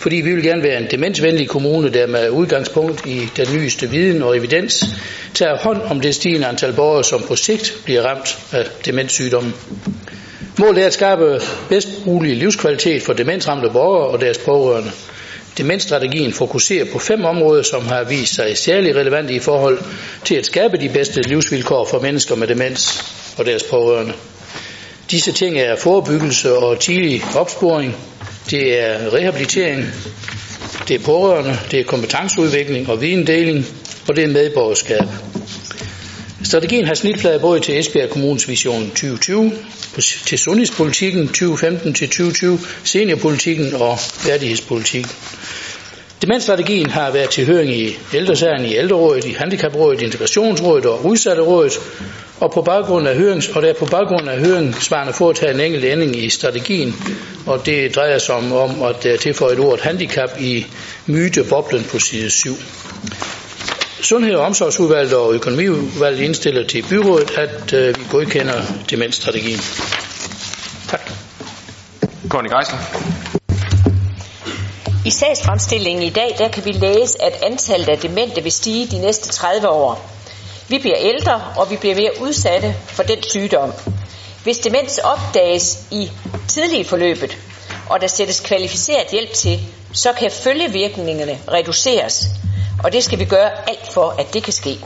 fordi 0.01 0.15
vi 0.15 0.33
vil 0.35 0.43
gerne 0.43 0.63
være 0.63 0.77
en 0.77 0.87
demensvenlig 0.91 1.47
kommune, 1.49 1.89
der 1.89 2.07
med 2.07 2.29
udgangspunkt 2.29 3.05
i 3.07 3.29
den 3.37 3.47
nyeste 3.55 3.89
viden 3.89 4.21
og 4.23 4.37
evidens 4.37 4.85
tager 5.33 5.57
hånd 5.57 5.81
om 5.81 6.01
det 6.01 6.15
stigende 6.15 6.47
antal 6.47 6.73
borgere, 6.73 7.03
som 7.03 7.21
på 7.27 7.35
sigt 7.35 7.77
bliver 7.85 8.01
ramt 8.01 8.37
af 8.51 8.65
demenssygdommen. 8.85 9.53
Målet 10.59 10.81
er 10.81 10.85
at 10.87 10.93
skabe 10.93 11.41
bedst 11.69 12.05
mulig 12.05 12.35
livskvalitet 12.35 13.01
for 13.01 13.13
demensramte 13.13 13.69
borgere 13.69 14.07
og 14.07 14.21
deres 14.21 14.37
pårørende. 14.37 14.91
Demensstrategien 15.57 16.33
fokuserer 16.33 16.85
på 16.93 16.99
fem 16.99 17.25
områder, 17.25 17.63
som 17.63 17.85
har 17.87 18.03
vist 18.03 18.35
sig 18.35 18.57
særlig 18.57 18.95
relevante 18.95 19.33
i 19.33 19.39
forhold 19.39 19.79
til 20.25 20.35
at 20.35 20.45
skabe 20.45 20.77
de 20.77 20.89
bedste 20.89 21.21
livsvilkår 21.21 21.85
for 21.85 21.99
mennesker 21.99 22.35
med 22.35 22.47
demens 22.47 23.03
og 23.37 23.45
deres 23.45 23.63
pårørende. 23.63 24.13
Disse 25.11 25.31
ting 25.31 25.57
er 25.59 25.75
forebyggelse 25.75 26.53
og 26.57 26.79
tidlig 26.79 27.23
opsporing, 27.35 27.95
det 28.49 28.79
er 28.79 29.13
rehabilitering, 29.13 29.85
det 30.87 30.95
er 30.95 30.99
pårørende, 31.05 31.57
det 31.71 31.79
er 31.79 31.83
kompetenceudvikling 31.83 32.89
og 32.89 33.01
videndeling, 33.01 33.65
og 34.07 34.15
det 34.15 34.23
er 34.23 34.27
medborgerskab. 34.27 35.03
Strategien 36.43 36.85
har 36.87 36.93
snitflade 36.93 37.39
både 37.39 37.59
til 37.59 37.79
Esbjerg 37.79 38.09
Kommunes 38.09 38.49
vision 38.49 38.89
2020, 38.89 39.51
til 40.25 40.39
sundhedspolitikken 40.39 41.27
2015 41.27 41.93
til 41.93 42.07
2020, 42.07 42.59
seniorpolitikken 42.83 43.73
og 43.73 43.97
værdighedspolitikken. 44.27 45.11
Demensstrategien 46.21 46.89
har 46.89 47.11
været 47.11 47.29
til 47.29 47.45
høring 47.45 47.75
i 47.75 47.97
ældresagen 48.13 48.65
i 48.65 48.75
ældrerådet, 48.75 49.25
i 49.25 49.31
handicaprådet, 49.31 50.01
integrationsrådet 50.01 50.85
og 50.85 51.05
udsatterådet, 51.05 51.73
og 52.41 52.51
på 52.51 52.61
baggrund 52.61 53.07
af 53.07 53.15
hørings, 53.15 53.47
og 53.47 53.61
der 53.61 53.73
på 53.73 53.85
baggrund 53.85 54.29
af 54.29 54.39
høringssvarene 54.39 55.13
foretaget 55.13 55.55
en 55.55 55.61
enkelt 55.61 55.85
ændring 55.85 56.15
i 56.15 56.29
strategien, 56.29 56.95
og 57.45 57.65
det 57.65 57.95
drejer 57.95 58.17
sig 58.17 58.35
om, 58.35 58.53
om 58.53 58.83
at 58.83 59.03
der 59.03 59.17
tilføjet 59.17 59.59
ordet 59.59 59.81
handicap 59.81 60.29
i 60.39 60.65
myteboblen 61.05 61.83
på 61.91 61.99
side 61.99 62.29
7. 62.29 62.49
Sundhed- 64.01 64.35
og 64.35 64.45
omsorgsudvalget 64.45 65.13
og 65.13 65.33
økonomiudvalget 65.33 66.19
indstiller 66.19 66.67
til 66.67 66.85
byrådet, 66.89 67.31
at 67.37 67.73
øh, 67.73 67.99
vi 67.99 68.03
godkender 68.11 68.61
demensstrategien. 68.89 69.59
Tak. 70.89 71.11
Conny 72.29 72.49
Geisler. 72.49 72.79
I 75.05 75.09
sagsfremstillingen 75.09 76.03
i 76.03 76.09
dag, 76.09 76.35
der 76.37 76.47
kan 76.47 76.65
vi 76.65 76.71
læse, 76.71 77.21
at 77.23 77.43
antallet 77.43 77.89
af 77.89 77.97
demente 77.97 78.43
vil 78.43 78.51
stige 78.51 78.87
de 78.87 79.01
næste 79.01 79.29
30 79.29 79.69
år. 79.69 80.20
Vi 80.71 80.77
bliver 80.77 80.97
ældre, 80.99 81.41
og 81.57 81.69
vi 81.69 81.77
bliver 81.77 81.95
mere 81.95 82.11
udsatte 82.21 82.75
for 82.87 83.03
den 83.03 83.23
sygdom. 83.23 83.73
Hvis 84.43 84.57
demens 84.57 84.97
opdages 84.97 85.77
i 85.91 86.11
tidlige 86.47 86.85
forløbet, 86.85 87.37
og 87.89 88.01
der 88.01 88.07
sættes 88.07 88.39
kvalificeret 88.39 89.07
hjælp 89.11 89.33
til, 89.33 89.59
så 89.93 90.13
kan 90.13 90.31
følgevirkningerne 90.31 91.39
reduceres, 91.51 92.25
og 92.83 92.93
det 92.93 93.03
skal 93.03 93.19
vi 93.19 93.25
gøre 93.25 93.69
alt 93.69 93.93
for, 93.93 94.15
at 94.19 94.33
det 94.33 94.43
kan 94.43 94.53
ske. 94.53 94.79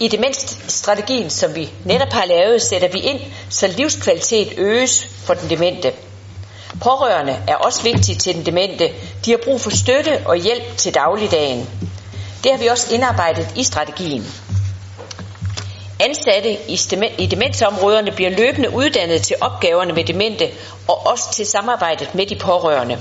I 0.00 0.08
demensstrategien, 0.08 1.30
som 1.30 1.54
vi 1.54 1.72
netop 1.84 2.12
har 2.12 2.24
lavet, 2.24 2.62
sætter 2.62 2.88
vi 2.88 2.98
ind, 2.98 3.20
så 3.50 3.66
livskvalitet 3.66 4.54
øges 4.56 5.06
for 5.24 5.34
den 5.34 5.50
demente. 5.50 5.92
Pårørende 6.80 7.36
er 7.48 7.54
også 7.54 7.82
vigtige 7.82 8.18
til 8.18 8.34
den 8.34 8.46
demente. 8.46 8.90
De 9.24 9.30
har 9.30 9.38
brug 9.44 9.60
for 9.60 9.70
støtte 9.70 10.22
og 10.26 10.36
hjælp 10.36 10.76
til 10.76 10.94
dagligdagen. 10.94 11.68
Det 12.44 12.52
har 12.52 12.58
vi 12.58 12.66
også 12.66 12.94
indarbejdet 12.94 13.48
i 13.56 13.64
strategien. 13.64 14.26
Ansatte 16.02 16.58
i 17.18 17.26
demensområderne 17.26 18.12
bliver 18.12 18.30
løbende 18.30 18.70
uddannet 18.70 19.22
til 19.22 19.36
opgaverne 19.40 19.92
med 19.92 20.04
demente 20.04 20.50
og 20.88 21.06
også 21.06 21.32
til 21.32 21.46
samarbejdet 21.46 22.14
med 22.14 22.26
de 22.26 22.36
pårørende. 22.36 22.98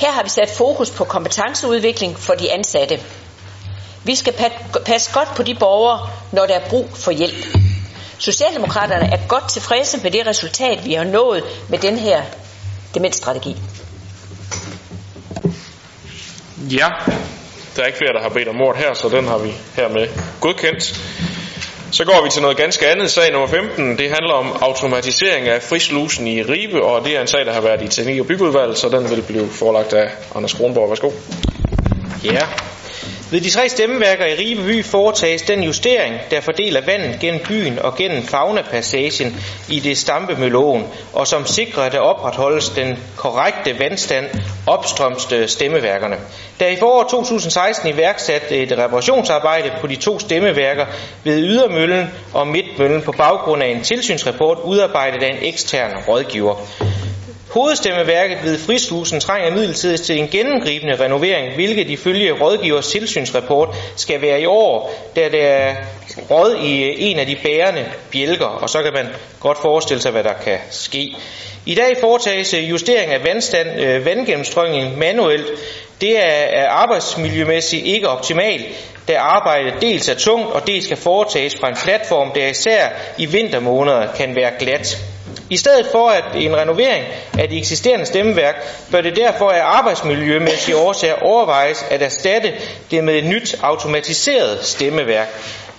Her 0.00 0.12
har 0.12 0.22
vi 0.22 0.28
sat 0.28 0.50
fokus 0.50 0.90
på 0.90 1.04
kompetenceudvikling 1.04 2.18
for 2.18 2.34
de 2.34 2.52
ansatte. 2.52 3.00
Vi 4.04 4.14
skal 4.14 4.34
passe 4.86 5.12
godt 5.12 5.28
på 5.36 5.42
de 5.42 5.54
borgere, 5.54 6.10
når 6.32 6.46
der 6.46 6.54
er 6.54 6.68
brug 6.68 6.88
for 6.94 7.10
hjælp. 7.10 7.46
Socialdemokraterne 8.18 9.12
er 9.12 9.26
godt 9.28 9.48
tilfredse 9.50 10.00
med 10.02 10.10
det 10.10 10.26
resultat, 10.26 10.84
vi 10.84 10.94
har 10.94 11.04
nået 11.04 11.44
med 11.68 11.78
den 11.78 11.98
her 11.98 12.22
demensstrategi. 12.94 13.56
Ja, 16.70 16.88
der 17.76 17.82
er 17.82 17.86
ikke 17.86 17.98
flere, 17.98 18.12
der 18.12 18.22
har 18.22 18.28
bedt 18.28 18.48
om 18.48 18.60
ord 18.60 18.76
her, 18.76 18.94
så 18.94 19.08
den 19.08 19.28
har 19.28 19.38
vi 19.38 19.52
hermed 19.76 20.08
godkendt. 20.40 21.00
Så 21.92 22.04
går 22.04 22.24
vi 22.24 22.30
til 22.30 22.42
noget 22.42 22.56
ganske 22.56 22.86
andet. 22.88 23.10
Sag 23.10 23.32
nummer 23.32 23.48
15, 23.48 23.98
det 23.98 24.10
handler 24.10 24.32
om 24.32 24.52
automatisering 24.60 25.48
af 25.48 25.62
frislusen 25.62 26.26
i 26.26 26.42
Ribe, 26.42 26.82
og 26.84 27.04
det 27.04 27.16
er 27.16 27.20
en 27.20 27.26
sag, 27.26 27.46
der 27.46 27.52
har 27.52 27.60
været 27.60 27.82
i 27.82 27.88
teknik- 27.88 28.20
og 28.20 28.26
byggeudvalget, 28.26 28.78
så 28.78 28.88
den 28.88 29.10
vil 29.10 29.22
blive 29.22 29.48
forelagt 29.50 29.92
af 29.92 30.10
Anders 30.34 30.52
Kronborg. 30.54 30.88
Værsgo. 30.90 31.10
Ja. 32.24 32.40
Ved 33.30 33.40
de 33.40 33.50
tre 33.50 33.68
stemmeværker 33.68 34.26
i 34.26 34.34
Ribe 34.34 34.62
by 34.62 34.84
foretages 34.84 35.42
den 35.42 35.62
justering, 35.62 36.14
der 36.30 36.40
fordeler 36.40 36.80
vandet 36.86 37.20
gennem 37.20 37.40
byen 37.48 37.78
og 37.78 37.96
gennem 37.96 38.22
faunapassagen 38.22 39.36
i 39.68 39.80
det 39.80 39.98
Stampemølleåen, 39.98 40.86
og 41.12 41.26
som 41.26 41.46
sikrer, 41.46 41.82
at 41.82 41.92
der 41.92 41.98
opretholdes 41.98 42.68
den 42.68 42.98
korrekte 43.16 43.78
vandstand 43.78 44.26
opstrømste 44.66 45.48
stemmeværkerne. 45.48 46.16
Der 46.60 46.66
i 46.66 46.76
foråret 46.76 47.08
2016 47.08 47.88
iværksat 47.94 48.52
et 48.52 48.78
reparationsarbejde 48.78 49.70
på 49.80 49.86
de 49.86 49.96
to 49.96 50.18
stemmeværker 50.18 50.86
ved 51.24 51.42
Ydermøllen 51.42 52.06
og 52.34 52.46
Midtmøllen 52.46 53.02
på 53.02 53.12
baggrund 53.12 53.62
af 53.62 53.68
en 53.68 53.82
tilsynsrapport 53.82 54.58
udarbejdet 54.64 55.22
af 55.22 55.28
en 55.28 55.38
ekstern 55.42 55.92
rådgiver. 56.08 56.54
Hovedstemmeværket 57.50 58.38
ved 58.44 58.58
Fristhusen 58.58 59.20
trænger 59.20 59.50
midlertidigt 59.50 60.02
til 60.02 60.18
en 60.18 60.28
gennemgribende 60.28 61.04
renovering, 61.04 61.54
hvilket 61.54 61.90
ifølge 61.90 62.32
rådgivers 62.32 62.88
tilsynsrapport 62.88 63.76
skal 63.96 64.22
være 64.22 64.40
i 64.40 64.46
år, 64.46 64.92
da 65.16 65.28
der 65.28 65.46
er 65.46 65.74
råd 66.30 66.56
i 66.64 66.82
øh, 66.84 66.94
en 66.98 67.18
af 67.18 67.26
de 67.26 67.36
bærende 67.42 67.84
bjælker, 68.12 68.46
og 68.46 68.70
så 68.70 68.82
kan 68.82 68.92
man 68.92 69.06
godt 69.40 69.58
forestille 69.62 70.02
sig, 70.02 70.12
hvad 70.12 70.24
der 70.24 70.32
kan 70.44 70.58
ske. 70.70 71.16
I 71.66 71.74
dag 71.74 71.96
foretages 72.00 72.54
øh, 72.54 72.70
justering 72.70 73.12
af 73.12 73.24
vandstand, 73.24 73.80
øh, 73.80 74.04
vandgennemstrømning 74.04 74.98
manuelt. 74.98 75.46
Det 76.00 76.18
er, 76.18 76.30
er 76.62 76.68
arbejdsmiljømæssigt 76.68 77.86
ikke 77.86 78.08
optimalt, 78.08 78.64
da 79.08 79.18
arbejdet 79.18 79.74
dels 79.80 80.08
er 80.08 80.14
tungt 80.14 80.52
og 80.52 80.66
dels 80.66 80.84
skal 80.84 80.96
foretages 80.96 81.56
fra 81.60 81.68
en 81.68 81.76
platform, 81.84 82.32
der 82.34 82.46
især 82.46 82.88
i 83.18 83.26
vintermåneder 83.26 84.12
kan 84.12 84.36
være 84.36 84.50
glat. 84.58 84.98
I 85.50 85.56
stedet 85.56 85.86
for 85.92 86.08
at 86.08 86.24
en 86.34 86.56
renovering 86.56 87.04
af 87.38 87.48
de 87.48 87.58
eksisterende 87.58 88.06
stemmeværk, 88.06 88.54
bør 88.90 89.00
det 89.00 89.16
derfor 89.16 89.50
af 89.50 89.62
arbejdsmiljømæssige 89.64 90.76
årsager 90.76 91.14
overvejes 91.14 91.84
at 91.90 92.02
erstatte 92.02 92.52
det 92.90 93.04
med 93.04 93.14
et 93.14 93.24
nyt 93.24 93.56
automatiseret 93.62 94.64
stemmeværk. 94.64 95.28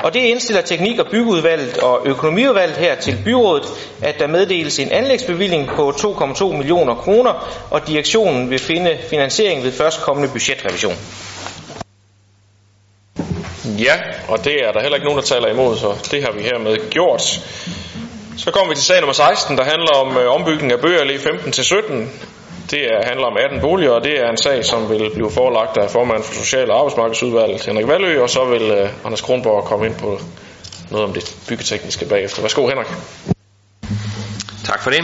Og 0.03 0.13
det 0.13 0.19
indstiller 0.19 0.61
teknik- 0.61 0.99
og 0.99 1.05
byggeudvalget 1.11 1.77
og 1.77 2.01
økonomiudvalget 2.05 2.77
her 2.77 2.95
til 2.95 3.17
byrådet, 3.25 3.65
at 4.01 4.19
der 4.19 4.27
meddeles 4.27 4.79
en 4.79 4.91
anlægsbevilling 4.91 5.67
på 5.67 5.91
2,2 5.91 6.45
millioner 6.45 6.95
kroner, 6.95 7.63
og 7.71 7.87
direktionen 7.87 8.49
vil 8.49 8.59
finde 8.59 8.97
finansiering 9.09 9.63
ved 9.63 9.71
førstkommende 9.71 10.29
budgetrevision. 10.29 10.95
Ja, 13.65 13.93
og 14.27 14.45
det 14.45 14.53
er 14.53 14.71
der 14.71 14.81
heller 14.81 14.95
ikke 14.95 15.05
nogen, 15.07 15.19
der 15.19 15.25
taler 15.25 15.47
imod, 15.47 15.77
så 15.77 16.07
det 16.11 16.23
har 16.23 16.31
vi 16.31 16.41
hermed 16.41 16.89
gjort. 16.89 17.39
Så 18.43 18.51
kommer 18.51 18.69
vi 18.69 18.75
til 18.75 18.83
sag 18.85 18.99
nummer 19.01 19.13
16, 19.13 19.57
der 19.57 19.63
handler 19.63 19.91
om 20.03 20.17
øh, 20.17 20.33
ombygning 20.35 20.71
af 20.71 20.79
Bøger 20.79 21.03
15-17. 21.03 21.93
Det 22.71 22.85
er, 22.85 23.07
handler 23.07 23.25
om 23.25 23.37
18 23.37 23.61
boliger, 23.61 23.91
og 23.91 24.03
det 24.03 24.19
er 24.19 24.29
en 24.29 24.37
sag, 24.37 24.65
som 24.65 24.89
vil 24.89 25.11
blive 25.13 25.31
forelagt 25.31 25.77
af 25.77 25.89
formand 25.89 26.23
for 26.23 26.33
Social- 26.33 26.71
og 26.71 26.77
Arbejdsmarkedsudvalget, 26.77 27.65
Henrik 27.65 27.87
Valø, 27.87 28.21
og 28.21 28.29
så 28.29 28.45
vil 28.45 28.61
øh, 28.61 28.89
Anders 29.05 29.21
Kronborg 29.21 29.63
komme 29.63 29.85
ind 29.85 29.95
på 29.95 30.19
noget 30.91 31.05
om 31.05 31.13
det 31.13 31.35
byggetekniske 31.47 32.05
bagefter. 32.05 32.41
Værsgo, 32.41 32.67
Henrik. 32.67 32.87
Tak 34.65 34.83
for 34.83 34.89
det. 34.89 35.03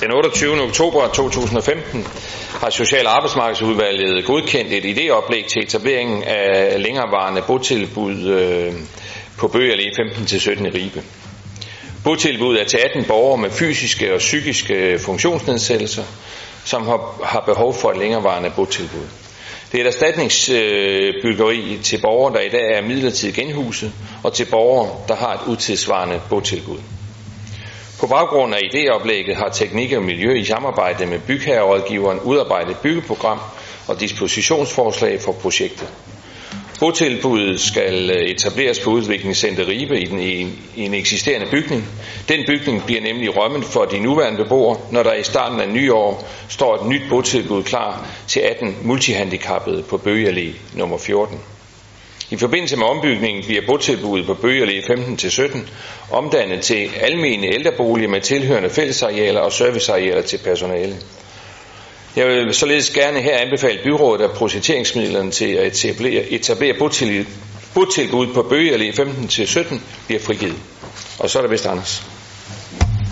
Den 0.00 0.12
28. 0.12 0.62
oktober 0.62 1.08
2015 1.08 2.06
har 2.60 2.70
Social- 2.70 3.06
og 3.06 3.16
Arbejdsmarkedsudvalget 3.16 4.24
godkendt 4.24 4.72
et 4.72 4.84
idéoplæg 4.84 5.48
til 5.48 5.62
etableringen 5.62 6.22
af 6.22 6.82
længerevarende 6.82 7.42
botilbud 7.46 8.28
øh, 8.28 8.72
på 9.38 9.48
Bøger 9.48 9.76
15-17 9.76 10.66
i 10.66 10.70
Ribe. 10.70 11.02
Botilbud 12.04 12.56
er 12.56 12.64
til 12.64 12.78
18 12.78 13.04
borgere 13.04 13.38
med 13.38 13.50
fysiske 13.50 14.12
og 14.12 14.18
psykiske 14.18 14.74
øh, 14.74 15.00
funktionsnedsættelser, 15.00 16.04
som 16.64 16.86
har, 16.86 17.20
har 17.24 17.40
behov 17.40 17.74
for 17.74 17.90
et 17.90 17.98
længerevarende 17.98 18.52
botilbud. 18.56 19.06
Det 19.72 19.80
er 19.80 19.84
et 19.84 19.86
erstatningsbyggeri 19.86 21.74
øh, 21.74 21.82
til 21.82 22.00
borgere, 22.00 22.34
der 22.34 22.40
i 22.40 22.48
dag 22.48 22.72
er 22.78 22.82
midlertidigt 22.82 23.36
genhuset, 23.36 23.92
og 24.22 24.32
til 24.32 24.44
borgere, 24.44 24.90
der 25.08 25.14
har 25.16 25.34
et 25.34 25.40
utidsvarende 25.46 26.20
botilbud. 26.30 26.78
På 28.00 28.06
baggrund 28.06 28.54
af 28.54 28.58
idéoplægget 28.58 29.34
har 29.36 29.48
Teknik 29.48 29.92
og 29.92 30.02
Miljø 30.02 30.34
i 30.34 30.44
samarbejde 30.44 31.06
med 31.06 31.18
bygherrerådgiveren 31.18 32.20
udarbejdet 32.20 32.76
byggeprogram 32.82 33.40
og 33.88 34.00
dispositionsforslag 34.00 35.20
for 35.20 35.32
projektet. 35.32 35.88
Botilbuddet 36.80 37.60
skal 37.60 38.10
øh, 38.10 38.30
etableres 38.30 38.80
på 38.80 38.90
udviklingscenter 38.90 39.68
Ribe 39.68 40.00
i, 40.00 40.04
den, 40.04 40.20
i, 40.20 40.40
i 40.76 40.82
en 40.84 40.94
eksisterende 40.94 41.46
bygning. 41.50 41.84
Den 42.28 42.44
bygning 42.46 42.82
bliver 42.86 43.00
nemlig 43.00 43.36
rømmen 43.36 43.62
for 43.62 43.84
de 43.84 44.00
nuværende 44.00 44.42
beboere, 44.42 44.78
når 44.90 45.02
der 45.02 45.14
i 45.14 45.22
starten 45.22 45.60
af 45.60 45.68
nyår 45.68 46.28
står 46.48 46.74
et 46.74 46.86
nyt 46.88 47.02
botilbud 47.10 47.62
klar 47.62 48.08
til 48.28 48.40
18 48.40 48.76
multihandicappede 48.82 49.82
på 49.82 49.96
Bøge 49.96 50.30
Allé 50.30 50.78
nummer 50.78 50.98
14. 50.98 51.40
I 52.30 52.36
forbindelse 52.36 52.76
med 52.76 52.86
ombygningen 52.86 53.44
bliver 53.44 53.62
botilbuddet 53.66 54.26
på 54.26 54.34
Bøge 54.34 54.66
Allé 54.66 54.92
15-17 54.92 55.58
omdannet 56.10 56.60
til 56.60 56.90
almene 57.00 57.46
ældreboliger 57.46 58.08
med 58.08 58.20
tilhørende 58.20 58.70
fællesarealer 58.70 59.40
og 59.40 59.52
servicearealer 59.52 60.22
til 60.22 60.38
personale. 60.44 60.96
Jeg 62.16 62.26
vil 62.26 62.54
således 62.54 62.90
gerne 62.90 63.20
her 63.20 63.38
anbefale 63.38 63.78
byrådet, 63.84 64.24
at 64.24 64.30
projekteringsmidlerne 64.30 65.30
til 65.30 65.52
at 65.52 65.66
etablere, 65.66 66.22
etablere 66.24 66.74
botilbud, 66.78 67.24
botilbud 67.74 68.26
på 68.34 68.42
Bøge 68.42 68.74
Allé 68.74 69.00
15-17 69.00 69.80
bliver 70.06 70.20
frigivet. 70.20 70.56
Og 71.18 71.30
så 71.30 71.38
er 71.38 71.42
der 71.42 71.50
vist 71.50 71.66
Anders. 71.66 72.02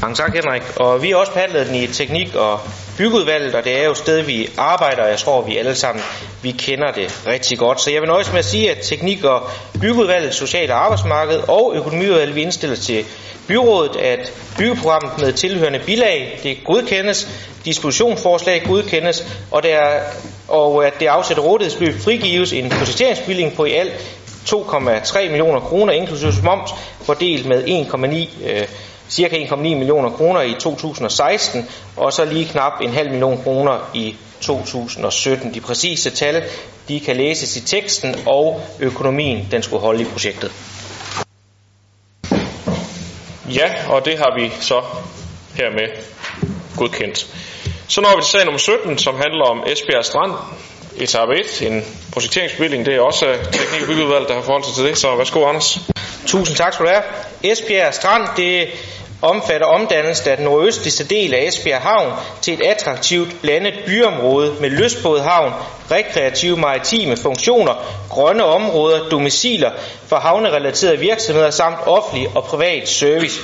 Mange 0.02 0.14
tak, 0.16 0.34
Henrik. 0.34 0.62
Og 0.76 1.02
vi 1.02 1.10
har 1.10 1.16
også 1.16 1.32
behandlet 1.32 1.66
den 1.66 1.74
i 1.74 1.86
teknik- 1.86 2.34
og 2.34 2.60
byggeudvalget, 2.98 3.54
og 3.54 3.64
det 3.64 3.80
er 3.80 3.84
jo 3.84 3.90
et 3.90 3.96
sted, 3.96 4.22
vi 4.22 4.48
arbejder, 4.56 5.02
og 5.02 5.08
jeg 5.10 5.18
tror, 5.18 5.42
vi 5.42 5.56
alle 5.56 5.74
sammen 5.74 6.04
vi 6.42 6.50
kender 6.50 6.92
det 6.92 7.22
rigtig 7.26 7.58
godt. 7.58 7.80
Så 7.80 7.90
jeg 7.90 8.00
vil 8.00 8.08
nøjes 8.08 8.30
med 8.30 8.38
at 8.38 8.44
sige, 8.44 8.70
at 8.70 8.78
teknik- 8.82 9.24
og 9.24 9.50
byggeudvalget, 9.80 10.34
social- 10.34 10.70
og 10.70 10.84
arbejdsmarked 10.84 11.40
og 11.48 11.72
økonomiudvalget 11.76 12.36
vi 12.36 12.42
indstiller 12.42 12.76
til 12.76 13.04
byrådet, 13.48 13.96
at 13.96 14.32
byggeprogrammet 14.58 15.18
med 15.18 15.32
tilhørende 15.32 15.78
bilag, 15.78 16.40
det 16.42 16.58
godkendes, 16.64 17.28
dispositionsforslag 17.64 18.62
godkendes, 18.66 19.26
og, 19.50 19.62
der, 19.62 20.00
og 20.48 20.86
at 20.86 20.92
det 21.00 21.06
afsætte 21.06 21.42
rådighedsbeløb 21.42 22.00
frigives 22.00 22.52
en 22.52 22.70
projekteringsbevilling 22.70 23.54
på 23.54 23.64
i 23.64 23.72
alt 23.72 23.92
2,3 24.46 25.30
millioner 25.30 25.60
kroner, 25.60 25.92
inklusive 25.92 26.32
moms, 26.44 26.70
fordelt 27.02 27.46
med 27.46 27.64
1,9 27.64 28.50
øh, 28.50 28.66
cirka 29.08 29.36
1,9 29.36 29.56
millioner 29.56 30.10
kroner 30.10 30.42
i 30.42 30.54
2016, 30.60 31.68
og 31.96 32.12
så 32.12 32.24
lige 32.24 32.44
knap 32.44 32.72
en 32.82 32.92
halv 32.92 33.10
million 33.10 33.42
kroner 33.42 33.90
i 33.94 34.16
2017. 34.40 35.54
De 35.54 35.60
præcise 35.60 36.10
tal, 36.10 36.42
de 36.88 37.00
kan 37.00 37.16
læses 37.16 37.56
i 37.56 37.60
teksten, 37.60 38.14
og 38.26 38.60
økonomien, 38.80 39.48
den 39.50 39.62
skulle 39.62 39.80
holde 39.80 40.02
i 40.02 40.04
projektet. 40.04 40.52
Ja, 43.62 43.70
og 43.88 44.04
det 44.04 44.18
har 44.18 44.34
vi 44.38 44.52
så 44.60 44.82
hermed 45.54 45.88
godkendt. 46.76 47.26
Så 47.88 48.00
når 48.00 48.16
vi 48.16 48.22
til 48.22 48.30
sag 48.30 48.44
nummer 48.44 48.58
17, 48.58 48.98
som 48.98 49.14
handler 49.14 49.44
om 49.44 49.62
Esbjerg 49.66 50.04
Strand, 50.04 50.32
etape 50.96 51.32
1, 51.40 51.62
en 51.62 51.84
projekteringsbevilling. 52.12 52.86
Det 52.86 52.94
er 52.94 53.00
også 53.00 53.26
øh, 53.26 53.44
teknik- 53.44 53.82
og 53.82 53.88
byggeudvalget, 53.88 54.28
der 54.28 54.34
har 54.34 54.42
forholdt 54.42 54.66
sig 54.66 54.74
til 54.74 54.84
det. 54.84 54.98
Så 54.98 55.16
værsgo, 55.16 55.44
Anders. 55.44 55.78
Tusind 56.26 56.56
tak 56.56 56.72
skal 56.72 56.86
du 56.86 56.90
have. 56.90 57.02
Esbjerg 57.42 57.94
Strand, 57.94 58.28
det 58.36 58.68
omfatter 59.22 59.66
omdannelsen 59.66 60.28
af 60.30 60.36
den 60.36 60.44
nordøstligste 60.46 61.04
del 61.04 61.34
af 61.34 61.44
Esbjerg 61.46 61.80
Havn 61.80 62.12
til 62.40 62.54
et 62.54 62.62
attraktivt 62.66 63.40
blandet 63.42 63.74
byområde 63.86 64.54
med 64.60 64.70
lystbådhavn, 64.70 65.52
rekreative 65.90 66.56
maritime 66.56 67.16
funktioner, 67.16 67.74
grønne 68.10 68.44
områder, 68.44 69.08
domiciler 69.08 69.70
for 70.06 70.16
havnerelaterede 70.16 70.98
virksomheder 70.98 71.50
samt 71.50 71.76
offentlig 71.86 72.28
og 72.34 72.44
privat 72.44 72.88
service. 72.88 73.40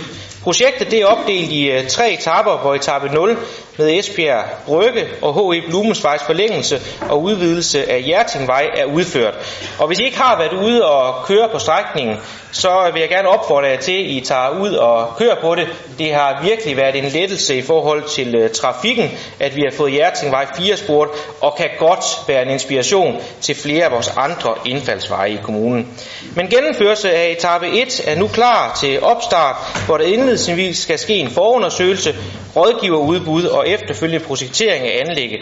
Projektet 0.49 0.91
det 0.91 1.01
er 1.01 1.07
opdelt 1.07 1.53
i 1.53 1.71
øh, 1.71 1.87
tre 1.89 2.13
etapper, 2.13 2.57
hvor 2.57 2.75
etape 2.75 3.09
0 3.09 3.39
med 3.79 3.99
Esbjerg 3.99 4.45
Brygge 4.67 5.07
og 5.23 5.35
H.E. 5.35 5.69
Blumensvejs 5.69 6.23
forlængelse 6.23 6.81
og 7.09 7.23
udvidelse 7.23 7.91
af 7.91 8.03
Hjertingvej 8.03 8.67
er 8.77 8.85
udført. 8.85 9.35
Og 9.79 9.87
hvis 9.87 9.99
I 9.99 10.05
ikke 10.05 10.19
har 10.19 10.39
været 10.39 10.53
ude 10.53 10.85
og 10.85 11.25
køre 11.27 11.49
på 11.53 11.59
strækningen, 11.59 12.17
så 12.53 12.91
vil 12.93 13.01
jeg 13.01 13.09
gerne 13.09 13.29
opfordre 13.29 13.69
jer 13.69 13.77
til, 13.77 13.93
at 13.93 14.07
I 14.11 14.21
tager 14.21 14.61
ud 14.61 14.73
og 14.73 15.17
kører 15.19 15.41
på 15.41 15.55
det. 15.55 15.69
Det 15.99 16.15
har 16.15 16.43
virkelig 16.43 16.77
været 16.77 16.97
en 16.97 17.05
lettelse 17.05 17.57
i 17.57 17.63
forhold 17.63 18.03
til 18.05 18.35
øh, 18.35 18.51
trafikken, 18.51 19.19
at 19.41 19.57
vi 19.57 19.63
har 19.71 19.77
fået 19.77 19.93
Hjertingvej 19.93 20.47
4 20.57 20.77
sport, 20.77 21.09
og 21.41 21.55
kan 21.57 21.69
godt 21.79 22.05
være 22.29 22.43
en 22.43 22.51
inspiration 22.51 23.21
til 23.41 23.55
flere 23.55 23.85
af 23.85 23.93
vores 23.93 24.13
andre 24.17 24.55
indfaldsveje 24.65 25.31
i 25.31 25.39
kommunen. 25.43 25.99
Men 26.35 26.49
gennemførelse 26.49 27.13
af 27.13 27.31
etape 27.31 27.69
1 27.69 28.03
er 28.07 28.15
nu 28.15 28.29
klar 28.29 28.77
til 28.81 29.03
opstart, 29.03 29.57
hvor 29.87 29.99
der 29.99 30.05
indledningsvis 30.47 30.83
skal 30.83 30.99
ske 30.99 31.15
en 31.15 31.31
forundersøgelse, 31.31 32.15
rådgiverudbud 32.57 33.45
og 33.45 33.69
efterfølgende 33.69 34.25
projektering 34.25 34.87
af 34.87 35.05
anlægget. 35.07 35.41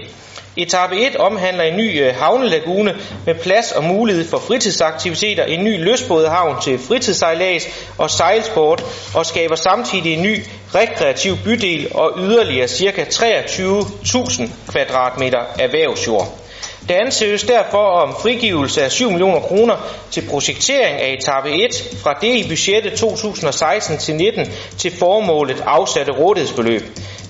Etape 0.57 1.07
1 1.07 1.17
omhandler 1.17 1.65
en 1.65 1.77
ny 1.77 2.01
øh, 2.03 2.15
havnelagune 2.15 2.97
med 3.27 3.35
plads 3.35 3.73
og 3.73 3.85
mulighed 3.85 4.29
for 4.29 4.39
fritidsaktiviteter, 4.39 5.45
en 5.45 5.65
ny 5.65 5.85
løsbådehavn 5.85 6.63
til 6.63 6.79
fritidssejlads 6.79 7.69
og 7.99 8.11
sejlsport, 8.11 8.85
og 9.15 9.27
skaber 9.27 9.55
samtidig 9.55 10.15
en 10.15 10.23
ny 10.23 10.43
rekreativ 10.75 11.37
bydel 11.45 11.89
og 11.95 12.13
yderligere 12.19 12.69
ca. 12.69 13.03
23.000 13.03 14.49
kvadratmeter 14.69 15.41
erhvervsjord. 15.59 16.46
Der 16.89 16.95
ansøges 17.01 17.43
derfor 17.43 17.79
om 17.79 18.15
frigivelse 18.23 18.83
af 18.83 18.91
7 18.91 19.11
millioner 19.11 19.41
kroner 19.41 19.77
til 20.11 20.23
projektering 20.31 21.01
af 21.01 21.13
etape 21.13 21.51
1 21.65 21.71
fra 22.03 22.19
det 22.21 22.37
i 22.37 22.49
budgettet 22.49 22.93
2016 22.93 23.99
til 23.99 24.15
19 24.15 24.47
til 24.79 24.93
formålet 24.99 25.63
afsatte 25.67 26.13
rådighedsbeløb. 26.13 26.83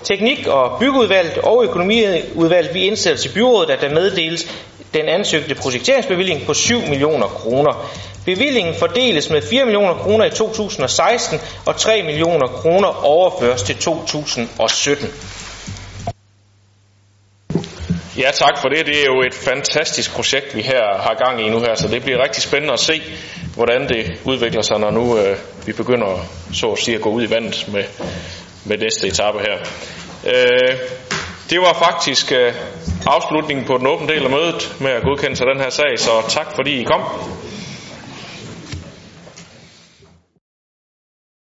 Teknik- 0.04 0.46
og 0.46 0.78
byggeudvalget 0.80 1.38
og 1.38 1.64
økonomiudvalget 1.64 2.74
vi 2.74 2.80
indsætter 2.86 3.22
til 3.22 3.28
byrådet, 3.34 3.70
at 3.70 3.80
der 3.80 3.94
meddeles 3.94 4.46
den 4.94 5.08
ansøgte 5.08 5.54
projekteringsbevilling 5.54 6.46
på 6.46 6.54
7 6.54 6.80
millioner 6.88 7.26
kroner. 7.26 7.90
Bevillingen 8.24 8.74
fordeles 8.74 9.30
med 9.30 9.42
4 9.42 9.64
millioner 9.64 9.94
kroner 9.94 10.24
i 10.24 10.30
2016 10.30 11.40
og 11.66 11.76
3 11.76 12.02
millioner 12.02 12.46
kroner 12.46 13.04
overføres 13.04 13.62
til 13.62 13.76
2017. 13.76 15.08
Ja, 18.18 18.30
tak 18.30 18.58
for 18.58 18.68
det. 18.68 18.86
Det 18.86 19.00
er 19.00 19.04
jo 19.04 19.22
et 19.22 19.34
fantastisk 19.34 20.14
projekt, 20.14 20.56
vi 20.56 20.62
her 20.62 20.82
har 20.98 21.14
gang 21.24 21.46
i 21.46 21.50
nu 21.50 21.60
her, 21.60 21.74
så 21.74 21.88
det 21.88 22.02
bliver 22.02 22.22
rigtig 22.22 22.42
spændende 22.42 22.72
at 22.72 22.80
se, 22.80 23.02
hvordan 23.54 23.88
det 23.88 24.20
udvikler 24.24 24.62
sig, 24.62 24.78
når 24.78 24.90
nu 24.90 25.18
øh, 25.18 25.36
vi 25.66 25.72
begynder 25.72 26.26
så 26.52 26.66
at 26.66 26.78
sige 26.78 26.94
at 26.94 27.00
gå 27.00 27.10
ud 27.10 27.22
i 27.22 27.30
vandet 27.30 27.68
med, 27.72 27.84
med 28.64 28.78
næste 28.78 29.06
etape 29.06 29.38
her. 29.38 29.58
Øh, 30.26 30.78
det 31.50 31.60
var 31.60 31.72
faktisk 31.72 32.32
øh, 32.32 32.52
afslutningen 33.06 33.66
på 33.66 33.78
den 33.78 33.86
åbne 33.86 34.08
del 34.08 34.24
af 34.24 34.30
mødet 34.30 34.76
med 34.80 34.90
at 34.90 35.02
godkende 35.02 35.36
sig 35.36 35.46
den 35.54 35.60
her 35.62 35.70
sag, 35.70 35.98
så 35.98 36.10
tak 36.28 36.46
fordi 36.54 36.80
I 36.80 36.84
kom. 36.84 37.02